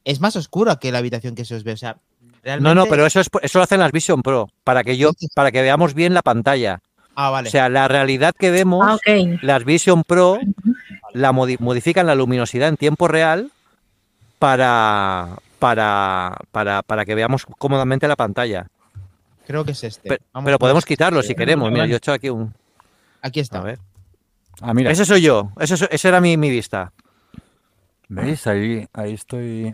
es 0.05 0.21
más 0.21 0.35
oscura 0.37 0.77
que 0.77 0.91
la 0.93 0.99
habitación 0.99 1.35
que 1.35 1.43
se 1.45 1.55
os 1.55 1.63
ve. 1.65 1.73
O 1.73 1.77
sea, 1.77 1.97
realmente. 2.45 2.75
No, 2.75 2.75
no, 2.75 2.85
pero 2.89 3.05
eso, 3.05 3.19
es, 3.19 3.27
eso 3.41 3.59
lo 3.59 3.63
hacen 3.63 3.79
las 3.81 3.91
Vision 3.91 4.21
Pro, 4.23 4.47
para 4.63 4.83
que 4.85 4.95
yo, 4.95 5.11
para 5.33 5.51
que 5.51 5.61
veamos 5.61 5.93
bien 5.93 6.13
la 6.13 6.21
pantalla. 6.21 6.79
Ah, 7.15 7.29
vale. 7.29 7.47
O 7.49 7.51
sea, 7.51 7.67
la 7.69 7.87
realidad 7.89 8.33
que 8.37 8.51
vemos, 8.51 8.85
Ah, 8.87 8.97
las 9.41 9.65
Vision 9.65 10.03
Pro 10.03 10.37
la 11.13 11.31
modi- 11.33 11.57
modifican 11.59 12.05
la 12.07 12.15
luminosidad 12.15 12.69
en 12.69 12.77
tiempo 12.77 13.07
real 13.07 13.51
para, 14.39 15.35
para, 15.59 16.37
para, 16.51 16.81
para 16.81 17.05
que 17.05 17.15
veamos 17.15 17.45
cómodamente 17.57 18.07
la 18.07 18.15
pantalla. 18.15 18.67
Creo 19.47 19.63
que 19.63 19.71
es 19.71 19.83
este. 19.83 20.09
Pero, 20.43 20.59
podemos 20.59 20.81
este. 20.83 20.93
quitarlo 20.93 21.21
si 21.23 21.33
Eh, 21.33 21.35
queremos. 21.35 21.71
Mira, 21.71 21.85
yo 21.85 21.93
he 21.93 21.97
hecho 21.97 22.11
aquí 22.11 22.29
un. 22.29 22.53
Aquí 23.21 23.39
está. 23.39 23.59
A 23.59 23.63
ver. 23.63 23.79
Ah, 24.61 24.73
mira, 24.73 24.91
Ese 24.91 25.05
soy 25.05 25.21
yo, 25.21 25.51
ese, 25.59 26.07
era 26.07 26.19
mi, 26.21 26.37
mi 26.37 26.49
vista. 26.49 26.91
¿veis? 28.07 28.45
Ahí, 28.47 28.87
ahí 28.93 29.13
estoy. 29.13 29.73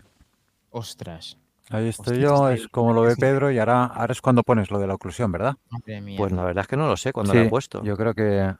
Ostras. 0.70 1.36
Ahí 1.72 1.88
estoy 1.88 2.20
yo, 2.20 2.50
es 2.50 2.68
como 2.68 2.92
lo 2.92 3.02
ve. 3.02 3.16
Pedro, 3.16 3.50
y 3.50 3.58
ahora, 3.58 3.86
ahora 3.86 4.12
es 4.12 4.20
cuando 4.20 4.42
pones 4.42 4.70
lo 4.70 4.78
de 4.78 4.86
la 4.86 4.94
oclusión, 4.94 5.32
¿verdad? 5.32 5.54
Madre 5.70 6.00
mía. 6.00 6.16
Pues 6.18 6.32
la 6.32 6.44
verdad 6.44 6.62
es 6.62 6.68
que 6.68 6.76
no 6.76 6.86
lo 6.86 6.96
sé 6.96 7.12
cuándo 7.12 7.32
Sí, 7.32 7.38
la 7.38 7.44
he 7.44 7.48
puesto. 7.48 7.82
Yo 7.82 7.96
creo 7.96 8.14
que. 8.14 8.52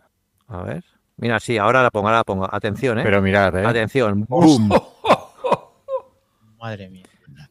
A 0.48 0.62
ver. 0.62 0.84
Mira, 1.18 1.38
sí, 1.38 1.58
ahora 1.58 1.82
la 1.82 1.90
pongo, 1.90 2.08
ahora 2.08 2.18
la 2.18 2.24
pongo. 2.24 2.48
Atención, 2.50 2.98
¿eh? 2.98 3.02
Pero 3.04 3.20
mirad, 3.22 3.54
¿eh? 3.56 3.66
Atención. 3.66 4.24
¡Bum! 4.28 4.70
Madre 6.58 6.88
mía. 6.88 7.04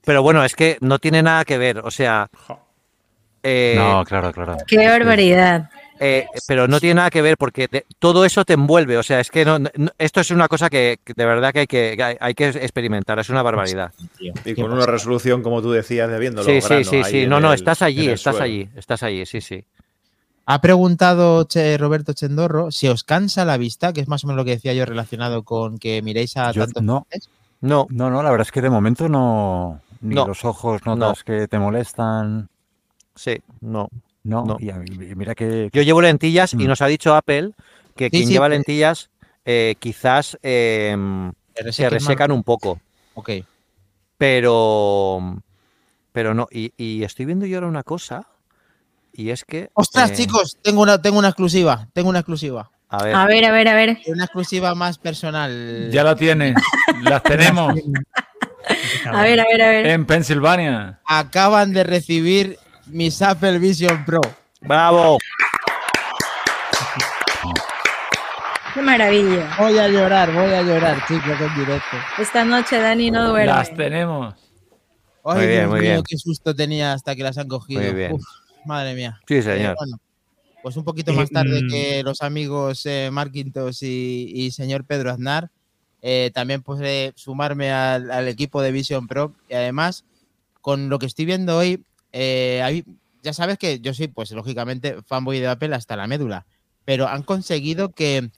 Pero 0.04 0.24
bueno, 0.24 0.44
es 0.44 0.56
que 0.56 0.78
no 0.82 1.00
tiene 1.00 1.22
nada 1.22 1.46
que 1.46 1.58
ver. 1.58 1.80
O 1.80 1.92
sea. 1.92 2.30
eh, 3.44 3.76
No, 3.78 4.04
claro, 4.06 4.32
claro. 4.32 4.58
Qué 4.68 4.88
barbaridad. 4.88 5.70
Eh, 6.04 6.26
pero 6.48 6.68
no 6.68 6.80
tiene 6.80 6.96
nada 6.96 7.10
que 7.12 7.22
ver 7.22 7.38
porque 7.38 7.68
te- 7.68 7.86
todo 8.00 8.26
eso 8.26 8.44
te 8.44 8.54
envuelve. 8.54 8.98
O 8.98 9.04
sea, 9.04 9.20
es 9.20 9.30
que 9.30 9.46
no, 9.46 9.60
no- 9.60 9.70
esto 10.00 10.20
es 10.20 10.32
una 10.32 10.48
cosa 10.48 10.70
que, 10.70 11.00
que 11.04 11.14
de 11.16 11.26
verdad 11.26 11.54
que 11.54 11.60
hay 11.60 11.68
que, 11.68 11.94
que 11.96 12.04
hay, 12.04 12.18
hay 12.20 12.34
que 12.34 12.48
experimentar. 12.50 13.20
Es 13.20 13.30
una 13.30 13.44
barbaridad. 13.44 13.92
Y 14.44 14.56
con 14.56 14.72
una 14.74 14.86
resolución, 14.86 15.44
como 15.44 15.62
tú 15.62 15.72
decías, 15.72 16.10
de 16.10 16.18
viéndolo 16.20 16.46
Sí, 16.50 16.60
sí, 16.60 16.68
grano 16.68 16.84
sí, 16.84 17.04
sí. 17.04 17.28
No, 17.28 17.40
no, 17.40 17.50
el- 17.54 17.60
estás 17.60 17.82
allí, 17.84 18.10
estás 18.10 18.36
suelo. 18.36 18.46
allí, 18.46 18.70
estás 18.76 19.04
allí, 19.04 19.26
sí, 19.26 19.42
sí. 19.42 19.64
Ha 20.48 20.60
preguntado 20.60 21.44
Che- 21.44 21.78
Roberto 21.78 22.14
Chendorro 22.14 22.72
si 22.72 22.88
os 22.88 23.04
cansa 23.04 23.46
la 23.46 23.58
vista, 23.58 23.94
que 23.94 24.02
es 24.02 24.08
más 24.08 24.24
o 24.24 24.28
menos 24.28 24.38
lo 24.38 24.46
que 24.46 24.52
decía 24.56 24.74
yo 24.74 24.86
relacionado 24.86 25.44
con 25.44 25.78
que 25.78 26.02
miréis 26.02 26.36
a 26.36 26.52
Yo- 26.52 26.64
tantos 26.66 26.82
no. 26.84 27.06
No, 27.62 27.86
No, 27.92 28.10
no, 28.10 28.24
la 28.24 28.32
verdad 28.32 28.48
es 28.48 28.52
que 28.52 28.62
de 28.62 28.72
momento 28.72 29.08
no. 29.08 29.80
Ni 30.02 30.16
No. 30.16 30.26
los 30.28 30.44
ojos 30.46 30.84
notas 30.84 31.24
que 31.24 31.48
te 31.48 31.60
molestan. 31.60 32.50
sí, 33.16 33.38
no. 33.62 33.88
No, 34.24 34.46
No. 34.46 34.58
Y, 34.60 34.72
mira 35.16 35.34
que. 35.36 35.70
Yo 35.74 35.82
llevo 35.82 36.02
lentillas 36.02 36.54
y 36.54 36.58
Mm. 36.58 36.68
nos 36.68 36.82
ha 36.82 36.88
dicho 36.88 37.16
Apple 37.16 37.52
que 37.96 38.06
Sí, 38.06 38.10
quien 38.12 38.28
sí, 38.28 38.34
lleva 38.34 38.48
que- 38.50 38.56
lentillas 38.56 39.10
eh, 39.46 39.76
quizás 39.80 40.38
eh, 40.44 40.96
Te 41.54 41.74
se 41.74 41.90
resecan 41.90 42.32
un 42.32 42.44
poco. 42.44 42.80
Ok. 43.16 43.30
Pero. 44.18 45.42
Pero 46.12 46.34
no. 46.34 46.48
Y, 46.52 46.74
y 46.78 47.04
estoy 47.04 47.26
viendo 47.26 47.46
yo 47.46 47.58
ahora 47.58 47.68
una 47.68 47.84
cosa. 47.84 48.28
Y 49.14 49.30
es 49.32 49.44
que. 49.44 49.70
Ostras, 49.74 50.12
eh, 50.12 50.16
chicos, 50.16 50.58
tengo 50.62 50.82
una, 50.82 51.02
tengo 51.02 51.18
una 51.20 51.30
exclusiva. 51.30 51.88
Tengo 51.94 52.10
una 52.10 52.20
exclusiva. 52.20 52.70
A 52.90 53.04
ver. 53.04 53.16
A 53.16 53.26
ver, 53.26 53.46
a 53.46 53.52
ver, 53.52 53.68
a 53.70 53.74
ver. 53.74 53.98
Una 54.08 54.26
exclusiva 54.26 54.76
más 54.76 54.98
personal. 54.98 55.90
Ya 55.92 56.04
la 56.04 56.16
tiene. 56.16 56.54
Las 57.02 57.24
tenemos 57.24 57.74
A 59.12 59.24
ver, 59.24 59.40
a 59.40 59.44
ver, 59.46 59.62
a 59.62 59.70
ver. 59.70 59.86
en 59.88 60.06
Pensilvania. 60.06 61.00
Acaban 61.06 61.74
de 61.74 61.84
recibir 61.84 62.58
mis 62.92 63.22
Apple 63.22 63.60
Vision 63.60 64.04
Pro. 64.06 64.22
¡Bravo! 64.62 65.18
Qué 68.74 68.82
maravilla. 68.82 69.54
Voy 69.60 69.78
a 69.78 69.88
llorar, 69.90 70.32
voy 70.34 70.52
a 70.54 70.62
llorar, 70.62 71.06
chicos, 71.08 71.40
en 71.42 71.56
directo. 71.56 71.98
Esta 72.18 72.46
noche 72.46 72.80
Dani 72.80 73.12
no 73.12 73.30
duerme. 73.30 73.52
Las 73.52 73.74
tenemos. 73.76 74.34
Ay, 75.26 75.36
Muy 75.38 75.48
bien, 75.48 75.60
Dios 75.60 75.70
muy 75.70 75.80
mío, 75.82 75.92
bien. 75.92 76.04
qué 76.08 76.18
susto 76.18 76.56
tenía 76.56 76.94
hasta 76.94 77.16
que 77.16 77.24
las 77.24 77.38
han 77.38 77.48
cogido. 77.48 77.82
Muy 77.82 77.92
bien. 77.94 78.14
Uf, 78.14 78.24
madre 78.66 78.96
mía. 78.96 79.20
Sí, 79.28 79.36
Eh, 79.36 79.42
señor. 79.44 79.76
bueno, 79.78 80.00
pues 80.64 80.78
un 80.78 80.84
poquito 80.86 81.12
más 81.14 81.30
tarde 81.30 81.64
mm. 81.64 81.68
que 81.70 82.04
los 82.04 82.22
amigos 82.22 82.86
eh, 82.86 83.10
Marquintos 83.12 83.84
y, 83.84 84.32
y 84.34 84.52
señor 84.52 84.86
Pedro 84.86 85.12
Aznar, 85.12 85.50
eh, 86.02 86.32
también 86.34 86.62
podré 86.64 87.12
sumarme 87.16 87.72
al, 87.72 88.10
al 88.10 88.28
equipo 88.30 88.62
de 88.62 88.72
Vision 88.72 89.08
Pro 89.08 89.34
y 89.50 89.54
además 89.54 90.06
con 90.62 90.90
lo 90.90 90.98
que 90.98 91.08
estoy 91.08 91.26
viendo 91.26 91.58
hoy, 91.58 91.84
eh, 92.12 92.62
hay- 92.64 92.84
ya 93.24 93.34
sabes 93.34 93.58
que 93.58 93.80
yo 93.80 93.94
soy, 93.94 94.08
pues 94.08 94.32
lógicamente, 94.32 94.98
fanboy 95.06 95.40
de 95.40 95.48
Apple 95.48 95.76
hasta 95.76 95.96
la 95.96 96.08
médula, 96.08 96.46
pero 96.86 97.08
han 97.08 97.24
conseguido 97.24 97.92
que 97.94 98.32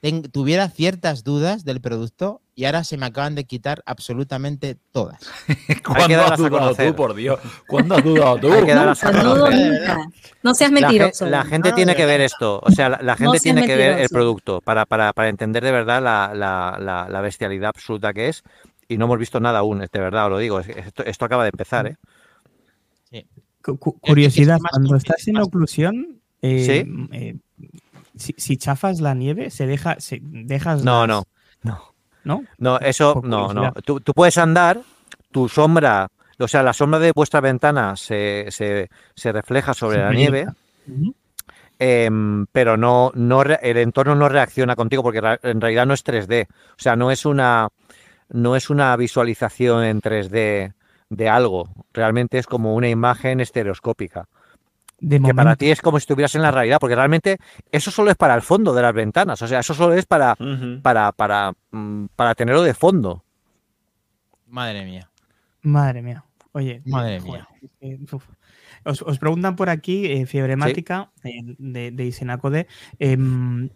ten- 0.00 0.22
tuviera 0.30 0.68
ciertas 0.68 1.22
dudas 1.24 1.64
del 1.64 1.80
producto 1.80 2.40
y 2.56 2.64
ahora 2.66 2.84
se 2.84 2.96
me 2.96 3.06
acaban 3.06 3.34
de 3.34 3.44
quitar 3.44 3.82
absolutamente 3.86 4.76
todas. 4.92 5.20
¿Cuándo 5.84 6.20
has 6.20 6.36
dudado 6.38 6.74
tú, 6.74 6.94
por 6.94 7.14
Dios? 7.14 7.38
¿Cuándo 7.66 7.94
has 7.96 8.04
dudado 8.04 8.38
tú? 8.38 8.52
Hay 8.52 8.64
que 8.64 8.74
darlas 8.74 9.02
a 9.04 9.12
Nunca, 9.12 10.06
no 10.42 10.54
seas 10.54 10.70
La, 10.72 10.78
ge- 10.78 10.82
mentiroso. 10.88 11.26
la 11.26 11.44
gente 11.44 11.70
No, 11.70 11.74
tiene 11.74 11.96
que 11.96 12.06
ver 12.06 12.20
esto. 12.20 12.60
O 12.62 12.70
sea, 12.70 12.88
la, 12.88 12.98
la 13.02 13.16
gente 13.16 13.38
tiene 13.40 13.64
que 13.66 13.76
ver 13.76 14.00
el 14.00 14.08
producto 14.08 14.60
para, 14.60 14.84
para, 14.84 15.12
para 15.12 15.28
entender 15.28 15.64
de 15.64 15.72
verdad 15.72 16.02
la, 16.02 16.32
la, 16.34 16.76
la, 16.80 17.08
la 17.08 17.20
bestialidad 17.20 17.70
absoluta 17.70 18.12
que 18.12 18.28
es. 18.28 18.42
Y 18.88 18.98
no 18.98 19.06
hemos 19.06 19.18
visto 19.18 19.40
nada 19.40 19.60
aún, 19.60 19.78
de 19.78 19.88
verdad, 20.00 20.26
os 20.26 20.32
lo 20.32 20.38
digo. 20.38 20.60
Esto, 20.60 21.04
esto 21.04 21.24
acaba 21.24 21.44
de 21.44 21.50
empezar, 21.50 21.86
¿eh? 21.86 21.96
Cu- 23.62 23.78
cu- 23.78 23.98
curiosidad, 23.98 24.58
cuando 24.70 24.96
estás 24.96 25.26
en 25.28 25.38
oclusión, 25.38 26.20
eh, 26.42 26.64
Sí. 26.84 27.08
eh, 27.12 27.36
si, 28.16 28.34
si 28.36 28.56
chafas 28.56 29.00
la 29.00 29.14
nieve, 29.14 29.50
se 29.50 29.66
deja, 29.66 29.96
se 30.00 30.20
dejas 30.22 30.84
No, 30.84 31.06
las- 31.06 31.24
no. 31.62 31.82
¿no? 32.24 32.44
No, 32.58 32.78
eso, 32.80 33.20
no, 33.24 33.52
no. 33.52 33.72
Tú, 33.84 34.00
tú 34.00 34.12
puedes 34.14 34.36
andar, 34.38 34.80
tu 35.30 35.48
sombra, 35.48 36.08
o 36.38 36.48
sea, 36.48 36.62
la 36.62 36.72
sombra 36.72 36.98
de 36.98 37.12
vuestra 37.14 37.40
ventana 37.40 37.96
se, 37.96 38.46
se, 38.50 38.88
se 39.14 39.32
refleja 39.32 39.74
sobre 39.74 39.98
la 39.98 40.10
nieve, 40.12 40.46
em, 41.78 42.46
pero 42.52 42.76
no, 42.76 43.10
no, 43.14 43.42
el 43.42 43.76
entorno 43.78 44.14
no 44.14 44.28
reacciona 44.28 44.76
contigo 44.76 45.02
porque 45.02 45.20
en 45.42 45.60
realidad 45.60 45.86
no 45.86 45.94
es 45.94 46.04
3D. 46.04 46.46
O 46.50 46.78
sea, 46.78 46.96
no 46.96 47.10
es 47.10 47.26
una, 47.26 47.68
no 48.30 48.56
es 48.56 48.70
una 48.70 48.96
visualización 48.96 49.84
en 49.84 50.00
3D 50.00 50.72
de 51.16 51.28
algo. 51.28 51.68
Realmente 51.92 52.38
es 52.38 52.46
como 52.46 52.74
una 52.74 52.88
imagen 52.88 53.40
estereoscópica. 53.40 54.28
De 55.00 55.20
Que 55.20 55.34
para 55.34 55.56
ti 55.56 55.70
es 55.70 55.82
como 55.82 55.98
si 55.98 56.04
estuvieras 56.04 56.34
en 56.34 56.42
la 56.42 56.50
realidad, 56.50 56.78
porque 56.80 56.94
realmente 56.94 57.38
eso 57.70 57.90
solo 57.90 58.10
es 58.10 58.16
para 58.16 58.34
el 58.34 58.42
fondo 58.42 58.72
de 58.72 58.82
las 58.82 58.94
ventanas. 58.94 59.42
O 59.42 59.48
sea, 59.48 59.60
eso 59.60 59.74
solo 59.74 59.94
es 59.94 60.06
para, 60.06 60.36
para, 60.82 61.12
para, 61.12 61.52
mm, 61.72 62.06
para 62.16 62.34
tenerlo 62.34 62.62
de 62.62 62.74
fondo. 62.74 63.24
Madre 64.46 64.84
mía. 64.84 65.10
Madre 65.62 66.00
mía. 66.00 66.24
Oye, 66.52 66.80
Madre 66.86 67.20
joder, 67.20 67.44
uf. 68.12 68.24
Os, 68.84 69.02
os 69.02 69.18
preguntan 69.18 69.56
por 69.56 69.68
aquí, 69.68 70.06
eh, 70.06 70.26
Fiebremática, 70.26 71.10
eh, 71.24 71.40
de, 71.58 71.90
de 71.90 72.04
Isenacode, 72.04 72.68
em, 72.98 73.70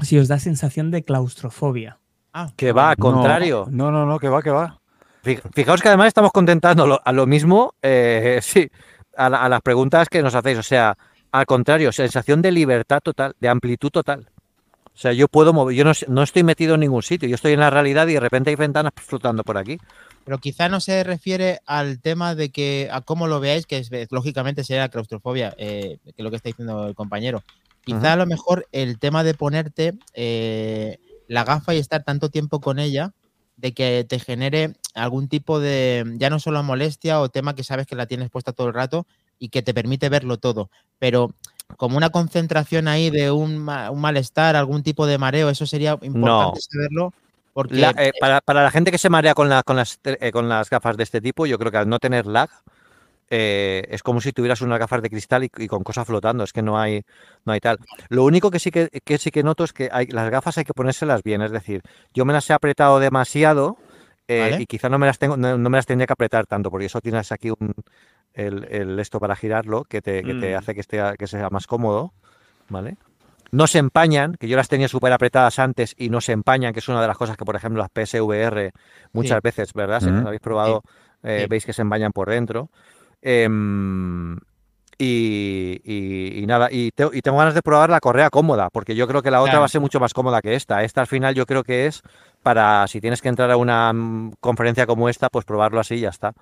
si 0.00 0.18
os 0.18 0.28
da 0.28 0.38
sensación 0.38 0.90
de 0.90 1.02
claustrofobia. 1.02 1.98
Ah, 2.32 2.52
Que 2.56 2.72
va, 2.72 2.90
al 2.90 2.96
contrario. 2.96 3.66
No, 3.70 3.90
no, 3.90 4.06
no, 4.06 4.18
que 4.18 4.28
va, 4.28 4.42
que 4.42 4.50
va. 4.50 4.80
Fij- 5.22 5.42
Fijaos 5.54 5.82
que 5.82 5.88
además 5.88 6.08
estamos 6.08 6.32
contentando 6.32 7.00
a 7.04 7.12
lo 7.12 7.26
mismo, 7.26 7.74
eh, 7.82 8.38
sí, 8.42 8.68
a, 9.16 9.28
la- 9.28 9.42
a 9.44 9.48
las 9.48 9.60
preguntas 9.62 10.08
que 10.08 10.22
nos 10.22 10.34
hacéis. 10.34 10.58
O 10.58 10.62
sea, 10.62 10.96
al 11.32 11.46
contrario, 11.46 11.92
sensación 11.92 12.42
de 12.42 12.52
libertad 12.52 13.00
total, 13.02 13.34
de 13.40 13.48
amplitud 13.48 13.90
total. 13.90 14.28
O 14.94 15.00
sea, 15.00 15.12
yo 15.12 15.28
puedo 15.28 15.52
mover, 15.52 15.76
yo 15.76 15.84
no, 15.84 15.92
no 16.08 16.22
estoy 16.24 16.42
metido 16.42 16.74
en 16.74 16.80
ningún 16.80 17.02
sitio, 17.04 17.28
yo 17.28 17.36
estoy 17.36 17.52
en 17.52 17.60
la 17.60 17.70
realidad 17.70 18.08
y 18.08 18.14
de 18.14 18.20
repente 18.20 18.50
hay 18.50 18.56
ventanas 18.56 18.92
flotando 18.96 19.44
por 19.44 19.56
aquí. 19.56 19.78
Pero 20.24 20.38
quizá 20.38 20.68
no 20.68 20.80
se 20.80 21.04
refiere 21.04 21.60
al 21.66 22.00
tema 22.00 22.34
de 22.34 22.50
que, 22.50 22.88
a 22.90 23.00
cómo 23.00 23.28
lo 23.28 23.38
veáis, 23.38 23.64
que 23.66 23.78
es, 23.78 23.90
lógicamente 24.10 24.64
sería 24.64 24.88
claustrofobia, 24.88 25.54
eh, 25.56 25.98
que 26.04 26.10
es 26.16 26.24
lo 26.24 26.30
que 26.30 26.36
está 26.36 26.48
diciendo 26.48 26.88
el 26.88 26.94
compañero. 26.96 27.44
Quizá 27.84 28.14
a 28.14 28.16
lo 28.16 28.26
mejor 28.26 28.66
el 28.72 28.98
tema 28.98 29.22
de 29.22 29.34
ponerte 29.34 29.94
eh, 30.14 30.98
la 31.28 31.44
gafa 31.44 31.74
y 31.74 31.78
estar 31.78 32.02
tanto 32.02 32.28
tiempo 32.28 32.60
con 32.60 32.78
ella, 32.80 33.12
de 33.56 33.72
que 33.72 34.04
te 34.06 34.18
genere 34.18 34.74
algún 34.98 35.28
tipo 35.28 35.60
de, 35.60 36.04
ya 36.16 36.30
no 36.30 36.38
solo 36.40 36.62
molestia 36.62 37.20
o 37.20 37.28
tema 37.28 37.54
que 37.54 37.64
sabes 37.64 37.86
que 37.86 37.96
la 37.96 38.06
tienes 38.06 38.30
puesta 38.30 38.52
todo 38.52 38.68
el 38.68 38.74
rato 38.74 39.06
y 39.38 39.48
que 39.48 39.62
te 39.62 39.72
permite 39.74 40.08
verlo 40.08 40.38
todo, 40.38 40.70
pero 40.98 41.32
como 41.76 41.96
una 41.96 42.10
concentración 42.10 42.88
ahí 42.88 43.10
de 43.10 43.30
un, 43.30 43.58
ma- 43.58 43.90
un 43.90 44.00
malestar, 44.00 44.56
algún 44.56 44.82
tipo 44.82 45.06
de 45.06 45.18
mareo, 45.18 45.50
eso 45.50 45.66
sería 45.66 45.98
importante 46.02 46.60
saberlo. 46.60 47.12
Porque 47.52 47.74
La- 47.76 47.94
eh, 47.98 48.12
para, 48.20 48.40
para 48.40 48.62
la 48.62 48.70
gente 48.70 48.90
que 48.90 48.98
se 48.98 49.10
marea 49.10 49.34
con, 49.34 49.48
la- 49.48 49.62
con, 49.62 49.76
las, 49.76 49.98
eh, 50.04 50.30
con 50.32 50.48
las 50.48 50.70
gafas 50.70 50.96
de 50.96 51.02
este 51.02 51.20
tipo, 51.20 51.44
yo 51.46 51.58
creo 51.58 51.70
que 51.70 51.78
al 51.78 51.88
no 51.88 51.98
tener 51.98 52.26
lag, 52.26 52.48
eh, 53.30 53.82
es 53.90 54.02
como 54.02 54.20
si 54.22 54.32
tuvieras 54.32 54.62
unas 54.62 54.78
gafas 54.78 55.02
de 55.02 55.10
cristal 55.10 55.44
y, 55.44 55.50
y 55.58 55.66
con 55.66 55.82
cosas 55.84 56.06
flotando, 56.06 56.44
es 56.44 56.52
que 56.52 56.62
no 56.62 56.78
hay, 56.78 57.02
no 57.44 57.52
hay 57.52 57.60
tal. 57.60 57.78
Lo 58.08 58.24
único 58.24 58.50
que 58.50 58.58
sí 58.58 58.70
que, 58.70 58.88
que 59.04 59.18
sí 59.18 59.30
que 59.30 59.42
noto 59.42 59.64
es 59.64 59.72
que 59.74 59.90
hay, 59.92 60.06
las 60.06 60.30
gafas 60.30 60.56
hay 60.56 60.64
que 60.64 60.72
ponérselas 60.72 61.22
bien, 61.22 61.42
es 61.42 61.50
decir, 61.50 61.82
yo 62.14 62.24
me 62.24 62.32
las 62.32 62.48
he 62.48 62.54
apretado 62.54 62.98
demasiado 63.00 63.76
eh, 64.28 64.40
Vale. 64.40 64.62
y 64.62 64.66
quizá 64.66 64.88
no 64.88 64.98
me 64.98 65.06
las 65.06 65.18
tengo, 65.18 65.36
no, 65.36 65.58
no 65.58 65.70
me 65.70 65.78
las 65.78 65.86
tendría 65.86 66.06
que 66.06 66.12
apretar 66.12 66.46
tanto, 66.46 66.70
porque 66.70 66.86
eso 66.86 67.00
tienes 67.00 67.32
aquí 67.32 67.50
un, 67.50 67.74
el, 68.34 68.64
el 68.70 68.98
esto 69.00 69.18
para 69.18 69.34
girarlo 69.34 69.84
que 69.84 70.00
te, 70.02 70.22
que 70.22 70.34
te 70.34 70.54
Mm. 70.54 70.58
hace 70.58 70.74
que, 70.74 70.80
esté, 70.80 71.02
que 71.18 71.26
sea 71.26 71.48
más 71.50 71.66
cómodo, 71.66 72.12
¿vale? 72.68 72.96
No 73.50 73.66
se 73.66 73.78
empañan, 73.78 74.34
que 74.34 74.46
yo 74.46 74.56
las 74.58 74.68
tenía 74.68 74.88
súper 74.88 75.10
apretadas 75.10 75.58
antes 75.58 75.94
y 75.96 76.10
no 76.10 76.20
se 76.20 76.32
empañan, 76.32 76.74
que 76.74 76.80
es 76.80 76.88
una 76.88 77.00
de 77.00 77.08
las 77.08 77.16
cosas 77.16 77.36
que, 77.38 77.46
por 77.46 77.56
ejemplo, 77.56 77.80
las 77.80 77.88
PSVR 77.90 78.72
muchas 79.14 79.38
Sí. 79.38 79.40
veces, 79.42 79.72
¿verdad? 79.72 80.00
Si 80.00 80.06
las 80.10 80.26
habéis 80.26 80.42
probado, 80.42 80.82
eh, 81.22 81.40
Sí. 81.44 81.46
veis 81.48 81.64
que 81.64 81.72
se 81.72 81.80
empañan 81.80 82.12
por 82.12 82.28
dentro. 82.28 82.68
Em, 83.22 84.36
y, 84.98 85.80
y- 85.84 86.42
y 86.42 86.46
nada, 86.46 86.68
y, 86.70 86.90
te- 86.90 87.08
y 87.12 87.22
tengo 87.22 87.38
ganas 87.38 87.54
de 87.54 87.62
probar 87.62 87.88
la 87.90 88.00
correa 88.00 88.30
cómoda, 88.30 88.68
porque 88.70 88.94
yo 88.96 89.06
creo 89.06 89.22
que 89.22 89.30
la 89.30 89.40
otra 89.40 89.52
Claro. 89.52 89.60
va 89.60 89.66
a 89.66 89.68
ser 89.68 89.80
mucho 89.80 90.00
más 90.00 90.12
cómoda 90.12 90.42
que 90.42 90.54
esta. 90.54 90.82
Esta 90.82 91.00
al 91.02 91.06
final 91.06 91.34
yo 91.34 91.46
creo 91.46 91.62
que 91.62 91.86
es 91.86 92.02
para, 92.42 92.86
si 92.88 93.00
tienes 93.00 93.22
que 93.22 93.28
entrar 93.28 93.50
a 93.50 93.56
una 93.56 93.92
mm, 93.92 94.32
conferencia 94.40 94.86
como 94.86 95.08
esta, 95.08 95.28
pues 95.28 95.44
probarlo 95.44 95.78
así 95.80 95.94
y 95.96 96.00
ya 96.00 96.08
está. 96.08 96.32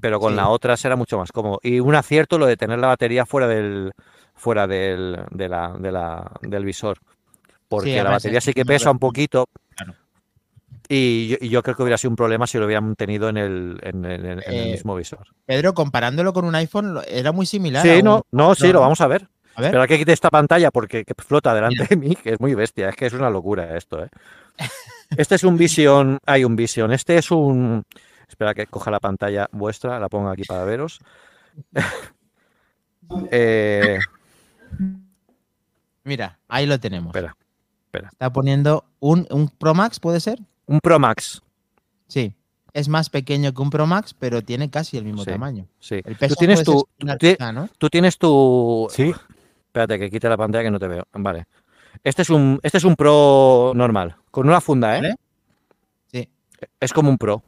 Pero 0.00 0.20
con 0.20 0.32
Sí. 0.32 0.36
la 0.36 0.48
otra 0.48 0.76
será 0.76 0.94
mucho 0.96 1.16
más 1.18 1.32
cómodo. 1.32 1.58
Y 1.62 1.80
un 1.80 1.94
acierto 1.94 2.38
lo 2.38 2.46
de 2.46 2.56
tener 2.56 2.78
la 2.78 2.88
batería 2.88 3.24
fuera 3.26 3.46
del, 3.48 3.92
fuera 4.34 4.66
del, 4.66 5.18
de 5.30 5.48
la, 5.48 5.74
de 5.78 5.92
la- 5.92 6.30
del 6.42 6.64
visor. 6.64 6.98
porque 7.68 7.90
Sí, 7.90 7.96
la 8.02 8.10
batería 8.10 8.40
sí 8.42 8.52
que 8.52 8.66
pesa 8.66 8.90
un 8.90 8.98
poquito. 8.98 9.48
Y 10.94 11.28
yo, 11.28 11.36
y 11.40 11.48
yo 11.48 11.62
creo 11.62 11.74
que 11.74 11.82
hubiera 11.84 11.96
sido 11.96 12.10
un 12.10 12.16
problema 12.16 12.46
si 12.46 12.58
lo 12.58 12.66
hubieran 12.66 12.94
tenido 12.96 13.30
en 13.30 13.38
el, 13.38 13.80
en 13.82 14.04
el- 14.04 14.24
en 14.26 14.38
el 14.40 14.44
Eh, 14.46 14.72
mismo 14.72 14.94
visor. 14.94 15.26
Pedro, 15.46 15.72
comparándolo 15.72 16.34
con 16.34 16.44
un 16.44 16.54
iPhone, 16.54 16.98
era 17.08 17.32
muy 17.32 17.46
similar. 17.46 17.82
Sí, 17.82 17.88
un- 18.00 18.04
no, 18.04 18.26
no, 18.30 18.54
sí, 18.54 18.66
no, 18.66 18.74
lo 18.74 18.80
vamos 18.80 19.00
a 19.00 19.06
ver. 19.06 19.26
A 19.54 19.60
ver, 19.62 19.70
Pero 19.70 19.82
hay 19.82 19.88
que 19.88 19.98
quitar 19.98 20.12
esta 20.12 20.28
pantalla 20.30 20.70
porque 20.70 21.04
que 21.04 21.14
flota 21.16 21.54
delante 21.54 21.76
Mira. 21.82 21.86
de 21.88 21.96
mí, 21.96 22.14
que 22.16 22.30
es 22.34 22.40
muy 22.40 22.54
bestia. 22.54 22.90
Es 22.90 22.96
que 22.96 23.06
es 23.06 23.12
una 23.14 23.30
locura 23.30 23.74
esto, 23.76 24.04
¿eh? 24.04 24.08
Este 25.16 25.34
es 25.36 25.44
un 25.44 25.56
Vision. 25.56 26.18
Hay 26.26 26.44
un 26.44 26.56
Vision. 26.56 26.92
Este 26.92 27.16
es 27.16 27.30
un. 27.30 27.84
Espera 28.28 28.52
que 28.54 28.66
coja 28.66 28.90
la 28.90 29.00
pantalla 29.00 29.48
vuestra, 29.52 29.98
la 29.98 30.08
pongo 30.10 30.28
aquí 30.28 30.42
para 30.44 30.64
veros. 30.64 30.98
Eh, 33.30 33.98
mira, 36.04 36.38
ahí 36.48 36.66
lo 36.66 36.78
tenemos. 36.80 37.08
Espera, 37.14 37.36
espera. 37.86 38.08
Está 38.10 38.32
poniendo 38.32 38.84
un, 39.00 39.26
un 39.30 39.48
Pro 39.48 39.74
Max, 39.74 40.00
¿puede 40.00 40.20
ser? 40.20 40.38
Un 40.72 40.80
Pro 40.80 40.98
Max. 40.98 41.42
Sí. 42.08 42.34
Es 42.72 42.88
más 42.88 43.10
pequeño 43.10 43.52
que 43.52 43.60
un 43.62 43.68
Pro 43.70 43.86
Max, 43.86 44.14
pero 44.18 44.40
tiene 44.42 44.70
casi 44.70 44.96
el 44.96 45.04
mismo 45.04 45.24
Sí. 45.24 45.30
tamaño. 45.30 45.66
Sí. 45.78 45.96
El 46.04 46.16
peso 46.16 46.34
Tú 46.34 46.38
tienes 46.38 46.64
tu. 46.64 46.86
¿no? 47.52 47.68
Tú 47.78 47.88
tienes 47.90 48.18
tu. 48.18 48.88
Sí, 48.90 49.12
Espérate, 49.66 49.98
que 49.98 50.10
quite 50.10 50.28
la 50.28 50.36
pantalla 50.36 50.64
que 50.64 50.70
no 50.70 50.78
te 50.78 50.88
veo. 50.88 51.04
Vale. 51.12 51.44
Este 52.04 52.22
es 52.22 52.30
un, 52.30 52.58
este 52.62 52.78
es 52.78 52.84
un 52.84 52.96
Pro 52.96 53.72
normal, 53.74 54.16
con 54.30 54.46
una 54.48 54.60
funda, 54.60 54.96
¿eh? 54.96 55.00
¿Vale? 55.02 55.14
Sí. 56.10 56.28
Es 56.80 56.92
como 56.92 57.10
un 57.10 57.18
Pro. 57.18 57.42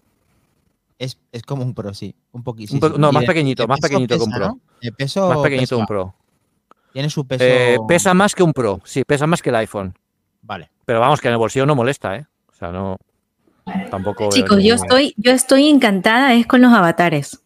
Es, 0.98 1.18
es 1.32 1.42
como 1.42 1.64
un 1.64 1.74
Pro, 1.74 1.92
sí. 1.94 2.14
Un 2.32 2.42
poquito. 2.42 2.74
Un 2.74 2.80
po- 2.80 2.88
no, 2.90 3.10
más 3.12 3.24
pequeñito, 3.24 3.66
más 3.66 3.80
pequeñito 3.80 4.16
que 4.16 4.22
un 4.24 4.30
Pro. 4.30 4.58
Peso 4.96 5.28
Más 5.28 5.38
pequeñito 5.38 5.76
pesa, 5.76 5.76
un 5.76 5.86
Pro. 5.86 6.14
Tiene 6.92 7.10
su 7.10 7.26
peso. 7.26 7.44
Eh, 7.44 7.76
pesa 7.88 8.12
más 8.14 8.34
que 8.34 8.42
un 8.42 8.52
Pro, 8.52 8.80
sí, 8.84 9.04
pesa 9.04 9.26
más 9.26 9.40
que 9.42 9.48
el 9.50 9.56
iPhone. 9.56 9.94
Vale. 10.42 10.70
Pero 10.84 11.00
vamos, 11.00 11.20
que 11.20 11.28
en 11.28 11.32
el 11.32 11.38
bolsillo 11.38 11.64
no 11.66 11.74
molesta, 11.74 12.16
¿eh? 12.16 12.26
O 12.52 12.54
sea, 12.54 12.70
no. 12.70 12.98
Tampoco. 13.90 14.28
Chicos, 14.30 14.62
yo 14.62 14.74
estoy, 14.74 15.14
yo 15.16 15.32
estoy 15.32 15.68
encantada 15.68 16.34
es 16.34 16.46
con 16.46 16.60
los 16.60 16.72
avatares. 16.72 17.40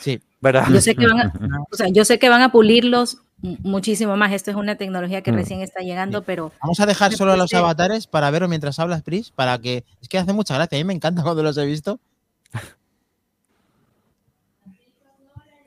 Sí. 0.00 0.20
¿Verdad? 0.40 0.66
Yo 0.70 0.80
sé 0.80 0.94
que 0.94 1.06
van 1.06 1.20
a, 1.20 1.32
o 1.70 1.76
sea, 1.76 1.88
yo 1.88 2.04
sé 2.04 2.18
que 2.18 2.28
van 2.28 2.42
a 2.42 2.50
pulirlos 2.52 3.18
mu- 3.40 3.56
muchísimo 3.62 4.16
más. 4.16 4.32
Esto 4.32 4.50
es 4.50 4.56
una 4.56 4.76
tecnología 4.76 5.22
que 5.22 5.32
Mm. 5.32 5.36
recién 5.36 5.60
está 5.62 5.80
llegando, 5.80 6.22
pero 6.22 6.52
Vamos 6.60 6.80
a 6.80 6.86
dejar 6.86 7.12
solo 7.12 7.32
a 7.32 7.36
los 7.36 7.54
avatares 7.54 8.06
para 8.06 8.30
verlo 8.30 8.48
mientras 8.48 8.78
hablas, 8.78 9.02
Pris, 9.02 9.30
para 9.30 9.58
que. 9.58 9.84
Es 10.02 10.08
que 10.08 10.18
hace 10.18 10.32
mucha 10.32 10.54
gracia. 10.54 10.76
A 10.76 10.80
mí 10.80 10.84
me 10.84 10.92
encanta 10.94 11.22
cuando 11.22 11.42
los 11.42 11.56
he 11.56 11.64
visto. 11.64 11.98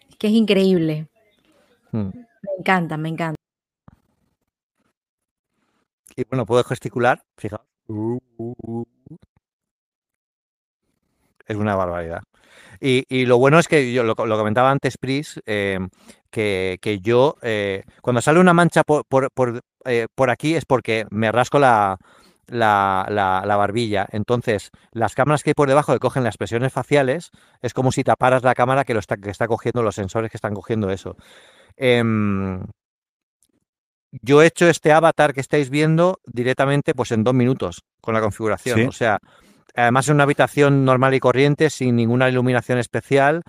es 0.09 0.15
que 0.17 0.27
es 0.27 0.33
increíble. 0.33 1.07
Mm. 1.91 2.09
Me 2.09 2.49
encanta, 2.59 2.97
me 2.97 3.09
encanta. 3.09 3.35
Y 6.17 6.23
bueno, 6.29 6.45
puedo 6.45 6.63
gesticular, 6.63 7.23
fijaos. 7.37 7.63
Es 11.45 11.55
una 11.57 11.75
barbaridad. 11.75 12.21
Y, 12.81 13.03
y 13.09 13.25
lo 13.25 13.37
bueno 13.37 13.57
es 13.59 13.67
que 13.67 13.93
yo 13.93 14.03
lo, 14.03 14.15
lo 14.25 14.37
comentaba 14.37 14.69
antes, 14.71 14.97
Pris, 14.97 15.39
eh, 15.45 15.79
que, 16.29 16.77
que 16.81 16.99
yo, 16.99 17.37
eh, 17.41 17.83
cuando 18.01 18.21
sale 18.21 18.39
una 18.39 18.53
mancha 18.53 18.83
por, 18.83 19.05
por, 19.05 19.29
por, 19.31 19.61
eh, 19.85 20.07
por 20.13 20.29
aquí 20.29 20.55
es 20.55 20.65
porque 20.65 21.05
me 21.09 21.31
rasco 21.31 21.57
la, 21.57 21.97
la, 22.47 23.05
la- 23.09 23.43
la 23.45 23.55
barbilla. 23.55 24.05
Entonces, 24.11 24.71
las 24.91 25.15
cámaras 25.15 25.41
que 25.43 25.51
hay 25.51 25.53
por 25.53 25.69
debajo 25.69 25.93
que 25.93 25.99
cogen 25.99 26.23
las 26.23 26.33
expresiones 26.33 26.73
faciales, 26.73 27.31
es 27.61 27.73
como 27.73 27.91
si 27.91 28.03
taparas 28.03 28.43
la 28.43 28.55
cámara 28.55 28.83
que, 28.83 28.93
lo 28.93 28.99
está, 28.99 29.15
que 29.17 29.29
está 29.29 29.47
cogiendo 29.47 29.81
los 29.81 29.95
sensores 29.95 30.29
que 30.29 30.37
están 30.37 30.53
cogiendo 30.53 30.89
eso. 30.89 31.15
Em, 31.77 32.61
yo 34.21 34.41
he 34.41 34.47
hecho 34.47 34.67
este 34.67 34.91
avatar 34.91 35.33
que 35.33 35.41
estáis 35.41 35.69
viendo 35.69 36.19
directamente 36.25 36.93
pues 36.93 37.11
en 37.11 37.23
dos 37.23 37.33
minutos 37.33 37.83
con 38.01 38.13
la 38.13 38.21
configuración. 38.21 38.79
Sí. 38.79 38.85
O 38.85 38.91
sea, 38.91 39.19
además 39.75 40.07
en 40.07 40.15
una 40.15 40.23
habitación 40.23 40.85
normal 40.85 41.13
y 41.15 41.19
corriente, 41.19 41.69
sin 41.69 41.95
ninguna 41.95 42.29
iluminación 42.29 42.79
especial, 42.79 43.43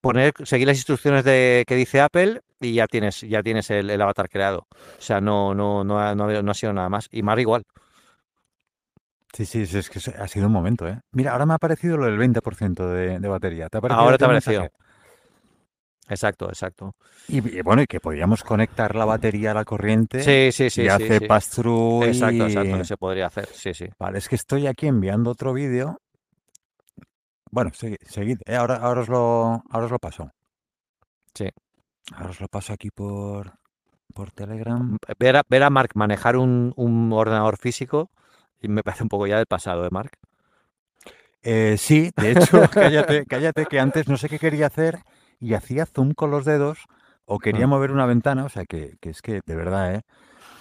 poner, 0.00 0.34
seguir 0.44 0.68
las 0.68 0.76
instrucciones 0.78 1.24
de, 1.24 1.64
que 1.66 1.76
dice 1.76 2.00
Apple 2.00 2.40
y 2.60 2.74
ya 2.74 2.86
tienes, 2.88 3.20
ya 3.22 3.42
tienes 3.42 3.70
el, 3.70 3.90
el 3.90 4.02
avatar 4.02 4.28
creado. 4.28 4.66
O 4.70 5.02
sea, 5.02 5.20
no, 5.20 5.54
no, 5.54 5.84
no, 5.84 6.00
ha, 6.00 6.14
no 6.14 6.26
ha- 6.26 6.42
no 6.42 6.50
ha 6.50 6.54
sido 6.54 6.72
nada 6.72 6.88
más. 6.88 7.08
Y 7.12 7.22
Mar 7.22 7.38
igual. 7.40 7.64
sí, 9.32 9.44
sí, 9.46 9.66
sí, 9.66 9.78
es 9.78 9.90
que 9.90 9.98
ha 10.18 10.28
sido 10.28 10.46
un 10.46 10.52
momento, 10.52 10.86
¿eh? 10.88 11.00
Mira, 11.12 11.32
ahora 11.32 11.46
me 11.46 11.52
ha 11.52 11.56
aparecido 11.56 11.96
lo 11.96 12.06
del 12.06 12.18
20% 12.18 12.88
de, 12.88 13.18
de 13.18 13.28
batería. 13.28 13.68
¿Te 13.68 13.78
ha 13.78 13.80
parecido 13.80 14.00
Ahora 14.00 14.18
te 14.18 14.24
ha 14.24 14.26
el 14.26 14.30
parecido. 14.30 14.60
mensaje? 14.60 14.70
Exacto, 16.08 16.48
exacto. 16.48 16.94
Y, 17.28 17.58
y 17.58 17.62
bueno, 17.62 17.82
y 17.82 17.86
que 17.86 18.00
podríamos 18.00 18.42
conectar 18.42 18.94
la 18.96 19.04
batería 19.04 19.52
a 19.52 19.54
la 19.54 19.64
corriente 19.64 20.22
Sí, 20.22 20.50
sí, 20.52 20.68
sí. 20.68 20.82
y 20.82 20.84
sí, 20.84 20.88
hace 20.88 21.18
sí. 21.20 21.26
pass-through 21.26 22.04
Exacto, 22.04 22.34
y- 22.36 22.42
exacto, 22.42 22.76
que 22.78 22.84
se 22.84 22.96
podría 22.96 23.26
hacer. 23.26 23.46
Sí, 23.52 23.72
sí. 23.72 23.86
Vale, 23.98 24.18
es 24.18 24.28
que 24.28 24.34
estoy 24.36 24.66
aquí 24.66 24.88
enviando 24.88 25.30
otro 25.30 25.52
vídeo. 25.52 25.98
Bueno, 27.50 27.70
segui- 27.70 27.98
seguid, 28.08 28.38
¿eh? 28.46 28.56
ahora, 28.56 28.76
ahora, 28.76 29.02
os 29.02 29.08
lo, 29.08 29.62
ahora 29.70 29.86
os 29.86 29.90
lo 29.90 29.98
paso. 29.98 30.30
Sí. 31.34 31.48
Ahora 32.14 32.30
os 32.30 32.40
lo 32.40 32.48
paso 32.48 32.72
aquí 32.72 32.90
por, 32.90 33.52
por 34.14 34.32
Telegram. 34.32 34.96
Ver 35.18 35.36
a, 35.36 35.42
ver 35.48 35.62
a 35.62 35.70
Mark 35.70 35.90
manejar 35.94 36.36
un, 36.36 36.72
un 36.76 37.12
ordenador 37.12 37.58
físico 37.58 38.10
y 38.60 38.68
me 38.68 38.82
parece 38.82 39.02
un 39.04 39.08
poco 39.08 39.26
ya 39.26 39.36
del 39.36 39.46
pasado, 39.46 39.84
¿eh, 39.86 39.90
Mark? 39.90 40.12
Eh, 41.42 41.76
sí, 41.78 42.10
de 42.16 42.32
hecho, 42.32 42.62
cállate, 42.72 43.24
cállate, 43.26 43.66
que 43.66 43.80
antes 43.80 44.08
no 44.08 44.16
sé 44.16 44.28
qué 44.28 44.38
quería 44.38 44.66
hacer 44.66 44.98
y 45.42 45.54
hacía 45.54 45.84
zoom 45.86 46.12
con 46.14 46.30
los 46.30 46.44
dedos 46.44 46.78
o 47.26 47.38
quería 47.38 47.66
Mm. 47.66 47.70
mover 47.70 47.90
una 47.90 48.06
ventana, 48.06 48.44
o 48.44 48.48
sea 48.48 48.64
que, 48.64 48.96
que 49.00 49.10
es 49.10 49.20
que 49.22 49.40
de 49.44 49.56
verdad, 49.56 49.94
¿eh? 49.96 50.00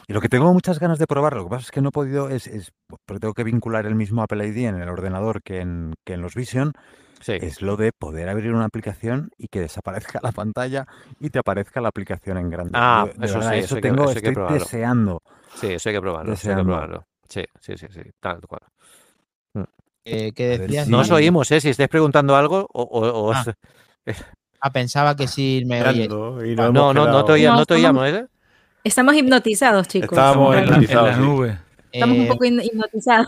Y 0.08 0.14
lo 0.14 0.20
que 0.22 0.28
tengo 0.30 0.52
muchas 0.54 0.80
ganas 0.80 0.98
de 1.00 1.06
probar, 1.08 1.36
lo 1.36 1.44
que 1.46 1.50
pasa 1.52 1.62
es 1.66 1.72
que 1.72 1.82
no 1.82 1.90
he 1.90 1.92
podido, 1.92 2.30
es, 2.30 2.48
es 2.48 2.72
porque 3.06 3.20
tengo 3.20 3.34
que 3.34 3.44
vincular 3.44 3.86
el 3.86 3.96
mismo 3.96 4.22
Apple 4.24 4.46
ID 4.48 4.66
en 4.68 4.82
el 4.82 4.90
ordenador 4.90 5.42
que 5.44 5.62
en, 5.62 5.94
que 6.06 6.14
en 6.14 6.22
los 6.22 6.36
Vision, 6.36 6.74
Sí. 7.22 7.34
es 7.40 7.62
lo 7.62 7.78
de 7.78 7.92
poder 7.92 8.28
abrir 8.30 8.52
una 8.52 8.66
aplicación 8.66 9.30
y 9.38 9.48
que 9.48 9.60
desaparezca 9.62 10.20
la 10.24 10.32
pantalla 10.32 10.88
y 11.20 11.30
te 11.30 11.38
aparezca 11.38 11.80
la 11.80 11.90
aplicación 11.90 12.38
en 12.40 12.50
grande. 12.50 12.72
Ah, 12.74 13.06
de 13.16 13.26
eso 13.28 13.36
verdad, 13.36 13.52
sí, 13.52 13.58
eso 13.60 13.66
eso 13.66 13.76
hay 13.76 13.82
que- 13.82 13.88
tengo, 13.90 14.04
eso 14.06 14.14
que 14.14 14.18
estoy 14.20 14.34
probarlo. 14.34 14.60
deseando. 14.60 15.22
Sí, 15.54 15.68
eso 15.68 15.90
hay 15.90 15.96
que 15.96 16.02
probarlo. 16.02 16.34
eso 16.34 16.50
hay 16.50 16.56
que 16.56 16.62
Deseando. 16.64 16.74
probarlo. 16.74 17.06
Sí, 17.30 17.44
sí, 17.60 17.78
sí, 17.78 17.88
sí, 17.92 18.02
tal 18.20 18.42
cual. 18.42 18.62
Eh, 20.04 20.32
¿Qué 20.34 20.58
decías? 20.58 20.88
No 20.88 21.02
os 21.02 21.12
oímos, 21.12 21.52
¿eh? 21.52 21.62
Si 21.62 21.70
estáis 21.70 21.90
preguntando 21.90 22.36
algo 22.36 22.68
o, 22.74 22.82
o- 22.82 23.28
o 23.28 23.34
Ah, 23.34 23.44
os- 23.46 23.56
Ah, 24.62 24.72
pensaba 24.72 25.16
que 25.16 25.28
sí 25.28 25.64
me 25.66 25.80
y 25.80 26.08
No, 26.08 26.40
no, 26.40 26.42
hemos 26.42 26.74
no, 26.74 26.94
quedado- 26.94 27.26
te, 27.26 27.32
oía- 27.34 27.50
No, 27.52 27.56
no 27.58 27.66
te 27.66 27.74
oíamos, 27.74 28.08
¿eh? 28.08 28.26
Estamos 28.84 29.16
hipnotizados, 29.16 29.88
chicos. 29.88 30.12
Estábamos 30.12 30.54
en, 30.56 30.60
en 30.64 30.66
la 30.70 30.72
hipnotizados, 30.78 31.16
sí. 31.16 31.22
nube. 31.22 31.58
Estamos 31.92 32.18
un 32.18 32.24
Eh, 32.24 32.28
poco 32.28 32.46
hipnotizados. 32.46 33.28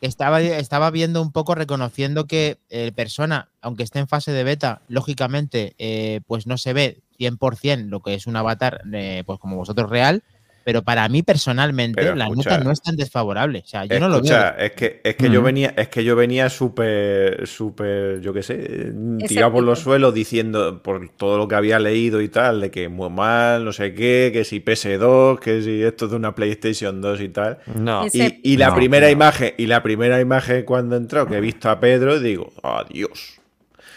estaba, 0.00 0.40
estaba 0.40 0.90
viendo 0.90 1.20
un 1.22 1.32
poco, 1.32 1.54
reconociendo 1.54 2.26
que 2.26 2.58
eh, 2.70 2.92
persona, 2.94 3.48
aunque 3.60 3.82
esté 3.82 3.98
en 3.98 4.08
fase 4.08 4.32
de 4.32 4.44
beta, 4.44 4.82
lógicamente, 4.88 5.74
eh, 5.78 6.20
pues 6.26 6.46
no 6.46 6.56
se 6.58 6.72
ve 6.72 7.00
100% 7.18 7.88
lo 7.88 8.00
que 8.00 8.14
es 8.14 8.26
un 8.26 8.36
avatar, 8.36 8.82
eh, 8.92 9.22
pues 9.26 9.38
como 9.38 9.56
vosotros 9.56 9.90
real, 9.90 10.22
pero 10.64 10.82
para 10.82 11.08
mí 11.08 11.22
personalmente 11.22 11.98
Pero 11.98 12.14
la 12.14 12.28
escucha, 12.28 12.30
nota 12.30 12.58
no 12.58 12.70
es 12.70 12.82
tan 12.82 12.96
desfavorable. 12.96 13.60
O 13.64 13.66
sea, 13.68 13.84
yo 13.86 14.00
no 14.00 14.08
lo 14.08 14.20
veo. 14.22 14.50
es 14.58 14.72
que, 14.72 15.00
es 15.02 15.16
que 15.16 15.30
yo 15.30 15.40
Ujú. 15.40 15.42
venía, 15.42 15.72
es 15.76 15.88
que 15.88 16.04
yo 16.04 16.14
venía 16.14 16.48
súper, 16.50 17.46
súper, 17.46 18.20
yo 18.20 18.32
qué 18.32 18.42
sé, 18.42 18.92
tirado 19.26 19.52
por 19.52 19.64
los 19.64 19.80
suelos 19.80 20.12
diciendo 20.14 20.82
por 20.82 21.08
todo 21.10 21.38
lo 21.38 21.48
que 21.48 21.54
había 21.54 21.78
leído 21.78 22.20
y 22.20 22.28
tal, 22.28 22.60
de 22.60 22.70
que 22.70 22.88
muy 22.88 23.10
mal, 23.10 23.64
no 23.64 23.72
sé 23.72 23.94
qué, 23.94 24.30
que 24.32 24.44
si 24.44 24.60
PS2, 24.60 25.40
que 25.40 25.62
si 25.62 25.82
esto 25.82 26.04
es 26.04 26.10
de 26.10 26.16
una 26.18 26.34
PlayStation 26.34 27.00
2 27.00 27.20
y 27.20 27.30
tal. 27.30 27.58
No. 27.66 28.06
Y, 28.12 28.52
y 28.52 28.56
la 28.58 28.68
No, 28.68 28.74
primera 28.74 29.06
no. 29.06 29.12
imagen, 29.12 29.54
y 29.56 29.66
la 29.66 29.82
primera 29.82 30.20
imagen 30.20 30.64
cuando 30.64 30.96
entró, 30.96 31.26
que 31.26 31.36
he 31.36 31.40
visto 31.40 31.70
a 31.70 31.80
Pedro, 31.80 32.20
digo, 32.20 32.52
adiós. 32.62 33.39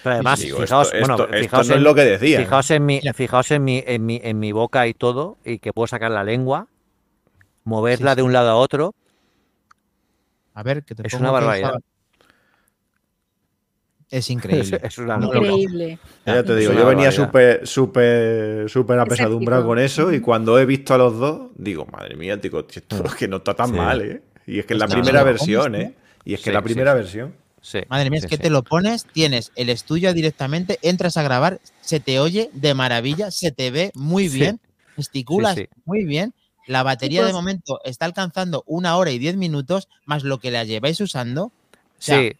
Pero 0.03 0.15
además, 0.15 0.39
Digo, 0.39 0.59
fijaos, 0.59 0.87
esto, 0.93 0.99
bueno, 0.99 1.13
esto- 1.15 1.23
esto 1.33 1.43
fijaos 1.43 1.69
es 1.69 1.75
en, 1.77 1.83
lo 1.83 1.95
que 1.95 2.01
decía. 2.03 2.39
fijaos 2.39 2.71
en 2.71 2.85
mi, 2.85 3.01
fijaos 3.13 3.51
en 3.51 3.63
mi, 3.63 3.83
en 3.87 4.05
mi, 4.05 4.19
en 4.21 4.39
mi 4.39 4.51
boca 4.51 4.85
y 4.87 4.93
todo, 4.93 5.37
y 5.45 5.59
que 5.59 5.71
puedo 5.71 5.87
sacar 5.87 6.11
la 6.11 6.23
lengua, 6.23 6.67
moverla 7.63 8.11
Sí, 8.11 8.17
de 8.17 8.21
un 8.23 8.33
lado 8.33 8.49
a 8.51 8.55
otro. 8.55 8.93
A 10.53 10.63
ver, 10.63 10.83
que 10.83 10.93
te 10.93 11.07
Es 11.07 11.13
pongo 11.13 11.23
una 11.23 11.31
barbaridad. 11.31 11.79
Es 14.09 14.29
increíble. 14.29 14.79
Es 14.83 14.97
una 14.97 15.17
No. 15.17 15.33
Increíble. 15.33 15.99
Ya 16.25 16.43
te 16.43 16.53
Es 16.53 16.59
digo, 16.59 16.73
yo 16.73 16.85
venía 16.85 17.11
súper, 17.11 17.65
súper, 17.65 18.69
súper 18.69 18.99
apesadumbrado 18.99 19.65
con 19.65 19.79
eso 19.79 20.13
y 20.13 20.19
cuando 20.19 20.59
he 20.59 20.65
visto 20.65 20.93
a 20.93 20.97
los 20.97 21.17
dos, 21.17 21.49
digo, 21.55 21.85
madre 21.85 22.15
mía, 22.15 22.37
digo, 22.37 22.65
esto 22.69 23.03
es 23.05 23.15
que 23.15 23.27
no 23.27 23.37
está 23.37 23.53
tan 23.55 23.69
Sí. 23.69 23.75
mal, 23.75 24.01
¿eh? 24.01 24.21
Y 24.45 24.59
es 24.59 24.65
que 24.65 24.73
es 24.73 24.79
la 24.79 24.87
primera 24.87 25.23
versión, 25.23 25.75
¿eh? 25.75 25.95
Y 26.25 26.33
es 26.33 26.41
que 26.41 26.49
Sí, 26.49 26.53
la 26.53 26.61
primera 26.61 26.91
sí. 26.91 26.97
versión. 26.97 27.42
Sí, 27.65 27.79
Madre 27.87 28.09
mía, 28.09 28.19
sí, 28.19 28.25
es 28.25 28.29
que 28.29 28.35
sí. 28.35 28.41
te 28.43 28.49
lo 28.49 28.61
pones, 28.61 29.05
tienes 29.05 29.53
el 29.55 29.69
estudio 29.69 30.13
directamente, 30.13 30.79
entras 30.81 31.15
a 31.15 31.23
grabar, 31.23 31.61
se 31.79 32.01
te 32.01 32.19
oye 32.19 32.49
de 32.53 32.73
maravilla, 32.73 33.31
se 33.31 33.51
te 33.51 33.71
ve 33.71 33.91
muy 33.95 34.27
Sí. 34.27 34.39
bien, 34.39 34.59
gesticulas 34.97 35.55
sí. 35.55 35.67
muy 35.85 36.03
bien. 36.03 36.33
La 36.67 36.83
batería 36.83 37.25
de 37.25 37.31
momento 37.33 37.79
está 37.85 38.05
alcanzando 38.05 38.63
una 38.67 38.97
hora 38.97 39.11
y 39.11 39.17
diez 39.17 39.37
minutos, 39.37 39.87
más 40.05 40.23
lo 40.23 40.39
que 40.39 40.51
la 40.51 40.65
lleváis 40.65 40.99
usando. 40.99 41.45
O 41.45 41.51
sea, 41.99 42.19
Sí. 42.19 42.33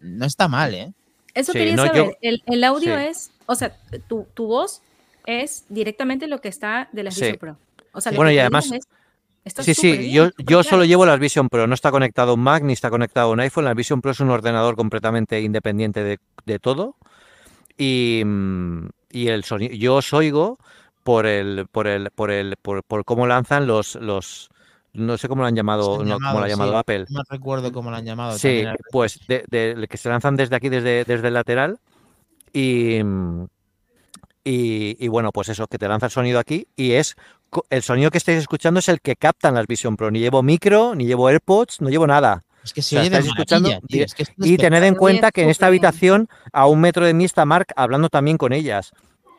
no 0.00 0.26
está 0.26 0.48
mal, 0.48 0.74
¿eh? 0.74 0.92
Eso 1.34 1.52
Sí, 1.52 1.58
quería 1.58 1.76
no, 1.76 1.86
saber. 1.86 2.04
yo- 2.04 2.10
el, 2.20 2.42
el 2.46 2.64
audio 2.64 2.96
sí. 2.98 3.04
es, 3.06 3.30
o 3.46 3.54
sea, 3.54 3.76
tu, 4.08 4.26
tu 4.34 4.46
voz 4.46 4.82
es 5.26 5.64
directamente 5.68 6.26
lo 6.26 6.40
que 6.40 6.48
está 6.48 6.88
de 6.92 7.02
las 7.04 7.14
Sí. 7.14 7.20
Vision 7.22 7.38
Pro. 7.38 7.58
O 7.92 8.00
sea, 8.00 8.10
lo 8.12 8.16
Bueno, 8.16 8.30
que 8.30 8.34
y 8.34 8.38
además- 8.40 8.70
es 8.72 8.84
Está 9.44 9.62
Sí, 9.62 9.74
sí, 9.74 9.96
bien, 9.98 10.10
yo, 10.10 10.30
yo 10.38 10.62
solo 10.62 10.84
llevo 10.84 11.04
las 11.04 11.18
Vision 11.18 11.48
Pro, 11.48 11.66
no 11.66 11.74
está 11.74 11.90
conectado 11.90 12.30
a 12.30 12.34
un 12.34 12.40
Mac 12.40 12.62
ni 12.62 12.72
está 12.72 12.88
conectado 12.90 13.28
a 13.28 13.32
un 13.32 13.40
iPhone. 13.40 13.64
La 13.66 13.74
Vision 13.74 14.00
Pro 14.00 14.12
es 14.12 14.20
un 14.20 14.30
ordenador 14.30 14.74
completamente 14.74 15.40
independiente 15.40 16.02
de, 16.02 16.18
de 16.46 16.58
todo. 16.58 16.96
Y, 17.76 18.22
y 19.10 19.28
el 19.28 19.44
sonido, 19.44 19.74
yo 19.74 19.96
os 19.96 20.12
oigo 20.12 20.58
por 21.02 21.26
el, 21.26 21.66
por 21.70 21.86
el, 21.86 22.10
por 22.10 22.30
el, 22.30 22.56
por, 22.56 22.82
por 22.84 23.04
cómo 23.04 23.26
lanzan 23.26 23.66
los, 23.66 23.96
los, 23.96 24.48
no 24.92 25.18
sé 25.18 25.28
cómo 25.28 25.42
lo 25.42 25.48
han 25.48 25.56
llamado, 25.56 26.00
han 26.00 26.08
no, 26.08 26.14
cómo 26.14 26.38
lo 26.38 26.44
ha 26.44 26.48
llamado, 26.48 26.48
llamado 26.48 26.72
sí. 26.72 26.78
Apple. 26.78 27.06
No 27.10 27.22
recuerdo 27.28 27.72
cómo 27.72 27.90
lo 27.90 27.96
han 27.96 28.04
llamado. 28.04 28.38
Sí, 28.38 28.64
pues 28.90 29.20
de, 29.28 29.44
de- 29.48 29.86
que 29.88 29.96
se 29.96 30.08
lanzan 30.08 30.36
desde 30.36 30.56
aquí, 30.56 30.68
desde, 30.68 31.04
desde 31.04 31.28
el 31.28 31.34
lateral. 31.34 31.78
Y, 32.52 33.00
y, 34.44 34.96
y 35.04 35.08
bueno, 35.08 35.32
pues 35.32 35.48
eso, 35.48 35.66
que 35.66 35.78
te 35.78 35.88
lanza 35.88 36.06
el 36.06 36.12
sonido 36.12 36.38
aquí. 36.38 36.68
Y 36.76 36.92
es 36.92 37.16
el 37.70 37.82
sonido 37.82 38.10
que 38.10 38.18
estáis 38.18 38.38
escuchando 38.38 38.80
es 38.80 38.88
el 38.88 39.00
que 39.00 39.16
captan 39.16 39.54
las 39.54 39.66
Vision 39.66 39.96
Pro. 39.96 40.10
Ni 40.10 40.20
llevo 40.20 40.42
micro, 40.42 40.94
ni 40.94 41.06
llevo 41.06 41.28
AirPods, 41.28 41.80
no 41.80 41.88
llevo 41.88 42.06
nada. 42.06 42.42
Es 42.62 42.72
que 42.72 42.82
se 42.82 42.96
O 42.96 42.98
sea, 42.98 43.00
oye 43.00 43.10
de 43.10 43.16
estáis 43.18 43.32
escuchando 43.32 43.70
tío, 43.86 44.04
es 44.04 44.14
que 44.14 44.24
Y 44.38 44.56
tened 44.56 44.82
en 44.82 44.94
cuenta 44.94 45.30
que 45.30 45.42
en 45.42 45.50
esta 45.50 45.66
habitación, 45.66 46.28
a 46.52 46.66
un 46.66 46.80
metro 46.80 47.04
de 47.04 47.14
mí, 47.14 47.24
está 47.24 47.44
Mark 47.44 47.68
hablando 47.76 48.08
también 48.08 48.38
con 48.38 48.52
ellas. 48.52 48.92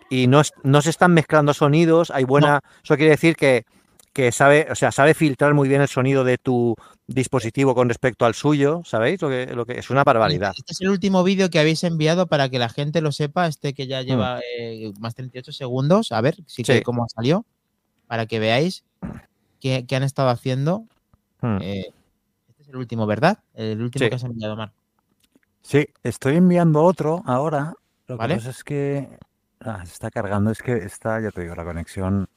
Y 0.10 0.28
no, 0.28 0.44
no 0.64 0.82
se 0.82 0.92
están 0.92 1.14
mezclando 1.14 1.54
sonidos, 1.54 2.12
hay 2.12 2.24
buena. 2.24 2.62
Eso 2.84 2.96
quiere 2.96 3.12
decir 3.12 3.36
que, 3.36 3.66
que 4.14 4.32
sabe, 4.32 4.68
o 4.70 4.76
sea, 4.76 4.92
sabe 4.92 5.16
filtrar 5.16 5.56
muy 5.56 5.68
bien 5.68 5.82
el 5.82 5.88
sonido 5.88 6.24
de 6.24 6.38
tu 6.38 6.76
dispositivo 7.08 7.76
con 7.76 7.88
respecto 7.88 8.26
al 8.26 8.34
suyo, 8.34 8.82
¿sabéis? 8.84 9.22
Lo 9.22 9.30
que, 9.30 9.46
lo 9.48 9.66
que 9.66 9.78
es 9.80 9.90
una 9.90 10.04
barbaridad. 10.04 10.54
Este 10.58 10.74
es 10.74 10.82
el 10.82 10.90
último 10.90 11.24
vídeo 11.24 11.50
que 11.50 11.60
habéis 11.60 11.84
enviado 11.84 12.28
para 12.28 12.50
que 12.50 12.58
la 12.60 12.70
gente 12.70 13.02
lo 13.02 13.12
sepa, 13.12 13.48
este 13.48 13.74
que 13.74 13.86
Mm. 13.86 13.88
ya 13.90 14.02
lleva 14.02 14.40
eh, 14.60 14.92
más 15.00 15.14
38 15.16 15.52
segundos. 15.52 16.12
A 16.12 16.22
ver, 16.22 16.38
sí 16.48 16.64
que 16.64 16.82
cómo 16.82 17.06
salió, 17.08 17.46
para 18.08 18.26
que 18.26 18.40
veáis 18.40 18.84
qué, 19.60 19.86
qué 19.88 19.96
han 19.96 20.04
estado 20.04 20.30
haciendo. 20.30 20.86
Hmm. 21.42 21.58
Eh, 21.62 21.92
este 22.50 22.64
es 22.64 22.70
el 22.70 22.76
último, 22.78 23.06
¿verdad? 23.06 23.40
El 23.54 23.82
último 23.82 24.04
Sí. 24.06 24.10
que 24.10 24.16
has 24.16 24.24
enviado, 24.24 24.56
Mar. 24.56 24.72
Sí, 25.62 25.88
estoy 26.04 26.36
enviando 26.38 26.84
otro 26.84 27.22
ahora. 27.26 27.74
Lo 28.08 28.18
¿Vale? 28.18 28.36
que 28.36 28.40
pasa 28.40 28.50
es 28.52 28.64
que 28.64 29.10
ah, 29.62 29.84
se 29.86 29.94
está 29.94 30.10
cargando, 30.12 30.52
es 30.52 30.62
que 30.62 30.74
está, 30.78 31.20
ya 31.22 31.32
te 31.32 31.42
digo, 31.42 31.56
la 31.56 31.64
conexión, 31.64 32.30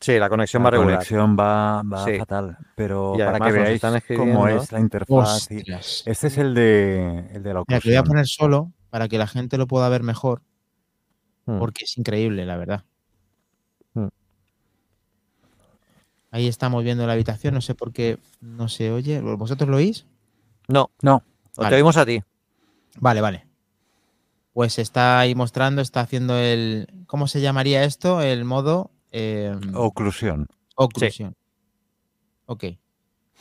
Sí, 0.00 0.16
la 0.18 0.28
conexión 0.28 0.62
la 0.62 0.64
va 0.66 0.70
regular. 0.70 0.94
conexión 0.96 1.36
va, 1.38 1.82
va 1.82 2.04
Sí. 2.04 2.18
fatal. 2.18 2.56
Pero 2.76 3.14
Y 3.16 3.18
para 3.18 3.40
que 3.40 3.52
veáis 3.52 3.74
están 3.82 4.00
cómo 4.16 4.46
es 4.46 4.70
la 4.70 4.78
interfaz. 4.80 5.50
y-. 5.50 5.62
Este 6.08 6.26
es 6.28 6.38
el 6.38 6.54
de, 6.54 7.28
el 7.34 7.42
de 7.42 7.54
la 7.54 7.64
Mira, 7.66 7.80
que 7.80 7.88
voy 7.88 7.96
a 7.96 8.04
poner 8.04 8.26
solo 8.26 8.72
para 8.90 9.08
que 9.08 9.18
la 9.18 9.26
gente 9.26 9.58
lo 9.58 9.66
pueda 9.66 9.88
ver 9.88 10.02
mejor, 10.02 10.42
Hmm. 11.46 11.58
porque 11.58 11.84
es 11.84 11.98
increíble, 11.98 12.46
la 12.46 12.56
verdad. 12.56 12.84
Hmm. 13.94 14.08
Ahí 16.30 16.46
estamos 16.46 16.84
viendo 16.84 17.06
la 17.06 17.14
habitación, 17.14 17.54
no 17.54 17.60
sé 17.60 17.74
por 17.74 17.92
qué 17.92 18.18
no 18.40 18.68
se 18.68 18.92
oye. 18.92 19.20
¿Vosotros 19.20 19.68
lo 19.68 19.76
oís? 19.78 20.06
No, 20.68 20.90
No, 21.02 21.22
Vale. 21.56 21.70
te 21.70 21.76
oímos 21.76 21.96
a 21.96 22.04
ti. 22.06 22.22
Vale, 23.00 23.20
vale. 23.20 23.46
Pues 24.52 24.78
está 24.78 25.18
ahí 25.20 25.34
mostrando, 25.34 25.80
está 25.82 26.00
haciendo 26.00 26.36
el. 26.36 26.88
¿Cómo 27.06 27.26
se 27.28 27.40
llamaría 27.40 27.84
esto? 27.84 28.20
El 28.20 28.44
modo 28.44 28.90
eh, 29.12 29.54
oclusión. 29.74 30.46
oclusión. 30.76 31.34
Ok. 32.46 32.64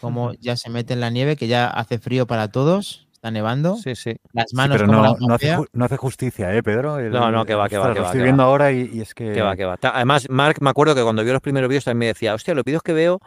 Como 0.02 0.34
ya 0.34 0.56
se 0.56 0.70
mete 0.70 0.94
en 0.94 1.00
la 1.00 1.10
nieve, 1.10 1.36
que 1.36 1.48
ya 1.48 1.68
hace 1.68 1.98
frío 1.98 2.28
para 2.28 2.50
todos, 2.52 3.08
está 3.14 3.32
nevando. 3.32 3.76
Sí, 3.78 3.96
sí. 3.96 4.16
Las 4.32 4.50
Sí, 4.52 4.56
manos 4.56 4.78
pero 4.78 4.88
como 4.88 5.02
no, 5.02 5.34
hace, 5.36 5.56
no 5.74 5.88
justicia, 5.98 6.54
¿eh, 6.56 6.62
Pedro? 6.62 7.00
El- 7.00 7.12
No, 7.12 7.32
no, 7.32 7.46
que 7.46 7.56
va, 7.56 7.68
que 7.68 7.78
va, 7.78 7.90
que 7.94 7.96
Lo 8.00 8.02
va, 8.02 8.08
estoy 8.10 8.20
que 8.20 8.24
viendo 8.24 8.44
va. 8.44 8.50
ahora 8.50 8.72
y, 8.72 8.90
y 8.94 9.02
es 9.02 9.14
que... 9.16 9.32
Que 9.34 9.42
va, 9.42 9.56
que 9.56 9.66
va. 9.66 9.78
Además, 9.82 10.28
Mark, 10.30 10.58
me 10.62 10.70
acuerdo 10.70 10.94
que 10.94 11.02
cuando 11.02 11.24
vio 11.24 11.34
los 11.34 11.42
primeros 11.42 11.68
vídeos 11.68 11.86
también 11.86 12.00
me 12.00 12.06
decía, 12.08 12.36
hostia, 12.36 12.54
los 12.54 12.64
vídeos 12.64 12.84
que 12.84 12.94
veo 12.94 13.20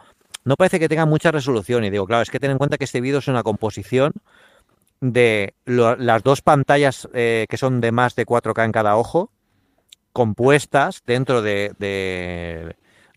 no 0.45 0.55
parece 0.55 0.79
que 0.79 0.87
tengan 0.87 1.09
mucha 1.09 1.29
resolución. 1.31 1.83
Y 1.83 1.89
digo, 1.89 2.05
claro, 2.07 2.21
es 2.23 2.29
que 2.31 2.39
ten 2.39 2.51
en 2.51 2.57
cuenta 2.57 2.77
que 2.77 2.85
este 2.85 3.01
vídeo 3.01 3.19
es 3.19 3.27
una 3.27 3.43
composición 3.43 4.13
de 5.01 5.53
lo- 5.65 5.95
las 5.97 6.23
dos 6.23 6.41
pantallas 6.41 7.09
eh, 7.13 7.47
que 7.49 7.57
son 7.57 7.81
de 7.81 7.91
más 7.91 8.15
de 8.15 8.25
4K 8.25 8.63
en 8.65 8.71
cada 8.71 8.95
ojo, 8.95 9.29
compuestas 10.13 11.01
dentro 11.05 11.41
de, 11.41 11.71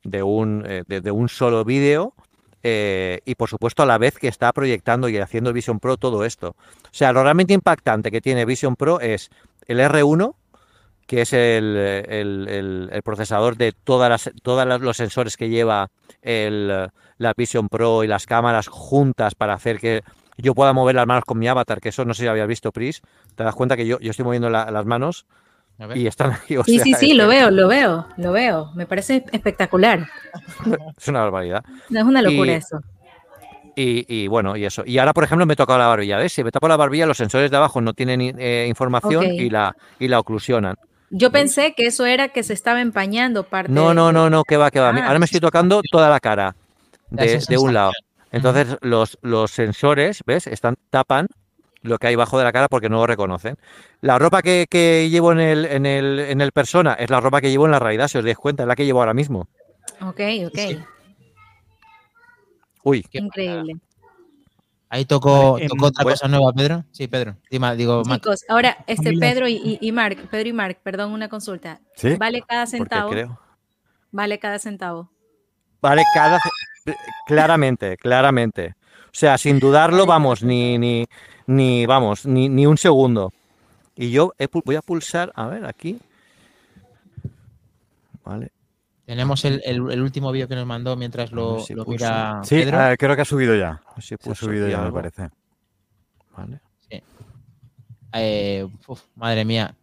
de, 0.05 0.23
un, 0.23 0.65
eh, 0.67 0.85
de, 0.87 1.11
un 1.11 1.29
solo 1.29 1.65
vídeo. 1.65 2.15
eh, 2.63 3.21
y 3.27 3.35
por 3.35 3.49
supuesto 3.51 3.83
a 3.83 3.87
la 3.87 3.99
vez 3.99 4.17
que 4.19 4.29
está 4.29 4.51
proyectando 4.53 5.09
y 5.11 5.19
haciendo 5.19 5.53
Vision 5.53 5.81
Pro 5.81 5.97
todo 5.99 6.25
esto. 6.25 6.51
O 6.85 6.89
sea, 6.93 7.13
lo 7.13 7.23
realmente 7.23 7.53
impactante 7.53 8.11
que 8.11 8.21
tiene 8.23 8.45
Vision 8.47 8.75
Pro 8.77 9.01
es 9.01 9.31
el 9.67 9.81
R1, 9.81 10.35
que 11.07 11.21
es 11.23 11.33
el, 11.35 11.77
el- 12.09 12.89
el- 12.91 13.03
procesador 13.03 13.57
de 13.59 13.75
las- 14.09 14.81
los 14.81 14.97
sensores 14.97 15.37
que 15.37 15.51
lleva 15.51 15.91
la 16.23 17.35
Vision 17.37 17.69
Pro 17.69 18.03
y 18.05 18.07
las 18.07 18.25
cámaras 18.27 18.69
juntas 18.69 19.35
para 19.35 19.53
hacer 19.55 19.79
que 19.79 20.03
yo 20.39 20.55
pueda 20.55 20.73
mover 20.73 20.95
las 20.97 21.07
manos 21.07 21.25
con 21.25 21.39
mi 21.39 21.47
avatar, 21.47 21.81
que 21.81 21.91
eso 21.91 22.05
no 22.07 22.15
sé 22.15 22.23
si 22.23 22.29
habías 22.29 22.49
visto, 22.49 22.73
Pris. 22.73 23.03
Te 23.37 23.45
das 23.45 23.55
cuenta 23.55 23.77
que 23.77 23.87
yo, 23.87 23.99
yo 24.01 24.11
estoy 24.11 24.25
moviendo 24.25 24.49
la- 24.51 24.71
las 24.71 24.87
manos. 24.87 25.27
Y 25.95 26.07
están 26.07 26.33
ahí. 26.33 26.57
o 26.57 26.65
Sí, 26.65 26.77
sea, 26.77 26.85
sí, 26.85 26.95
sí, 26.95 27.15
lo 27.15 27.25
que 27.29 27.37
veo, 27.37 27.51
lo 27.51 27.69
veo, 27.69 28.07
lo 28.17 28.33
veo. 28.33 28.71
Me 28.75 28.87
parece 28.87 29.25
espectacular. 29.33 30.07
Es 30.99 31.09
una 31.09 31.21
barbaridad. 31.21 31.65
No 31.91 32.01
es 32.01 32.05
una 32.07 32.23
locura 32.23 32.53
Y- 32.53 32.55
eso. 32.55 32.81
Y, 33.77 34.07
y 34.09 34.29
bueno, 34.29 34.57
y 34.57 34.65
eso. 34.65 34.85
Y 34.87 34.99
ahora, 34.99 35.13
por 35.13 35.25
ejemplo, 35.25 35.47
me 35.47 35.55
he 35.55 35.57
tocado 35.57 35.81
la 35.81 35.89
barbilla. 35.89 36.17
¿Ves? 36.19 36.33
Si 36.33 36.45
me 36.45 36.53
tapo 36.53 36.69
la 36.69 36.77
barbilla, 36.77 37.07
los 37.07 37.17
sensores 37.17 37.51
de 37.51 37.57
abajo 37.57 37.81
no 37.81 37.93
tienen 37.93 38.21
eh, 38.39 38.67
información 38.69 39.25
y, 39.25 39.51
la, 39.51 39.75
y 39.99 40.07
la 40.07 40.21
oclusionan. 40.21 40.77
Yo 41.11 41.33
pensé 41.33 41.75
que 41.75 41.87
eso 41.87 42.07
era 42.07 42.29
que 42.29 42.45
se 42.45 42.53
estaba 42.53 42.81
empañando 42.81 43.43
parte 43.45 43.71
No, 43.73 43.93
no, 43.93 44.13
no, 44.13 44.31
no, 44.31 44.45
que 44.45 44.57
va, 44.57 44.71
que 44.71 44.79
va. 44.79 44.91
Ah, 44.91 45.07
Ahora 45.09 45.19
me 45.19 45.25
estoy 45.25 45.41
tocando 45.41 45.81
toda 45.91 46.09
la 46.09 46.21
cara 46.21 46.55
de, 47.11 47.43
de 47.49 47.59
un 47.59 47.75
lado. 47.75 47.91
Entonces, 48.31 48.77
los, 48.81 49.19
los 49.23 49.51
sensores, 49.51 50.23
¿ves? 50.25 50.47
Están, 50.47 50.77
tapan 50.91 51.27
lo 51.85 51.99
que 51.99 52.07
hay 52.09 52.17
bajo 52.17 52.39
de 52.39 52.45
la 52.45 52.53
cara 52.53 52.67
porque 52.69 52.89
no 52.89 52.97
lo 52.97 53.07
reconocen. 53.07 53.57
La 54.01 54.19
ropa 54.19 54.43
que, 54.43 54.67
que 54.69 55.09
llevo 55.11 55.33
en 55.33 55.41
el, 55.41 55.65
en, 55.67 55.87
el, 55.87 56.19
en 56.19 56.41
el 56.41 56.51
persona 56.51 56.95
es 56.95 57.11
la 57.11 57.21
ropa 57.21 57.41
que 57.41 57.51
llevo 57.51 57.67
en 57.67 57.73
la 57.73 57.79
realidad, 57.79 58.09
si 58.09 58.19
os 58.19 58.25
dais 58.25 58.37
cuenta, 58.39 58.63
es 58.65 58.67
la 58.67 58.75
que 58.75 58.87
llevo 58.87 59.01
ahora 59.01 59.15
mismo. 59.15 59.49
Ok, 60.01 60.21
ok. 60.47 60.55
Sí. 60.59 60.79
Uy, 62.83 63.03
Qué 63.11 63.19
Increíble. 63.19 63.77
Ahí 64.89 65.05
tocó, 65.05 65.55
Vale, 65.55 65.65
em, 65.65 65.69
tocó 65.69 65.87
otra 65.87 66.05
bueno. 66.05 66.15
cosa 66.15 66.29
nueva, 66.29 66.53
Pedro. 66.53 66.85
Sí, 66.93 67.09
Pedro. 67.09 67.37
Dima- 67.51 67.75
digo. 67.75 68.03
Chicos, 68.05 68.45
ahora 68.49 68.79
este. 68.87 69.13
Pedro 69.19 69.49
y, 69.49 69.79
y- 69.81 69.93
Mark, 69.93 70.17
Pedro 70.31 70.49
y 70.49 70.53
Mark, 70.53 70.79
perdón, 70.83 71.13
una 71.13 71.29
consulta. 71.29 71.81
¿Sí? 71.97 72.17
¿Vale 72.17 72.43
cada 72.43 72.67
centavo? 72.67 73.11
creo. 73.11 73.41
Vale 74.13 74.39
cada 74.39 74.59
centavo. 74.59 75.11
Vale, 75.83 76.03
cada. 76.15 76.39
Claramente, 77.27 77.97
claramente. 77.97 78.75
O 79.15 79.17
sea, 79.17 79.39
sin 79.39 79.61
dudarlo, 79.61 80.07
vamos, 80.07 80.43
ni, 80.43 80.77
ni, 80.77 81.07
ni 81.47 81.87
vamos, 81.87 82.27
ni, 82.27 82.49
ni 82.49 82.67
un 82.67 82.77
segundo. 82.77 83.33
Y 83.95 84.11
yo 84.11 84.33
he 84.39 84.49
voy 84.65 84.75
a 84.75 84.83
pulsar, 84.83 85.33
a 85.37 85.47
ver, 85.47 85.65
aquí. 85.67 86.01
Vale. 88.25 88.51
Tenemos 89.07 89.45
el, 89.45 89.63
el- 89.65 89.89
el 89.93 90.03
último 90.03 90.33
vídeo 90.33 90.49
que 90.49 90.57
nos 90.57 90.67
mandó 90.67 90.97
mientras 90.97 91.31
lo, 91.31 91.61
si 91.61 91.75
lo 91.75 91.85
mira 91.85 92.41
Sí, 92.43 92.57
Pedro. 92.57 92.79
ah, 92.81 92.97
creo 92.97 93.15
que 93.15 93.23
ha 93.23 93.27
subido 93.27 93.55
ya. 93.55 93.81
si 94.01 94.15
Ha 94.15 94.35
subido 94.35 94.67
ya, 94.69 94.81
me 94.81 94.91
parece. 94.91 95.29
Vale. 96.37 96.61
Eh, 98.17 98.67
uf, 98.89 99.03
madre 99.15 99.45
mía. 99.45 99.75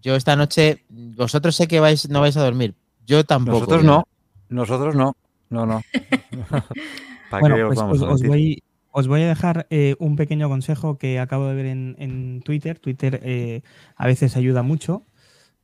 Yo 0.00 0.16
esta 0.16 0.34
noche, 0.34 0.84
vosotros 0.88 1.54
sé 1.54 1.68
que 1.68 1.78
vais, 1.80 2.08
no 2.08 2.20
vais 2.20 2.36
a 2.36 2.42
dormir. 2.42 2.74
Yo 3.06 3.24
tampoco. 3.24 3.58
Nosotros 3.60 3.82
a 3.82 3.86
no. 3.86 4.04
Nosotros 4.48 4.94
no. 4.96 5.16
No, 5.50 5.66
no. 5.66 5.80
¿Para 7.30 7.40
Bueno, 7.40 7.54
qué 7.56 7.62
os 7.64 7.68
pues 7.68 7.78
vamos 7.78 8.00
os, 8.00 8.08
a 8.08 8.12
os 8.12 8.22
voy, 8.22 8.62
os 8.90 9.06
voy 9.08 9.22
a 9.22 9.28
dejar 9.28 9.66
eh, 9.70 9.96
un 9.98 10.16
pequeño 10.16 10.48
consejo 10.48 10.98
que 10.98 11.18
acabo 11.18 11.46
de 11.48 11.54
ver 11.54 11.66
en, 11.66 11.96
en 11.98 12.42
Twitter. 12.42 12.78
Twitter 12.78 13.20
eh, 13.22 13.62
a 13.96 14.06
veces 14.06 14.36
ayuda 14.36 14.62
mucho 14.62 15.06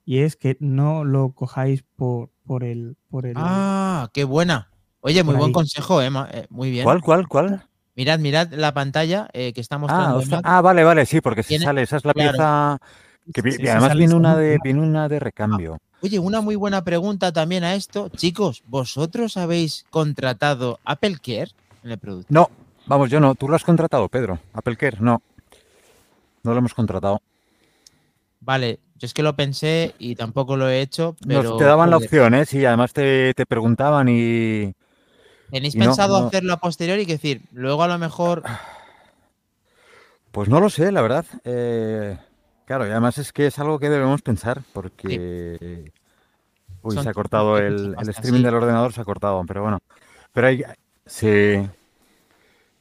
y 0.04 0.18
es 0.20 0.36
que 0.36 0.56
no 0.60 1.04
lo 1.04 1.32
cojáis 1.32 1.82
por, 1.96 2.30
por 2.46 2.62
el... 2.64 2.96
Por 3.08 3.26
el 3.26 3.34
Ah, 3.36 4.10
qué 4.12 4.24
buena. 4.24 4.70
Oye, 5.00 5.22
muy 5.22 5.34
buen 5.34 5.48
ahí. 5.48 5.52
consejo, 5.52 6.00
Emma. 6.02 6.28
eh, 6.32 6.46
muy 6.50 6.70
bien. 6.70 6.84
¿Cuál, 6.84 7.00
cuál, 7.00 7.26
cuál? 7.28 7.64
Mirad, 7.94 8.18
mirad 8.18 8.52
la 8.52 8.74
pantalla 8.74 9.28
eh, 9.32 9.52
que 9.52 9.60
está 9.60 9.76
Ah, 9.76 9.78
mostrando. 9.78 10.40
ah, 10.44 10.60
vale, 10.60 10.84
vale, 10.84 11.06
sí, 11.06 11.20
porque 11.20 11.42
si 11.42 11.50
Tiene- 11.50 11.64
sale, 11.64 11.82
esa 11.82 11.96
es 11.96 12.04
la 12.04 12.12
claro. 12.12 12.32
pieza 12.32 12.78
que 13.32 13.42
Sí, 13.52 13.66
además 13.68 13.96
viene 13.96 14.14
una 14.14 14.36
de 14.36 14.58
viene 14.62 14.80
una 14.82 15.08
de 15.08 15.18
recambio. 15.18 15.78
Oye, 16.02 16.18
una 16.18 16.40
muy 16.40 16.56
buena 16.56 16.84
pregunta 16.84 17.32
también 17.32 17.64
a 17.64 17.74
esto. 17.74 18.08
Chicos, 18.10 18.62
¿vosotros 18.66 19.36
habéis 19.36 19.86
contratado 19.90 20.78
Apple 20.84 21.16
Care 21.22 21.50
en 21.82 21.90
el 21.92 21.98
producto? 21.98 22.32
No, 22.32 22.50
vamos, 22.86 23.10
yo 23.10 23.20
no. 23.20 23.34
¿Tú 23.34 23.48
lo 23.48 23.56
has 23.56 23.64
contratado, 23.64 24.08
Pedro? 24.08 24.38
Apple 24.52 24.76
Care, 24.76 24.98
no. 25.00 25.22
No 26.42 26.52
lo 26.52 26.58
hemos 26.58 26.74
contratado. 26.74 27.20
Vale, 28.40 28.78
yo 28.96 29.06
es 29.06 29.14
que 29.14 29.22
lo 29.22 29.34
pensé 29.34 29.94
y 29.98 30.14
tampoco 30.14 30.56
lo 30.56 30.68
he 30.68 30.80
hecho, 30.80 31.16
pero... 31.26 31.42
Nos 31.42 31.58
te 31.58 31.64
daban 31.64 31.90
la 31.90 31.96
opción, 31.96 32.34
¿eh? 32.34 32.46
Sí, 32.46 32.64
además 32.64 32.92
te, 32.92 33.34
te 33.34 33.44
preguntaban 33.44 34.08
y... 34.08 34.72
¿Tenéis 35.50 35.74
y 35.74 35.78
pensado 35.78 36.20
no. 36.20 36.26
hacerlo 36.28 36.52
a 36.52 36.58
posteriori? 36.58 37.02
Es 37.02 37.08
decir, 37.08 37.42
luego 37.52 37.82
a 37.82 37.88
lo 37.88 37.98
mejor... 37.98 38.42
Pues 40.30 40.48
no 40.48 40.60
lo 40.60 40.70
sé, 40.70 40.92
la 40.92 41.02
verdad. 41.02 41.26
Eh, 41.44 42.16
claro, 42.66 42.86
y 42.86 42.90
además 42.90 43.18
es 43.18 43.32
que 43.32 43.46
es 43.46 43.58
algo 43.58 43.78
que 43.78 43.90
debemos 43.90 44.22
pensar 44.22 44.62
porque... 44.72 45.90
Uy, 46.82 46.94
Son 46.94 47.02
se 47.02 47.10
ha 47.10 47.14
cortado 47.14 47.58
el, 47.58 47.96
el 47.98 48.08
streaming 48.10 48.38
sí. 48.38 48.44
del 48.44 48.54
ordenador, 48.54 48.92
se 48.92 49.00
ha 49.00 49.04
cortado, 49.04 49.42
pero 49.46 49.62
bueno. 49.62 49.80
Pero 50.32 50.46
hay, 50.46 50.62
Sí. 51.06 51.68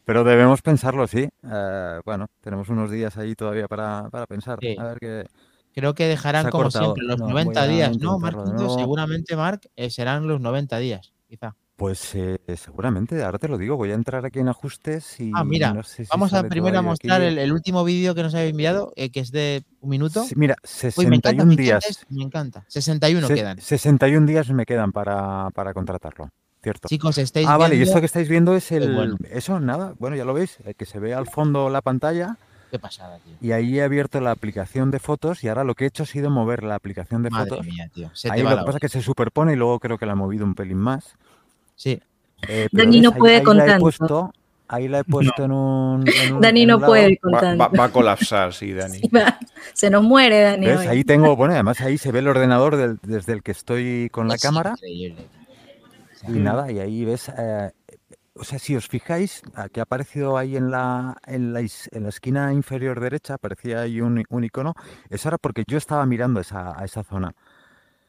Pero 0.06 0.24
debemos 0.24 0.62
pensarlo, 0.62 1.08
sí. 1.08 1.28
Eh, 1.44 2.00
bueno, 2.06 2.28
tenemos 2.42 2.70
unos 2.70 2.92
días 2.92 3.18
ahí 3.18 3.36
todavía 3.36 3.68
para, 3.68 4.08
para 4.10 4.28
pensar. 4.28 4.60
Sí. 4.62 4.76
A 4.78 4.84
ver 4.86 5.00
qué. 5.00 5.26
Creo 5.74 5.94
que 5.94 6.08
dejarán 6.08 6.50
como 6.50 6.72
siempre 6.72 7.04
los 7.04 7.20
No, 7.20 7.28
90 7.30 7.62
voy 7.62 7.70
a 7.70 7.74
días, 7.74 7.98
¿no, 8.00 8.18
nuevo. 8.18 8.80
Seguramente, 8.80 9.36
Marc, 9.36 9.66
eh, 9.76 9.90
serán 9.90 10.28
los 10.28 10.40
90 10.40 10.78
días, 10.78 11.12
quizá. 11.28 11.56
Pues 11.76 12.16
eh, 12.16 12.40
seguramente, 12.56 13.22
ahora 13.22 13.38
te 13.38 13.50
lo 13.50 13.58
digo, 13.58 13.76
voy 13.76 13.92
a 13.92 13.96
entrar 13.96 14.26
aquí 14.26 14.40
en 14.40 14.48
ajustes 14.48 15.20
y 15.20 15.32
Ah, 15.36 15.44
mira, 15.44 15.74
no 15.74 15.84
sé 15.84 16.06
si 16.06 16.10
vamos 16.10 16.34
a 16.34 16.44
primero 16.48 16.80
a 16.80 16.82
mostrar 16.82 17.22
el, 17.22 17.38
el 17.38 17.52
último 17.52 17.84
vídeo 17.84 18.16
que 18.16 18.24
nos 18.24 18.34
habéis 18.34 18.52
enviado, 18.52 18.94
eh, 18.96 19.12
que 19.12 19.20
es 19.20 19.32
de 19.32 19.66
un 19.82 19.90
minuto. 19.90 20.24
Sí, 20.24 20.36
mira, 20.38 20.56
Uy, 20.96 21.08
me 21.08 21.18
encanta, 21.18 21.44
61 21.44 21.56
días. 21.58 22.06
me 22.10 22.24
encanta. 22.24 22.64
61 22.70 23.28
Se- 23.28 23.34
quedan. 23.34 23.60
61 23.60 24.26
días 24.26 24.50
me 24.52 24.66
quedan 24.66 24.94
para, 24.94 25.50
para 25.54 25.74
contratarlo, 25.74 26.30
¿cierto? 26.66 26.88
Chicos, 26.88 27.18
estáis 27.20 27.48
Ah, 27.48 27.58
vale, 27.58 27.76
y 27.76 27.78
viendo- 27.78 27.92
esto 27.92 28.00
que 28.00 28.08
estáis 28.08 28.28
viendo 28.28 28.56
es 28.56 28.72
el... 28.72 28.96
bueno. 28.96 29.18
Eso, 29.30 29.60
nada, 29.60 29.94
bueno, 30.00 30.16
ya 30.16 30.26
lo 30.26 30.34
veis, 30.34 30.58
eh, 30.66 30.74
que 30.74 30.86
se 30.86 30.98
ve 31.00 31.14
al 31.14 31.28
fondo 31.28 31.70
la 31.70 31.82
pantalla 31.84 32.38
Qué 32.72 32.80
pasada, 32.80 33.20
tío. 33.20 33.36
y 33.40 33.52
ahí 33.52 33.78
he 33.78 33.84
abierto 33.84 34.20
la 34.20 34.32
aplicación 34.32 34.90
de 34.90 34.98
fotos 34.98 35.44
y 35.44 35.48
ahora 35.48 35.64
lo 35.64 35.76
que 35.76 35.84
he 35.84 35.88
hecho 35.88 36.02
ha 36.02 36.08
sido 36.08 36.32
mover 36.32 36.64
la 36.64 36.74
aplicación 36.74 37.22
de 37.22 37.30
Madre 37.30 37.50
fotos. 37.52 37.66
mía, 37.68 37.88
tío. 37.94 38.10
Se 38.14 38.32
Ahí 38.32 38.42
te 38.42 38.50
lo 38.50 38.58
que 38.58 38.64
pasa 38.64 38.78
es 38.78 38.82
que 38.82 38.90
se 38.90 39.02
superpone 39.04 39.54
y 39.54 39.56
luego 39.56 39.80
creo 39.80 40.00
que 40.00 40.08
la 40.08 40.14
he 40.14 40.16
movido 40.16 40.44
un 40.44 40.56
pelín 40.56 40.80
más. 40.80 41.14
Sí. 41.76 42.02
Eh, 42.48 42.68
Dani 42.72 43.00
no 43.02 43.10
ves, 43.12 43.16
ahí- 43.16 43.20
puede 43.20 43.36
ahí 43.38 43.44
con 43.44 43.58
la 43.58 43.64
he 43.64 43.68
tanto. 43.68 43.82
puesto, 43.84 44.34
ahí 44.68 44.88
la 44.88 45.00
he 45.00 45.04
puesto 45.04 45.44
en 45.46 45.52
un... 45.52 46.04
en 46.08 46.34
un- 46.34 46.42
Dani 46.42 46.62
en 46.64 46.68
no 46.70 46.80
puede 46.82 47.18
con 47.18 47.34
Va, 47.36 47.40
tanto. 47.42 47.64
va- 47.64 47.68
va 47.70 47.84
a 47.86 47.90
colapsar, 47.92 48.54
sí, 48.54 48.74
Dani. 48.74 48.98
Sí. 48.98 49.10
Se 49.74 49.90
nos 49.92 50.04
muere, 50.04 50.42
Dani. 50.42 50.66
Ahí 50.68 51.04
tengo, 51.04 51.36
bueno, 51.38 51.54
además 51.54 51.80
ahí 51.82 51.98
se 52.00 52.12
ve 52.12 52.20
el 52.20 52.28
ordenador 52.28 52.76
del- 52.76 52.98
desde 53.04 53.34
el 53.34 53.44
que 53.44 53.52
estoy 53.52 54.10
con 54.12 54.28
la 54.28 54.36
Es 54.36 54.42
cámara 54.42 54.72
increíble. 54.72 55.28
Y 56.28 56.40
nada, 56.40 56.72
y 56.72 56.80
ahí 56.80 57.06
ves, 57.06 57.30
eh, 57.38 57.72
o 58.36 58.44
sea, 58.44 58.60
si 58.60 58.76
os 58.76 58.88
fijáis, 58.88 59.42
a 59.56 59.70
que 59.70 59.80
ha 59.82 59.84
aparecido 59.84 60.38
ahí 60.38 60.58
en 60.58 60.72
la, 60.72 61.18
en 61.28 61.54
la, 61.54 61.62
is- 61.62 61.90
en 61.94 62.04
la 62.04 62.10
esquina 62.10 62.54
inferior 62.54 63.00
derecha, 63.00 63.36
aparecía 63.36 63.82
ahí 63.82 64.02
un, 64.02 64.24
un 64.30 64.44
icono, 64.44 64.74
eso 65.10 65.30
era 65.30 65.38
porque 65.38 65.64
yo 65.68 65.78
estaba 65.78 66.06
mirando 66.06 66.40
esa, 66.42 66.80
a 66.80 66.86
esa 66.86 67.04
zona. 67.04 67.34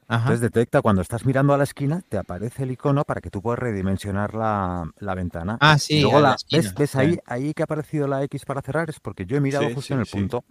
Ajá. 0.08 0.38
Entonces 0.38 0.40
detecta 0.40 0.82
cuando 0.82 1.02
estás 1.02 1.24
mirando 1.24 1.54
a 1.54 1.58
la 1.58 1.64
esquina, 1.64 2.02
te 2.08 2.18
aparece 2.18 2.64
el 2.64 2.72
icono 2.72 3.04
para 3.04 3.20
que 3.20 3.30
tú 3.30 3.40
puedas 3.42 3.60
redimensionar 3.60 4.34
la, 4.34 4.90
la 4.98 5.14
ventana. 5.14 5.60
Ah, 5.60 5.78
Y 5.92 5.98
sí, 5.98 6.00
luego 6.00 6.18
a 6.18 6.20
la 6.20 6.40
¿ves, 6.50 6.74
ves 6.74 6.96
ahí, 6.96 7.18
ahí 7.26 7.54
que 7.54 7.62
ha 7.62 7.64
aparecido 7.64 8.08
la 8.08 8.22
X 8.24 8.44
para 8.44 8.60
cerrar? 8.62 8.90
Es 8.90 8.98
porque 9.00 9.24
yo 9.26 9.36
he 9.36 9.40
mirado 9.40 9.70
Sí, 9.70 9.70
justo 9.70 9.94
sí, 9.94 9.94
en 9.94 10.00
el 10.00 10.06
sí. 10.06 10.08
punto. 10.08 10.44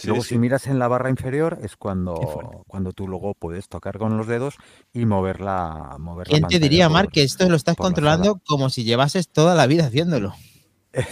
Sí, 0.00 0.06
luego 0.08 0.22
sí. 0.22 0.34
si 0.34 0.38
miras 0.38 0.66
en 0.66 0.78
la 0.78 0.88
barra 0.88 1.10
inferior 1.10 1.58
es 1.62 1.76
cuando, 1.76 2.64
cuando 2.66 2.92
tú 2.92 3.06
luego 3.08 3.34
puedes 3.34 3.68
tocar 3.68 3.98
con 3.98 4.16
los 4.16 4.26
dedos 4.26 4.56
y 4.92 5.06
mover 5.06 5.40
la, 5.40 5.96
mover 5.98 6.28
la 6.28 6.32
¿Quién 6.38 6.46
te 6.48 6.58
diría, 6.58 6.88
por- 6.88 6.94
Marc, 6.96 7.10
que 7.12 7.22
esto 7.22 7.48
lo 7.48 7.56
estás 7.56 7.76
controlando 7.76 8.40
como 8.46 8.70
si 8.70 8.84
llevases 8.84 9.28
toda 9.28 9.54
la 9.54 9.66
vida 9.66 9.86
haciéndolo? 9.86 10.34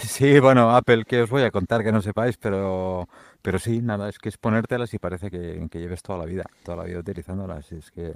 Sí, 0.01 0.39
bueno, 0.39 0.75
Apple, 0.75 1.05
que 1.05 1.21
os 1.21 1.29
voy 1.29 1.43
a 1.43 1.51
contar 1.51 1.83
que 1.83 1.91
no 1.91 2.01
sepáis, 2.01 2.37
pero, 2.37 3.07
pero 3.41 3.59
sí, 3.59 3.81
nada, 3.81 4.09
es 4.09 4.19
que 4.19 4.29
es 4.29 4.37
ponértelas 4.37 4.93
y 4.93 4.99
parece 4.99 5.31
que, 5.31 5.67
que 5.71 5.79
lleves 5.79 6.01
toda 6.01 6.19
la 6.19 6.25
vida, 6.25 6.43
toda 6.63 6.77
la 6.77 6.83
vida 6.83 6.99
utilizándolas. 6.99 7.71
Es 7.71 7.89
que 7.91 8.11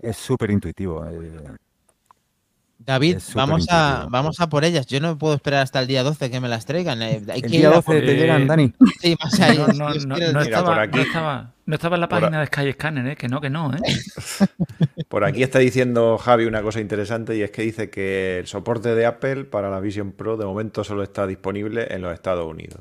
es 0.00 0.16
súper 0.16 0.50
intuitivo. 0.50 1.06
eh, 1.06 1.56
David, 2.78 3.18
vamos 3.34 3.66
a, 3.70 4.06
vamos 4.10 4.38
a 4.40 4.48
por 4.48 4.64
ellas. 4.64 4.86
Yo 4.86 5.00
no 5.00 5.18
puedo 5.18 5.34
esperar 5.34 5.62
hasta 5.62 5.80
el 5.80 5.86
día 5.86 6.02
12 6.04 6.30
que 6.30 6.40
me 6.40 6.48
las 6.48 6.66
traigan. 6.66 7.02
eh, 7.02 7.22
Hay 7.28 7.40
El 7.40 7.42
que 7.42 7.48
día 7.48 7.60
ir 7.60 7.66
a 7.66 7.70
12 7.70 7.82
por- 7.84 7.94
te 7.96 8.14
llegan, 8.16 8.46
Dani. 8.46 8.72
Sí, 9.00 9.16
más 9.22 9.40
allá. 9.40 9.66
No, 9.74 9.90
estaba, 10.42 10.82
aquí- 10.82 10.96
no, 10.98 11.02
estaba, 11.02 11.52
no 11.64 11.74
estaba 11.74 11.96
en 11.96 12.00
la 12.02 12.08
por 12.08 12.18
a- 12.18 12.20
página 12.20 12.40
de 12.40 12.46
Skyscanner, 12.46 13.06
¿eh? 13.08 13.16
que 13.16 13.28
no, 13.28 13.40
que 13.40 13.50
no. 13.50 13.72
¿eh? 13.74 13.78
Por 15.08 15.24
aquí 15.24 15.42
está 15.42 15.58
diciendo 15.60 16.18
Javi 16.18 16.44
una 16.46 16.62
cosa 16.62 16.80
interesante 16.80 17.36
y 17.36 17.42
es 17.42 17.50
que 17.50 17.62
dice 17.62 17.90
que 17.90 18.38
el 18.40 18.46
soporte 18.46 18.94
de 18.94 19.06
Apple 19.06 19.44
para 19.44 19.70
la 19.70 19.80
Vision 19.80 20.12
Pro 20.12 20.36
de 20.36 20.44
momento 20.44 20.84
solo 20.84 21.02
está 21.02 21.26
disponible 21.26 21.86
en 21.90 22.02
los 22.02 22.12
Estados 22.12 22.44
Unidos. 22.46 22.80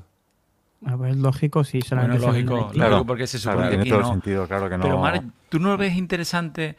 Ah, 0.86 0.96
pues 0.98 1.16
lógico, 1.16 1.64
sí, 1.64 1.80
Bueno, 1.80 1.88
solamente 1.90 2.18
vende 2.26 2.42
lógico, 2.52 2.66
aquí. 2.68 2.74
Claro, 2.76 2.92
lógico, 2.92 3.08
porque 3.08 3.28
se 3.28 3.40
claro, 3.40 3.58
supone 3.60 3.70
que 3.70 3.70
tiene 3.78 3.82
aquí 3.84 3.90
todo 3.90 4.00
el 4.00 4.06
no. 4.06 4.12
sentido, 4.12 4.48
claro 4.48 4.70
que 4.70 4.78
no. 4.78 4.84
Pero 4.84 4.98
Marc, 5.00 5.24
¿tú 5.50 5.60
no 5.60 5.70
lo 5.70 5.78
ves 5.78 5.96
interesante? 5.96 6.76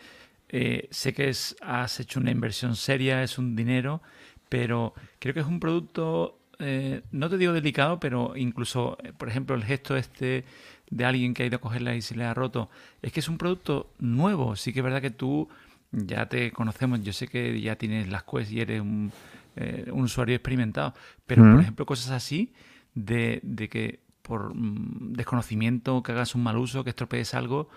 Eh, 0.48 0.88
sé 0.90 1.12
que 1.12 1.28
es, 1.28 1.56
has 1.60 2.00
hecho 2.00 2.20
una 2.20 2.30
inversión 2.30 2.76
seria, 2.76 3.22
es 3.22 3.38
un 3.38 3.56
dinero, 3.56 4.02
pero 4.48 4.94
creo 5.18 5.34
que 5.34 5.40
es 5.40 5.46
un 5.46 5.60
producto, 5.60 6.38
eh, 6.58 7.02
no 7.10 7.28
te 7.28 7.38
digo 7.38 7.52
delicado, 7.52 7.98
pero 7.98 8.36
incluso, 8.36 8.96
eh, 9.02 9.12
por 9.16 9.28
ejemplo, 9.28 9.56
el 9.56 9.64
gesto 9.64 9.96
este 9.96 10.44
de 10.90 11.04
alguien 11.04 11.34
que 11.34 11.42
ha 11.42 11.46
ido 11.46 11.56
a 11.56 11.60
cogerla 11.60 11.96
y 11.96 12.02
se 12.02 12.14
le 12.14 12.24
ha 12.24 12.34
roto, 12.34 12.70
es 13.02 13.12
que 13.12 13.20
es 13.20 13.28
un 13.28 13.38
producto 13.38 13.92
nuevo. 13.98 14.54
Sí 14.56 14.72
que 14.72 14.80
es 14.80 14.84
verdad 14.84 15.02
que 15.02 15.10
tú 15.10 15.48
ya 15.90 16.28
te 16.28 16.52
conocemos, 16.52 17.02
yo 17.02 17.12
sé 17.12 17.28
que 17.28 17.60
ya 17.60 17.76
tienes 17.76 18.08
las 18.08 18.24
Quest 18.24 18.52
y 18.52 18.60
eres 18.60 18.80
un, 18.80 19.12
eh, 19.56 19.88
un 19.92 20.04
usuario 20.04 20.36
experimentado, 20.36 20.94
pero 21.26 21.42
por 21.42 21.60
ejemplo, 21.60 21.86
cosas 21.86 22.10
así 22.10 22.52
de, 22.94 23.40
de 23.42 23.68
que 23.68 24.00
por 24.22 24.54
mm, 24.54 25.14
desconocimiento, 25.14 26.02
que 26.02 26.12
hagas 26.12 26.34
un 26.34 26.42
mal 26.42 26.56
uso, 26.56 26.84
que 26.84 26.90
estropees 26.90 27.34
algo, 27.34 27.68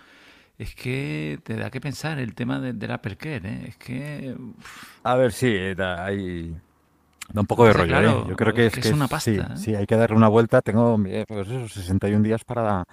es 0.59 0.75
que 0.75 1.39
te 1.43 1.55
da 1.55 1.71
que 1.71 1.81
pensar 1.81 2.19
el 2.19 2.35
tema 2.35 2.59
de- 2.59 2.73
del 2.73 2.91
Apple 2.91 3.15
Care, 3.15 3.41
¿eh? 3.49 3.65
Es 3.69 3.77
que 3.77 4.35
uf, 4.37 4.99
A 5.03 5.15
ver, 5.15 5.31
sí, 5.31 5.73
da, 5.73 6.05
hay- 6.05 6.53
da 7.33 7.41
un 7.41 7.47
poco 7.47 7.63
de 7.63 7.71
O 7.71 7.73
sea, 7.73 7.81
rollo, 7.81 7.89
claro, 7.93 8.09
¿eh? 8.21 8.25
Yo 8.29 8.35
creo 8.35 8.53
que 8.53 8.65
es 8.67 8.73
es, 8.77 8.83
que 8.83 8.89
es 8.89 8.93
una 8.93 9.07
sí, 9.07 9.11
pasta, 9.37 9.53
¿eh? 9.53 9.57
sí, 9.57 9.73
hay 9.75 9.85
que 9.87 9.95
darle 9.95 10.15
una 10.17 10.27
vuelta. 10.27 10.61
Tengo 10.61 11.01
eh, 11.07 11.25
pues 11.27 11.47
eso, 11.47 11.67
61 11.67 12.23
días 12.23 12.43
para, 12.43 12.83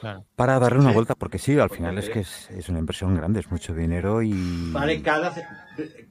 Claro. 0.00 0.24
para 0.36 0.58
darle 0.58 0.80
una 0.80 0.88
Sí. 0.90 0.94
vuelta, 0.94 1.14
porque 1.14 1.38
sí, 1.38 1.58
al 1.58 1.70
final 1.70 1.96
es 1.98 2.08
que 2.10 2.20
es, 2.20 2.50
es 2.50 2.68
una 2.68 2.78
inversión 2.78 3.14
grande, 3.14 3.40
es 3.40 3.50
mucho 3.50 3.74
dinero 3.74 4.22
y... 4.22 4.70
Vale, 4.72 5.00
cada. 5.02 5.28
Ah, 5.28 5.34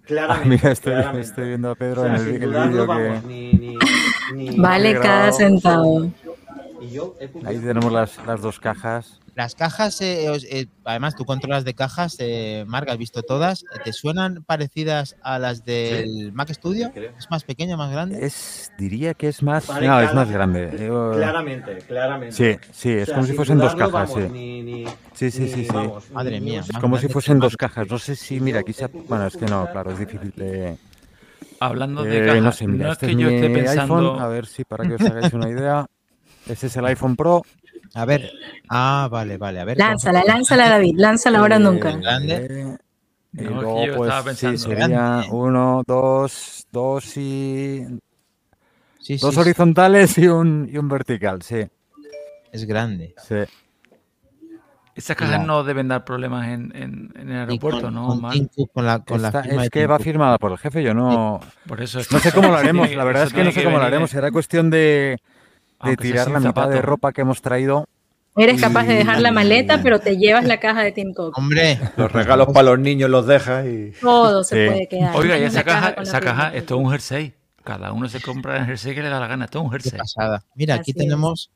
Claramente. 0.06 0.50
mira, 0.50 0.72
estoy, 0.72 0.94
claramente. 0.94 1.28
estoy 1.28 1.48
viendo 1.48 1.70
a 1.70 1.72
O 1.72 1.76
Pedro 1.76 2.04
sea, 2.04 2.16
en 2.16 2.22
el, 2.22 2.40
vídeo 2.50 2.88
que... 2.88 3.22
ni, 3.28 3.54
ni, 3.54 3.78
ni- 4.34 4.58
Vale 4.60 5.00
cada 5.00 5.32
centavo. 5.32 6.12
He 6.82 7.48
Ahí 7.48 7.60
tenemos 7.60 7.92
las, 7.92 8.18
las 8.26 8.42
dos 8.42 8.60
cajas. 8.60 9.20
Las 9.36 9.56
cajas, 9.56 10.00
eh, 10.02 10.30
os- 10.30 10.44
eh, 10.44 10.68
además 10.84 11.16
tú 11.16 11.26
controlas 11.26 11.66
de 11.66 11.74
cajas, 11.74 12.16
eh, 12.20 12.66
Marc, 12.68 12.88
has 12.90 12.98
visto 13.00 13.24
todas. 13.24 13.64
¿Te 13.84 13.92
suenan 13.92 14.44
parecidas 14.46 15.16
a 15.24 15.40
las 15.40 15.64
del 15.64 16.32
Mac 16.34 16.52
Studio? 16.54 16.92
creo. 16.94 17.12
¿Es 17.18 17.30
más 17.32 17.44
pequeña, 17.44 17.76
más 17.76 17.92
grande? 17.92 18.24
Es, 18.24 18.72
diría 18.78 19.16
que 19.16 19.28
es 19.30 19.42
más... 19.42 19.68
Vale, 19.68 19.88
no, 19.88 20.02
es 20.02 20.14
más 20.14 20.30
grande. 20.30 20.70
Claramente, 21.16 21.80
claramente. 21.88 22.36
Sí, 22.36 22.60
sí, 22.72 22.90
O 22.94 22.98
es 23.00 23.06
sea, 23.06 23.16
como 23.16 23.26
si 23.28 23.34
fuesen 23.34 23.58
dos 23.58 23.74
cajas, 23.76 23.92
vamos, 23.92 24.12
sí. 24.14 24.30
ni- 24.32 24.62
ni- 24.62 24.86
Sí, 25.16 25.32
sí, 25.32 25.42
ni- 25.42 25.48
sí, 25.48 25.64
sí. 25.66 25.72
vamos, 25.74 26.12
Madre 26.12 26.40
mía, 26.40 26.64
más 26.72 26.80
Como 26.82 26.98
si 27.00 27.08
fuesen 27.08 27.40
dos 27.40 27.58
cajas. 27.58 27.88
No 27.90 27.98
sé 27.98 28.16
si, 28.16 28.40
mira, 28.40 28.60
aquí 28.60 28.74
se... 28.74 28.88
Bueno, 29.08 29.26
es 29.26 29.36
que 29.36 29.46
no, 29.46 29.68
claro, 29.72 29.92
es 29.92 30.00
difícil 30.00 30.32
de... 30.36 30.78
hablando 31.60 32.04
de 32.04 32.18
Eh, 32.20 32.26
cajas, 32.26 32.44
no 32.44 32.52
sé, 32.52 32.68
mira, 32.68 32.86
no 32.86 32.92
es 32.92 32.98
este 32.98 33.08
que 33.08 33.12
es 33.14 33.18
yo 33.18 33.28
mi 33.30 33.34
esté 33.36 33.50
pensando... 33.50 33.96
iPhone. 33.96 34.22
A 34.22 34.28
ver 34.28 34.46
si 34.46 34.64
para 34.64 34.86
que 34.88 34.94
os 34.96 35.02
hagáis 35.02 35.34
una 35.34 35.50
idea. 35.50 35.86
Este 36.48 36.68
es 36.68 36.76
el 36.76 36.86
iPhone 36.86 37.16
Pro. 37.16 37.42
A 37.96 38.06
ver. 38.06 38.32
Ah, 38.70 39.08
vale, 39.12 39.38
vale. 39.38 39.60
A 39.60 39.66
ver. 39.66 39.78
Lánzala, 39.78 40.24
lánzala, 40.26 40.70
David. 40.70 40.96
Lánzala 40.98 41.40
ahora 41.40 41.58
Eh, 41.58 41.60
nunca. 41.60 41.92
Grande. 41.92 42.36
eh, 42.50 42.78
y 43.34 43.42
No, 43.42 43.44
es 43.44 43.48
que 43.48 43.54
luego, 43.54 43.86
yo 43.86 43.96
pues, 43.96 44.08
estaba 44.10 44.22
sí, 44.22 44.28
pensando. 44.46 44.58
sería 44.60 44.88
Grande. 44.88 45.28
uno, 45.32 45.84
dos, 45.86 46.68
dos 46.72 47.18
y... 47.18 47.84
Sí, 49.00 49.18
Dos 49.18 49.34
sí, 49.34 49.40
horizontales 49.42 50.18
y 50.18 50.28
un, 50.28 50.70
y 50.72 50.78
un 50.78 50.88
vertical, 50.88 51.42
sí. 51.42 51.68
es 52.52 52.66
grande. 52.66 53.14
sí. 53.28 53.36
Esas 54.96 55.18
cajas 55.18 55.40
No. 55.40 55.48
no 55.48 55.64
deben 55.64 55.88
dar 55.88 56.06
problemas 56.06 56.48
en, 56.50 56.72
en- 56.76 57.12
en 57.16 57.30
el 57.32 57.36
aeropuerto, 57.40 57.82
con, 57.82 57.96
¿no, 57.96 58.08
con 58.10 58.22
Marc? 58.22 58.34
Tim 58.36 58.48
Cook, 58.56 58.72
con 58.74 58.86
la, 58.86 59.00
con 59.00 59.22
la 59.24 59.30
Esta- 59.30 59.42
firma 59.44 59.64
es 59.64 59.70
que 59.72 59.88
va 59.88 59.98
firmada 59.98 60.38
por 60.38 60.52
el 60.52 60.60
jefe, 60.60 60.84
yo 60.84 60.94
no... 60.94 61.40
Por 61.68 61.82
eso 61.82 62.00
es 62.00 62.12
No 62.12 62.20
sé 62.20 62.32
cómo 62.32 62.50
lo 62.50 62.56
haremos, 62.58 62.92
la 62.96 63.04
verdad 63.04 63.24
es 63.24 63.34
que 63.34 63.44
no 63.44 63.52
sé 63.52 63.64
cómo 63.64 63.80
lo 63.80 63.84
haremos. 63.86 64.12
Será 64.12 64.30
cuestión 64.32 64.70
de, 64.70 65.18
de 65.84 65.98
tirar 65.98 66.30
la 66.32 66.40
mitad 66.40 66.70
de 66.70 66.82
ropa 66.82 67.12
que 67.14 67.22
hemos 67.22 67.42
traído. 67.42 67.88
Eres 68.36 68.60
capaz 68.60 68.86
de 68.86 68.96
dejar 68.96 69.22
la 69.22 69.32
maleta, 69.32 69.82
pero 69.84 70.00
te 70.00 70.18
llevas 70.18 70.46
la 70.46 70.60
caja 70.60 70.82
de 70.82 70.92
Tim 70.92 71.14
Cook. 71.14 71.38
Hombre, 71.38 71.80
Los 71.98 72.12
regalos 72.12 72.48
para 72.52 72.64
los 72.72 72.80
niños 72.80 73.10
los 73.10 73.28
dejas 73.28 73.66
y. 73.68 73.92
Todo 74.02 74.44
se 74.44 74.56
Sí. 74.66 74.72
puede 74.72 74.88
quedar. 74.88 75.16
Oiga, 75.16 75.38
y 75.38 75.44
esa 75.44 75.60
la 75.60 75.64
caja, 75.64 75.94
la 75.98 76.02
esa 76.04 76.20
caja, 76.20 76.54
esto 76.56 76.76
es 76.76 76.82
un 76.86 76.90
jersey. 76.92 77.34
Cada 77.64 77.94
uno 77.94 78.10
se 78.10 78.20
compra 78.22 78.58
el 78.58 78.66
jersey 78.66 78.96
que 78.96 79.04
le 79.04 79.10
da 79.10 79.20
la 79.20 79.28
gana. 79.28 79.46
Esto 79.46 79.60
es 79.60 79.66
un 79.66 79.70
qué 79.72 79.78
jersey. 79.80 80.00
pasada. 80.00 80.44
Mira, 80.56 80.76
aquí 80.76 80.92
es. 80.92 80.98
tenemos 80.98 81.52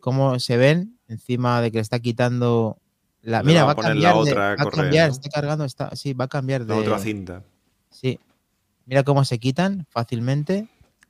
cómo 0.00 0.38
se 0.40 0.56
ven 0.56 0.96
encima 1.08 1.60
de 1.62 1.70
que 1.70 1.78
le 1.78 1.82
está 1.82 2.00
quitando 2.00 2.76
la. 3.22 3.42
Mira, 3.44 3.64
va 3.64 3.64
a 3.64 3.66
va 3.66 3.72
a 3.72 3.76
poner 3.76 3.96
la 3.96 4.12
cambiar. 4.12 4.24
de- 4.24 4.30
otra 4.32 4.42
va 4.48 4.52
a 4.52 4.70
cambiar, 4.70 5.10
está 5.10 5.28
cargando, 5.30 5.64
está, 5.64 5.94
sí, 5.94 6.12
va 6.12 6.24
a 6.24 6.28
cambiar 6.28 6.64
de. 6.64 6.74
La 6.74 6.80
otra 6.80 6.98
cinta. 6.98 7.44
Sí. 7.88 8.18
Mira 8.84 9.04
cómo 9.04 9.24
se 9.24 9.38
quitan 9.38 9.86
fácilmente. 9.90 10.66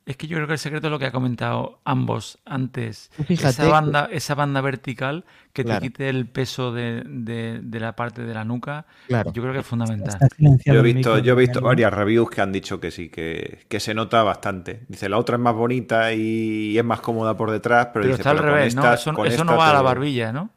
Es 0.07 0.17
que 0.17 0.27
yo 0.27 0.37
creo 0.37 0.47
que 0.49 0.55
el 0.55 0.59
secreto 0.59 0.87
es 0.89 0.91
lo 0.91 0.99
que 0.99 1.07
ha 1.07 1.13
comentado 1.13 1.79
ambos 1.85 2.39
antes. 2.45 3.11
Tú 3.17 3.23
fíjate 3.23 3.51
esa 3.51 3.63
que- 3.65 3.69
banda, 3.71 4.09
esa 4.11 4.35
banda 4.35 4.61
vertical 4.61 5.25
que 5.53 5.63
Claro. 5.63 5.81
te 5.81 5.87
quite 5.89 6.09
el 6.09 6.27
peso 6.27 6.73
de, 6.73 7.03
de- 7.07 7.61
de 7.63 7.81
la 7.81 7.95
parte 7.95 8.23
de 8.25 8.35
la 8.35 8.45
nuca, 8.45 8.87
Claro. 9.09 9.33
yo 9.33 9.43
creo 9.43 9.53
que 9.53 9.61
es 9.61 9.67
fundamental. 9.67 10.19
Yo 10.39 10.75
he 10.75 10.83
visto, 10.83 11.19
yo 11.19 11.35
he 11.35 11.37
visto 11.37 11.61
varias 11.61 11.93
reviews 11.93 12.31
que 12.31 12.41
han 12.41 12.51
dicho 12.51 12.81
que 12.81 12.91
sí, 12.91 13.09
que, 13.11 13.61
que 13.69 13.79
se 13.79 13.95
nota 13.95 14.23
bastante. 14.23 14.85
Dice, 14.89 15.09
la 15.09 15.19
otra 15.19 15.37
es 15.37 15.43
más 15.43 15.55
bonita 15.55 16.13
y 16.13 16.77
es 16.77 16.85
más 16.85 17.01
cómoda 17.01 17.37
por 17.37 17.51
detrás, 17.51 17.87
pero, 17.93 18.03
Pero 18.05 18.07
dice, 18.09 18.21
está 18.23 18.31
al 18.31 18.37
pero 18.39 18.49
con 18.49 18.57
revés, 18.59 18.75
¿no? 18.75 18.93
Eso, 18.93 19.15
con 19.15 19.27
eso 19.27 19.45
no 19.45 19.57
va 19.57 19.71
a 19.71 19.75
la 19.75 19.83
barbilla, 19.83 20.33
¿no? 20.33 20.51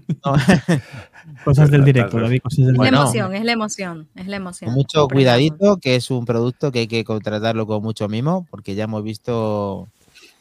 No, 0.24 0.34
Cosas 1.44 1.70
del 1.70 1.84
directo. 1.84 2.18
David, 2.20 2.40
cosas 2.42 2.58
del 2.66 2.68
Es 2.68 2.72
la 2.72 2.78
Bueno. 2.78 3.12
directo. 3.12 3.32
es 3.32 3.44
la 3.44 3.52
emoción, 3.52 4.08
es 4.14 4.26
la 4.26 4.36
emoción. 4.36 4.68
con 4.68 4.74
mucho 4.74 5.08
cuidadito, 5.08 5.76
que 5.78 5.96
es 5.96 6.10
un 6.10 6.24
producto 6.24 6.72
que 6.72 6.80
hay 6.80 6.86
que 6.88 7.04
contratarlo 7.04 7.66
con 7.66 7.82
mucho 7.82 8.08
mimo, 8.08 8.46
porque 8.50 8.74
ya 8.74 8.84
hemos 8.84 9.02
visto 9.04 9.88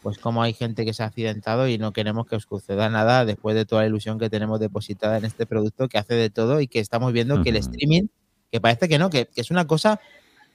pues 0.01 0.17
cómo 0.17 0.41
hay 0.41 0.53
gente 0.53 0.83
que 0.83 0.93
se 0.95 1.03
ha 1.03 1.05
accidentado 1.07 1.67
y 1.67 1.77
no 1.77 1.93
queremos 1.93 2.25
que 2.25 2.35
os 2.35 2.43
suceda 2.49 2.89
nada 2.89 3.23
después 3.23 3.55
de 3.55 3.65
toda 3.65 3.83
la 3.83 3.87
ilusión 3.87 4.17
que 4.17 4.31
tenemos 4.31 4.59
depositada 4.59 5.17
en 5.17 5.25
este 5.25 5.45
producto 5.45 5.87
que 5.87 5.99
hace 5.99 6.15
de 6.15 6.31
todo 6.31 6.59
y 6.59 6.67
que 6.67 6.79
estamos 6.79 7.13
viendo 7.13 7.43
que 7.43 7.49
el 7.51 7.57
streaming, 7.57 8.07
que 8.51 8.59
parece 8.59 8.89
que 8.89 8.97
no, 8.97 9.11
que, 9.11 9.27
que 9.27 9.41
es 9.41 9.51
una 9.51 9.67
cosa 9.67 9.99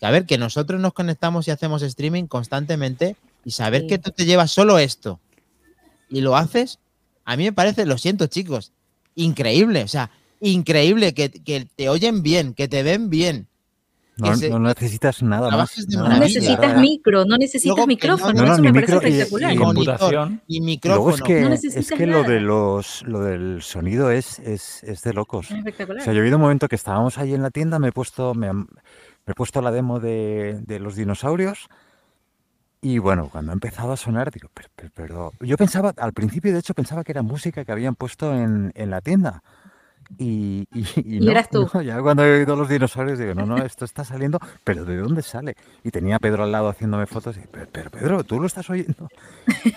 que 0.01 0.07
a 0.07 0.11
ver, 0.11 0.27
que 0.27 0.37
nosotros 0.37 0.81
nos 0.81 0.93
conectamos 0.95 1.47
y 1.47 1.53
hacemos 1.53 1.83
streaming 1.83 2.25
constantemente 2.27 3.15
y 3.45 3.53
saber 3.53 3.83
Sí. 3.83 3.87
que 3.87 3.99
tú 3.99 4.11
te 4.11 4.25
llevas 4.27 4.51
solo 4.51 4.79
esto 4.81 5.21
y 6.11 6.23
lo 6.23 6.37
haces, 6.37 6.81
a 7.25 7.37
mí 7.37 7.45
me 7.45 7.53
parece, 7.53 7.87
lo 7.87 7.99
siento 7.99 8.27
chicos, 8.27 8.73
increíble, 9.17 9.83
o 9.83 9.89
sea, 9.89 10.11
increíble 10.41 11.13
que, 11.15 11.31
que 11.31 11.67
te 11.75 11.89
oyen 11.89 12.23
bien, 12.23 12.55
que 12.55 12.69
te 12.69 12.83
ven 12.85 13.11
bien. 13.11 13.49
No, 14.19 14.35
se- 14.35 14.49
no 14.49 14.59
necesitas 14.61 15.23
nada 15.23 15.51
más. 15.51 15.77
No 15.89 16.09
necesitas 16.19 16.81
micro, 16.81 17.27
no 17.27 17.37
necesitas 17.37 17.77
Luego 17.77 17.87
micrófono, 17.87 18.33
No, 18.33 18.47
no, 18.47 18.53
eso 18.55 18.63
me 18.63 18.73
parece 18.73 18.93
micro 18.95 19.09
y- 19.09 19.13
espectacular. 19.13 19.53
y 19.53 19.57
computación. 19.59 20.43
Y 20.49 20.61
micrófono. 20.63 21.05
luego 21.05 21.17
es 21.17 21.23
que, 21.23 21.41
No 21.43 21.53
es 21.81 21.91
que 21.93 22.07
lo, 22.07 22.23
de 22.23 22.41
los, 22.41 23.03
lo 23.07 23.21
del 23.21 23.61
sonido 23.61 24.11
es, 24.11 24.39
es, 24.39 24.83
es 24.85 25.03
de 25.03 25.13
locos. 25.13 25.47
Es 25.47 25.53
O 25.53 25.57
espectacular. 25.57 26.03
sea, 26.03 26.15
yo 26.15 26.21
he 26.21 26.23
habido 26.23 26.37
un 26.37 26.43
momento 26.45 26.67
que 26.67 26.77
estábamos 26.77 27.19
ahí 27.19 27.35
en 27.35 27.43
la 27.43 27.51
tienda, 27.51 27.79
me 27.79 27.89
he 27.89 27.93
puesto, 27.93 28.33
me, 28.35 28.55
me 28.55 28.65
he 29.27 29.35
puesto 29.35 29.61
la 29.61 29.71
demo 29.71 30.01
de, 30.01 30.61
de 30.63 30.79
los 30.81 30.97
dinosaurios 30.97 31.69
y 32.83 32.99
bueno, 32.99 33.29
cuando 33.31 33.53
ha 33.53 33.55
empezado 33.55 33.93
a 33.93 33.97
sonar, 33.97 34.31
digo, 34.31 34.49
pero, 34.55 34.69
pero, 34.77 34.91
pero- 34.95 35.33
yo 35.41 35.57
pensaba, 35.57 35.93
al 35.97 36.13
principio 36.13 36.53
de 36.53 36.59
hecho 36.61 36.75
pensaba 36.75 37.03
que 37.05 37.13
era 37.13 37.23
música 37.23 37.65
que 37.65 37.73
habían 37.73 37.95
puesto 37.95 38.35
en, 38.35 38.73
en 38.75 38.91
la 38.91 39.01
tienda. 39.01 39.43
Y, 40.19 40.69
y, 40.73 40.87
y 41.05 41.17
Y 41.17 41.21
no, 41.21 41.33
eras 41.33 41.51
tú. 41.51 41.69
no, 41.75 41.83
ya 41.83 42.01
cuando 42.01 42.25
he 42.25 42.39
oído 42.39 42.55
los 42.55 42.69
dinosaurios 42.69 43.19
digo, 43.19 43.35
no, 43.35 43.45
no, 43.45 43.57
esto 43.65 43.85
está 43.85 44.05
saliendo, 44.05 44.39
pero 44.63 44.85
¿de 44.85 44.97
dónde 44.99 45.21
sale? 45.23 45.57
Y 45.83 45.91
tenía 45.91 46.15
a 46.17 46.19
Pedro 46.21 46.45
al 46.45 46.53
lado 46.53 46.69
haciéndome 46.69 47.07
fotos 47.07 47.37
y, 47.39 47.41
pero, 47.51 47.67
pero, 47.73 47.91
Pedro, 47.91 48.23
¿tú 48.23 48.39
lo 48.41 48.47
estás 48.47 48.69
oyendo? 48.71 49.09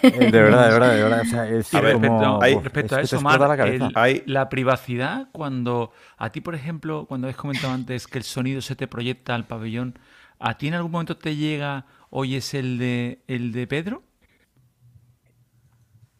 Eh, 0.01 0.31
de 0.31 0.41
verdad, 0.41 0.67
de 0.67 0.73
verdad, 0.73 0.95
de 0.95 1.03
verdad. 1.03 1.21
O 1.21 1.25
sea, 1.25 1.47
es 1.49 1.73
A 1.73 1.81
ver, 1.81 1.93
como, 1.93 2.07
respecto, 2.19 2.41
hay- 2.43 2.55
uf, 2.55 2.63
respecto 2.63 2.95
es 2.95 2.99
a 2.99 3.01
eso, 3.01 3.21
Mar, 3.21 3.39
la 3.39 3.57
cabeza. 3.57 3.85
el- 3.87 3.91
Hay- 3.95 4.23
la 4.27 4.49
privacidad, 4.49 5.27
cuando 5.31 5.91
a 6.17 6.29
ti, 6.31 6.41
por 6.41 6.55
ejemplo, 6.55 7.05
cuando 7.07 7.27
has 7.27 7.35
comentado 7.35 7.73
antes 7.73 8.07
que 8.07 8.17
el 8.19 8.23
sonido 8.23 8.61
se 8.61 8.75
te 8.75 8.87
proyecta 8.87 9.35
al 9.35 9.45
pabellón, 9.45 9.97
¿a 10.39 10.57
ti 10.57 10.67
en 10.67 10.75
algún 10.75 10.91
momento 10.91 11.17
te 11.17 11.35
llega, 11.35 11.85
hoy 12.09 12.35
es 12.35 12.53
el 12.53 12.77
de, 12.77 13.23
el 13.27 13.51
de 13.51 13.67
Pedro? 13.67 14.03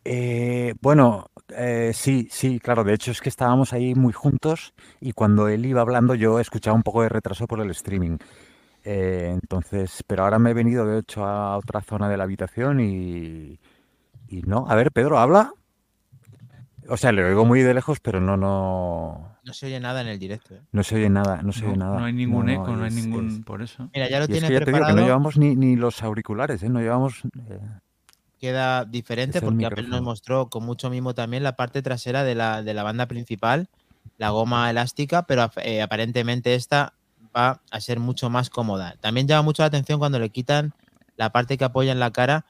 Eh, 0.06 0.74
bueno, 0.82 1.30
eh, 1.50 1.92
sí, 1.94 2.28
sí, 2.32 2.60
claro. 2.60 2.84
De 2.84 2.94
hecho, 2.94 3.12
es 3.12 3.22
que 3.22 3.30
estábamos 3.30 3.74
ahí 3.74 3.96
muy 3.96 4.14
juntos 4.14 4.74
y 5.00 5.14
cuando 5.14 5.48
él 5.48 5.66
iba 5.66 5.82
hablando 5.82 6.16
yo 6.16 6.40
escuchaba 6.40 6.76
un 6.76 6.84
poco 6.84 7.04
de 7.04 7.10
retraso 7.10 7.48
por 7.48 7.62
el 7.62 7.70
streaming. 7.72 8.18
Eh, 8.84 9.32
entonces, 9.34 10.04
pero 10.08 10.24
ahora 10.24 10.40
me 10.40 10.52
he 10.52 10.54
venido 10.54 10.86
de 10.86 11.00
hecho 11.00 11.26
a 11.26 11.58
otra 11.58 11.82
zona 11.82 12.10
de 12.10 12.18
la 12.18 12.24
habitación 12.24 12.80
y, 12.80 13.60
y 14.28 14.42
no. 14.44 14.66
A 14.70 14.76
ver, 14.76 14.92
Pedro, 14.92 15.20
habla. 15.20 15.54
O 16.88 16.98
sea, 16.98 17.12
le 17.12 17.24
oigo 17.24 17.46
muy 17.46 17.62
de 17.62 17.74
lejos, 17.74 18.00
pero 18.00 18.20
no, 18.20 18.36
no, 18.36 19.38
No 19.50 19.54
se 19.54 19.66
oye 19.66 19.80
nada 19.80 20.02
en 20.02 20.08
el 20.08 20.20
directo. 20.20 20.54
¿eh? 20.54 20.62
no 20.72 20.84
se 20.84 20.94
oye 20.96 21.10
nada, 21.10 21.42
no 21.42 21.52
se 21.52 21.66
oye 21.66 21.76
No, 21.76 21.86
nada. 21.86 22.00
no 22.00 22.06
hay 22.06 22.14
ningún 22.14 22.46
No, 22.46 22.52
eco, 22.54 22.76
no 22.76 22.84
hay 22.84 22.90
es- 22.90 22.96
ningún... 22.96 23.40
es- 23.40 23.46
Por 23.46 23.64
eso. 23.64 23.90
Mira, 23.96 24.08
ya 24.08 24.20
lo 24.20 24.26
Y 24.26 24.28
es 24.28 24.32
tiene 24.34 24.48
que 24.48 24.54
ya 24.54 24.60
te 24.60 24.72
digo 24.72 24.86
que 24.86 24.94
no 24.94 25.02
llevamos 25.02 25.38
ni, 25.38 25.56
ni 25.56 25.76
los 25.76 26.04
auriculares, 26.04 26.62
¿eh? 26.62 26.70
No 26.70 26.80
llevamos. 26.80 27.24
eh, 27.50 27.60
queda 28.38 28.86
diferente 28.86 29.40
Es 29.40 29.44
porque 29.44 29.66
Apple 29.66 29.88
nos 29.88 30.02
mostró 30.04 30.50
con 30.50 30.64
mucho 30.66 30.90
mimo 30.92 31.14
también 31.16 31.42
la 31.44 31.56
parte 31.56 31.82
trasera 31.82 32.24
de 32.24 32.36
la, 32.36 32.62
de 32.64 32.74
la 32.76 32.84
banda 32.84 33.08
principal, 33.08 33.70
la 34.18 34.30
goma 34.30 34.70
elástica, 34.70 35.24
pero 35.24 35.50
eh, 35.64 35.82
aparentemente 35.82 36.54
esta 36.56 36.94
va 37.36 37.62
a 37.72 37.82
ser 37.82 38.00
mucho 38.00 38.30
más 38.30 38.50
cómoda. 38.52 38.96
También 39.02 39.28
llama 39.28 39.42
mucho 39.42 39.64
la 39.64 39.68
atención 39.68 40.00
cuando 40.00 40.20
le 40.20 40.30
quitan 40.30 40.74
la 41.18 41.32
parte 41.32 41.58
que 41.58 41.66
apoya 41.66 41.92
en 41.92 42.00
la 42.00 42.12
cara, 42.12 42.46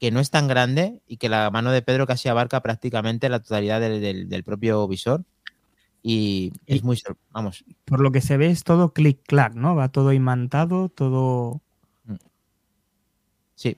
que 0.00 0.10
no 0.10 0.18
es 0.20 0.30
tan 0.30 0.48
grande 0.48 1.00
y 1.06 1.16
que 1.18 1.28
la 1.28 1.48
mano 1.50 1.70
de 1.70 1.82
Pedro 1.82 2.06
casi 2.06 2.28
abarca 2.28 2.60
prácticamente 2.60 3.28
la 3.28 3.38
totalidad 3.40 3.80
del, 3.80 4.00
del- 4.00 4.28
del 4.28 4.44
propio 4.44 4.86
visor. 4.88 5.24
Y 6.02 6.52
Y- 6.66 6.76
es 6.76 6.84
muy, 6.84 6.98
vamos, 7.30 7.64
Por 7.84 8.00
lo 8.00 8.10
que 8.10 8.20
se 8.20 8.36
ve 8.36 8.48
es 8.50 8.64
todo 8.64 8.92
clic-clac, 8.92 9.54
¿no? 9.54 9.76
Va 9.76 9.88
todo 9.90 10.12
imantado, 10.12 10.88
todo... 10.88 11.60
sí. 13.54 13.76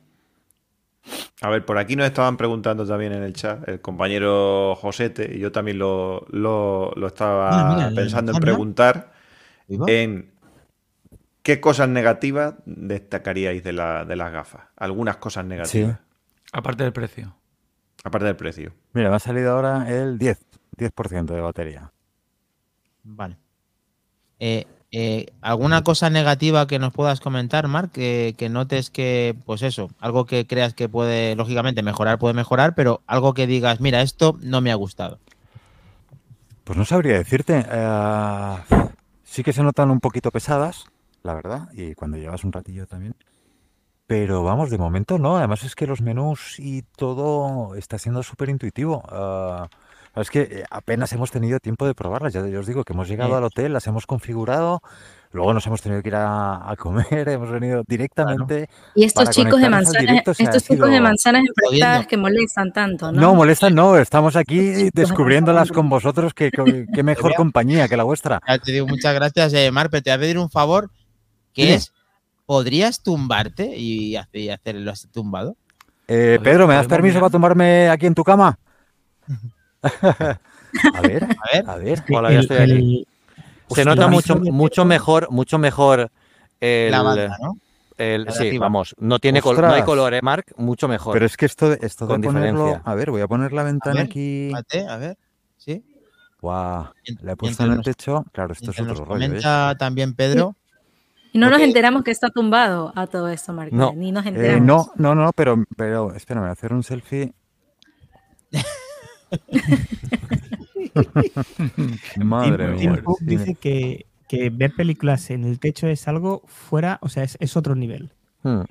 A 1.40 1.48
ver, 1.50 1.64
por 1.64 1.78
aquí 1.78 1.96
nos 1.96 2.06
estaban 2.06 2.36
preguntando 2.36 2.86
también 2.86 3.12
en 3.12 3.24
el 3.24 3.32
chat 3.32 3.68
el 3.68 3.80
compañero 3.80 4.76
Josete, 4.76 5.34
y 5.34 5.40
yo 5.40 5.50
también 5.50 5.78
lo, 5.78 6.24
lo- 6.30 6.92
lo 6.94 7.06
estaba 7.08 7.60
Ah, 7.62 7.74
mira, 7.74 7.92
pensando 7.94 8.30
en 8.32 8.40
preguntar, 8.40 9.12
en 9.68 10.30
qué 11.42 11.60
cosas 11.60 11.88
negativas 11.88 12.54
destacaríais 12.66 13.64
de, 13.64 13.72
la- 13.72 14.04
de 14.04 14.14
las 14.16 14.32
gafas. 14.32 14.68
Algunas 14.76 15.16
cosas 15.16 15.44
negativas, 15.44 15.98
Aparte 16.52 16.84
del 16.84 16.92
precio. 16.92 17.34
aparte 18.04 18.26
del 18.26 18.36
precio. 18.36 18.72
Mira, 18.92 19.10
me 19.10 19.16
ha 19.16 19.18
salido 19.18 19.52
ahora 19.52 19.90
el 19.90 20.18
10, 20.18 20.38
10% 20.76 21.34
de 21.34 21.40
batería. 21.40 21.92
Vale. 23.02 23.36
Eh, 24.38 24.66
eh, 24.90 25.26
¿Alguna 25.40 25.84
cosa 25.84 26.10
negativa 26.10 26.66
que 26.66 26.78
nos 26.78 26.92
puedas 26.92 27.20
comentar, 27.20 27.66
Marc? 27.68 27.92
Que, 27.92 28.34
que 28.36 28.48
notes 28.48 28.90
que, 28.90 29.36
pues 29.46 29.62
eso, 29.62 29.90
algo 30.00 30.26
que 30.26 30.46
creas 30.46 30.74
que 30.74 30.88
puede, 30.88 31.34
lógicamente, 31.34 31.82
mejorar, 31.82 32.18
puede 32.18 32.34
mejorar, 32.34 32.74
pero 32.74 33.02
algo 33.06 33.34
que 33.34 33.46
digas, 33.46 33.80
mira, 33.80 34.02
esto 34.02 34.38
no 34.42 34.60
me 34.60 34.70
ha 34.70 34.74
gustado. 34.74 35.18
Pues 36.64 36.78
no 36.78 36.84
sabría 36.84 37.18
decirte. 37.18 37.64
eh, 37.70 38.56
sí 39.24 39.42
que 39.42 39.52
se 39.52 39.62
notan 39.62 39.90
un 39.90 40.00
poquito 40.00 40.30
pesadas, 40.30 40.84
la 41.22 41.34
verdad, 41.34 41.68
y 41.72 41.94
cuando 41.94 42.18
llevas 42.18 42.44
un 42.44 42.52
ratillo 42.52 42.86
también. 42.86 43.14
Pero 44.06 44.42
vamos, 44.42 44.68
de 44.70 44.76
momento 44.78 45.18
no. 45.18 45.38
Además 45.38 45.64
es 45.64 45.74
que 45.74 45.86
los 45.86 46.02
menús 46.02 46.58
y 46.58 46.82
todo 46.96 47.74
está 47.76 47.98
siendo 47.98 48.22
súper 48.22 48.50
intuitivo. 48.50 49.02
Ah, 49.08 49.68
es 50.16 50.30
que 50.30 50.40
eh, 50.42 50.64
apenas 50.70 51.12
hemos 51.12 51.30
tenido 51.30 51.58
tiempo 51.60 51.86
de 51.86 51.94
probarlas. 51.94 52.32
Ya, 52.32 52.42
os 52.42 52.66
digo 52.66 52.84
que 52.84 52.92
hemos 52.92 53.08
llegado 53.08 53.30
Sí. 53.30 53.36
al 53.36 53.44
hotel, 53.44 53.72
las 53.72 53.86
hemos 53.86 54.06
configurado, 54.06 54.82
luego 55.32 55.54
nos 55.54 55.66
hemos 55.66 55.80
tenido 55.80 56.02
que 56.02 56.08
ir 56.08 56.16
a, 56.16 56.70
a 56.70 56.76
comer, 56.76 57.06
hemos 57.30 57.50
venido 57.50 57.82
directamente. 57.88 58.68
Y 58.94 59.04
estos 59.04 59.30
chicos 59.30 59.60
de 59.60 59.70
manzanas, 59.70 60.00
directo, 60.02 60.32
estos 60.36 60.62
chicos 60.64 60.90
de 60.90 61.00
manzanas 61.00 61.42
Jodiendo. 61.64 62.06
que 62.08 62.16
molestan 62.18 62.72
tanto, 62.72 63.10
¿no? 63.10 63.20
No, 63.20 63.34
molestan, 63.34 63.74
no. 63.74 63.96
Estamos 63.96 64.36
aquí 64.36 64.90
descubriéndolas 64.92 65.70
con 65.72 65.88
vosotros. 65.88 66.34
que 66.34 66.50
mejor 67.02 67.34
compañía 67.34 67.88
que 67.88 67.96
la 67.96 68.04
vuestra. 68.04 68.40
Ya 68.46 68.58
te 68.58 68.72
digo 68.72 68.86
muchas 68.86 69.14
gracias, 69.14 69.52
eh, 69.54 69.70
Marc, 69.70 69.90
pero 69.90 70.02
te 70.02 70.10
voy 70.10 70.16
a 70.16 70.20
pedir 70.20 70.38
un 70.38 70.50
favor, 70.50 70.90
que 71.54 71.74
es, 71.74 71.92
¿podrías 72.44 73.02
tumbarte 73.02 73.74
y, 73.76 74.16
hace- 74.16 74.40
y 74.40 74.48
hacerlo 74.50 74.90
así 74.90 75.08
tumbado? 75.08 75.56
Eh, 76.08 76.38
Pedro, 76.42 76.66
¿me 76.66 76.74
das 76.74 76.86
permiso 76.86 77.18
para 77.20 77.30
tomarme 77.30 77.88
aquí 77.88 78.04
en 78.06 78.14
tu 78.14 78.24
cama? 78.24 78.58
a 80.02 81.00
ver, 81.02 81.24
A 81.24 81.52
ver, 81.52 81.70
a 81.70 81.76
ver. 81.76 82.02
Hola, 82.12 82.32
ya 82.32 82.40
estoy 82.40 82.56
aquí. 82.58 83.06
Se 83.74 83.84
nota 83.84 84.08
mucho, 84.08 84.36
mucho 84.36 84.84
mejor, 84.84 85.30
mucho 85.30 85.58
mejor 85.58 86.10
el, 86.60 86.90
la 86.90 87.02
banda, 87.02 87.36
¿no? 87.40 87.56
el- 87.96 88.24
la 88.24 88.32
de 88.32 88.38
sí, 88.38 88.46
arriba. 88.48 88.66
vamos, 88.66 88.94
no 88.98 89.18
tiene 89.18 89.40
col- 89.40 89.60
no 89.60 89.68
hay 89.72 89.82
color, 89.82 90.14
¿eh, 90.14 90.20
Marc? 90.22 90.52
Mucho 90.56 90.88
mejor. 90.88 91.14
Pero 91.14 91.26
es 91.26 91.36
que 91.36 91.46
esto, 91.46 91.72
esto 91.72 92.06
de 92.06 92.12
Con 92.14 92.22
ponerlo. 92.22 92.64
diferencia. 92.64 92.82
A 92.84 92.94
ver, 92.94 93.10
voy 93.10 93.20
a 93.22 93.28
poner 93.28 93.52
la 93.52 93.62
ventana 93.62 93.96
ver, 93.96 94.04
aquí. 94.04 94.52
A 94.88 94.96
ver, 94.98 95.16
¿sí? 95.56 95.84
Guau, 96.40 96.86
Mien- 97.06 97.18
la 97.22 97.32
he 97.32 97.36
puesto 97.36 97.64
en 97.64 97.70
el 97.70 97.76
nos- 97.76 97.84
techo. 97.84 98.24
Claro, 98.32 98.52
esto 98.52 98.70
es 98.72 98.80
otro 98.80 98.94
nos 98.94 98.98
rollo. 99.06 99.24
¿eh? 99.36 99.76
también 99.78 100.14
Pedro, 100.14 100.54
Y 101.32 101.38
no 101.38 101.48
nos 101.48 101.60
enteramos 101.60 102.02
que 102.04 102.10
está 102.10 102.28
tumbado 102.30 102.92
a 102.94 103.06
todo 103.06 103.28
esto, 103.28 103.52
Marqués. 103.52 103.78
No. 103.78 103.92
Ni 103.94 104.12
nos 104.12 104.26
Eh, 104.26 104.30
enteramos. 104.30 104.66
no, 104.66 105.14
no, 105.14 105.14
no, 105.14 105.32
pero, 105.32 105.64
pero 105.76 106.12
espérame, 106.14 106.42
voy 106.42 106.50
a 106.50 106.52
hacer 106.52 106.72
un 106.72 106.82
selfie. 106.82 107.32
Madre 112.16 112.76
Tim- 112.76 112.90
mía. 112.92 113.02
Tim 113.18 113.26
dice 113.26 113.54
que, 113.54 114.06
que 114.28 114.50
ver 114.50 114.72
películas 114.76 115.30
en 115.30 115.44
el 115.44 115.58
techo 115.58 115.86
es 115.86 116.06
algo 116.08 116.42
fuera, 116.46 116.98
o 117.02 117.08
sea, 117.08 117.24
es, 117.24 117.36
es 117.40 117.56
otro 117.56 117.74
nivel. 117.74 118.10
Hmm. 118.42 118.62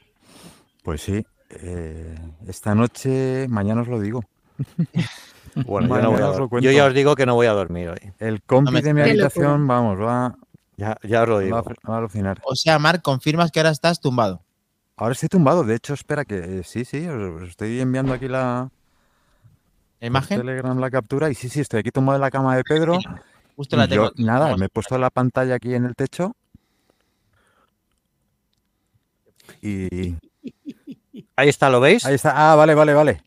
Pues 0.84 1.02
sí. 1.02 1.26
eh, 1.50 2.16
esta 2.48 2.76
noche, 2.76 3.48
mañana 3.50 3.82
os 3.82 3.88
lo 3.88 4.00
digo. 4.00 4.24
Bueno, 5.66 5.88
yo, 5.88 5.94
Mañana 5.96 6.04
no 6.08 6.12
voy 6.14 6.22
a 6.22 6.30
os 6.30 6.38
lo 6.38 6.44
dor- 6.46 6.50
cuento. 6.50 6.64
yo 6.66 6.72
ya 6.72 6.86
os 6.86 6.94
digo 6.94 7.14
que 7.14 7.26
no 7.26 7.36
voy 7.36 7.46
a 7.48 7.52
dormir 7.52 7.90
hoy. 7.90 8.14
El 8.20 8.42
compi 8.42 8.72
me 8.72 8.82
de 8.82 8.94
mi 8.94 9.02
habitación, 9.02 9.68
vamos, 9.68 10.00
va, 10.00 10.34
Ya, 10.78 10.96
ya 11.04 11.24
os 11.24 11.28
lo 11.28 11.36
va, 11.36 11.42
digo. 11.42 11.58
a, 11.58 11.62
va 11.62 11.96
a 11.96 11.98
alucinar. 11.98 12.40
o 12.46 12.56
sea, 12.56 12.80
Marc, 12.80 13.02
confirmas 13.02 13.52
que 13.52 13.60
ahora 13.60 13.72
estás 13.72 14.00
tumbado. 14.00 14.42
Ahora 14.96 15.12
estoy 15.12 15.28
tumbado, 15.28 15.66
de 15.66 15.76
hecho, 15.76 15.94
espera 15.94 16.24
que 16.24 16.38
eh, 16.38 16.62
sí, 16.64 16.86
sí, 16.86 17.06
os, 17.06 17.50
estoy 17.50 17.82
enviando 17.82 18.14
aquí 18.14 18.30
la 18.30 18.40
¿La 18.54 18.70
por 18.70 18.81
imagen? 20.08 20.40
Telegram 20.40 20.78
la 20.80 20.90
captura 20.90 21.30
y 21.30 21.36
sí, 21.36 21.50
sí, 21.50 21.62
estoy 21.62 21.80
aquí 21.82 21.92
tumbado 21.92 22.18
en 22.18 22.22
la 22.22 22.32
cama 22.32 22.56
de 22.56 22.64
Pedro. 22.64 23.00
Justo 23.56 23.76
la 23.76 23.88
tengo. 23.88 24.12
yo, 24.16 24.24
nada, 24.26 24.56
me 24.58 24.66
he 24.66 24.70
puesto 24.70 24.98
la 24.98 25.10
pantalla 25.10 25.56
aquí 25.56 25.74
en 25.74 25.86
el 25.86 25.96
techo. 25.96 26.36
Y 29.62 30.16
Ahí 31.36 31.50
está, 31.50 31.70
¿lo 31.70 31.80
veis? 31.80 32.06
ahí 32.06 32.16
está. 32.16 32.52
Ah, 32.52 32.56
vale, 32.56 32.76
vale, 32.76 32.94
vale. 32.94 33.24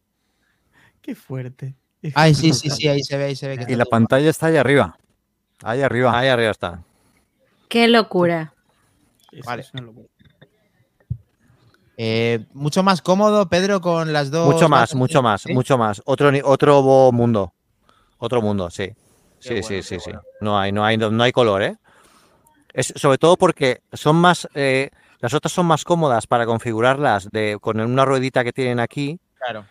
Qué 1.00 1.14
fuerte. 1.14 1.74
Ay, 2.14 2.34
sí, 2.34 2.52
sí, 2.52 2.70
sí, 2.70 2.88
ahí 2.88 3.02
se 3.02 3.16
ve, 3.16 3.24
ahí 3.24 3.36
se 3.36 3.48
ve. 3.48 3.58
Que 3.58 3.72
Y 3.72 3.76
la 3.76 3.84
pantalla 3.84 4.30
está 4.30 4.46
ahí 4.46 4.56
arriba. 4.56 4.96
Ahí 5.62 5.82
arriba. 5.82 6.16
Ahí 6.16 6.28
arriba 6.28 6.50
está. 6.50 6.82
Qué 7.68 7.88
locura. 7.88 8.54
Vale. 9.44 9.62
es 9.62 9.72
una 9.74 9.82
locura. 9.82 10.08
Eh, 11.96 12.44
mucho 12.52 12.82
más 12.82 13.02
cómodo, 13.02 13.48
Pedro, 13.48 13.80
con 13.80 14.12
las 14.12 14.30
dos. 14.30 14.52
Mucho 14.52 14.68
más, 14.68 14.94
mucho 14.94 15.22
más, 15.22 15.42
¿sí? 15.42 15.52
mucho 15.52 15.78
más. 15.78 16.02
Otro, 16.06 16.32
ni- 16.32 16.40
otro 16.42 16.82
mundo. 17.12 17.54
Otro 18.18 18.42
mundo, 18.42 18.70
sí. 18.70 18.88
Sí, 19.38 19.50
Qué 19.50 19.62
sí, 19.62 19.68
bueno, 19.68 19.82
sí, 19.82 20.00
sí. 20.00 20.10
bueno. 20.10 20.22
No 20.40 20.58
hay, 20.58 20.72
no 20.72 20.84
hay, 20.84 20.96
no, 20.96 21.10
no 21.10 21.22
hay 21.22 21.32
color, 21.32 21.62
¿eh? 21.62 21.76
Es 22.72 22.92
sobre 22.96 23.18
todo 23.18 23.36
porque 23.36 23.82
son 23.92 24.16
más, 24.16 24.48
eh, 24.54 24.90
las 25.20 25.32
otras 25.34 25.52
son 25.52 25.66
más 25.66 25.84
cómodas 25.84 26.26
para 26.26 26.46
configurarlas 26.46 27.28
de, 27.30 27.58
con 27.60 27.78
una 27.80 28.04
ruedita 28.04 28.42
que 28.42 28.52
tienen 28.52 28.80
aquí, 28.80 29.20
Claro. 29.38 29.66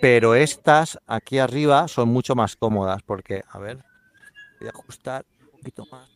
pero 0.00 0.34
estas 0.34 0.98
aquí 1.06 1.38
arriba 1.38 1.86
son 1.86 2.08
mucho 2.08 2.34
más 2.34 2.56
cómodas 2.56 3.02
porque, 3.02 3.44
a 3.50 3.58
ver, 3.58 3.78
voy 4.58 4.68
a 4.68 4.70
ajustar 4.72 5.24
un 5.44 5.50
poquito 5.58 5.84
más. 5.92 6.08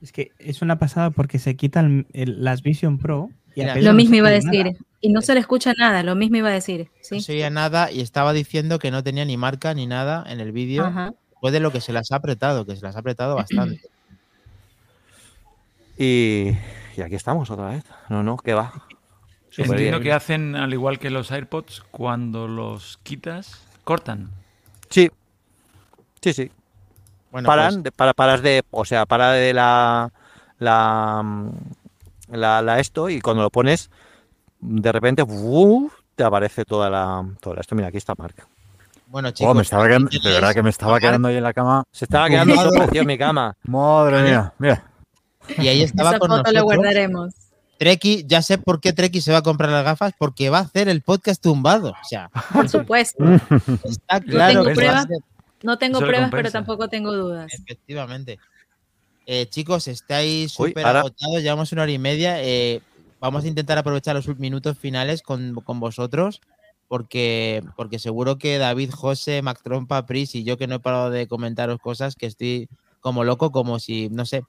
Es 0.00 0.12
que 0.12 0.30
es 0.38 0.62
una 0.62 0.78
pasada 0.78 1.10
porque 1.10 1.38
se 1.38 1.56
quitan 1.56 2.06
el- 2.12 2.44
las 2.44 2.62
Vision 2.62 2.98
Pro. 2.98 3.30
Y 3.54 3.60
Mira, 3.62 3.74
Lo 3.76 3.90
no 3.90 3.94
mismo 3.94 4.12
se 4.12 4.16
iba 4.18 4.28
a 4.28 4.30
nada. 4.32 4.50
decir. 4.50 4.76
Y 5.00 5.10
no 5.10 5.20
se 5.22 5.34
le 5.34 5.40
escucha 5.40 5.72
nada, 5.76 6.02
lo 6.02 6.14
mismo 6.14 6.36
iba 6.36 6.48
a 6.48 6.52
decir. 6.52 6.88
No 6.88 7.02
Sí. 7.02 7.20
se 7.20 7.32
oía 7.32 7.50
nada 7.50 7.90
y 7.90 8.00
estaba 8.00 8.32
diciendo 8.32 8.78
que 8.78 8.90
no 8.90 9.02
tenía 9.02 9.24
ni 9.24 9.36
marca 9.36 9.74
ni 9.74 9.86
nada 9.86 10.24
en 10.28 10.40
el 10.40 10.52
vídeo. 10.52 10.84
Ajá. 10.86 11.12
Después 11.30 11.52
de 11.52 11.60
lo 11.60 11.70
que 11.72 11.80
se 11.80 11.92
las 11.92 12.10
ha 12.12 12.16
apretado, 12.16 12.66
que 12.66 12.76
se 12.76 12.82
las 12.82 12.94
ha 12.96 13.00
apretado 13.00 13.34
bastante. 13.36 13.80
Y, 15.96 16.50
y 16.96 17.00
aquí 17.02 17.14
estamos 17.16 17.50
otra 17.50 17.70
vez. 17.70 17.84
No, 18.08 18.22
no, 18.22 18.36
que 18.36 18.54
va. 18.54 18.72
Entiendo 19.56 19.98
bien. 19.98 20.02
que 20.02 20.12
hacen, 20.12 20.54
al 20.54 20.72
igual 20.72 21.00
que 21.00 21.10
los 21.10 21.32
AirPods, 21.32 21.82
cuando 21.90 22.46
los 22.46 22.98
quitas, 23.02 23.60
cortan. 23.82 24.30
Sí, 24.90 25.10
sí, 26.22 26.32
sí. 26.32 26.50
Bueno, 27.30 27.46
paran, 27.46 27.74
pues, 27.74 27.82
de- 27.84 27.92
para, 27.92 28.14
paras 28.14 28.42
de, 28.42 28.62
o 28.70 28.84
sea, 28.84 29.04
para 29.06 29.32
de 29.32 29.52
la, 29.52 30.10
la, 30.58 31.22
la, 32.30 32.62
la 32.62 32.78
esto 32.80 33.08
y 33.10 33.20
cuando 33.20 33.42
lo 33.42 33.50
pones, 33.50 33.90
de 34.60 34.92
repente 34.92 35.22
¡uf! 35.22 35.92
te 36.14 36.24
aparece 36.24 36.64
toda 36.64 36.88
la, 36.90 37.24
toda 37.40 37.56
la 37.56 37.60
esto. 37.60 37.74
Mira, 37.74 37.88
aquí 37.88 37.96
está 37.98 38.14
Marc. 38.16 38.46
bueno, 39.06 39.30
chicos. 39.30 39.50
Oh, 39.50 39.54
me 39.54 39.62
estaba 39.62 39.86
quedando, 39.86 40.08
de 40.10 40.18
¿queréis 40.18 40.34
verdad 40.40 40.54
que 40.54 40.62
me 40.62 40.70
estaba 40.70 40.98
quedando 40.98 41.28
ahí 41.28 41.36
en 41.36 41.42
la 41.44 41.52
cama. 41.52 41.84
Se 41.92 42.04
estaba 42.06 42.28
quedando 42.28 42.54
en 42.92 43.06
mi 43.06 43.18
cama. 43.18 43.56
Madre 43.64 44.22
mía, 44.22 44.52
mira. 44.58 44.84
Y 45.58 45.68
ahí 45.68 45.82
estaba 45.82 46.10
Esa 46.10 46.18
con 46.18 46.28
foto 46.30 46.42
nosotros. 46.42 46.64
guardaremos. 46.64 47.34
Treki, 47.78 48.24
ya 48.26 48.42
sé 48.42 48.58
por 48.58 48.80
qué 48.80 48.92
Treki 48.92 49.20
se 49.20 49.30
va 49.30 49.38
a 49.38 49.42
comprar 49.42 49.70
las 49.70 49.84
gafas, 49.84 50.12
porque 50.18 50.50
va 50.50 50.58
a 50.58 50.62
hacer 50.62 50.88
el 50.88 51.00
podcast 51.02 51.40
tumbado. 51.40 51.90
O 51.92 52.04
sea, 52.08 52.28
Por 52.52 52.68
supuesto. 52.68 53.22
está 53.84 54.20
claro 54.20 54.64
tengo 54.64 54.70
a 54.70 54.74
pruebas. 54.74 55.06
No 55.62 55.78
tengo 55.78 55.98
Eso 55.98 56.06
pruebas, 56.06 56.30
pero 56.30 56.50
tampoco 56.50 56.88
tengo 56.88 57.12
dudas. 57.12 57.52
Efectivamente. 57.52 58.38
Eh, 59.26 59.46
chicos, 59.46 59.88
estáis 59.88 60.52
súper 60.52 60.86
agotados, 60.86 61.42
llevamos 61.42 61.72
una 61.72 61.82
hora 61.82 61.92
y 61.92 61.98
media. 61.98 62.42
eh, 62.42 62.80
vamos 63.20 63.44
a 63.44 63.48
intentar 63.48 63.78
aprovechar 63.78 64.14
los 64.14 64.26
minutos 64.38 64.78
finales 64.78 65.22
con, 65.22 65.54
con 65.54 65.80
vosotros, 65.80 66.40
porque, 66.86 67.62
porque 67.76 67.98
seguro 67.98 68.38
que 68.38 68.58
David, 68.58 68.90
José, 68.92 69.42
Mac 69.42 69.60
Trompa, 69.62 70.06
Pris 70.06 70.34
y 70.34 70.44
yo 70.44 70.56
que 70.56 70.66
no 70.66 70.76
he 70.76 70.80
parado 70.80 71.10
de 71.10 71.26
comentaros 71.26 71.80
cosas, 71.80 72.14
que 72.16 72.26
estoy 72.26 72.68
como 73.00 73.24
loco, 73.24 73.52
como 73.52 73.78
si, 73.78 74.08
no 74.08 74.24
sé, 74.24 74.44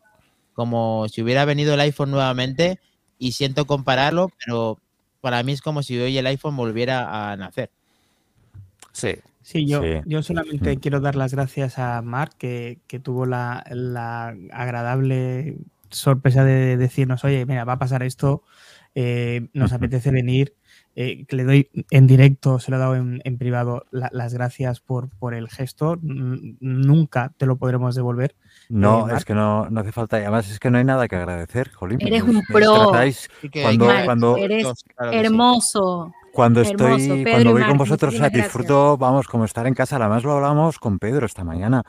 como 0.54 1.08
si 1.10 1.22
hubiera 1.22 1.46
venido 1.46 1.74
el 1.74 1.80
iPhone 1.82 2.12
nuevamente 2.12 2.80
y 3.18 3.34
siento 3.34 3.66
compararlo, 3.66 4.32
pero 4.44 4.78
para 5.22 5.44
mí 5.44 5.52
es 5.52 5.62
como 5.62 5.84
si 5.84 6.00
hoy 6.00 6.18
el 6.18 6.28
iPhone 6.28 6.56
volviera 6.56 7.32
a 7.32 7.36
nacer. 7.36 7.70
Sí. 8.94 9.16
Sí, 9.50 9.66
yo, 9.66 9.82
Sí. 9.82 9.88
yo 10.06 10.22
solamente 10.22 10.76
Mm. 10.76 10.80
quiero 10.80 11.00
dar 11.00 11.16
las 11.16 11.34
gracias 11.34 11.80
a 11.80 12.04
Mark, 12.04 12.34
que, 12.38 12.78
que 12.86 13.00
tuvo 13.00 13.26
la, 13.26 13.64
la 13.72 14.36
agradable 14.52 15.58
sorpresa 15.90 16.44
de 16.44 16.78
decirnos, 16.78 17.24
oye, 17.24 17.48
mira, 17.48 17.66
va 17.66 17.74
a 17.74 17.80
pasar 17.80 18.04
esto, 18.04 18.44
eh, 18.94 19.48
nos 19.54 19.74
apetece 19.74 20.12
venir, 20.12 20.54
eh, 20.96 21.26
que 21.26 21.36
le 21.36 21.46
doy 21.46 21.70
en 21.90 22.06
directo, 22.06 22.60
se 22.60 22.70
lo 22.70 22.78
he 22.78 22.80
dado 22.80 22.96
en, 22.96 23.22
en 23.24 23.38
privado, 23.40 23.86
la- 23.90 24.10
las 24.14 24.36
gracias 24.36 24.82
por, 24.82 25.10
por 25.18 25.34
el 25.34 25.50
gesto, 25.50 25.94
N- 26.04 26.56
nunca 26.60 27.32
te 27.38 27.48
lo 27.48 27.56
podremos 27.58 27.96
devolver. 27.96 28.36
No, 28.70 29.08
Marc. 29.08 29.18
es 29.18 29.26
que 29.26 29.34
no, 29.34 29.68
no 29.72 29.80
hace 29.82 29.92
falta. 29.92 30.20
Y 30.20 30.22
además 30.24 30.52
es 30.52 30.60
que 30.60 30.70
no 30.70 30.78
hay 30.78 30.84
nada 30.84 31.08
que 31.08 31.16
agradecer, 31.16 31.72
Jolín. 31.72 32.00
Eres 32.02 32.22
un 32.22 32.44
pro. 32.44 32.92
tratáis- 32.92 33.28
Cuando- 33.64 33.88
cuando- 34.06 34.38
Eres 34.38 34.68
claro 34.96 35.12
hermoso. 35.12 36.14
Cuando 36.34 36.62
Hermoso, 36.62 36.96
estoy, 36.96 37.24
Pedro 37.24 37.32
cuando 37.32 37.52
voy 37.54 37.64
con 37.64 37.78
vosotros, 37.78 38.14
o 38.14 38.18
sea, 38.18 38.30
disfruto, 38.30 38.98
vamos, 38.98 39.28
como 39.28 39.46
estar 39.46 39.68
en 39.68 39.74
casa. 39.74 39.98
Además 39.98 40.24
lo 40.24 40.34
hablamos 40.34 40.80
con 40.80 41.00
Pedro 41.00 41.26
esta 41.26 41.44
mañana. 41.44 41.84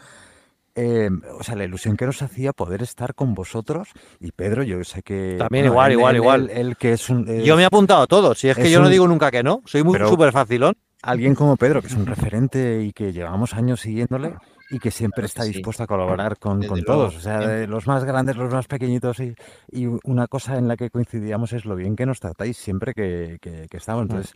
Eh, 0.74 1.10
o 1.38 1.42
sea, 1.42 1.56
la 1.56 1.64
ilusión 1.64 1.96
que 1.96 2.06
nos 2.06 2.22
hacía 2.22 2.52
poder 2.52 2.82
estar 2.82 3.14
con 3.14 3.34
vosotros. 3.34 3.88
Y 4.20 4.32
Pedro, 4.32 4.62
yo 4.62 4.82
sé 4.84 5.02
que. 5.02 5.36
También 5.38 5.66
igual, 5.66 5.92
igual, 5.92 6.16
igual. 6.16 6.50
El, 6.50 6.76
que 6.76 6.92
es 6.92 7.10
un. 7.10 7.26
Yo 7.42 7.56
me 7.56 7.62
he 7.62 7.64
es 7.64 7.66
apuntado 7.66 8.02
a 8.02 8.06
todo. 8.06 8.34
Si 8.34 8.48
es 8.48 8.56
que 8.56 8.62
es 8.62 8.70
yo 8.70 8.80
no 8.80 8.86
un- 8.86 8.92
digo 8.92 9.08
nunca 9.08 9.30
que 9.30 9.42
no. 9.42 9.62
Soy 9.66 9.82
muy 9.82 9.98
súper 9.98 10.32
facilón. 10.32 10.74
Alguien 11.02 11.34
como 11.34 11.56
Pedro, 11.56 11.80
que 11.80 11.88
es 11.88 11.94
un 11.94 12.06
referente 12.06 12.82
y 12.82 12.92
que 12.92 13.12
llevamos 13.12 13.54
años 13.54 13.80
siguiéndole 13.80 14.34
y 14.70 14.78
que 14.78 14.90
siempre 14.90 15.22
Claro 15.22 15.26
que 15.26 15.26
está 15.26 15.42
sí. 15.44 15.52
dispuesto 15.52 15.82
a 15.82 15.86
colaborar 15.86 16.38
con, 16.38 16.62
con 16.66 16.82
todos. 16.84 17.16
O 17.16 17.20
sea, 17.20 17.38
de 17.40 17.66
los 17.66 17.86
más 17.86 18.04
grandes, 18.04 18.36
los 18.36 18.52
más 18.52 18.66
pequeñitos. 18.66 19.18
Y, 19.20 19.34
y 19.72 19.86
una 20.04 20.26
cosa 20.28 20.56
en 20.58 20.68
la 20.68 20.76
que 20.76 20.90
coincidíamos 20.90 21.52
es 21.52 21.64
lo 21.64 21.74
bien 21.76 21.96
que 21.96 22.06
nos 22.06 22.20
tratáis 22.20 22.56
siempre 22.56 22.94
que, 22.94 23.38
que- 23.40 23.66
que 23.70 23.76
estamos. 23.76 24.02
Mm. 24.06 24.10
Entonces, 24.10 24.32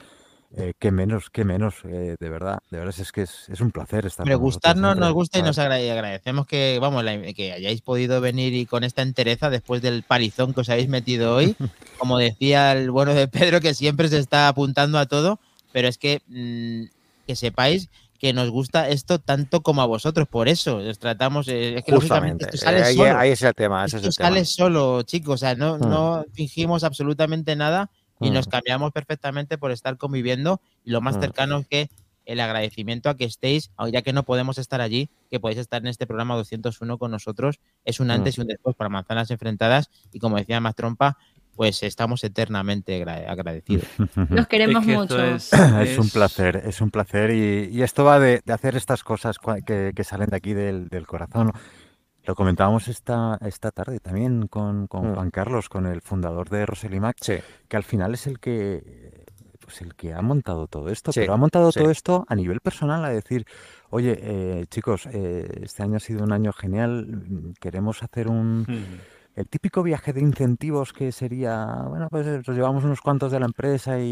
eh, 0.57 0.73
qué 0.79 0.93
menos, 0.93 1.31
qué 1.31 1.45
menos, 1.45 1.77
eh, 1.85 2.15
de 2.19 2.29
verdad. 2.29 2.59
De 2.71 2.79
verdad 2.79 2.95
es 2.99 3.11
que 3.11 3.23
es, 3.23 3.49
es 3.49 3.61
un 3.61 3.73
placer 3.73 4.07
estar 4.07 4.25
vosotros 4.25 4.41
gustarnos 4.41 4.91
siempre. 4.93 5.01
nos 5.07 5.13
gusta 5.15 5.39
y 5.39 5.43
nos 5.43 5.59
agrade- 5.59 5.91
agradecemos 5.91 6.47
que, 6.47 6.79
vamos, 6.81 7.03
la- 7.05 7.33
que 7.33 7.53
hayáis 7.53 7.81
podido 7.81 8.21
venir 8.21 8.55
y 8.55 8.65
con 8.67 8.85
esta 8.85 9.03
entereza 9.03 9.51
después 9.51 9.83
del 9.83 10.03
parizón 10.05 10.55
que 10.55 10.61
os 10.61 10.69
habéis 10.69 10.89
metido 10.89 11.35
hoy. 11.35 11.57
Como 11.99 12.19
decía 12.19 12.73
el 12.73 12.91
bueno 12.91 13.15
de 13.15 13.27
Pedro, 13.29 13.61
que 13.61 13.75
siempre 13.75 14.09
se 14.09 14.19
está 14.19 14.47
apuntando 14.49 14.99
a 14.99 15.07
todo, 15.07 15.39
pero 15.73 15.89
es 15.89 15.99
que 15.99 16.23
mm, 16.29 16.85
que 17.27 17.35
sepáis 17.37 17.89
que 18.19 18.33
nos 18.33 18.49
gusta 18.51 18.89
esto 18.89 19.19
tanto 19.19 19.63
como 19.63 19.83
a 19.83 19.87
vosotros, 19.87 20.27
por 20.29 20.49
eso 20.49 20.77
os 20.79 20.99
tratamos, 20.99 21.49
eh, 21.49 21.79
es 21.79 21.85
que 21.85 21.93
Justamente. 21.93 22.45
esto 22.47 22.57
sale 22.57 22.79
Eh, 22.81 22.85
ahí, 22.85 22.97
solo. 22.97 23.19
ahí 23.19 23.31
es 23.31 23.43
el 23.43 23.55
tema. 23.55 23.85
Ese 23.85 23.97
es 23.99 24.03
Esto 24.05 24.09
el 24.09 24.15
tema. 24.17 24.29
sale 24.29 24.45
solo, 24.45 25.03
chicos, 25.03 25.35
o 25.35 25.37
sea, 25.39 25.55
no, 25.55 25.77
Mm. 25.79 25.89
no 25.89 26.25
fingimos 26.33 26.85
absolutamente 26.85 27.55
nada 27.57 27.91
y 28.21 28.31
nos 28.31 28.47
Mm. 28.47 28.51
cambiamos 28.51 28.93
perfectamente 28.93 29.59
por 29.59 29.73
estar 29.73 29.97
conviviendo 29.99 30.61
y 30.85 30.91
lo 30.91 31.01
más 31.01 31.17
Mm. 31.17 31.21
cercano 31.21 31.59
es 31.59 31.67
que 31.67 31.91
el 32.27 32.41
agradecimiento 32.41 33.11
a 33.11 33.17
que 33.19 33.25
estéis, 33.25 33.71
ya 33.93 34.01
que 34.01 34.15
no 34.15 34.23
podemos 34.23 34.57
estar 34.57 34.81
allí, 34.81 35.11
que 35.31 35.41
podéis 35.41 35.59
estar 35.59 35.83
en 35.83 35.89
este 35.89 36.07
programa 36.07 36.35
201 36.37 36.97
con 36.97 37.11
nosotros, 37.11 37.59
es 37.85 38.01
un 38.01 38.07
Mm. 38.07 38.11
antes 38.13 38.39
y 38.39 38.41
un 38.41 38.47
después 38.47 38.75
para 38.77 38.89
Manzanas 38.89 39.31
Enfrentadas 39.31 39.91
y 40.11 40.21
como 40.21 40.37
decía 40.39 40.59
más 40.61 40.75
trompa, 40.75 41.19
pues 41.57 41.83
estamos 41.83 42.23
eternamente 42.25 42.97
agra- 42.97 43.31
agradecidos. 43.31 43.87
Los 44.31 44.47
queremos 44.47 44.83
Es 44.83 44.87
que 44.89 44.97
mucho. 44.97 45.25
es, 45.25 45.53
Es 45.81 45.99
un 45.99 46.09
placer, 46.11 46.63
es 46.67 46.81
un 46.81 46.91
placer 46.91 47.31
y, 47.31 47.69
y 47.77 47.83
esto 47.83 48.05
va 48.05 48.19
de, 48.19 48.41
de 48.45 48.53
hacer 48.53 48.77
estas 48.77 49.03
cosas 49.05 49.37
que, 49.67 49.93
que 49.95 50.05
salen 50.05 50.29
de 50.31 50.37
aquí 50.37 50.53
del, 50.55 50.89
del 50.89 51.07
corazón. 51.07 51.53
Lo 52.27 52.35
comentábamos 52.35 52.89
esta, 52.89 53.39
esta 53.43 53.71
tarde 53.71 54.01
también 54.01 54.47
con, 54.49 54.87
con 54.87 55.11
Mm. 55.11 55.15
Juan 55.15 55.31
Carlos, 55.31 55.69
con 55.69 55.87
el 55.87 56.01
fundador 56.01 56.49
de 56.49 56.65
Roselimac, 56.65 57.17
Sí. 57.21 57.35
que 57.69 57.77
al 57.77 57.85
final 57.85 58.15
es 58.15 58.27
el 58.27 58.39
que, 58.41 59.25
pues 59.61 59.83
el 59.83 59.95
que 59.95 60.15
ha 60.15 60.23
montado 60.23 60.67
todo 60.67 60.89
esto, 60.89 61.13
Sí, 61.13 61.21
pero 61.21 61.35
ha 61.35 61.37
montado 61.37 61.71
sí. 61.71 61.81
todo 61.81 61.91
esto 61.91 62.25
a 62.29 62.35
nivel 62.35 62.61
personal, 62.61 63.05
a 63.05 63.11
decir, 63.11 63.45
oye, 63.91 64.19
eh, 64.23 64.65
chicos, 64.71 65.07
eh, 65.13 65.61
este 65.65 65.83
año 65.83 65.97
ha 65.97 66.01
sido 66.01 66.25
un 66.25 66.33
año 66.33 66.53
genial, 66.55 67.07
mm, 67.07 67.53
queremos 67.61 68.03
hacer 68.03 68.29
un, 68.29 68.63
Mm. 68.63 69.01
El 69.37 69.49
típico 69.49 69.83
viaje 69.83 70.13
de 70.13 70.21
incentivos 70.21 70.93
que 70.93 71.11
sería, 71.11 71.67
bueno, 71.89 72.07
pues 72.11 72.27
eh, 72.27 72.41
nos 72.47 72.57
llevamos 72.57 72.85
unos 72.85 73.01
cuantos 73.01 73.33
de 73.33 73.41
la 73.41 73.47
empresa 73.47 73.99
y, 73.99 74.05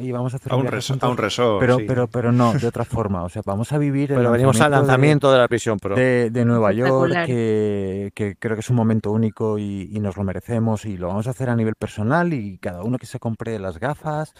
y- 0.00 0.06
y 0.06 0.12
vamos 0.12 0.32
a 0.32 0.36
hacer 0.36 0.50
A 0.52 0.56
un, 0.56 0.62
viaje 0.62 0.76
reso- 0.78 0.98
a 1.02 1.08
un 1.10 1.16
resort. 1.18 1.60
pero, 1.60 1.76
sí. 1.76 1.84
pero, 1.86 2.06
pero 2.08 2.32
no, 2.32 2.52
de 2.54 2.66
otra 2.66 2.84
forma. 2.84 3.22
O 3.22 3.28
sea, 3.28 3.42
vamos 3.44 3.70
a 3.72 3.78
vivir 3.78 4.12
el 4.12 4.18
Pero 4.18 4.30
venimos 4.30 4.60
al 4.62 4.70
lanzamiento 4.70 5.30
de, 5.30 5.38
la 5.38 5.48
prisión 5.48 5.78
Pro. 5.78 5.94
de, 5.94 6.30
de 6.30 6.44
Nueva 6.46 6.72
York, 6.72 7.12
que, 7.26 8.12
que 8.14 8.36
creo 8.36 8.56
que 8.56 8.60
es 8.60 8.70
un 8.70 8.76
momento 8.76 9.10
único 9.10 9.58
y, 9.58 9.90
y 9.92 10.00
nos 10.00 10.16
lo 10.16 10.24
merecemos 10.24 10.84
y 10.86 10.96
lo 10.96 11.08
vamos 11.08 11.26
a 11.26 11.30
hacer 11.30 11.50
a 11.50 11.56
nivel 11.56 11.74
personal 11.74 12.32
y 12.32 12.56
cada 12.58 12.82
uno 12.82 12.96
que 12.98 13.06
se 13.06 13.18
compre 13.18 13.58
las 13.58 13.78
gafas, 13.78 14.32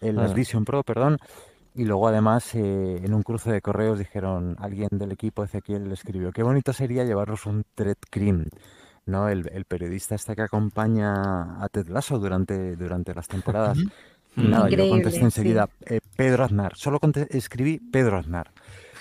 eh, 0.00 0.12
las 0.12 0.32
Ah. 0.32 0.34
Vision 0.34 0.64
Pro, 0.64 0.82
perdón. 0.82 1.16
Y 1.74 1.84
luego 1.84 2.08
además 2.08 2.54
eh, 2.56 3.00
en 3.04 3.14
un 3.14 3.22
cruce 3.22 3.52
de 3.52 3.60
correos 3.62 3.98
dijeron, 3.98 4.56
alguien 4.58 4.88
del 4.92 5.12
equipo 5.12 5.44
Ezequiel 5.44 5.88
le 5.88 5.94
escribió, 5.94 6.32
qué 6.32 6.42
bonito 6.42 6.72
sería 6.72 7.04
llevarnos 7.04 7.46
un 7.46 7.64
Thread 7.74 7.96
Cream, 8.10 8.46
¿no? 9.08 9.28
El, 9.28 9.48
el 9.52 9.64
periodista 9.64 10.14
este 10.14 10.36
que 10.36 10.42
acompaña 10.42 11.62
a 11.62 11.68
Ted 11.68 11.88
Lasso 11.88 12.18
durante, 12.18 12.76
durante 12.76 13.14
las 13.14 13.26
temporadas. 13.28 13.78
Y 14.36 14.46
nada, 14.46 14.70
yo 14.70 14.84
Increíble, 14.84 14.88
contesté 14.88 15.18
sí. 15.18 15.24
enseguida, 15.24 15.68
eh, 15.86 16.00
Pedro 16.16 16.44
Aznar, 16.44 16.76
solo 16.76 17.00
escribí 17.30 17.80
Pedro 17.80 18.18
Aznar. 18.18 18.52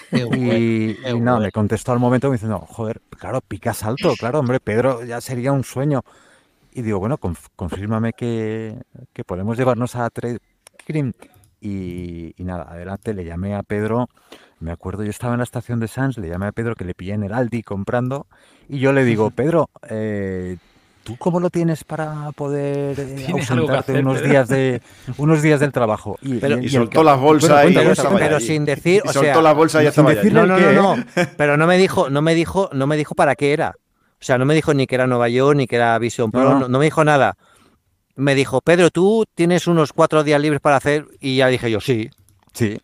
Qué 0.10 0.26
Y, 0.32 0.96
qué 0.96 1.12
y 1.12 1.20
nada, 1.20 1.40
me 1.40 1.52
contestó 1.52 1.92
al 1.92 2.00
momento 2.00 2.32
diciendo, 2.32 2.60
joder, 2.60 3.02
claro, 3.10 3.42
picas 3.42 3.84
alto, 3.84 4.14
claro, 4.18 4.40
hombre, 4.40 4.60
Pedro 4.60 5.04
ya 5.06 5.22
sería 5.22 5.52
un 5.52 5.64
sueño. 5.64 6.04
y 6.72 6.82
digo, 6.84 7.00
bueno, 7.00 7.18
conf- 7.18 7.48
confírmame 7.56 8.14
que, 8.14 8.80
que 9.14 9.24
podemos 9.24 9.58
llevarnos 9.58 9.96
a 9.96 10.10
Trade 10.10 10.40
Cream. 10.86 11.14
Y, 11.60 12.34
y 12.38 12.44
nada, 12.44 12.68
adelante, 12.70 13.14
le 13.14 13.26
llamé 13.26 13.56
a 13.56 13.64
Pedro, 13.64 14.10
me 14.60 14.72
acuerdo, 14.72 15.04
yo 15.04 15.10
estaba 15.10 15.34
en 15.34 15.40
la 15.40 15.44
estación 15.44 15.80
de 15.80 15.88
Sans, 15.88 16.18
le 16.18 16.30
llamé 16.30 16.48
a 16.48 16.52
Pedro 16.52 16.76
que 16.76 16.86
le 16.86 16.94
pillé 16.94 17.14
en 17.14 17.24
el 17.24 17.34
Aldi 17.34 17.64
comprando, 17.64 18.28
y 18.70 18.80
yo 18.80 18.94
le 18.94 19.04
digo, 19.04 19.32
Pedro, 19.32 19.70
eh, 19.90 20.58
¿tú 21.04 21.16
cómo 21.18 21.40
lo 21.40 21.50
tienes 21.50 21.84
para 21.84 22.32
poder 22.36 23.00
eh, 23.00 23.28
ausentarte 23.32 23.92
hacer, 23.94 24.04
unos 24.06 24.18
Pedro. 24.18 24.30
días 24.30 24.48
de 24.50 24.82
unos 25.18 25.42
días 25.42 25.60
del 25.60 25.72
trabajo? 25.72 26.18
Y, 26.22 26.36
Pero- 26.36 26.58
y- 26.58 26.60
Y 26.60 26.64
y 26.64 26.66
el 26.66 26.72
soltó 26.74 27.04
las 27.04 27.20
bolsas 27.20 27.50
Bueno, 27.64 27.70
y 27.82 28.18
pero, 28.20 28.40
sin 28.40 28.66
decir, 28.66 29.02
o 29.06 29.12
soltó 29.12 29.22
sea, 29.34 29.42
las 29.42 29.56
bolsas 29.56 29.82
y 29.82 29.86
ya 29.86 29.92
sin 29.92 30.08
estaba 30.08 30.14
no. 30.74 30.96
Pero 31.38 31.58
no 31.58 31.66
me 31.66 31.78
dijo, 31.78 32.10
no 32.12 32.22
me 32.22 32.36
dijo, 32.36 32.70
no 32.74 32.86
me 32.88 32.98
dijo 32.98 33.16
para 33.16 33.36
qué 33.36 33.54
era. 33.54 33.76
O 34.20 34.24
sea, 34.24 34.38
no 34.38 34.46
me 34.46 34.54
dijo 34.56 34.74
ni 34.74 34.86
que 34.88 34.96
era 34.96 35.06
Nueva 35.08 35.30
York, 35.30 35.56
ni 35.58 35.68
que 35.68 35.76
era 35.76 35.98
Vision 36.00 36.32
Pro, 36.32 36.44
No. 36.44 36.60
no, 36.62 36.68
no 36.70 36.80
me 36.80 36.86
dijo 36.86 37.04
nada. 37.04 37.38
Me 38.18 38.36
dijo, 38.36 38.62
Pedro, 38.62 38.90
tú 38.90 39.26
tienes 39.36 39.68
unos 39.68 39.94
cuatro 39.94 40.24
días 40.24 40.42
libres 40.42 40.60
para 40.60 40.76
hacer, 40.78 41.06
y 41.22 41.38
ya 41.38 41.48
dije 41.48 41.72
yo, 41.72 41.80
sí. 41.80 42.10
Sí. 42.54 42.78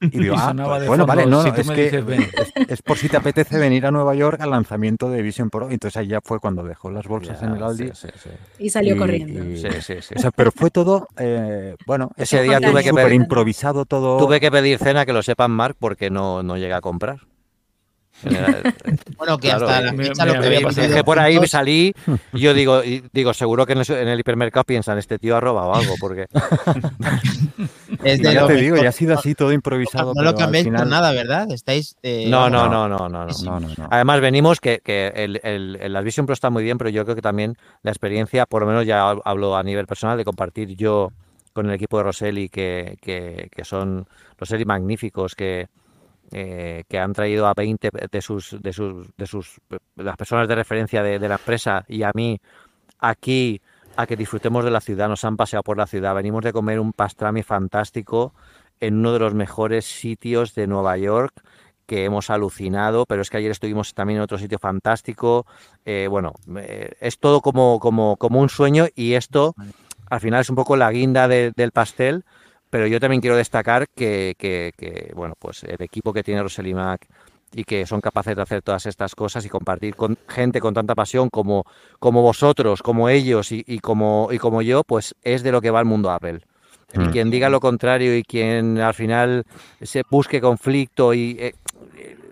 Y 0.00 0.18
digo, 0.18 0.34
Y 0.36 0.38
ah, 0.38 0.52
bueno, 0.52 0.84
fondo, 0.86 1.06
vale, 1.06 1.24
no, 1.26 1.42
si 1.42 1.48
es 1.48 1.70
que 1.70 1.84
dices, 1.84 2.04
ven. 2.04 2.20
es, 2.22 2.52
es 2.68 2.82
por 2.82 2.98
si 2.98 3.08
te 3.08 3.16
apetece 3.16 3.58
venir 3.58 3.86
a 3.86 3.90
Nueva 3.90 4.14
York 4.14 4.38
al 4.42 4.50
lanzamiento 4.50 5.08
de 5.08 5.22
Vision 5.22 5.48
Pro. 5.48 5.70
Y 5.70 5.74
entonces 5.74 5.96
ahí 5.96 6.08
ya 6.08 6.20
fue 6.22 6.38
cuando 6.40 6.62
dejó 6.62 6.90
las 6.90 7.06
bolsas 7.06 7.42
en 7.42 7.54
el 7.54 7.62
Aldi. 7.62 7.86
sí, 7.86 7.92
sí, 7.94 8.08
sí. 8.22 8.30
Y 8.58 8.68
salió 8.68 8.94
y- 8.94 8.98
corriendo. 8.98 9.42
y- 9.44 9.56
Sí, 9.58 9.68
sí, 9.80 9.94
sí. 10.02 10.14
O 10.16 10.18
sea, 10.20 10.30
pero 10.30 10.52
fue 10.52 10.70
todo, 10.70 11.08
eh, 11.16 11.74
bueno, 11.86 12.10
Ese 12.18 12.42
día 12.42 12.60
tuve 12.60 12.82
que 12.82 12.90
súper 12.90 13.06
pedir- 13.06 13.14
improvisado 13.22 13.86
todo. 13.86 14.18
Tuve 14.18 14.38
que 14.40 14.50
pedir 14.50 14.78
cena, 14.78 15.06
que 15.06 15.14
lo 15.14 15.22
sepan, 15.22 15.50
Mark, 15.50 15.76
porque 15.78 16.10
no, 16.10 16.42
no 16.42 16.58
llegué 16.58 16.74
a 16.74 16.82
comprar. 16.82 17.20
Bueno, 19.16 19.38
que 19.38 19.48
Claro, 19.48 19.66
hasta 19.68 19.80
la 19.80 19.92
me- 19.92 20.04
fecha 20.06 20.24
me 20.24 20.32
lo 20.34 20.40
que 20.40 20.46
había 20.46 20.60
pasado. 20.60 20.74
vivido 20.82 20.88
Dejé 20.90 21.04
por 21.04 21.18
ahí, 21.18 21.38
me 21.40 21.46
salí 21.46 21.94
y 22.32 22.38
yo 22.40 22.52
digo, 22.52 22.82
y 22.84 23.02
digo, 23.12 23.32
seguro 23.32 23.64
que 23.66 23.72
en 23.72 23.78
el, 23.80 23.90
en 23.90 24.08
el 24.08 24.20
hipermercado 24.20 24.64
piensan, 24.64 24.98
este 24.98 25.18
tío 25.18 25.36
ha 25.36 25.40
robado 25.40 25.74
algo, 25.74 25.94
porque 26.00 26.26
es 28.04 28.20
de 28.22 28.34
ya 28.34 28.46
te 28.46 28.54
digo, 28.54 28.76
ya 28.76 28.88
ha 28.88 28.92
sido 28.92 29.14
así 29.18 29.34
todo 29.34 29.52
improvisado. 29.52 30.12
no 30.14 30.22
lo 30.22 30.34
cambiéis 30.34 30.66
por 30.66 30.74
final- 30.74 30.88
nada, 30.90 31.12
¿verdad? 31.12 31.50
Estáis. 31.50 31.96
eh, 32.02 32.26
no, 32.28 32.50
no, 32.50 32.68
no, 32.68 32.88
no, 32.88 33.08
no, 33.08 33.24
no. 33.26 33.32
No, 33.44 33.60
no, 33.60 33.68
no. 33.76 33.88
Además 33.90 34.20
venimos 34.20 34.60
que, 34.60 34.80
que 34.84 35.08
el, 35.14 35.40
el, 35.42 35.78
el- 35.80 35.92
la 35.92 36.00
Vision 36.00 36.26
Pro 36.26 36.32
está 36.34 36.50
muy 36.50 36.62
bien, 36.64 36.78
pero 36.78 36.90
yo 36.90 37.04
creo 37.04 37.14
que 37.16 37.22
también 37.22 37.56
la 37.82 37.90
experiencia, 37.90 38.46
por 38.46 38.62
lo 38.62 38.68
menos 38.68 38.86
ya 38.86 39.10
hab- 39.10 39.22
hablo 39.24 39.56
a 39.56 39.62
nivel 39.62 39.86
personal, 39.86 40.16
de 40.18 40.24
compartir 40.24 40.76
yo 40.76 41.10
con 41.52 41.66
el 41.66 41.72
equipo 41.74 41.98
de 41.98 42.02
Roseli, 42.04 42.48
que, 42.48 42.98
que, 43.00 43.48
que 43.54 43.64
son 43.64 44.06
Roseli 44.38 44.64
magníficos, 44.64 45.34
que, 45.34 45.68
eh, 46.32 46.84
que 46.88 46.98
han 46.98 47.12
traído 47.12 47.46
a 47.46 47.54
20 47.54 47.90
de 48.10 48.22
sus, 48.22 48.56
de 48.60 48.72
sus, 48.72 49.08
de 49.16 49.26
sus 49.26 49.58
de 49.68 50.04
las 50.04 50.16
personas 50.16 50.48
de 50.48 50.54
referencia 50.54 51.02
de, 51.02 51.18
de 51.18 51.28
la 51.28 51.36
empresa 51.36 51.84
y 51.88 52.02
a 52.02 52.10
mí 52.14 52.38
aquí 52.98 53.60
a 53.96 54.06
que 54.06 54.16
disfrutemos 54.16 54.64
de 54.64 54.70
la 54.72 54.80
ciudad, 54.80 55.08
nos 55.08 55.24
han 55.24 55.36
paseado 55.36 55.62
por 55.62 55.76
la 55.78 55.86
ciudad, 55.86 56.14
venimos 56.14 56.42
de 56.42 56.52
comer 56.52 56.80
un 56.80 56.92
pastrami 56.92 57.42
fantástico 57.42 58.34
en 58.80 58.96
uno 58.98 59.12
de 59.12 59.20
los 59.20 59.34
mejores 59.34 59.84
sitios 59.84 60.54
de 60.54 60.66
Nueva 60.66 60.96
York 60.98 61.32
que 61.86 62.04
hemos 62.04 62.30
alucinado, 62.30 63.04
pero 63.06 63.22
es 63.22 63.30
que 63.30 63.36
ayer 63.36 63.50
estuvimos 63.50 63.92
también 63.94 64.16
en 64.16 64.22
otro 64.24 64.38
sitio 64.38 64.58
fantástico. 64.58 65.46
eh, 65.84 66.08
bueno, 66.10 66.32
eh, 66.56 66.92
es 66.98 67.18
todo 67.18 67.40
como, 67.40 67.78
como, 67.78 68.16
como 68.16 68.40
un 68.40 68.48
sueño 68.48 68.86
y 68.96 69.12
esto 69.14 69.54
al 70.10 70.20
final 70.20 70.40
es 70.40 70.50
un 70.50 70.56
poco 70.56 70.76
la 70.76 70.90
guinda 70.90 71.28
de- 71.28 71.52
del 71.54 71.70
pastel, 71.72 72.24
pero 72.74 72.88
yo 72.88 72.98
también 72.98 73.20
quiero 73.20 73.36
destacar 73.36 73.86
que, 73.94 74.34
que- 74.36 74.72
que, 74.76 75.12
bueno, 75.14 75.34
pues 75.38 75.62
el 75.62 75.80
equipo 75.80 76.12
que 76.12 76.24
tiene 76.24 76.42
Rosely 76.42 76.74
Mac 76.74 77.06
y 77.54 77.62
que 77.62 77.86
son 77.86 78.00
capaces 78.00 78.34
de 78.34 78.42
hacer 78.42 78.62
todas 78.62 78.84
estas 78.86 79.14
cosas 79.14 79.46
y 79.46 79.48
compartir 79.48 79.94
con 79.94 80.16
gente 80.28 80.58
con 80.60 80.74
tanta 80.74 80.96
pasión 80.96 81.28
como, 81.30 81.64
como 82.00 82.20
vosotros, 82.20 82.82
como 82.82 83.08
ellos 83.08 83.52
y, 83.52 83.62
y 83.64 83.78
como, 83.78 84.26
y 84.32 84.38
como 84.38 84.60
yo, 84.60 84.82
pues 84.82 85.14
es 85.22 85.44
de 85.44 85.52
lo 85.52 85.60
que 85.60 85.70
va 85.70 85.78
el 85.78 85.84
mundo 85.86 86.10
Apple. 86.10 86.40
Y 86.94 86.98
Mm. 86.98 87.10
quien 87.12 87.30
diga 87.30 87.48
lo 87.48 87.60
contrario 87.60 88.16
y 88.16 88.24
quien 88.24 88.78
al 88.80 88.94
final 88.94 89.44
se 89.80 90.02
busque 90.10 90.40
conflicto 90.40 91.14
y 91.14 91.36
eh, 91.38 91.46
eh, 91.46 91.52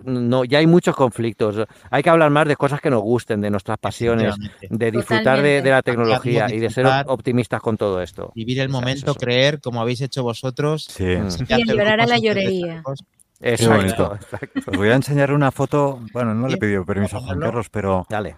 no, 0.05 0.43
ya 0.43 0.59
hay 0.59 0.67
muchos 0.67 0.95
conflictos. 0.95 1.65
Hay 1.89 2.03
que 2.03 2.09
hablar 2.09 2.29
más 2.29 2.47
de 2.47 2.55
cosas 2.55 2.79
que 2.81 2.89
nos 2.89 3.01
gusten, 3.01 3.41
de 3.41 3.49
nuestras 3.49 3.77
pasiones, 3.77 4.35
de 4.69 4.91
disfrutar 4.91 5.41
de, 5.41 5.61
de 5.61 5.69
la 5.69 5.81
tecnología 5.81 6.47
y 6.53 6.59
de 6.59 6.69
ser 6.69 6.85
optimistas 7.07 7.61
con 7.61 7.77
todo 7.77 8.01
esto. 8.01 8.31
Vivir 8.35 8.59
el 8.59 8.67
es 8.67 8.71
momento, 8.71 9.11
eso. 9.11 9.15
creer, 9.19 9.59
como 9.61 9.81
habéis 9.81 10.01
hecho 10.01 10.23
vosotros. 10.23 10.85
Sí. 10.85 11.03
Mm. 11.05 11.29
sin 11.31 11.47
Y 11.49 11.63
llorar 11.65 12.01
a 12.01 12.05
la 12.05 12.17
llorería. 12.17 12.83
Exacto, 13.41 13.75
bonito. 13.75 14.15
exacto. 14.15 14.71
Os 14.71 14.77
voy 14.77 14.89
a 14.89 14.95
enseñar 14.95 15.33
una 15.33 15.51
foto. 15.51 15.99
Bueno, 16.13 16.33
no 16.33 16.47
le 16.47 16.55
he 16.55 16.57
pedido 16.57 16.85
permiso 16.85 17.17
a 17.17 17.21
Juan. 17.21 17.39
Carlos, 17.39 17.67
pero, 17.69 18.05
Dale. 18.09 18.37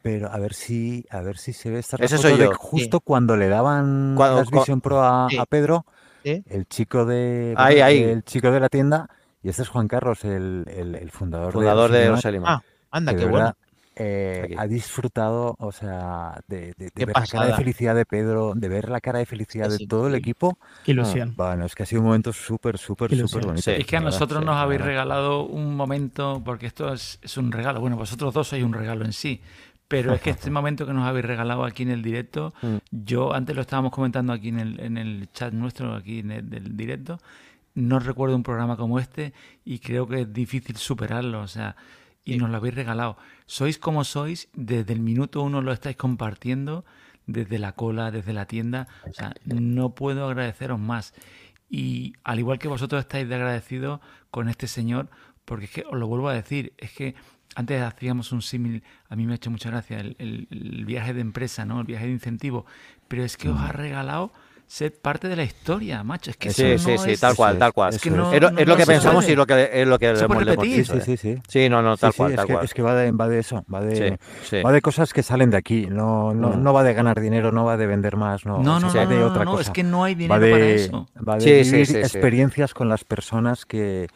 pero 0.00 0.30
a 0.30 0.38
ver 0.38 0.54
si, 0.54 1.04
a 1.10 1.20
ver 1.22 1.38
si 1.38 1.52
se 1.52 1.70
ve 1.70 1.80
esta 1.80 1.96
es 1.96 2.02
Ese 2.12 2.16
foto 2.18 2.28
soy 2.28 2.38
de 2.38 2.44
yo. 2.44 2.52
justo 2.54 3.00
cuando 3.00 3.36
le 3.36 3.48
daban 3.48 4.14
Cuando- 4.16 4.44
Vision 4.50 4.80
Pro 4.80 5.02
a, 5.02 5.26
Sí. 5.28 5.38
a 5.38 5.46
Pedro, 5.46 5.86
Sí. 6.22 6.42
el 6.48 6.66
chico 6.68 7.04
de 7.04 7.54
Ahí, 7.56 7.80
ahí. 7.80 8.02
el 8.02 8.22
chico 8.22 8.50
de 8.52 8.60
la 8.60 8.68
tienda, 8.68 9.08
y 9.44 9.48
este 9.50 9.62
es 9.62 9.68
Juan 9.68 9.86
Carlos, 9.86 10.24
el, 10.24 10.64
el- 10.68 10.94
el 10.96 11.10
fundador, 11.10 11.52
Fundador 11.52 11.90
de 11.92 12.10
Mac. 12.10 12.24
Ah, 12.44 12.62
anda, 12.90 13.12
que 13.12 13.18
qué 13.20 13.26
bueno. 13.26 13.54
eh, 13.96 14.54
ha 14.58 14.66
disfrutado, 14.66 15.54
o 15.58 15.70
sea, 15.70 16.40
de, 16.48 16.74
de- 16.76 16.86
de 16.86 16.90
Qué 16.90 17.04
ver 17.06 17.14
la 17.16 17.26
cara 17.26 17.46
de 17.46 17.54
felicidad 17.54 17.94
de 17.94 18.04
Pedro, 18.06 18.54
de 18.56 18.68
ver 18.68 18.88
la 18.88 19.00
cara 19.00 19.20
de 19.20 19.26
felicidad 19.26 19.68
de 19.68 19.76
Sí, 19.76 19.86
todo 19.86 20.08
el 20.08 20.14
equipo. 20.16 20.58
Qué 20.82 20.90
ilusión. 20.92 21.34
Bueno, 21.36 21.64
es 21.66 21.74
que 21.76 21.84
ha 21.84 21.86
sido 21.86 22.00
un 22.00 22.06
momento 22.08 22.32
súper, 22.32 22.78
súper, 22.78 23.14
súper 23.16 23.44
bonito. 23.46 23.62
Sí. 23.62 23.70
Es 23.72 23.86
que 23.86 23.96
a 23.96 24.00
nosotros 24.00 24.40
sí, 24.40 24.46
nos 24.46 24.56
habéis 24.56 24.80
verdad. 24.80 24.92
regalado 24.92 25.44
un 25.44 25.76
momento, 25.76 26.42
porque 26.44 26.66
esto 26.66 26.92
es, 26.92 27.20
es 27.22 27.36
un 27.36 27.52
regalo. 27.52 27.80
Bueno, 27.80 27.96
vosotros 27.96 28.34
dos 28.34 28.48
sois 28.48 28.64
un 28.64 28.72
regalo 28.72 29.04
en 29.04 29.12
sí. 29.12 29.40
Pero 29.86 30.14
es 30.14 30.20
que 30.22 30.30
este 30.30 30.50
momento 30.50 30.86
que 30.86 30.92
nos 30.94 31.06
habéis 31.06 31.26
regalado 31.26 31.64
aquí 31.64 31.82
en 31.84 31.90
el 31.90 32.02
directo, 32.02 32.52
Mm. 32.62 32.76
yo 32.90 33.32
antes 33.34 33.54
lo 33.54 33.60
estábamos 33.62 33.92
comentando 33.92 34.32
aquí 34.32 34.48
en 34.48 34.58
el, 34.58 34.80
en 34.80 34.96
el 34.96 35.28
chat 35.32 35.52
nuestro, 35.52 35.94
aquí 35.94 36.20
en 36.20 36.30
el 36.32 36.48
del 36.50 36.76
directo, 36.76 37.20
no 37.74 37.98
recuerdo 37.98 38.36
un 38.36 38.42
programa 38.42 38.76
como 38.76 38.98
este 38.98 39.32
y 39.64 39.78
creo 39.80 40.06
que 40.08 40.22
es 40.22 40.32
difícil 40.32 40.76
superarlo. 40.76 41.40
O 41.42 41.48
sea, 41.48 41.76
y 42.24 42.36
nos 42.38 42.50
lo 42.50 42.56
habéis 42.56 42.74
regalado. 42.74 43.16
Sois 43.46 43.78
como 43.78 44.04
sois, 44.04 44.48
desde 44.54 44.92
el 44.94 45.00
minuto 45.00 45.42
uno 45.42 45.60
lo 45.60 45.72
estáis 45.72 45.96
compartiendo, 45.96 46.84
desde 47.26 47.58
la 47.58 47.72
cola, 47.72 48.10
desde 48.10 48.32
la 48.32 48.46
tienda. 48.46 48.88
O 49.10 49.12
sea, 49.12 49.34
no 49.44 49.94
puedo 49.94 50.26
agradeceros 50.26 50.78
más. 50.80 51.14
Y 51.68 52.14
al 52.24 52.38
igual 52.38 52.58
que 52.58 52.68
vosotros 52.68 53.00
estáis 53.00 53.28
de 53.28 53.34
agradecidos 53.34 54.00
con 54.30 54.48
este 54.48 54.66
señor, 54.68 55.08
porque 55.44 55.64
es 55.66 55.70
que 55.72 55.84
os 55.90 55.98
lo 55.98 56.06
vuelvo 56.06 56.28
a 56.28 56.34
decir, 56.34 56.72
es 56.78 56.92
que 56.92 57.14
antes 57.56 57.80
hacíamos 57.82 58.32
un 58.32 58.42
símil, 58.42 58.82
a 59.08 59.16
mí 59.16 59.26
me 59.26 59.32
ha 59.32 59.36
hecho 59.36 59.50
mucha 59.50 59.70
gracia, 59.70 60.00
el, 60.00 60.16
el- 60.18 60.48
el 60.50 60.84
viaje 60.84 61.14
de 61.14 61.20
empresa, 61.20 61.64
¿no? 61.64 61.80
El 61.80 61.86
viaje 61.86 62.06
de 62.06 62.12
incentivo, 62.12 62.66
pero 63.08 63.24
es 63.24 63.36
que 63.36 63.48
os 63.48 63.60
ha 63.60 63.72
regalado 63.72 64.32
ser 64.66 64.92
parte 65.00 65.28
de 65.28 65.36
la 65.36 65.44
historia, 65.44 66.02
macho. 66.02 66.30
Es 66.30 66.36
que 66.36 66.50
Sí, 66.50 66.62
eso 66.64 66.84
sí, 66.88 66.96
no 66.96 67.02
sí, 67.02 67.10
es- 67.12 67.20
tal 67.20 67.36
cual, 67.36 67.58
tal 67.58 67.72
cual. 67.72 67.94
es 67.94 68.00
que 68.00 68.10
no- 68.10 68.32
Es 68.32 68.40
no- 68.40 68.48
es 68.48 68.66
lo 68.66 68.72
no 68.72 68.76
que 68.76 68.86
pensamos 68.86 69.28
y 69.28 69.36
lo 69.36 69.46
que, 69.46 69.70
es 69.72 69.86
lo 69.86 69.98
que 69.98 70.12
le 70.12 70.20
hemos 70.20 70.44
repetir. 70.44 70.86
Sí, 70.86 71.00
sí, 71.00 71.16
sí. 71.16 71.36
Sí, 71.48 71.68
no, 71.68 71.80
no, 71.82 71.96
Sí, 71.96 72.00
tal 72.00 72.12
sí, 72.12 72.16
cual, 72.18 72.30
es, 72.32 72.36
tal 72.36 72.46
que, 72.46 72.52
cual. 72.54 72.64
es 72.64 72.74
que 72.74 72.82
va 72.82 72.94
de, 72.94 73.12
va 73.12 73.28
de 73.28 73.38
eso, 73.38 73.64
va 73.72 73.80
de, 73.82 74.18
Sí, 74.42 74.48
sí. 74.50 74.62
va 74.62 74.72
de 74.72 74.80
cosas 74.82 75.12
que 75.12 75.22
salen 75.22 75.50
de 75.50 75.56
aquí, 75.58 75.86
no, 75.86 76.34
no, 76.34 76.50
Mm. 76.50 76.62
no 76.62 76.72
va 76.72 76.82
de 76.82 76.94
ganar 76.94 77.20
dinero, 77.20 77.52
no 77.52 77.64
va 77.64 77.76
de 77.76 77.86
vender 77.86 78.16
más, 78.16 78.46
no, 78.46 78.58
No, 78.62 78.76
o 78.76 78.80
no, 78.80 78.90
sea, 78.90 79.04
no, 79.04 79.10
va 79.10 79.16
de 79.16 79.22
otra 79.24 79.44
no, 79.44 79.50
cosa. 79.52 79.62
es 79.62 79.70
que 79.70 79.82
no 79.84 80.02
hay 80.04 80.14
va 80.14 80.18
dinero 80.18 80.40
de, 80.40 80.50
para 80.52 80.66
eso. 80.66 81.08
va 81.28 81.34
de 81.36 81.40
Sí, 81.40 81.64
sí, 81.64 81.70
vivir 81.72 81.86
sí, 81.86 81.92
sí. 81.92 81.98
experiencias 81.98 82.74
con 82.74 82.88
las 82.88 83.04
personas 83.04 83.66
que, 83.66 84.08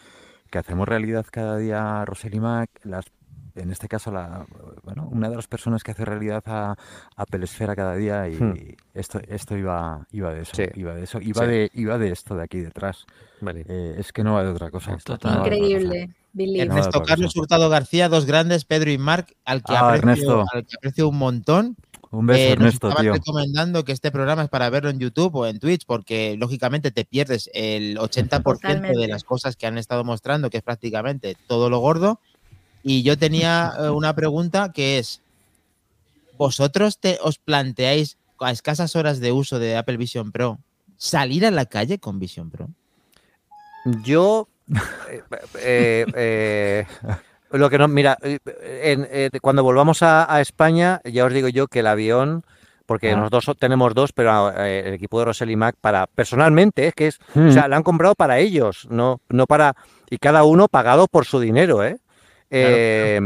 que 0.51 0.59
hacemos 0.59 0.89
realidad 0.89 1.27
cada 1.31 1.59
día 1.59 2.05
Rosely 2.05 2.41
Mac, 2.41 2.71
las 2.83 3.05
en 3.61 3.71
este 3.71 3.89
caso 3.89 4.11
la 4.11 4.47
bueno 4.85 5.09
una 5.11 5.29
de 5.29 5.37
las 5.37 5.47
personas 5.47 5.83
que 5.83 5.91
hace 5.93 6.05
realidad 6.05 6.43
a, 6.47 6.77
a 7.17 7.27
Pelesfera 7.27 7.75
cada 7.77 7.95
día 7.95 8.29
y 8.29 8.37
Hmm. 8.37 8.55
esto 8.95 9.21
esto 9.29 9.57
iba 9.57 10.07
iba 10.13 10.33
de 10.33 10.43
eso 10.43 10.53
Sí. 10.57 10.65
iba 10.75 10.95
de 10.95 11.05
eso 11.05 11.19
iba 11.21 11.43
Sí. 11.43 11.47
de 11.49 11.71
iba 11.75 11.99
de 11.99 12.11
esto 12.11 12.35
de 12.37 12.43
aquí 12.45 12.59
detrás 12.61 13.05
Vale. 13.41 13.65
Eh, 13.69 13.95
es 13.99 14.13
que 14.13 14.25
no 14.25 14.35
va 14.35 14.43
de 14.43 14.51
otra 14.51 14.71
cosa 14.71 14.95
esto, 14.95 15.17
Total. 15.17 15.39
no 15.39 15.45
de. 15.45 15.57
Increíble. 15.57 16.11
No, 16.35 16.45
Ernesto 16.63 17.03
Carlos. 17.03 17.37
Hurtado 17.37 17.69
García, 17.69 18.09
dos 18.09 18.27
grandes, 18.27 18.65
Pedro 18.65 18.91
y 18.91 18.99
Marc, 18.99 19.35
al 19.45 19.63
que, 19.63 19.75
Ah, 19.75 19.93
aprecio, 19.95 20.45
al 20.53 20.67
que 20.67 20.75
aprecio 20.77 21.09
un 21.09 21.19
montón. 21.19 21.77
un 22.11 22.27
beso 22.27 22.41
Eh, 22.41 22.49
nos 22.51 22.53
Ernesto 22.59 22.89
estaban 22.89 23.05
tío 23.05 23.13
recomendando 23.15 23.85
que 23.85 23.93
este 23.93 24.11
programa 24.11 24.43
es 24.43 24.49
para 24.49 24.71
verlo 24.71 24.89
en 24.91 24.99
YouTube 24.99 25.35
o 25.37 25.47
en 25.47 25.59
Twitch, 25.61 25.85
porque 25.87 26.37
lógicamente 26.39 26.91
te 26.91 27.05
pierdes 27.05 27.49
el 27.55 27.97
80% 27.99 28.79
de 28.79 28.79
Totalmente. 28.79 29.09
las 29.09 29.25
cosas 29.25 29.57
que 29.57 29.67
han 29.67 29.79
estado 29.79 30.03
mostrando, 30.05 30.49
que 30.51 30.57
es 30.57 30.63
prácticamente 30.63 31.37
todo 31.47 31.71
lo 31.71 31.79
gordo. 31.81 32.21
Y 32.83 33.03
yo 33.03 33.19
tenía 33.19 33.73
eh, 33.79 33.91
una 33.91 34.15
pregunta 34.15 34.71
que 34.73 34.99
es, 34.99 35.21
¿vosotros 36.37 36.99
te, 36.99 37.19
os 37.23 37.39
planteáis 37.39 38.17
a 38.41 38.51
escasas 38.51 38.95
horas 38.97 39.21
de 39.21 39.33
uso 39.33 39.59
de 39.59 39.77
Apple 39.77 39.97
Vision 39.97 40.31
Pro 40.33 40.59
salir 40.97 41.45
a 41.47 41.51
la 41.51 41.67
calle 41.67 41.99
con 41.99 42.19
Vision 42.19 42.51
Pro? 42.51 42.69
Yo, 44.03 44.49
eh, 45.11 45.23
eh, 45.61 46.07
eh, 46.15 46.87
lo 47.53 47.71
que 47.71 47.79
no, 47.79 47.89
mira, 47.89 48.17
en- 48.23 49.31
cuando 49.41 49.63
volvamos 49.63 50.03
a, 50.03 50.33
a 50.33 50.41
España, 50.41 51.01
ya 51.05 51.25
os 51.25 51.33
digo 51.33 51.49
yo 51.49 51.67
que 51.69 51.81
el 51.81 51.87
avión, 51.87 52.45
porque 52.87 53.13
Ah. 53.13 53.17
nosotros 53.17 53.45
so- 53.45 53.55
tenemos 53.55 53.95
dos, 53.95 54.13
pero 54.13 54.51
eh, 54.57 54.83
el 54.89 54.95
equipo 54.95 55.19
de 55.19 55.27
Rosely 55.27 55.57
Mac 55.57 55.77
para, 55.81 56.07
personalmente, 56.07 56.87
es 56.89 56.95
que 56.95 57.07
es, 57.09 57.19
o 57.35 57.41
Mm. 57.41 57.53
sea, 57.53 57.69
la 57.69 57.77
han 57.77 57.83
comprado 57.83 58.15
para 58.15 58.39
ellos, 58.39 58.87
no, 58.91 59.21
no 59.29 59.47
para, 59.47 59.75
y 60.11 60.19
cada 60.19 60.45
uno 60.45 60.69
pagado 60.69 61.07
por 61.09 61.25
su 61.25 61.41
dinero, 61.41 61.83
¿eh? 61.85 61.99
Claro, 62.51 62.77
Eh, 62.79 63.21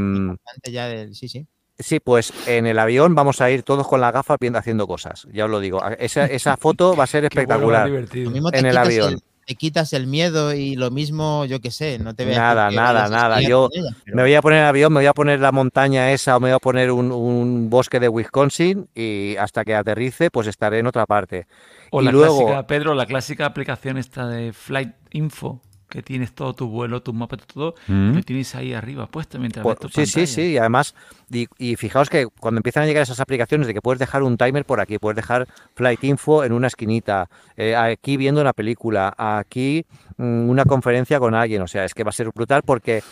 ya 0.71 0.87
del, 0.89 1.15
sí, 1.15 1.29
sí. 1.29 1.47
Sí, 1.79 2.01
pues 2.01 2.33
en 2.47 2.67
el 2.67 2.79
avión 2.79 3.15
vamos 3.15 3.41
a 3.41 3.51
ir 3.51 3.63
todos 3.63 3.89
con 3.89 4.01
las 4.01 4.13
gafas 4.13 4.37
viendo 4.41 4.59
haciendo 4.59 4.87
cosas. 4.87 5.27
Ya 5.33 5.47
os 5.47 5.51
lo 5.51 5.59
digo. 5.61 5.83
Esa, 5.99 6.27
esa 6.27 6.57
foto 6.59 6.95
va 6.97 7.05
a 7.05 7.07
ser 7.07 7.23
bueno, 7.35 7.41
espectacular. 7.41 7.87
divertido. 7.87 8.25
Lo 8.27 8.31
mismo 8.31 8.51
te 8.51 8.59
En 8.59 8.67
el 8.67 8.77
avión. 8.77 9.19
te 9.47 9.55
quitas 9.57 9.93
el 9.93 10.07
miedo 10.07 10.55
y 10.55 10.77
lo 10.77 10.91
mismo, 10.91 11.45
yo 11.47 11.61
qué 11.61 11.71
sé, 11.73 11.99
no 11.99 12.15
te 12.15 12.25
veas. 12.25 12.39
Nada, 12.39 12.71
nada, 12.71 13.09
nada. 13.09 13.41
Yo 13.41 13.69
Me 14.07 14.23
voy 14.23 14.35
a 14.35 14.43
poner 14.43 14.61
el 14.61 14.67
avión, 14.67 14.93
me 14.93 15.01
voy 15.01 15.07
a 15.07 15.13
poner 15.15 15.41
la 15.41 15.51
montaña 15.51 16.13
esa 16.13 16.37
o 16.37 16.41
me 16.41 16.49
voy 16.51 16.57
a 16.57 16.59
poner 16.61 16.93
un, 16.93 17.11
un 17.11 17.69
bosque 17.71 17.99
de 17.99 18.09
Wisconsin 18.09 18.89
y 18.95 19.37
hasta 19.37 19.65
que 19.65 19.75
aterrice 19.75 20.31
pues 20.31 20.47
estaré 20.47 20.79
en 20.79 20.87
otra 20.87 21.07
parte. 21.07 21.47
O 21.91 22.01
y 22.01 22.05
la 22.05 22.13
luego, 22.13 22.39
clásica, 22.47 22.67
Pedro, 22.67 22.95
la 22.95 23.07
clásica 23.07 23.47
aplicación 23.47 23.99
esta 23.99 24.27
de 24.29 24.53
Flight 24.53 24.95
Info, 25.11 25.61
que 25.93 26.03
tienes 26.03 26.33
todo 26.33 26.55
tu 26.55 26.69
vuelo, 26.69 27.03
tus 27.03 27.15
mapas, 27.15 27.41
todo, 27.47 27.75
Mm. 27.87 28.15
lo 28.17 28.23
tienes 28.23 28.55
ahí 28.55 28.73
arriba 28.73 29.07
puesto 29.07 29.39
mientras 29.39 29.63
pues, 29.63 29.77
ves 29.79 29.81
tu 29.81 29.89
sí, 29.89 30.07
sí, 30.07 30.13
pantalla. 30.13 30.27
sí, 30.35 30.43
y 30.53 30.57
además, 30.59 30.95
y, 31.31 31.47
y 31.59 31.77
fijaos 31.77 32.09
que 32.09 32.27
cuando 32.41 32.59
empiezan 32.61 32.85
a 32.85 32.87
llegar 32.87 33.03
esas 33.03 33.21
aplicaciones 33.21 33.67
de 33.67 33.75
que 33.75 33.83
puedes 33.83 33.99
dejar 34.01 34.23
un 34.23 34.37
timer 34.39 34.65
por 34.65 34.81
aquí, 34.81 34.99
puedes 34.99 35.17
dejar 35.17 35.47
Flight 35.75 36.03
Info 36.05 36.45
en 36.45 36.53
una 36.53 36.69
esquinita, 36.69 37.29
eh, 37.57 37.77
aquí 37.77 38.17
viendo 38.17 38.41
una 38.41 38.55
película, 38.55 39.13
aquí 39.19 39.85
mm, 40.17 40.49
una 40.49 40.65
conferencia 40.65 41.19
con 41.21 41.35
alguien, 41.35 41.61
o 41.63 41.69
sea, 41.69 41.85
es 41.85 41.93
que 41.95 42.05
va 42.05 42.09
a 42.09 42.13
ser 42.13 42.31
brutal 42.35 42.63
porque 42.63 43.03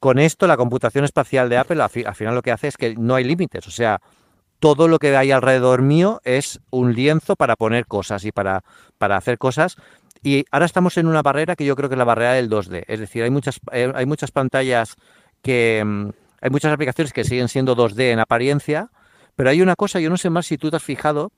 con 0.00 0.18
esto 0.18 0.46
la 0.46 0.56
computación 0.56 1.04
espacial 1.04 1.48
de 1.48 1.56
Apple 1.56 1.80
al, 1.82 1.88
fi- 1.88 2.04
al 2.04 2.14
final 2.16 2.34
lo 2.34 2.42
que 2.42 2.50
hace 2.50 2.66
es 2.68 2.76
que 2.76 2.94
no 2.96 3.14
hay 3.14 3.24
límites, 3.24 3.66
o 3.66 3.70
sea, 3.70 4.00
todo 4.60 4.88
lo 4.88 4.98
que 4.98 5.14
hay 5.16 5.30
alrededor 5.30 5.82
mío 5.82 6.20
es 6.24 6.58
un 6.70 6.94
lienzo 6.94 7.36
para 7.36 7.54
poner 7.54 7.86
cosas 7.86 8.24
y 8.24 8.32
para, 8.32 8.64
para 8.98 9.16
hacer 9.16 9.36
cosas. 9.36 9.76
Y 10.24 10.44
ahora 10.50 10.66
estamos 10.66 10.96
en 10.96 11.06
una 11.06 11.22
barrera 11.22 11.54
que 11.54 11.64
yo 11.64 11.76
creo 11.76 11.88
que 11.88 11.94
es 11.94 11.98
la 11.98 12.04
barrera 12.04 12.32
del 12.32 12.48
2D. 12.50 12.82
Es 12.88 12.98
decir, 12.98 13.22
hay 13.22 13.30
muchas, 13.30 13.60
eh, 13.72 13.92
hay 13.94 14.06
muchas 14.06 14.30
pantallas 14.32 14.96
que... 15.42 15.82
mm, 15.84 16.08
Hay 16.40 16.50
muchas 16.50 16.72
aplicaciones 16.72 17.12
que 17.12 17.24
siguen 17.24 17.48
siendo 17.48 17.74
2D 17.74 18.10
en 18.12 18.18
apariencia, 18.20 18.90
pero 19.34 19.48
hay 19.48 19.62
una 19.62 19.76
cosa, 19.76 19.98
yo 20.00 20.10
no 20.10 20.16
sé 20.18 20.28
más 20.28 20.44
si 20.46 20.58
tú 20.58 20.68
te 20.70 20.76
has 20.76 20.82
fijado. 20.82 21.30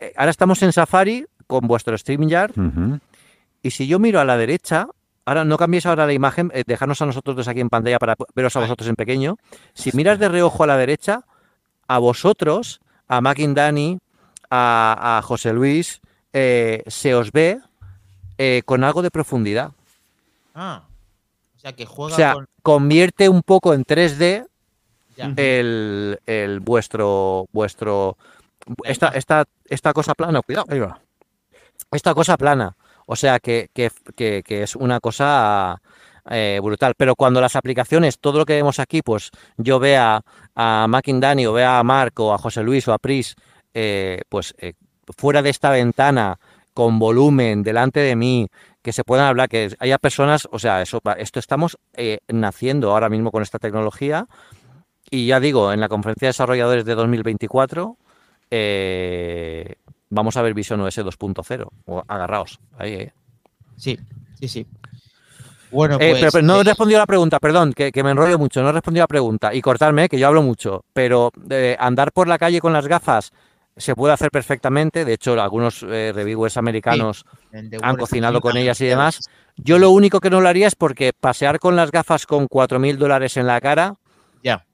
eh, 0.00 0.12
Ahora 0.16 0.30
estamos 0.32 0.60
en 0.62 0.72
Safari 0.72 1.26
con 1.46 1.66
vuestro 1.68 1.96
StreamYard 1.96 2.50
Ujú. 2.58 2.98
y 3.62 3.70
si 3.70 3.86
yo 3.86 3.98
miro 4.00 4.18
a 4.18 4.24
la 4.24 4.36
derecha, 4.36 4.88
ahora 5.24 5.44
no 5.44 5.56
cambiéis 5.56 5.86
ahora 5.86 6.04
la 6.06 6.12
imagen, 6.14 6.50
eh, 6.54 6.64
dejarnos 6.66 7.00
a 7.02 7.06
nosotros 7.06 7.36
dos 7.36 7.46
aquí 7.48 7.60
en 7.60 7.68
pantalla 7.68 7.98
para 8.00 8.16
veros 8.34 8.56
a 8.56 8.60
vosotros 8.60 8.88
en 8.88 8.96
pequeño. 8.96 9.36
Si 9.72 9.90
miras 9.96 10.18
de 10.18 10.28
reojo 10.28 10.64
a 10.64 10.66
la 10.66 10.76
derecha, 10.76 11.20
a 11.86 11.98
vosotros, 11.98 12.80
a 13.06 13.20
Dani, 13.20 13.98
a, 14.50 15.18
a 15.18 15.22
José 15.22 15.52
Luis, 15.52 16.00
eh, 16.32 16.82
se 16.88 17.14
os 17.14 17.30
ve 17.30 17.60
eh, 18.38 18.62
con 18.64 18.84
algo 18.84 19.02
de 19.02 19.10
profundidad. 19.10 19.72
Ah, 20.54 20.82
o 21.56 21.60
sea 21.60 21.72
que 21.72 21.84
O 21.84 21.86
juega 21.86 22.16
sea, 22.16 22.32
con. 22.34 22.46
convierte 22.62 23.28
un 23.28 23.42
poco 23.42 23.74
en 23.74 23.84
3D 23.84 24.46
Ya. 25.16 25.32
el, 25.36 26.18
el 26.26 26.60
vuestro 26.60 27.46
vuestro 27.52 28.16
esta, 28.84 29.08
esta, 29.08 29.44
esta 29.68 29.92
cosa 29.92 30.14
plana, 30.14 30.40
cuidado, 30.42 30.66
ahí 30.70 30.78
va. 30.80 30.98
Esta 31.90 32.14
cosa 32.14 32.36
plana. 32.36 32.74
O 33.06 33.16
sea 33.16 33.38
que, 33.38 33.68
que- 33.74 33.90
que- 34.16 34.42
que 34.42 34.62
es 34.62 34.74
una 34.76 35.00
cosa 35.00 35.80
eh, 36.30 36.58
brutal. 36.62 36.94
Pero 36.96 37.14
cuando 37.16 37.40
las 37.42 37.54
aplicaciones, 37.56 38.18
todo 38.18 38.38
lo 38.38 38.46
que 38.46 38.54
vemos 38.54 38.78
aquí, 38.78 39.02
pues 39.02 39.30
yo 39.58 39.78
vea 39.78 40.22
a 40.56 40.86
Dani 41.06 41.46
o 41.46 41.52
vea 41.52 41.78
a 41.78 41.82
Marc 41.84 42.18
o 42.20 42.32
a 42.32 42.38
José 42.38 42.62
Luis 42.62 42.88
o 42.88 42.94
a 42.94 42.98
Pris, 42.98 43.36
eh, 43.74 44.22
pues 44.30 44.54
eh, 44.58 44.72
fuera 45.18 45.42
de 45.42 45.50
esta 45.50 45.68
ventana, 45.70 46.38
con 46.74 46.98
volumen, 46.98 47.62
delante 47.62 48.00
de 48.00 48.16
mí, 48.16 48.48
que 48.82 48.92
se 48.92 49.04
puedan 49.04 49.26
hablar, 49.26 49.48
que 49.48 49.70
haya 49.78 49.96
personas, 49.98 50.46
o 50.50 50.58
sea, 50.58 50.82
eso, 50.82 51.00
esto 51.16 51.38
estamos 51.38 51.78
eh, 51.94 52.18
naciendo 52.28 52.90
ahora 52.90 53.08
mismo 53.08 53.30
con 53.30 53.42
esta 53.42 53.58
tecnología. 53.58 54.26
Y 55.10 55.26
ya 55.28 55.38
digo, 55.40 55.72
en 55.72 55.80
la 55.80 55.88
conferencia 55.88 56.26
de 56.26 56.30
desarrolladores 56.30 56.84
de 56.84 56.94
2024 56.94 57.96
eh, 58.50 59.74
vamos 60.10 60.36
a 60.36 60.42
ver 60.42 60.54
Vision 60.54 60.80
OS 60.80 60.98
2.0. 60.98 61.68
O- 61.86 62.02
Agarraos. 62.08 62.58
Ahí, 62.78 62.92
eh. 62.94 63.12
Sí, 63.76 63.98
sí, 64.38 64.48
sí. 64.48 64.66
Bueno, 65.70 65.96
Eh, 65.96 66.10
pues. 66.10 66.20
pero, 66.20 66.30
pero 66.32 66.46
no 66.46 66.60
he 66.60 66.64
respondido 66.64 66.98
a 67.00 67.02
la 67.02 67.06
pregunta, 67.06 67.40
perdón, 67.40 67.72
que, 67.72 67.90
que 67.90 68.04
me 68.04 68.10
enrollo 68.12 68.38
mucho, 68.38 68.62
no 68.62 68.68
he 68.68 68.72
respondido 68.72 69.02
a 69.02 69.04
la 69.04 69.08
pregunta. 69.08 69.52
Y 69.54 69.60
cortarme, 69.60 70.08
que 70.08 70.18
yo 70.18 70.28
hablo 70.28 70.42
mucho. 70.42 70.84
Pero 70.92 71.32
eh, 71.50 71.76
andar 71.80 72.12
por 72.12 72.28
la 72.28 72.38
calle 72.38 72.60
con 72.60 72.72
las 72.72 72.86
gafas 72.86 73.32
se 73.76 73.94
puede 73.94 74.14
hacer 74.14 74.30
perfectamente. 74.30 75.04
De 75.04 75.14
hecho, 75.14 75.40
algunos 75.40 75.82
eh, 75.82 76.12
reviewers 76.14 76.56
americanos 76.56 77.24
han 77.82 77.96
cocinado 77.96 78.40
con 78.40 78.56
ellas 78.56 78.80
y 78.80 78.86
demás. 78.86 79.20
Yo 79.56 79.78
lo 79.78 79.90
único 79.90 80.20
que 80.20 80.30
no 80.30 80.40
lo 80.40 80.48
haría 80.48 80.66
es 80.66 80.74
porque 80.74 81.12
pasear 81.12 81.58
con 81.58 81.76
las 81.76 81.90
gafas 81.90 82.26
con 82.26 82.46
4.000 82.48 82.98
dólares 82.98 83.36
en 83.36 83.46
la 83.46 83.60
cara, 83.60 83.94
Ya, 84.42 84.64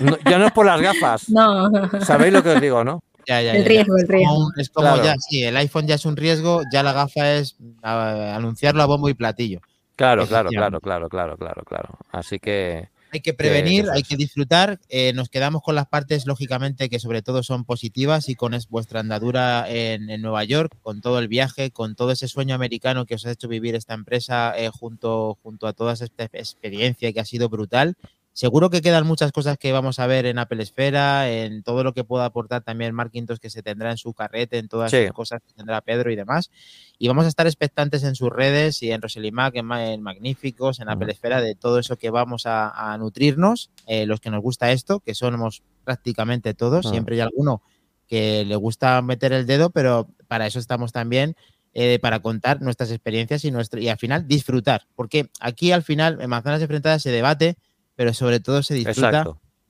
no- 0.00 0.18
ya 0.28 0.38
no 0.38 0.46
es 0.46 0.52
por 0.52 0.66
las 0.66 0.80
gafas. 0.80 1.24
No, 1.28 1.70
¿Sabéis 2.00 2.32
lo 2.32 2.42
que 2.42 2.50
os 2.50 2.60
digo, 2.60 2.84
no? 2.84 3.02
ya, 3.26 3.40
ya. 3.40 3.52
el 3.54 3.62
ya, 3.62 3.68
riesgo, 3.68 3.96
el 3.96 4.06
como, 4.06 4.18
riesgo. 4.18 4.48
es 4.58 4.68
como 4.70 4.88
Claro. 4.88 5.04
ya, 5.04 5.14
sí, 5.18 5.42
el 5.42 5.56
iPhone 5.56 5.86
ya 5.86 5.94
es 5.94 6.04
un 6.04 6.16
riesgo, 6.16 6.62
ya 6.72 6.82
la 6.82 6.92
gafa 6.92 7.32
es 7.34 7.56
anunciarlo 7.82 8.82
a 8.82 8.86
bombo 8.86 9.08
y 9.08 9.14
platillo. 9.14 9.60
Claro, 9.96 10.26
claro, 10.26 10.50
claro, 10.50 10.80
claro, 10.80 11.08
claro, 11.08 11.36
claro, 11.38 11.62
claro. 11.64 11.88
Así 12.12 12.38
que 12.38 12.88
Hay 13.14 13.20
que 13.20 13.32
prevenir, 13.32 13.84
hay 13.94 14.02
que 14.02 14.16
disfrutar. 14.16 14.80
eh, 14.88 15.12
nos 15.14 15.28
quedamos 15.28 15.62
con 15.62 15.76
las 15.76 15.86
partes, 15.86 16.26
lógicamente, 16.26 16.88
que 16.88 16.98
sobre 16.98 17.22
todo 17.22 17.44
son 17.44 17.64
positivas 17.64 18.28
y 18.28 18.34
con 18.34 18.54
es- 18.54 18.68
vuestra 18.68 18.98
andadura 19.00 19.70
en, 19.70 20.10
en 20.10 20.20
Nueva 20.20 20.42
York, 20.42 20.76
con 20.82 21.00
todo 21.00 21.20
el 21.20 21.28
viaje, 21.28 21.70
con 21.70 21.94
todo 21.94 22.10
ese 22.10 22.26
sueño 22.26 22.56
americano 22.56 23.06
que 23.06 23.14
os 23.14 23.24
ha 23.24 23.30
hecho 23.30 23.46
vivir 23.46 23.76
esta 23.76 23.94
empresa 23.94 24.52
eh, 24.58 24.68
junto, 24.68 25.38
junto 25.44 25.68
a 25.68 25.72
toda 25.74 25.92
esta 25.92 26.24
experiencia 26.32 27.12
que 27.12 27.20
ha 27.20 27.24
sido 27.24 27.48
brutal. 27.48 27.94
Seguro 28.36 28.68
que 28.68 28.82
quedan 28.82 29.06
muchas 29.06 29.30
cosas 29.30 29.56
que 29.58 29.70
vamos 29.70 30.00
a 30.00 30.08
ver 30.08 30.26
en 30.26 30.40
Apple 30.40 30.60
Esfera, 30.60 31.30
en 31.30 31.62
todo 31.62 31.84
lo 31.84 31.94
que 31.94 32.02
pueda 32.02 32.24
aportar 32.24 32.62
también 32.62 32.92
Marquintos 32.92 33.38
que 33.38 33.48
se 33.48 33.62
tendrá 33.62 33.92
en 33.92 33.96
su 33.96 34.12
carrete, 34.12 34.58
en 34.58 34.66
todas 34.66 34.90
Sí. 34.90 35.04
las 35.04 35.12
cosas 35.12 35.40
que 35.46 35.52
tendrá 35.54 35.80
Pedro 35.82 36.10
y 36.10 36.16
demás. 36.16 36.50
Y 36.98 37.06
vamos 37.06 37.26
a 37.26 37.28
estar 37.28 37.46
expectantes 37.46 38.02
en 38.02 38.16
sus 38.16 38.30
redes 38.30 38.82
y 38.82 38.90
en 38.90 39.00
Roselimac, 39.02 39.54
en, 39.54 39.70
en 39.70 40.02
Magníficos, 40.02 40.80
en 40.80 40.88
Apple 40.88 41.12
Esfera, 41.12 41.40
de 41.40 41.54
todo 41.54 41.78
eso 41.78 41.96
que 41.96 42.10
vamos 42.10 42.44
a, 42.46 42.92
a 42.92 42.98
nutrirnos, 42.98 43.70
eh, 43.86 44.04
los 44.04 44.18
que 44.18 44.30
nos 44.30 44.42
gusta 44.42 44.72
esto, 44.72 44.98
que 44.98 45.14
somos 45.14 45.62
prácticamente 45.84 46.54
todos, 46.54 46.86
Ah. 46.86 46.90
siempre 46.90 47.14
hay 47.14 47.20
alguno 47.20 47.62
que 48.08 48.44
le 48.44 48.56
gusta 48.56 49.00
meter 49.00 49.32
el 49.32 49.46
dedo, 49.46 49.70
pero 49.70 50.08
para 50.26 50.48
eso 50.48 50.58
estamos 50.58 50.90
también, 50.90 51.36
eh, 51.72 52.00
para 52.00 52.18
contar 52.20 52.60
nuestras 52.62 52.90
experiencias 52.90 53.44
y, 53.44 53.52
nuestro, 53.52 53.80
y 53.80 53.88
al 53.88 53.96
final 53.98 54.26
disfrutar, 54.26 54.86
porque 54.96 55.30
aquí 55.38 55.70
al 55.70 55.84
final 55.84 56.20
en 56.20 56.30
Manzanas 56.30 56.60
Enfrentadas 56.62 57.00
se 57.02 57.10
debate, 57.10 57.56
pero 57.96 58.12
sobre 58.14 58.40
todo 58.40 58.62
se 58.62 58.74
disfruta 58.74 59.24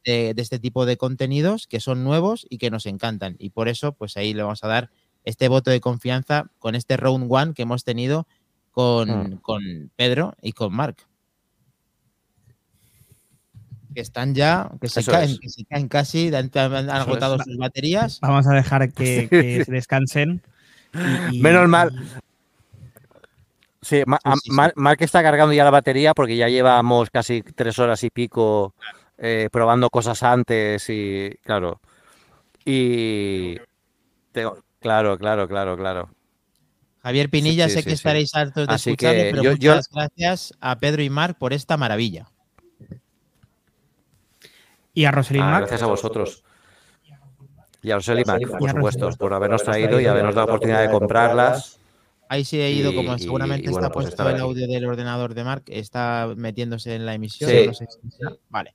de, 0.05 0.35
de 0.35 0.43
este 0.43 0.59
tipo 0.59 0.87
de 0.87 0.97
contenidos 0.97 1.67
que 1.67 1.81
son 1.81 2.05
nuevos 2.05 2.47
y 2.51 2.59
que 2.59 2.71
nos 2.71 2.87
encantan. 2.87 3.37
Y 3.39 3.51
por 3.51 3.69
eso, 3.69 3.93
pues 3.93 4.17
ahí 4.17 4.35
le 4.35 4.43
vamos 4.43 4.63
a 4.65 4.69
dar 4.69 4.91
este 5.25 5.49
voto 5.49 5.71
de 5.71 5.81
confianza 5.81 6.51
con 6.59 6.75
este 6.75 6.97
round 6.97 7.27
one 7.31 7.55
que 7.55 7.63
hemos 7.63 7.85
tenido 7.85 8.27
con, 8.71 9.09
Mm. 9.09 9.37
con 9.39 9.63
Pedro 9.97 10.35
y 10.43 10.53
con 10.53 10.75
Mark. 10.75 10.97
Que 13.95 14.01
están 14.01 14.35
ya, 14.35 14.71
que 14.81 14.89
se, 14.89 15.05
caen, 15.05 15.31
es. 15.31 15.39
que 15.39 15.49
se 15.49 15.65
caen 15.65 15.87
casi, 15.87 16.35
han, 16.35 16.51
han 16.55 16.91
agotado 16.91 17.39
sus 17.39 17.57
baterías. 17.57 18.19
Vamos 18.21 18.45
a 18.49 18.53
dejar 18.55 18.93
que, 18.93 19.29
que 19.29 19.65
se 19.65 19.71
descansen. 19.73 20.43
y- 21.31 21.37
y- 21.37 21.41
Menos 21.41 21.69
mal. 21.69 21.93
Sí, 23.85 24.03
Ma- 24.07 24.19
Sí. 24.43 24.51
Mar- 24.51 24.73
Mark 24.77 24.99
está 25.01 25.23
cargando 25.23 25.53
ya 25.53 25.63
la 25.65 25.71
batería 25.71 26.15
porque 26.15 26.37
ya 26.37 26.49
llevamos 26.49 27.11
casi 27.11 27.43
tres 27.43 27.79
horas 27.79 28.03
y 28.05 28.11
pico 28.11 28.75
eh, 29.19 29.49
probando 29.53 29.91
cosas 29.91 30.23
antes 30.23 30.89
y 30.89 31.31
claro. 31.45 31.81
Y 32.65 33.57
tengo- 34.33 34.59
claro, 34.81 35.19
claro, 35.19 35.47
claro, 35.47 35.77
claro. 35.77 36.09
Javier 37.03 37.29
Pinilla, 37.29 37.69
sí, 37.69 37.75
sé 37.75 37.79
sí, 37.81 37.85
que 37.85 37.91
sí. 37.91 37.95
estaréis 37.97 38.35
hartos 38.35 38.67
de 38.67 38.75
Así 38.75 38.91
escucharle, 38.91 39.25
que 39.25 39.31
pero 39.33 39.43
yo- 39.43 39.53
yo- 39.53 39.73
muchas 39.73 39.89
gracias 39.91 40.55
a 40.61 40.79
Pedro 40.79 41.03
y 41.03 41.11
Mark 41.11 41.37
por 41.39 41.53
esta 41.53 41.77
maravilla. 41.77 42.27
Y 44.95 45.05
a 45.05 45.11
Rosalind 45.11 45.45
Ah, 45.45 45.51
Mac. 45.51 45.61
gracias 45.61 45.83
a 45.83 45.87
vosotros. 45.87 46.43
Y 47.83 47.91
a 47.91 47.97
Rosely 47.97 48.25
Mac, 48.25 48.41
por 48.59 48.71
supuesto, 48.71 49.11
por 49.19 49.35
habernos 49.35 49.63
traído 49.63 50.01
y 50.01 50.07
habernos 50.07 50.35
dado 50.35 50.47
la 50.47 50.53
oportunidad 50.55 50.81
de 50.81 50.91
comprarlas. 50.91 51.79
Ahí 52.35 52.45
sí 52.45 52.61
he 52.61 52.71
ido, 52.73 52.93
Y- 52.93 52.97
como 52.97 53.15
y- 53.15 53.19
seguramente 53.21 53.67
y 53.69 53.71
bueno, 53.71 53.87
está 53.87 53.93
pues 53.95 54.07
puesto 54.07 54.29
el 54.29 54.41
audio 54.41 54.67
del 54.67 54.85
ordenador 54.87 55.35
de 55.35 55.45
Mark, 55.45 55.63
está 55.69 56.33
metiéndose 56.37 56.95
en 56.97 57.07
la 57.07 57.15
emisión. 57.15 57.49
Sí. 57.51 57.67
no 57.67 57.75
sé 57.75 57.87
si 57.89 57.99
Vale. 58.49 58.75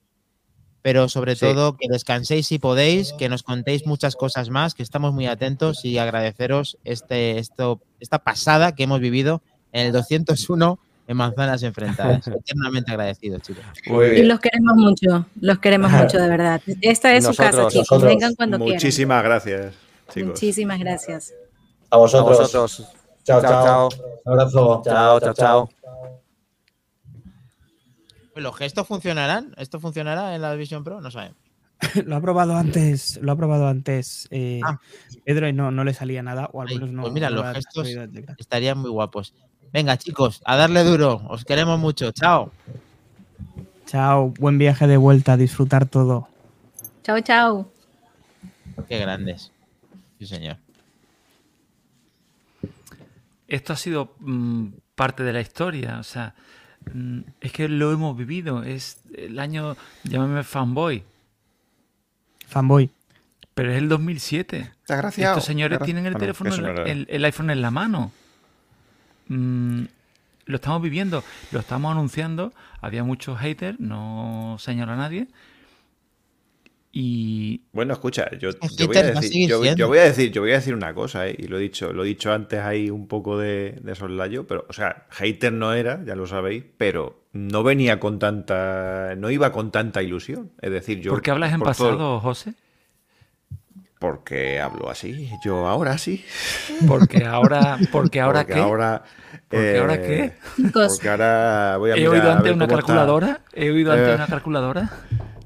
Pero 0.81 1.10
sobre 1.10 1.36
Sí. 1.36 1.41
todo 1.41 1.76
que 1.76 1.88
descanséis 1.90 2.48
si 2.48 2.57
podéis, 2.57 3.11
que 3.14 3.27
nos 3.27 3.44
contéis 3.44 3.86
muchas 3.86 4.15
cosas 4.15 4.49
más, 4.49 4.76
que 4.76 4.81
estamos 4.84 5.14
muy 5.14 5.27
atentos 5.27 5.84
y 5.84 5.98
agradeceros 5.98 6.77
este, 6.86 7.38
esto, 7.38 7.81
esta 7.99 8.19
pasada 8.19 8.73
que 8.76 8.84
hemos 8.84 9.02
vivido 9.02 9.41
en 9.73 9.88
el 9.88 9.91
201 9.91 10.80
en 11.07 11.18
Manzanas 11.18 11.64
Enfrentadas. 11.64 12.26
Eternamente 12.45 12.91
agradecidos, 12.91 13.41
chicos. 13.41 13.64
Muy 13.88 14.06
Y 14.19 14.23
los 14.23 14.40
queremos 14.40 14.76
mucho, 14.77 15.26
los 15.41 15.60
queremos 15.60 15.91
mucho 15.91 16.18
de 16.18 16.27
verdad. 16.38 16.61
Esta 16.81 17.14
es 17.14 17.26
su 17.26 17.31
casa, 17.31 17.44
Nosotros- 17.52 17.73
chicos. 17.73 17.91
nosotros. 17.91 18.10
Vengan 18.14 18.36
cuando 18.36 18.57
quieran. 18.57 18.76
Muchísimas 18.76 19.23
gracias, 19.23 19.73
chicos. 20.14 20.30
Muchísimas 20.30 20.80
gracias. 20.80 21.34
A 21.91 21.95
A 21.95 21.99
vosotros. 21.99 22.88
Chao, 23.23 23.41
Chao, 23.41 23.89
chao. 23.89 23.89
abrazo. 24.25 24.81
Chao, 24.83 25.19
chao, 25.19 25.33
chao. 25.33 25.69
¿Los 28.35 28.55
gestos 28.55 28.87
funcionarán? 28.87 29.53
¿Esto 29.57 29.79
funcionará 29.79 30.33
en 30.35 30.41
la 30.41 30.53
Vision 30.55 30.83
Pro? 30.83 31.01
No 31.01 31.11
sabemos. 31.11 31.37
Lo 32.05 32.15
ha 32.15 32.21
probado 32.21 32.55
antes, 32.57 33.19
lo 33.21 33.31
ha 33.31 33.35
probado 33.37 33.67
antes 33.67 34.27
eh, 34.31 34.59
Ah. 34.65 34.77
Pedro 35.25 35.47
y 35.47 35.53
no, 35.53 35.71
no 35.71 35.83
le 35.85 35.93
salía 35.93 36.21
nada, 36.21 36.49
o 36.51 36.61
al 36.61 36.67
menos 36.67 36.91
no. 36.91 37.03
pues 37.03 37.13
mira, 37.13 37.29
no 37.29 37.37
los 37.43 37.55
gestos 37.55 37.87
estarían 38.37 38.77
muy 38.79 38.89
guapos. 38.89 39.33
Venga, 39.71 39.95
chicos, 39.97 40.41
a 40.45 40.57
darle 40.57 40.83
duro. 40.83 41.21
Os 41.29 41.45
queremos 41.45 41.79
mucho. 41.79 42.11
Chao. 42.11 42.51
Chao, 43.85 44.33
buen 44.39 44.57
viaje 44.57 44.87
de 44.87 44.97
vuelta, 44.97 45.33
a 45.33 45.37
disfrutar 45.37 45.85
todo. 45.85 46.27
Chao, 47.03 47.19
chao. 47.21 47.71
Qué 48.89 48.99
grandes. 48.99 49.51
Sí, 50.19 50.25
señor. 50.25 50.57
Esto 53.49 53.73
ha 53.73 53.76
sido 53.76 54.15
mm, 54.19 54.67
parte 54.95 55.23
de 55.23 55.34
la 55.34 55.41
historia, 55.41 55.99
o 55.99 56.03
sea, 56.03 56.35
mm, 56.93 57.19
es 57.41 57.51
que 57.51 57.67
lo 57.67 57.91
hemos 57.91 58.15
vivido, 58.15 58.63
es 58.63 59.01
el 59.15 59.39
año, 59.39 59.76
llámame 60.03 60.43
fanboy, 60.43 61.03
Fanboy. 62.47 62.89
pero 63.53 63.71
es 63.71 63.77
el 63.77 63.89
2007. 63.89 64.71
Desgraciado. 64.88 65.34
Estos 65.34 65.45
señores 65.45 65.80
tienen 65.80 66.05
el 66.05 66.13
no, 66.13 66.19
teléfono, 66.19 66.55
no 66.55 66.84
el 66.85 67.26
iPhone 67.26 67.49
en 67.49 67.61
la 67.61 67.71
mano. 67.71 68.11
Mm, 69.30 69.84
lo 70.45 70.55
estamos 70.55 70.81
viviendo, 70.81 71.23
lo 71.51 71.59
estamos 71.59 71.91
anunciando. 71.91 72.53
Había 72.81 73.03
muchos 73.03 73.39
haters, 73.39 73.80
no 73.80 74.57
señala 74.59 74.93
a 74.93 74.97
nadie. 74.97 75.27
Y 76.91 77.61
Bueno, 77.71 77.93
escucha, 77.93 78.29
yo, 78.39 78.49
voy 78.87 78.97
a 78.97 79.03
decir, 79.03 79.47
yo, 79.47 79.87
voy 79.87 79.99
a 79.99 80.03
decir, 80.05 80.31
yo 80.31 80.41
voy 80.41 80.51
a 80.51 80.55
decir 80.55 80.73
una 80.73 80.93
cosa, 80.95 81.27
¿eh? 81.27 81.35
y 81.37 81.43
lo 81.47 81.57
he 81.57 81.61
dicho, 81.61 81.93
lo 81.93 82.03
he 82.03 82.07
dicho 82.07 82.33
antes 82.33 82.59
ahí 82.61 82.89
un 82.89 83.07
poco 83.07 83.37
de, 83.37 83.77
de 83.83 83.93
soslayo, 83.93 84.47
pero, 84.47 84.65
o 84.67 84.73
sea, 84.73 85.05
hater 85.11 85.53
no 85.53 85.73
era, 85.73 86.03
ya 86.03 86.15
lo 86.15 86.25
sabéis, 86.25 86.63
pero 86.77 87.25
no 87.31 87.61
venía 87.61 87.99
con 87.99 88.17
tanta, 88.17 89.13
no 89.17 89.29
iba 89.29 89.51
con 89.51 89.69
tanta 89.71 90.01
ilusión. 90.01 90.51
Es 90.61 90.71
decir, 90.71 90.99
yo. 90.99 91.11
¿por 91.11 91.21
qué 91.21 91.29
hablas 91.29 91.51
en 91.53 91.59
todo- 91.59 91.65
pasado, 91.69 92.19
José? 92.21 92.53
porque 93.99 94.61
hablo 94.61 94.89
así, 94.89 95.29
yo 95.43 95.67
ahora 95.67 95.97
sí. 95.97 96.23
Porque 96.87 97.25
ahora, 97.25 97.77
porque 97.91 98.21
ahora 98.21 98.39
porque 98.41 98.53
qué? 98.53 98.59
ahora. 98.61 99.03
¿Porque 99.49 99.77
ahora 99.77 99.95
eh, 99.95 100.01
qué? 100.55 100.63
Chicos, 100.63 100.93
Porque 100.93 101.09
ahora 101.09 101.75
voy 101.77 101.91
a 101.91 101.95
He 101.95 101.97
mirar 101.97 102.13
oído 102.13 102.31
antes 102.31 102.53
una 102.53 102.63
está. 102.65 102.75
calculadora. 102.77 103.41
He 103.53 103.69
oído 103.71 103.91
antes 103.91 104.07
Eh, 104.09 104.15
una 104.15 104.27
calculadora. 104.27 104.89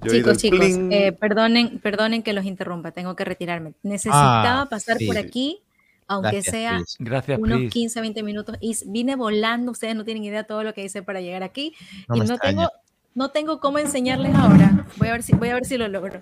Yo 0.06 0.12
chicos, 0.14 0.38
chicos, 0.38 0.60
eh, 0.92 1.12
perdonen, 1.12 1.80
perdonen 1.80 2.24
que 2.24 2.34
los 2.34 2.46
interrumpa, 2.46 2.92
tengo 2.92 3.16
que 3.16 3.26
retirarme. 3.26 3.74
Necesitaba 3.84 4.62
Ah, 4.62 4.68
pasar 4.70 4.98
sí. 4.98 5.06
por 5.08 5.18
aquí, 5.18 5.60
aunque 6.08 6.32
Gracias, 6.32 6.52
sea 6.54 6.76
Chris. 6.78 6.96
Gracias, 7.00 7.40
unos 7.40 7.58
Pris. 7.60 7.72
15, 7.72 8.02
20 8.02 8.24
minutos. 8.24 8.58
Y 8.62 8.76
vine 8.88 9.16
volando, 9.16 9.72
ustedes 9.72 9.96
no 9.96 10.04
tienen 10.06 10.24
idea 10.24 10.44
todo 10.44 10.64
lo 10.64 10.74
que 10.74 10.84
hice 10.84 11.02
para 11.04 11.22
llegar 11.22 11.44
aquí. 11.44 11.74
No 12.08 12.16
y 12.16 12.20
no 12.20 12.26
extraña. 12.34 12.40
tengo, 12.58 12.72
no 13.16 13.30
tengo 13.30 13.60
cómo 13.60 13.80
enseñarles 13.80 14.36
ahora. 14.36 14.86
Voy 14.98 15.08
a 15.08 15.12
ver 15.14 15.24
si, 15.24 15.34
voy 15.34 15.50
a 15.50 15.54
ver 15.56 15.66
si 15.66 15.78
lo 15.78 15.88
logro. 15.88 16.22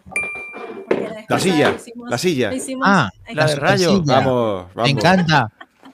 La 1.30 1.40
silla, 1.40 1.74
hicimos- 1.76 2.10
la 2.10 2.18
silla. 2.18 2.54
hicimos- 2.54 2.88
Ah, 2.90 3.10
la 3.34 3.46
de 3.46 3.56
rayo. 3.56 4.02
Vamos, 4.04 4.68
vamos. 4.74 4.84
Me 4.84 4.90
encanta. 4.90 5.52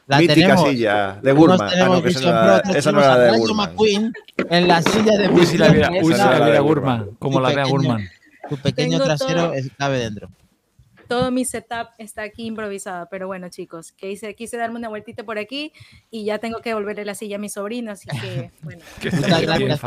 La 0.07 0.17
Mítica 0.19 0.35
tenemos. 0.35 0.69
silla 0.69 1.19
de 1.21 1.34
Unos 1.34 1.57
Burman. 1.59 1.69
Ah, 1.79 1.85
no, 1.88 2.01
que 2.01 2.09
esa 2.09 2.59
otros 2.61 2.75
esa 2.77 2.91
no 2.93 2.99
era 2.99 3.17
de 3.17 3.29
Rayo 3.31 3.41
Burman. 3.41 3.69
McQueen 3.69 4.13
en 4.49 4.67
la 4.67 4.81
silla 4.81 5.17
de 5.17 5.27
Uy, 5.29 5.45
si 5.45 5.57
la 5.57 5.67
viera, 5.69 5.89
uy, 6.01 6.13
si 6.13 6.17
la 6.17 6.35
era 6.38 6.45
viera. 6.45 6.59
Gurman. 6.61 7.09
Como 7.19 7.39
la 7.41 7.49
vea 7.49 7.57
pequeño. 7.65 7.77
Gurman. 7.77 8.09
Tu 8.49 8.57
pequeño 8.57 8.91
Tengo 8.99 9.03
trasero 9.03 9.43
todo. 9.47 9.53
es- 9.53 9.69
cabe 9.77 9.99
dentro. 9.99 10.29
todo 11.09 11.31
mi 11.31 11.43
setup 11.45 11.88
está 11.97 12.21
aquí 12.23 12.45
improvisado, 12.45 13.07
pero 13.11 13.27
bueno, 13.27 13.47
chicos, 13.49 13.91
que 13.93 14.11
hice, 14.11 14.34
quise 14.35 14.55
darme 14.57 14.77
una 14.77 14.88
vueltita 14.89 15.23
por 15.23 15.38
aquí 15.38 15.71
y 16.11 16.23
ya 16.25 16.38
tengo 16.39 16.59
que 16.61 16.69
devolverle 16.69 17.03
la 17.05 17.15
silla 17.15 17.35
a 17.38 17.39
mi 17.39 17.47
sobrino, 17.49 17.91
así 17.91 18.07
que, 18.09 18.51
bueno, 18.61 18.81
Muchas 19.03 19.41
gracias 19.41 19.81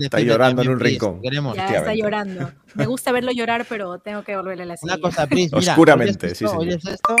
Está 0.00 0.20
llorando 0.20 0.62
en 0.62 0.68
un 0.70 0.80
rincón. 0.80 1.20
Queremos. 1.22 1.56
ya 1.56 1.66
está 1.68 1.94
llorando. 1.94 2.52
Me 2.74 2.86
gusta 2.86 3.12
verlo 3.12 3.32
llorar, 3.32 3.66
pero 3.68 3.98
tengo 3.98 4.22
que 4.24 4.32
devolverle 4.32 4.64
la 4.66 4.76
silla. 4.78 4.94
Una 4.94 5.02
cosa, 5.02 5.26
Pris, 5.26 5.52
mira, 5.52 5.58
Oscuramente, 5.72 6.26
¿oyes 6.26 6.38
sí, 6.38 6.44
esto? 6.44 6.58
señor. 6.60 6.74
¿Oyes 6.74 6.86
esto? 6.86 7.16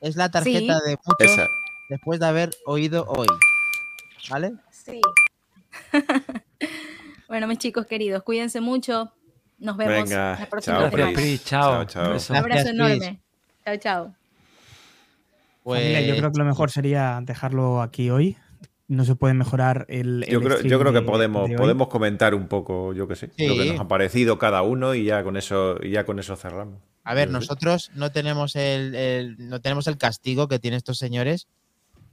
Es 0.00 0.16
la 0.16 0.30
tarjeta 0.30 0.78
Sí. 0.80 0.90
de 0.90 0.96
muchos 1.04 1.32
Esa. 1.32 1.48
después 1.88 2.20
de 2.20 2.26
haber 2.26 2.50
oído 2.66 3.04
hoy. 3.08 3.26
¿Vale? 4.30 4.54
Sí. 4.70 5.00
bueno, 7.28 7.46
mis 7.46 7.58
chicos 7.58 7.86
queridos, 7.86 8.22
cuídense 8.22 8.60
mucho. 8.60 9.12
Nos 9.58 9.76
vemos 9.76 10.08
Venga, 10.08 10.36
la 10.38 10.46
próxima 10.46 10.90
chao. 10.90 10.90
Chao. 10.90 11.84
Chao, 11.84 11.84
chao. 11.86 12.04
Un 12.04 12.36
abrazo 12.36 12.44
Gracias, 12.44 12.66
enorme. 12.66 13.20
Chao, 13.64 13.76
chao. 13.78 14.14
Familia, 15.64 16.00
yo 16.02 16.06
Pues- 16.08 16.18
creo 16.20 16.32
que 16.32 16.38
lo 16.38 16.44
mejor 16.44 16.70
sería 16.70 17.20
dejarlo 17.22 17.80
aquí 17.82 18.10
hoy. 18.10 18.36
No 18.88 19.04
se 19.04 19.16
puede 19.16 19.34
mejorar 19.34 19.84
el. 19.88 20.24
Yo 20.28 20.38
el 20.38 20.44
creo, 20.44 20.56
stream 20.58 20.70
yo 20.70 20.78
creo 20.78 20.92
que 20.92 21.00
de- 21.00 21.06
podemos, 21.06 21.48
de 21.48 21.56
podemos 21.56 21.88
comentar 21.88 22.36
un 22.36 22.46
poco, 22.46 22.92
yo 22.92 23.08
que 23.08 23.16
sé, 23.16 23.26
lo 23.38 23.54
que 23.56 23.72
nos 23.72 23.80
ha 23.80 23.88
parecido 23.88 24.38
cada 24.38 24.62
uno 24.62 24.94
y 24.94 25.04
ya 25.04 25.24
con 25.24 25.36
eso, 25.36 25.76
y 25.82 25.90
ya 25.90 26.04
con 26.04 26.20
eso 26.20 26.36
cerramos. 26.36 26.78
A 27.06 27.14
ver, 27.14 27.28
nosotros 27.30 27.90
no 27.94 28.10
tenemos 28.12 28.56
el, 28.56 28.94
el- 28.94 29.36
no 29.48 29.60
tenemos 29.60 29.86
el 29.86 29.96
castigo 29.98 30.48
que 30.48 30.58
tienen 30.58 30.76
estos 30.78 30.98
señores 30.98 31.46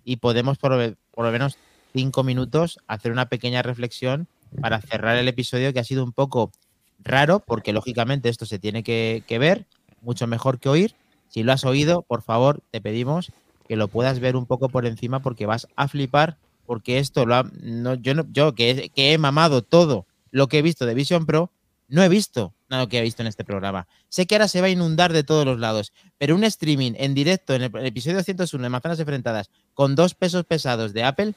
y 0.03 0.17
podemos 0.17 0.57
por, 0.57 0.71
lo- 0.75 0.95
por 1.11 1.25
lo 1.25 1.31
menos 1.31 1.57
cinco 1.93 2.23
minutos 2.23 2.77
hacer 2.87 3.11
una 3.11 3.27
pequeña 3.29 3.61
reflexión 3.61 4.27
para 4.59 4.81
cerrar 4.81 5.17
el 5.17 5.27
episodio 5.27 5.73
que 5.73 5.79
ha 5.79 5.83
sido 5.83 6.03
un 6.03 6.13
poco 6.13 6.51
raro 6.99 7.39
porque 7.45 7.73
lógicamente 7.73 8.29
esto 8.29 8.45
se 8.45 8.59
tiene 8.59 8.83
que, 8.83 9.23
que 9.27 9.39
ver 9.39 9.67
mucho 10.01 10.27
mejor 10.27 10.59
que 10.59 10.69
oír. 10.69 10.95
Si 11.27 11.43
lo 11.43 11.51
has 11.53 11.65
oído, 11.65 12.03
por 12.03 12.21
favor, 12.21 12.61
te 12.71 12.79
pedimos 12.81 13.31
que 13.67 13.75
lo 13.75 13.87
puedas 13.87 14.19
ver 14.19 14.35
un 14.35 14.45
poco 14.45 14.69
por 14.69 14.85
encima 14.85 15.21
porque 15.21 15.45
vas 15.45 15.67
a 15.75 15.87
flipar 15.87 16.37
porque 16.65 16.99
esto 16.99 17.25
lo 17.25 17.35
ha- 17.35 17.51
no, 17.61 17.95
yo 17.95 18.13
no, 18.13 18.25
yo 18.31 18.53
que 18.55 18.89
he 18.95 19.17
mamado 19.17 19.63
todo 19.63 20.05
lo 20.31 20.47
que 20.47 20.59
he 20.59 20.61
visto 20.61 20.85
de 20.85 20.93
Vision 20.93 21.25
Pro 21.25 21.51
no 21.87 22.03
he 22.03 22.09
visto 22.09 22.53
nada 22.73 22.87
que 22.87 22.99
he 22.99 23.01
visto 23.01 23.21
en 23.21 23.27
este 23.27 23.43
programa. 23.45 23.87
Sé 24.09 24.25
que 24.27 24.35
ahora 24.35 24.47
se 24.47 24.59
va 24.61 24.67
a 24.67 24.69
inundar 24.69 25.13
de 25.13 25.23
todos 25.23 25.45
los 25.45 25.59
lados, 25.59 25.93
pero 26.17 26.35
un 26.35 26.43
streaming 26.43 26.93
en 26.97 27.13
directo 27.13 27.53
en 27.53 27.63
el, 27.63 27.71
el 27.77 27.85
episodio 27.85 28.21
101 28.23 28.61
de 28.63 28.69
Manzanas 28.69 28.99
Enfrentadas 28.99 29.49
con 29.73 29.95
dos 29.95 30.13
pesos 30.15 30.43
pesados 30.45 30.93
de 30.93 31.03
Apple, 31.03 31.33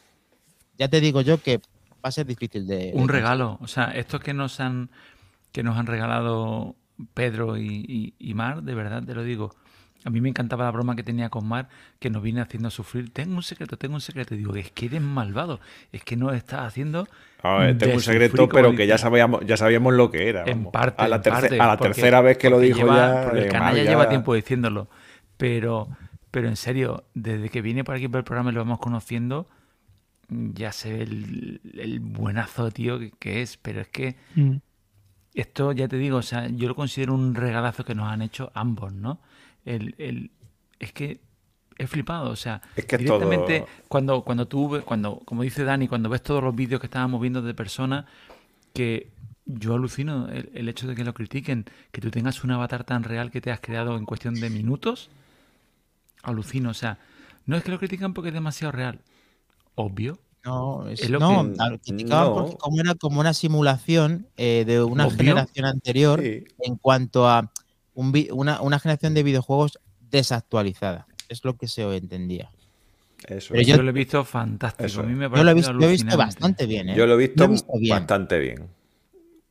ya 0.78 0.88
te 0.88 1.00
digo 1.00 1.20
yo 1.20 1.40
que 1.42 1.58
va 1.58 2.08
a 2.08 2.12
ser 2.12 2.26
difícil 2.26 2.66
de... 2.66 2.92
Un 2.94 3.08
regalo. 3.08 3.58
O 3.60 3.66
sea, 3.68 3.86
esto 3.86 4.18
que 4.20 4.34
nos 4.34 4.60
han, 4.60 4.90
que 5.52 5.62
nos 5.62 5.76
han 5.78 5.86
regalado 5.86 6.74
Pedro 7.14 7.56
y, 7.56 7.66
y- 7.88 8.14
y 8.18 8.34
Mar, 8.34 8.62
de 8.62 8.74
verdad 8.74 9.02
te 9.04 9.14
lo 9.14 9.22
digo. 9.22 9.54
A 10.06 10.10
mí 10.10 10.20
me 10.20 10.28
encantaba 10.28 10.64
la 10.64 10.70
broma 10.70 10.94
que 10.94 11.02
tenía 11.02 11.28
con 11.30 11.46
Mar, 11.48 11.68
que 11.98 12.10
nos 12.10 12.22
viene 12.22 12.40
haciendo 12.40 12.70
sufrir. 12.70 13.12
Tengo 13.12 13.34
un 13.34 13.42
secreto, 13.42 13.76
tengo 13.76 13.96
un 13.96 14.00
secreto. 14.00 14.34
Y 14.34 14.38
digo, 14.38 14.54
es 14.54 14.70
que 14.70 14.86
eres 14.86 15.02
malvado. 15.02 15.58
Es 15.90 16.04
que 16.04 16.16
no 16.16 16.30
estás 16.32 16.60
haciendo. 16.60 17.08
A 17.42 17.58
ver, 17.58 17.76
tengo 17.78 17.94
un 17.96 18.00
secreto, 18.00 18.36
sufrir, 18.36 18.48
pero 18.54 18.70
que 18.70 18.76
dice. 18.82 18.86
ya 18.86 18.98
sabíamos, 18.98 19.40
ya 19.44 19.56
sabíamos 19.56 19.94
lo 19.94 20.10
que 20.10 20.28
era. 20.28 20.44
En 20.44 20.58
vamos. 20.58 20.72
parte, 20.72 21.02
a 21.02 21.08
la, 21.08 21.16
en 21.16 21.22
terce- 21.22 21.40
parte, 21.40 21.60
a 21.60 21.66
la 21.66 21.76
porque- 21.76 21.94
tercera 21.94 22.20
vez 22.20 22.38
que 22.38 22.48
lo 22.50 22.60
dijo 22.60 22.78
lleva- 22.78 22.96
ya. 22.96 23.22
porque 23.24 23.38
el 23.40 23.44
eh, 23.46 23.48
canalla 23.48 23.72
Mar 23.74 23.84
ya- 23.84 23.90
lleva 23.90 24.08
tiempo 24.08 24.34
diciéndolo. 24.34 24.88
Pero, 25.36 25.88
pero 26.30 26.48
en 26.48 26.56
serio, 26.56 27.04
desde 27.14 27.48
que 27.50 27.60
viene 27.60 27.82
por 27.84 27.96
aquí 27.96 28.06
por 28.08 28.18
el 28.18 28.24
programa 28.24 28.50
y 28.50 28.54
lo 28.54 28.60
vamos 28.60 28.78
conociendo, 28.78 29.48
ya 30.28 30.70
se 30.72 30.92
ve 30.96 31.02
el, 31.02 31.60
el 31.78 32.00
buenazo, 32.00 32.70
tío, 32.70 32.98
que, 32.98 33.10
que 33.18 33.42
es. 33.42 33.56
Pero 33.56 33.80
es 33.80 33.88
que 33.88 34.16
Mm. 34.36 34.56
esto, 35.34 35.72
ya 35.72 35.88
te 35.88 35.96
digo, 35.98 36.18
o 36.18 36.22
sea, 36.22 36.46
yo 36.48 36.68
lo 36.68 36.74
considero 36.74 37.12
un 37.14 37.34
regalazo 37.34 37.84
que 37.84 37.94
nos 37.94 38.08
han 38.08 38.22
hecho 38.22 38.50
ambos, 38.54 38.92
¿no? 38.92 39.20
El, 39.66 39.94
el- 39.98 40.30
es 40.78 40.92
que 40.92 41.20
he 41.78 41.86
flipado, 41.86 42.30
o 42.30 42.36
sea, 42.36 42.62
Es 42.74 42.86
que 42.86 42.96
es 42.96 43.02
directamente 43.02 43.60
todo- 43.60 43.68
cuando, 43.88 44.22
cuando 44.22 44.48
tú, 44.48 44.70
ves- 44.70 44.84
cuando, 44.84 45.18
como 45.26 45.42
dice 45.42 45.62
Dani, 45.64 45.88
cuando 45.88 46.08
ves 46.08 46.22
todos 46.22 46.42
los 46.42 46.54
vídeos 46.56 46.80
que 46.80 46.86
estábamos 46.86 47.20
viendo 47.20 47.42
de 47.42 47.52
personas, 47.52 48.06
que 48.72 49.10
yo 49.44 49.74
alucino 49.74 50.28
el, 50.28 50.50
el 50.54 50.68
hecho 50.70 50.86
de 50.88 50.94
que 50.94 51.04
lo 51.04 51.12
critiquen, 51.12 51.66
que 51.92 52.00
tú 52.00 52.10
tengas 52.10 52.42
un 52.44 52.50
avatar 52.52 52.84
tan 52.84 53.04
real 53.04 53.30
que 53.30 53.40
te 53.42 53.50
has 53.50 53.60
creado 53.60 53.96
en 53.98 54.06
cuestión 54.06 54.34
de 54.34 54.48
minutos, 54.50 55.10
alucino, 56.22 56.70
o 56.70 56.74
sea, 56.74 56.98
no 57.44 57.56
es 57.56 57.62
que 57.62 57.70
lo 57.70 57.78
critican 57.78 58.14
porque 58.14 58.28
es 58.28 58.34
demasiado 58.34 58.72
real, 58.72 59.00
obvio, 59.74 60.18
No, 60.44 60.88
es, 60.88 61.00
Es 61.02 61.10
lo 61.10 61.18
no, 61.18 61.44
que- 61.44 61.52
claro, 61.54 61.78
criticaban 61.84 62.28
no. 62.28 62.34
porque 62.34 62.56
como 62.56 62.80
era 62.80 62.94
como 62.94 63.18
una 63.20 63.34
simulación 63.34 64.28
eh, 64.36 64.62
de 64.64 64.80
una 64.82 65.06
Obvio. 65.08 65.16
generación 65.16 65.66
anterior 65.66 66.20
Sí. 66.22 66.44
en 66.60 66.76
cuanto 66.76 67.28
a 67.28 67.50
un 67.96 68.12
una, 68.32 68.60
una 68.62 68.78
generación 68.78 69.14
de 69.14 69.22
videojuegos 69.24 69.78
desactualizada. 70.10 71.06
Es 71.28 71.44
lo 71.44 71.56
que 71.56 71.66
se 71.66 71.82
entendía. 71.96 72.50
Eso 73.28 73.54
Pero 73.54 73.62
es. 73.62 73.66
yo, 73.66 73.76
yo- 73.76 73.82
lo 73.82 73.90
he 73.90 73.92
visto 73.92 74.24
fantástico, 74.24 74.86
Eso 74.86 75.00
a 75.00 75.04
mí 75.04 75.14
me 75.14 75.28
Yo 75.28 75.42
lo 75.42 75.50
he 75.50 75.54
visto, 75.54 75.72
lo 75.72 75.84
he 75.84 75.90
visto 75.90 76.04
alucinante. 76.04 76.16
bastante 76.16 76.66
bien, 76.66 76.90
¿eh? 76.90 76.96
Yo 76.96 77.06
lo 77.06 77.14
he 77.14 77.16
visto, 77.16 77.48
bien. 77.48 77.90
bastante 77.90 78.38
bien. 78.38 78.68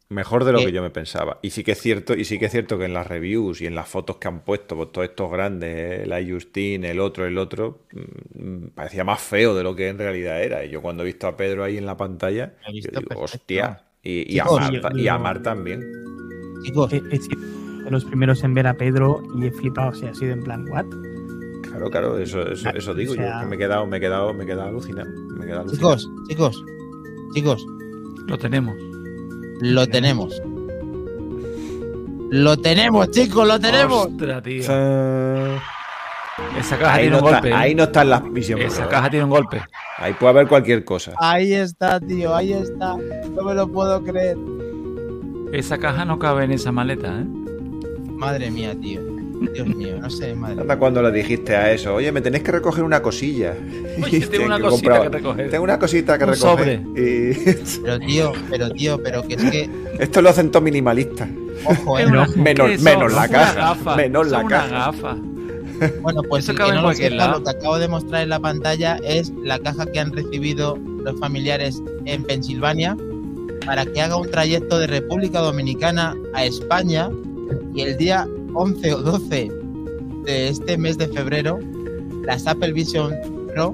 Mejor 0.07 0.45
de 0.45 0.51
lo 0.51 0.59
Eh, 0.59 0.65
que 0.67 0.71
yo 0.71 0.83
me 0.83 0.91
pensaba. 0.91 1.39
Y 1.41 1.49
sí 1.49 1.63
que 1.63 1.71
es 1.71 1.81
cierto, 1.81 2.13
y 2.13 2.25
sí 2.25 2.37
que 2.37 2.45
es 2.45 2.51
cierto 2.51 2.77
que 2.77 2.85
en 2.85 2.93
las 2.93 3.07
reviews 3.07 3.59
y 3.61 3.65
en 3.65 3.73
las 3.73 3.89
fotos 3.89 4.17
que 4.17 4.27
han 4.27 4.41
puesto, 4.41 4.75
pues, 4.75 4.91
todos 4.91 5.07
estos 5.09 5.31
grandes, 5.31 6.03
eh, 6.03 6.05
la 6.05 6.23
Justin, 6.23 6.85
el 6.85 6.99
otro, 6.99 7.25
el 7.25 7.37
otro, 7.39 7.79
mm, 8.35 8.67
parecía 8.75 9.03
más 9.03 9.19
feo 9.19 9.55
de 9.55 9.63
lo 9.63 9.75
que 9.75 9.87
en 9.89 9.97
realidad 9.97 10.41
era. 10.43 10.63
Y 10.63 10.69
yo 10.69 10.81
cuando 10.83 11.01
he 11.01 11.07
visto 11.07 11.25
a 11.27 11.35
Pedro 11.35 11.63
ahí 11.63 11.77
en 11.77 11.87
la 11.87 11.97
pantalla, 11.97 12.53
yo 12.67 12.91
digo, 12.91 13.07
perfecto. 13.09 13.23
hostia. 13.23 13.81
Y, 14.03 14.31
y 14.31 14.39
a 14.39 14.45
Marta, 14.45 14.91
yo- 14.91 14.97
y 14.99 15.07
a 15.07 15.17
Mar 15.17 15.41
también. 15.41 15.81
Chicos, 16.63 16.91
sido 16.91 17.64
de 17.85 17.91
los 17.91 18.03
primeros 18.05 18.43
en 18.43 18.53
ver 18.53 18.67
a 18.67 18.73
Pedro 18.75 19.23
y 19.35 19.45
he 19.45 19.51
flipado. 19.51 19.89
O 19.91 19.93
sea, 19.93 20.09
ha 20.11 20.13
sido 20.13 20.33
en 20.33 20.43
plan, 20.43 20.65
¿what? 20.69 20.85
Claro, 21.63 21.89
claro, 21.89 22.17
eso, 22.17 22.41
eso, 22.51 22.69
eso 22.69 22.93
digo. 22.93 23.13
O 23.13 23.15
sea- 23.15 23.35
Yo 23.35 23.39
que 23.41 23.45
me 23.47 23.55
he 23.55 23.59
quedado, 23.59 23.85
me 23.87 23.97
he 23.97 23.99
quedado, 23.99 24.33
me 24.33 24.43
he 24.43 24.47
quedado 24.47 24.67
alucinado. 24.69 25.09
Me 25.37 25.43
he 25.45 25.47
quedado 25.47 25.61
alucinado. 25.61 25.95
chicos, 25.97 26.11
chicos, 26.27 26.65
chicos, 27.33 27.65
Lo 28.27 28.37
tenemos. 28.37 28.75
lo 29.61 29.87
tenemos. 29.87 30.41
Lo 32.31 32.57
tenemos, 32.57 33.11
chicos, 33.11 33.47
lo 33.47 33.59
tenemos. 33.59 34.07
Ostras, 34.07 34.43
tío. 34.43 34.61
Esa 36.59 36.77
caja 36.77 36.95
Ahí 36.95 37.03
tiene 37.03 37.17
no, 37.17 37.21
un 37.21 37.25
está- 37.27 37.39
golpe. 37.39 37.49
¿eh? 37.49 37.53
ahí 37.53 37.75
no 37.75 37.83
están 37.83 38.09
las 38.09 38.23
misiones. 38.23 38.73
Esa 38.73 38.81
bro, 38.81 38.89
caja 38.91 39.07
¿eh? 39.07 39.09
tiene 39.11 39.23
un 39.25 39.29
golpe. 39.31 39.61
Ahí 39.97 40.13
puede 40.13 40.31
haber 40.31 40.47
cualquier 40.47 40.83
cosa. 40.83 41.13
Ahí 41.17 41.53
está, 41.53 41.99
tío, 41.99 42.35
ahí 42.35 42.51
está. 42.51 42.97
No 43.33 43.43
me 43.43 43.53
lo 43.53 43.67
puedo 43.71 44.03
creer. 44.03 44.37
Esa 45.53 45.77
caja 45.77 46.03
no 46.03 46.19
cabe 46.19 46.43
en 46.43 46.51
esa 46.51 46.71
maleta, 46.73 47.21
¿eh? 47.21 47.25
Madre 48.17 48.49
mía, 48.51 48.75
tío. 48.81 49.01
Dios 49.53 49.67
mío, 49.67 49.97
no 50.01 50.09
sé, 50.09 50.33
madre 50.33 50.61
Anda 50.61 50.73
mía. 50.75 50.79
cuando 50.79 51.01
le 51.03 51.11
dijiste 51.11 51.55
a 51.55 51.71
eso, 51.71 51.93
oye, 51.95 52.11
me 52.11 52.21
tenéis 52.21 52.43
que 52.43 52.51
recoger 52.53 52.83
una 52.83 53.01
cosilla. 53.01 53.53
Oye, 54.01 54.19
tengo 54.21 54.31
te- 54.31 54.45
una 54.45 54.55
que 54.57 54.61
cosita 54.63 54.71
compraba- 54.89 55.03
que 55.11 55.17
recoger. 55.17 55.49
Tengo 55.49 55.63
una 55.65 55.79
cosita 55.79 56.17
que 56.17 56.23
Un 56.23 56.29
recoger. 56.31 56.81
Y 56.95 57.81
Pero 57.83 57.99
tío, 57.99 58.31
pero 58.49 58.69
tío, 58.71 59.03
pero 59.03 59.27
que 59.27 59.33
es 59.35 59.43
que, 59.51 59.69
esto 59.99 60.21
lo 60.21 60.29
hacen 60.29 60.49
todos 60.51 60.63
minimalistas. 60.63 61.27
ojo, 61.65 61.99
Es 61.99 62.05
eh. 62.07 62.09
menos- 62.37 62.67
¿qué 62.67 62.73
es 62.75 62.81
menos 62.81 63.11
eso? 63.11 63.21
la 63.21 63.27
caja, 63.27 63.95
menos 63.95 64.27
la 64.31 64.45
caja. 64.45 64.67
gafa. 64.91 65.17
Bueno, 66.01 66.21
pues 66.23 66.45
Eso 66.45 66.53
el 66.53 66.57
que 66.57 66.63
no 66.71 66.81
lo 66.83 66.93
sepa, 66.93 67.27
lo 67.27 67.43
que 67.43 67.49
acabo 67.49 67.77
de 67.77 67.89
mostrar 67.89 68.23
en 68.23 68.29
la 68.29 68.39
pantalla 68.39 68.97
es 69.03 69.33
la 69.43 69.59
caja 69.59 69.85
que 69.85 69.99
han 69.99 70.13
recibido 70.13 70.77
los 71.03 71.19
familiares 71.19 71.83
en 72.05 72.23
Pensilvania 72.23 72.95
para 73.65 73.85
que 73.85 74.01
haga 74.01 74.15
un 74.15 74.31
trayecto 74.31 74.79
de 74.79 74.87
República 74.87 75.39
Dominicana 75.41 76.15
a 76.33 76.45
España 76.45 77.09
y 77.73 77.81
el 77.81 77.97
día 77.97 78.27
11 78.53 78.93
o 78.93 79.01
12 79.01 79.51
de 80.25 80.47
este 80.49 80.77
mes 80.77 80.97
de 80.97 81.07
febrero 81.07 81.59
las 82.23 82.47
Apple 82.47 82.73
Vision 82.73 83.13
Pro 83.53 83.73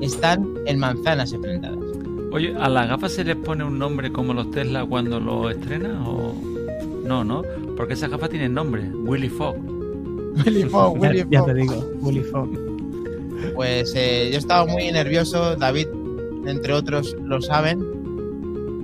están 0.00 0.46
en 0.66 0.78
manzanas 0.78 1.32
enfrentadas. 1.32 1.78
Oye, 2.32 2.54
¿a 2.58 2.68
las 2.68 2.88
gafas 2.88 3.12
se 3.12 3.24
les 3.24 3.36
pone 3.36 3.64
un 3.64 3.78
nombre 3.78 4.10
como 4.12 4.32
los 4.32 4.50
Tesla 4.50 4.84
cuando 4.86 5.20
lo 5.20 5.50
estrenan 5.50 6.02
o...? 6.06 6.34
No, 7.04 7.24
¿no? 7.24 7.42
Porque 7.76 7.94
esas 7.94 8.10
gafas 8.10 8.30
tienen 8.30 8.54
nombre. 8.54 8.88
Willy 9.04 9.28
Fogg. 9.28 9.56
Willy 10.46 10.62
Fogg, 10.70 10.94
Ya, 11.00 11.08
Willy 11.10 11.24
ya 11.30 11.40
Fogg. 11.40 11.46
te 11.48 11.54
digo, 11.54 11.90
Willy 12.00 12.20
Fogg. 12.22 12.48
Pues 13.54 13.92
eh, 13.96 14.30
yo 14.32 14.38
estaba 14.38 14.64
muy 14.66 14.90
nervioso, 14.92 15.56
David, 15.56 15.88
entre 16.46 16.72
otros, 16.72 17.16
lo 17.24 17.42
saben. 17.42 17.84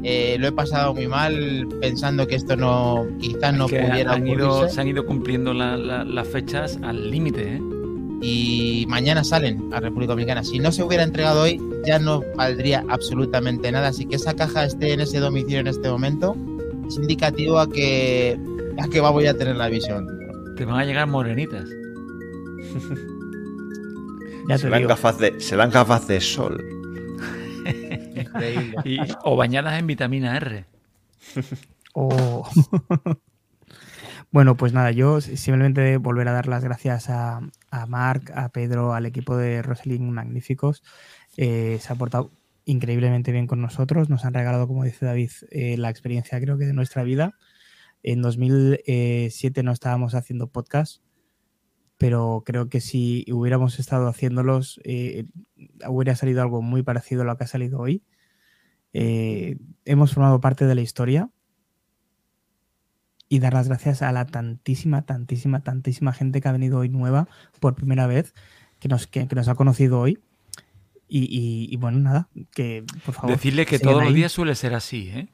Eh, 0.05 0.37
lo 0.39 0.47
he 0.49 0.53
pasado 0.53 0.95
muy 0.95 1.09
mal 1.09 1.67
pensando 1.81 2.27
que 2.27 2.37
esto 2.37 2.57
no, 2.57 3.07
quizás 3.21 3.53
no 3.55 3.67
Que 3.67 3.81
pudiera 3.81 4.13
han 4.13 4.27
ido, 4.29 4.69
se 4.69 4.81
han 4.81 4.89
ido 4.89 5.05
cumpliendo 5.05 5.53
la- 5.53 5.77
la- 5.77 6.05
las 6.05 6.29
fechas 6.29 6.79
al 6.83 7.11
límite, 7.11 7.57
¿eh? 7.57 7.63
Y 8.21 8.85
mañana 8.89 9.23
salen 9.25 9.69
a 9.73 9.81
República 9.81 10.13
Dominicana. 10.13 10.43
Si 10.45 10.59
no 10.59 10.73
se 10.73 10.83
hubiera 10.83 11.05
entregado 11.05 11.43
hoy, 11.43 11.61
ya 11.87 11.99
no 12.01 12.23
valdría 12.37 12.85
absolutamente 12.89 13.71
nada. 13.71 13.89
Así 13.89 14.07
que 14.07 14.17
esa 14.17 14.35
caja 14.35 14.65
esté 14.65 14.93
en 14.93 15.01
ese 15.01 15.21
domicilio 15.21 15.61
en 15.61 15.69
este 15.69 15.89
momento 15.89 16.37
es 16.89 16.97
indicativo 16.97 17.59
a 17.61 17.69
que, 17.69 18.37
a 18.79 18.89
que 18.89 19.01
va 19.01 19.11
voy 19.11 19.27
a 19.27 19.37
tener 19.37 19.55
la 19.57 19.69
visión. 19.69 20.07
Te 20.57 20.65
van 20.65 20.81
a 20.81 20.85
llegar 20.85 21.07
morenitas. 21.07 21.69
Ya 24.49 24.55
te 24.57 24.63
Serán 24.63 24.79
digo. 24.81 24.89
gafas, 24.89 25.19
de, 25.19 25.41
serán 25.41 25.71
gafas 25.71 26.09
de 26.09 26.21
sol. 26.21 26.65
Increíble. 28.23 28.77
Y- 28.85 28.99
o 29.25 29.37
bañadas 29.37 29.79
en 29.79 29.87
vitamina 29.87 30.37
R. 30.37 30.65
Oh. 31.95 32.49
bueno, 34.31 34.57
pues 34.57 34.73
nada, 34.73 34.93
yo 34.93 35.21
simplemente 35.21 35.97
volver 35.97 36.29
a 36.29 36.33
dar 36.33 36.47
las 36.47 36.63
gracias 36.63 37.09
a, 37.11 37.41
a 37.71 37.87
Marc, 37.87 38.31
a 38.37 38.51
Pedro, 38.51 38.95
al 38.95 39.07
equipo 39.07 39.37
de 39.37 39.63
Rosalind 39.63 40.13
Magníficos. 40.13 40.85
Eh, 41.37 41.79
se 41.81 41.93
ha 41.93 41.97
portado 41.97 42.31
increíblemente 42.67 43.33
bien 43.33 43.47
con 43.49 43.61
nosotros. 43.61 44.11
Nos 44.11 44.25
han 44.25 44.35
regalado, 44.35 44.69
como 44.69 44.85
dice 44.85 45.07
David, 45.07 45.31
eh, 45.51 45.77
la 45.77 45.91
experiencia 45.91 46.39
creo 46.41 46.57
que 46.57 46.67
de 46.67 46.75
nuestra 46.75 47.03
vida. 47.03 47.35
En 48.05 48.23
2007 48.23 49.63
no 49.65 49.73
estábamos 49.73 50.15
haciendo 50.15 50.47
podcast, 50.47 51.03
pero 51.99 52.43
creo 52.47 52.69
que 52.69 52.81
si 52.81 53.27
hubiéramos 53.31 53.79
estado 53.79 54.07
haciéndolos, 54.09 54.81
eh, 54.85 55.27
hubiera 55.89 56.15
salido 56.17 56.41
algo 56.43 56.63
muy 56.63 56.83
parecido 56.83 57.23
a 57.23 57.25
lo 57.25 57.37
que 57.37 57.45
ha 57.45 57.49
salido 57.49 57.79
hoy. 57.81 58.03
Eh, 58.93 59.59
hemos 59.85 60.15
formado 60.15 60.41
parte 60.41 60.65
de 60.65 60.75
la 60.75 60.81
historia 60.81 61.29
y 63.29 63.41
dar 63.41 63.53
las 63.53 63.69
gracias 63.69 64.01
a 64.01 64.11
la 64.13 64.25
tantísima, 64.27 65.03
tantísima, 65.03 65.61
tantísima 65.61 66.13
gente 66.13 66.41
que 66.41 66.49
ha 66.49 66.53
venido 66.53 66.79
hoy 66.79 66.89
nueva 66.89 67.29
por 67.61 67.75
primera 67.75 68.07
vez, 68.07 68.33
que 68.79 68.89
nos, 68.89 69.07
que, 69.07 69.29
que 69.29 69.35
nos 69.35 69.49
ha 69.49 69.55
conocido 69.55 70.01
hoy. 70.01 70.19
Y, 71.09 71.25
y- 71.25 71.69
y 71.73 71.77
bueno, 71.77 71.99
nada, 71.99 72.29
que 72.53 72.85
por 73.05 73.15
favor. 73.15 73.31
Decirle 73.33 73.67
que 73.67 73.79
todos 73.79 73.97
los 74.03 74.09
ahí. 74.11 74.15
días 74.15 74.33
suele 74.33 74.55
ser 74.55 74.75
así, 74.75 75.09
¿eh? 75.11 75.29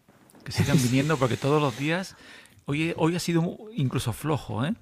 Que 0.45 0.53
sigan 0.53 0.77
viniendo 0.83 1.17
porque 1.17 1.37
todos 1.37 1.61
los 1.61 1.79
días... 1.79 2.17
Hoy, 2.67 2.95
hoy 2.97 3.15
ha 3.15 3.19
sido 3.19 3.59
incluso 3.75 4.13
flojo, 4.15 4.65
¿eh? 4.65 4.75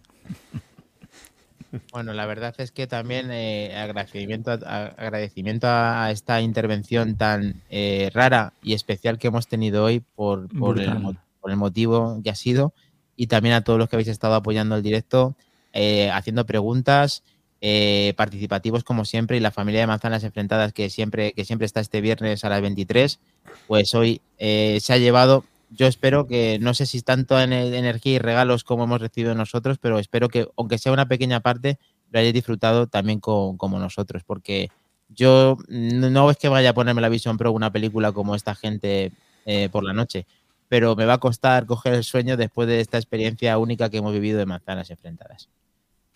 Bueno, 1.93 2.13
la 2.13 2.27
verdad 2.27 2.55
es 2.59 2.71
que 2.71 2.87
también 2.87 3.31
eh, 3.31 3.75
agradecimiento, 3.77 4.51
a, 4.51 4.57
agradecimiento 4.57 5.67
a, 5.69 6.11
esta 6.11 6.41
intervención 6.41 7.17
tan 7.17 7.63
eh, 7.71 8.11
rara 8.13 8.53
y 8.63 8.75
especial 8.75 9.19
que 9.19 9.29
hemos 9.29 9.49
tenido 9.49 9.85
hoy 9.85 10.01
por, 10.01 10.49
el, 10.79 11.19
por 11.41 11.51
el 11.51 11.57
motivo 11.57 12.21
que 12.23 12.31
ha 12.31 12.35
sido. 12.35 12.75
Y 13.17 13.27
también 13.27 13.55
a 13.55 13.63
todos 13.63 13.79
los 13.79 13.89
que 13.89 13.97
habéis 13.97 14.09
estado 14.09 14.35
apoyando 14.35 14.77
el 14.77 14.83
directo, 14.83 15.35
eh, 15.73 16.11
haciendo 16.11 16.45
preguntas, 16.45 17.23
eh, 17.65 18.13
participativos 18.17 18.83
como 18.83 19.05
siempre 19.05 19.37
y 19.37 19.41
la 19.41 19.53
familia 19.53 19.83
de 19.83 19.87
manzanas 19.87 20.25
enfrentadas 20.25 20.73
que 20.73 20.91
siempre, 20.91 21.33
que 21.33 21.45
siempre 21.45 21.65
está 21.65 21.79
este 21.79 22.01
viernes 22.01 22.45
a 22.45 22.49
las 22.49 22.61
23, 22.61 23.21
pues 23.69 23.95
hoy 23.95 24.21
eh, 24.39 24.79
se 24.83 24.93
ha 24.93 24.99
llevado 24.99 25.45
yo 25.75 25.87
espero 25.87 26.27
que, 26.27 26.59
no 26.61 26.75
sé 26.75 26.87
si 26.87 27.01
tanto 27.03 27.41
en 27.41 27.53
energía 27.53 28.15
y 28.15 28.19
regalos 28.19 28.65
como 28.65 28.85
hemos 28.85 29.01
recibido 29.01 29.35
nosotros, 29.35 29.79
pero 29.81 29.99
espero 29.99 30.29
que, 30.29 30.47
aunque 30.57 30.79
sea 30.79 30.93
una 30.93 31.09
pequeña 31.09 31.41
parte, 31.41 31.79
lo 32.11 32.19
hayáis 32.19 32.35
disfrutado 32.35 32.87
también 32.87 33.21
co- 33.21 33.57
como 33.57 33.79
nosotros, 33.79 34.23
porque 34.25 34.71
yo 35.09 35.57
no 35.69 36.11
no 36.11 36.31
es 36.31 36.37
que 36.37 36.49
vaya 36.49 36.71
a 36.71 36.75
ponerme 36.75 37.01
la 37.01 37.09
Vision 37.09 37.37
Pro 37.39 37.53
una 37.53 37.71
película 37.73 38.13
como 38.13 38.35
esta 38.35 38.55
gente 38.55 39.13
eh, 39.47 39.69
por 39.71 39.85
la 39.85 39.93
noche, 39.93 40.27
pero 40.69 40.95
me 40.97 41.05
va 41.07 41.15
a 41.15 41.19
costar 41.19 41.67
coger 41.67 41.95
el 41.95 42.05
sueño 42.05 42.37
después 42.37 42.69
de 42.69 42.81
esta 42.81 42.99
experiencia 42.99 43.59
única 43.59 43.91
que 43.91 43.99
hemos 43.99 44.13
vivido 44.13 44.39
de 44.39 44.47
manzanas 44.47 44.91
enfrentadas. 44.91 45.49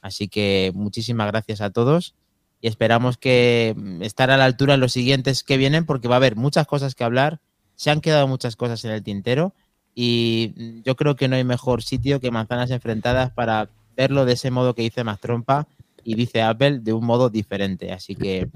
Así 0.02 0.28
que 0.28 0.72
muchísimas 0.74 1.26
gracias 1.28 1.60
a 1.60 1.70
todos 1.70 2.14
y 2.60 2.68
esperamos 2.68 3.16
que 3.18 3.74
mm, 3.76 4.02
estar 4.02 4.30
a 4.30 4.36
la 4.36 4.44
altura 4.44 4.74
en 4.74 4.80
los 4.80 4.92
siguientes 4.92 5.42
que 5.42 5.56
vienen, 5.56 5.84
porque 5.86 6.08
va 6.08 6.16
a 6.16 6.18
haber 6.18 6.36
muchas 6.36 6.66
cosas 6.66 6.94
que 6.94 7.04
hablar, 7.04 7.40
se 7.76 7.90
han 7.90 8.00
quedado 8.00 8.26
muchas 8.26 8.56
cosas 8.56 8.84
en 8.84 8.90
el 8.90 9.02
tintero 9.04 9.54
y 9.94 10.52
mm, 10.56 10.82
yo 10.82 10.96
creo 10.96 11.14
que 11.14 11.28
no 11.28 11.36
hay 11.36 11.44
mejor 11.44 11.82
sitio 11.82 12.18
que 12.20 12.30
manzanas 12.32 12.70
enfrentadas 12.70 13.30
para 13.30 13.68
verlo 13.96 14.24
de 14.24 14.32
ese 14.32 14.50
modo 14.50 14.74
que 14.74 14.82
dice 14.82 15.04
Más 15.04 15.20
Trompa 15.20 15.68
y 16.02 16.14
dice 16.16 16.42
Apple 16.42 16.80
de 16.80 16.92
un 16.92 17.04
modo 17.06 17.30
diferente. 17.30 17.92
Así 17.92 18.14
que 18.14 18.48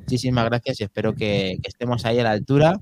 muchísimas 0.00 0.44
gracias 0.46 0.80
y 0.80 0.84
espero 0.84 1.14
que, 1.14 1.58
que 1.62 1.68
estemos 1.68 2.04
ahí 2.04 2.18
a 2.18 2.24
la 2.24 2.30
altura 2.32 2.80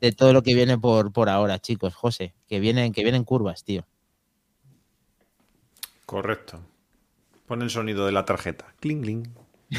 de 0.00 0.12
todo 0.12 0.32
lo 0.32 0.42
que 0.42 0.54
viene 0.54 0.78
por, 0.78 1.12
por 1.12 1.28
ahora, 1.28 1.58
chicos. 1.58 1.94
José, 1.94 2.34
que 2.48 2.60
vienen, 2.60 2.92
que 2.92 3.02
vienen 3.02 3.24
curvas, 3.24 3.64
tío. 3.64 3.84
Correcto. 6.06 6.60
Pon 7.46 7.62
el 7.62 7.70
sonido 7.70 8.06
de 8.06 8.12
la 8.12 8.24
tarjeta. 8.24 8.66
Cling, 8.80 9.02
cling. 9.02 9.28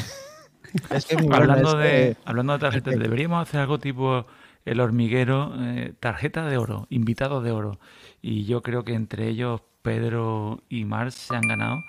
Es 0.90 1.04
que 1.04 1.16
bueno, 1.16 1.36
Hablando 1.36 1.78
es 1.82 1.84
de, 1.84 1.90
que- 1.90 2.16
hablando 2.24 2.54
de 2.54 2.58
tarjetas, 2.60 2.98
deberíamos 2.98 3.42
hacer 3.46 3.60
algo 3.60 3.78
tipo 3.78 4.24
el 4.64 4.80
hormiguero, 4.80 5.52
eh, 5.58 5.94
tarjeta 6.00 6.46
de 6.46 6.56
oro, 6.56 6.86
invitados 6.90 7.42
de 7.44 7.50
oro. 7.50 7.78
Y 8.20 8.44
yo 8.44 8.62
creo 8.62 8.84
que 8.84 8.94
entre 8.94 9.28
ellos 9.28 9.60
Pedro 9.82 10.62
y 10.68 10.84
Mars 10.84 11.14
se 11.14 11.34
han 11.34 11.42
ganado 11.48 11.82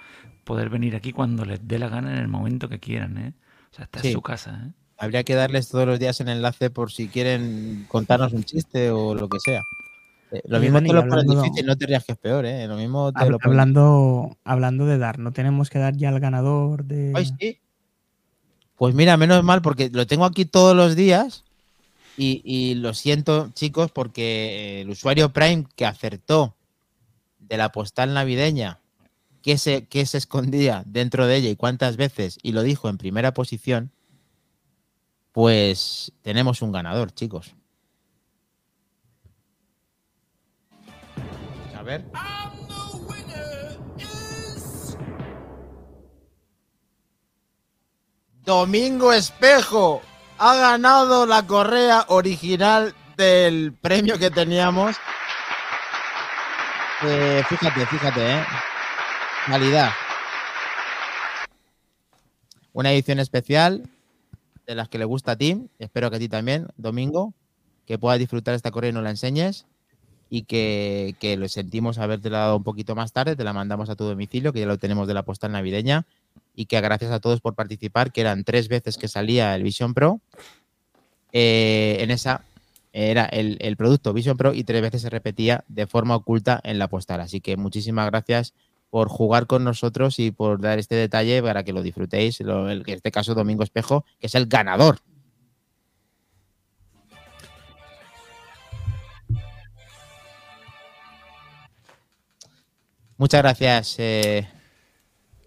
poder 0.44 0.70
venir 0.70 0.96
aquí 0.96 1.14
cuando 1.14 1.46
les 1.46 1.68
dé 1.68 1.78
la 1.80 1.90
gana 1.90 2.12
en 2.14 2.18
el 2.20 2.28
momento 2.28 2.68
que 2.70 2.80
quieran, 2.80 3.18
¿eh? 3.18 3.34
O 3.72 3.76
sea, 3.76 3.86
está 3.86 4.02
Sí. 4.02 4.08
en 4.08 4.14
su 4.14 4.22
casa, 4.22 4.64
¿eh? 4.68 4.72
habría 4.98 5.24
que 5.24 5.36
darles 5.36 5.68
todos 5.70 5.86
los 5.86 6.00
días 6.00 6.20
el 6.22 6.30
enlace 6.30 6.70
por 6.70 6.92
si 6.92 7.08
quieren 7.10 7.86
contarnos 7.90 8.32
un 8.34 8.44
chiste 8.44 8.90
o 8.92 9.14
lo 9.16 9.28
que 9.28 9.40
sea. 9.40 9.62
Eh, 10.32 10.42
lo 10.48 10.60
mismo 10.60 10.78
Dani, 10.78 10.88
te 10.90 10.94
lo 10.96 11.08
pones 11.08 11.28
difícil, 11.28 11.66
no 11.66 11.76
te 11.76 11.86
rías 11.86 12.06
que 12.06 12.14
es 12.14 12.18
peor, 12.18 12.46
¿eh? 12.46 12.68
Lo 12.68 12.76
mismo 12.78 13.12
te 13.12 13.20
Hab- 13.20 13.30
lo 13.30 13.38
pones- 13.40 13.46
hablando, 13.46 14.38
hablando 14.46 14.86
de 14.86 14.98
dar, 14.98 15.20
¿no 15.20 15.32
tenemos 15.34 15.70
que 15.70 15.80
dar 15.80 15.96
ya 15.96 16.10
al 16.10 16.20
ganador 16.20 16.86
de. 16.86 17.12
Ay, 17.16 17.26
sí. 17.40 17.60
Pues 18.76 18.96
mira, 18.96 19.18
menos 19.18 19.44
mal, 19.44 19.62
porque 19.62 19.90
lo 19.92 20.08
tengo 20.08 20.26
aquí 20.26 20.46
todos 20.46 20.76
los 20.76 20.96
días. 20.96 21.44
Y, 22.16 22.76
lo 22.76 22.94
siento, 22.94 23.50
chicos, 23.54 23.92
porque 23.92 24.82
el 24.82 24.90
usuario 24.90 25.34
Prime 25.34 25.66
que 25.76 25.86
acertó 25.86 26.56
de 27.40 27.58
la 27.58 27.72
postal 27.72 28.14
navideña, 28.14 28.80
qué 29.42 29.58
se, 29.58 29.88
se 29.90 30.18
escondía 30.18 30.84
dentro 30.86 31.26
de 31.26 31.38
ella 31.38 31.50
y 31.50 31.56
cuántas 31.56 31.98
veces, 31.98 32.38
y 32.44 32.52
lo 32.52 32.62
dijo 32.62 32.88
en 32.88 32.98
primera 32.98 33.34
posición, 33.34 33.92
pues 35.32 36.12
tenemos 36.22 36.62
un 36.62 36.72
ganador, 36.72 37.12
chicos. 37.14 37.56
A 41.76 41.82
ver. 41.82 42.06
Domingo 48.46 49.14
Espejo 49.14 50.02
ha 50.38 50.56
ganado 50.56 51.26
la 51.26 51.46
correa 51.46 52.06
original 52.08 52.94
del 53.18 53.74
premio 53.74 54.18
que 54.18 54.30
teníamos. 54.30 54.96
eh, 57.04 57.44
fíjate, 57.48 57.86
fíjate, 57.86 58.36
¿eh? 58.36 58.44
Calidad. 59.46 59.92
Una 62.72 62.92
edición 62.92 63.20
especial 63.20 63.84
de 64.66 64.76
las 64.76 64.90
que 64.90 64.98
le 64.98 65.06
gusta 65.06 65.34
a 65.34 65.36
ti, 65.36 65.70
espero 65.80 66.10
que 66.10 66.16
a 66.16 66.20
ti 66.20 66.30
también, 66.30 66.68
Domingo, 66.78 67.34
que 67.86 68.00
puedas 68.00 68.20
disfrutar 68.20 68.56
esta 68.56 68.72
correa 68.72 68.90
y 68.90 68.94
nos 68.94 69.04
la 69.04 69.10
enseñes 69.10 69.68
y 70.30 70.44
que, 70.44 71.16
que 71.20 71.38
lo 71.38 71.48
sentimos 71.50 72.00
haberte 72.00 72.30
dado 72.30 72.58
un 72.58 72.64
poquito 72.64 72.96
más 72.96 73.12
tarde, 73.12 73.36
te 73.36 73.44
la 73.44 73.54
mandamos 73.54 73.90
a 73.90 73.96
tu 73.96 74.06
domicilio, 74.06 74.54
que 74.54 74.62
ya 74.62 74.66
lo 74.66 74.80
tenemos 74.80 75.08
de 75.08 75.14
la 75.14 75.24
postal 75.24 75.52
navideña 75.52 76.08
y 76.56 76.66
que 76.66 76.80
gracias 76.82 77.12
a 77.12 77.20
todos 77.20 77.42
por 77.42 77.56
participar, 77.56 78.12
que 78.12 78.22
eran 78.22 78.44
tres 78.44 78.68
veces 78.68 78.98
que 78.98 79.08
salía 79.08 79.56
el 79.56 79.64
Vision 79.64 79.94
Pro. 79.94 80.22
eh, 81.32 81.98
en 82.00 82.12
esa 82.12 82.44
era 82.94 83.26
el, 83.26 83.58
el 83.60 83.76
producto 83.76 84.14
Vision 84.14 84.38
Pro 84.38 84.54
y 84.54 84.64
tres 84.64 84.82
veces 84.84 85.02
se 85.02 85.10
repetía 85.10 85.64
de 85.68 85.88
forma 85.88 86.16
oculta 86.16 86.60
en 86.64 86.78
la 86.78 86.88
postal. 86.88 87.22
Así 87.22 87.42
que 87.42 87.58
muchísimas 87.58 88.06
gracias 88.12 88.54
por 88.92 89.10
jugar 89.10 89.48
con 89.48 89.64
nosotros 89.64 90.20
y 90.20 90.30
por 90.30 90.62
dar 90.62 90.78
este 90.78 90.94
detalle 90.94 91.42
para 91.42 91.64
que 91.64 91.74
lo 91.74 91.82
disfrutéis. 91.82 92.40
Lo- 92.42 92.70
en 92.70 92.84
este 92.86 93.10
caso, 93.12 93.34
Domingo 93.34 93.64
Espejo, 93.64 94.06
que 94.20 94.28
es 94.28 94.36
el 94.36 94.46
ganador. 94.46 95.00
Muchas 103.18 103.42
gracias. 103.42 103.96
eh, 104.00 104.48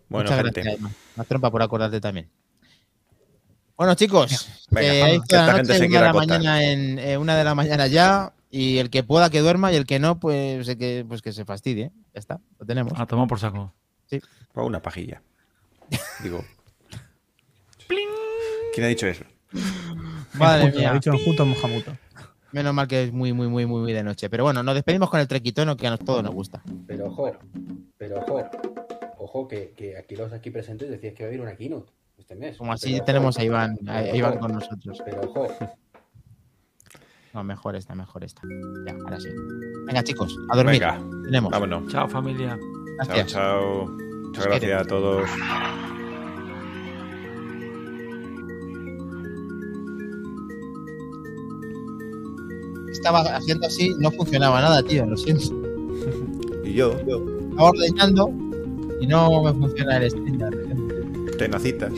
Bueno, 0.08 0.30
muchas 0.30 0.44
gente. 0.44 0.62
gracias, 0.62 0.90
Más 1.16 1.26
trompa 1.26 1.50
por 1.50 1.62
acordarte 1.62 2.00
también. 2.00 2.28
Bueno, 3.76 3.94
chicos, 3.94 4.48
Venga, 4.70 4.94
eh, 4.94 5.02
ahí 5.02 5.16
esta 5.16 5.46
la 5.46 5.54
gente 5.54 5.72
noche, 5.74 5.78
se 5.80 5.86
una 5.86 5.98
de 5.98 6.06
la 6.06 6.12
mañana 6.12 6.64
en 6.64 6.98
eh, 6.98 7.18
una 7.18 7.36
de 7.36 7.44
la 7.44 7.54
mañana 7.54 7.86
ya. 7.86 8.32
Y 8.50 8.78
el 8.78 8.88
que 8.88 9.02
pueda 9.02 9.28
que 9.28 9.40
duerma 9.40 9.72
y 9.72 9.76
el 9.76 9.84
que 9.84 9.98
no, 9.98 10.18
pues, 10.18 10.66
eh, 10.68 10.78
que, 10.78 11.04
pues 11.06 11.20
que 11.20 11.32
se 11.32 11.44
fastidie. 11.44 11.90
Ya 12.14 12.18
está, 12.18 12.40
lo 12.58 12.64
tenemos. 12.64 12.92
A 12.96 13.04
tomar 13.04 13.28
por 13.28 13.38
saco. 13.38 13.74
O 14.54 14.64
una 14.64 14.80
pajilla. 14.80 15.20
Digo. 16.22 16.42
¿Quién 18.74 18.86
ha 18.86 18.88
dicho 18.88 19.06
eso? 19.06 19.24
Madre 20.34 20.72
mía. 20.72 20.90
ha 20.90 20.94
dicho 20.94 21.12
enjuto 21.12 21.44
mojamuto. 21.44 21.96
Menos 22.52 22.72
mal 22.72 22.88
que 22.88 23.04
es 23.04 23.12
muy, 23.12 23.34
muy, 23.34 23.48
muy, 23.48 23.66
muy, 23.66 23.82
muy 23.82 23.92
de 23.92 24.02
noche. 24.02 24.30
Pero 24.30 24.44
bueno, 24.44 24.62
nos 24.62 24.74
despedimos 24.74 25.10
con 25.10 25.20
el 25.20 25.28
trequitono 25.28 25.76
que 25.76 25.86
a 25.86 25.96
todos 25.98 26.22
nos 26.22 26.32
gusta. 26.32 26.62
Pero 26.86 27.06
ojo, 27.06 27.36
pero 27.98 28.20
ojo, 28.20 28.48
ojo 29.26 29.46
que, 29.48 29.72
que 29.76 29.96
aquí 29.96 30.16
los 30.16 30.32
aquí 30.32 30.50
presentes 30.50 30.88
decías 30.90 31.14
que 31.14 31.22
va 31.24 31.26
a 31.26 31.30
haber 31.30 31.40
una 31.40 31.56
keynote 31.56 31.92
este 32.18 32.34
mes. 32.34 32.56
Como 32.56 32.72
así 32.72 32.86
Pero 32.92 32.96
ojo, 32.98 33.04
tenemos 33.06 33.38
a 33.38 33.44
Iván, 33.44 33.76
a- 33.88 34.02
Iván 34.08 34.32
ojo, 34.32 34.40
con 34.40 34.52
nosotros. 34.52 35.02
Pero 35.04 35.20
ojo, 35.22 35.46
No, 37.34 37.44
mejor 37.44 37.76
esta, 37.76 37.94
mejor 37.94 38.24
esta. 38.24 38.40
Ya, 38.86 38.92
ahora 39.04 39.20
sí. 39.20 39.28
Venga, 39.86 40.02
chicos, 40.02 40.34
a 40.50 40.56
dormir. 40.56 40.80
Venga, 40.80 41.02
Tenemos. 41.24 41.50
vámonos. 41.52 41.92
Chao, 41.92 42.08
familia. 42.08 42.56
Chao, 42.58 43.06
Gracias. 43.06 43.26
chao. 43.32 43.86
Muchas 43.86 44.44
Os 44.44 44.50
gracias 44.50 44.80
a 44.80 44.84
todos. 44.86 45.28
Estaba 52.90 53.20
haciendo 53.36 53.66
así, 53.66 53.94
no 53.98 54.10
funcionaba 54.12 54.60
nada, 54.60 54.82
tío, 54.82 55.04
lo 55.06 55.16
siento. 55.16 55.54
Y 56.64 56.72
yo, 56.74 56.92
Estaba 56.98 57.70
ordeñando 57.70 58.28
y 59.00 59.06
no 59.06 59.42
me 59.42 59.52
funciona 59.52 59.96
el 59.98 60.10
stream. 60.10 60.38
tenacitas. 61.38 61.92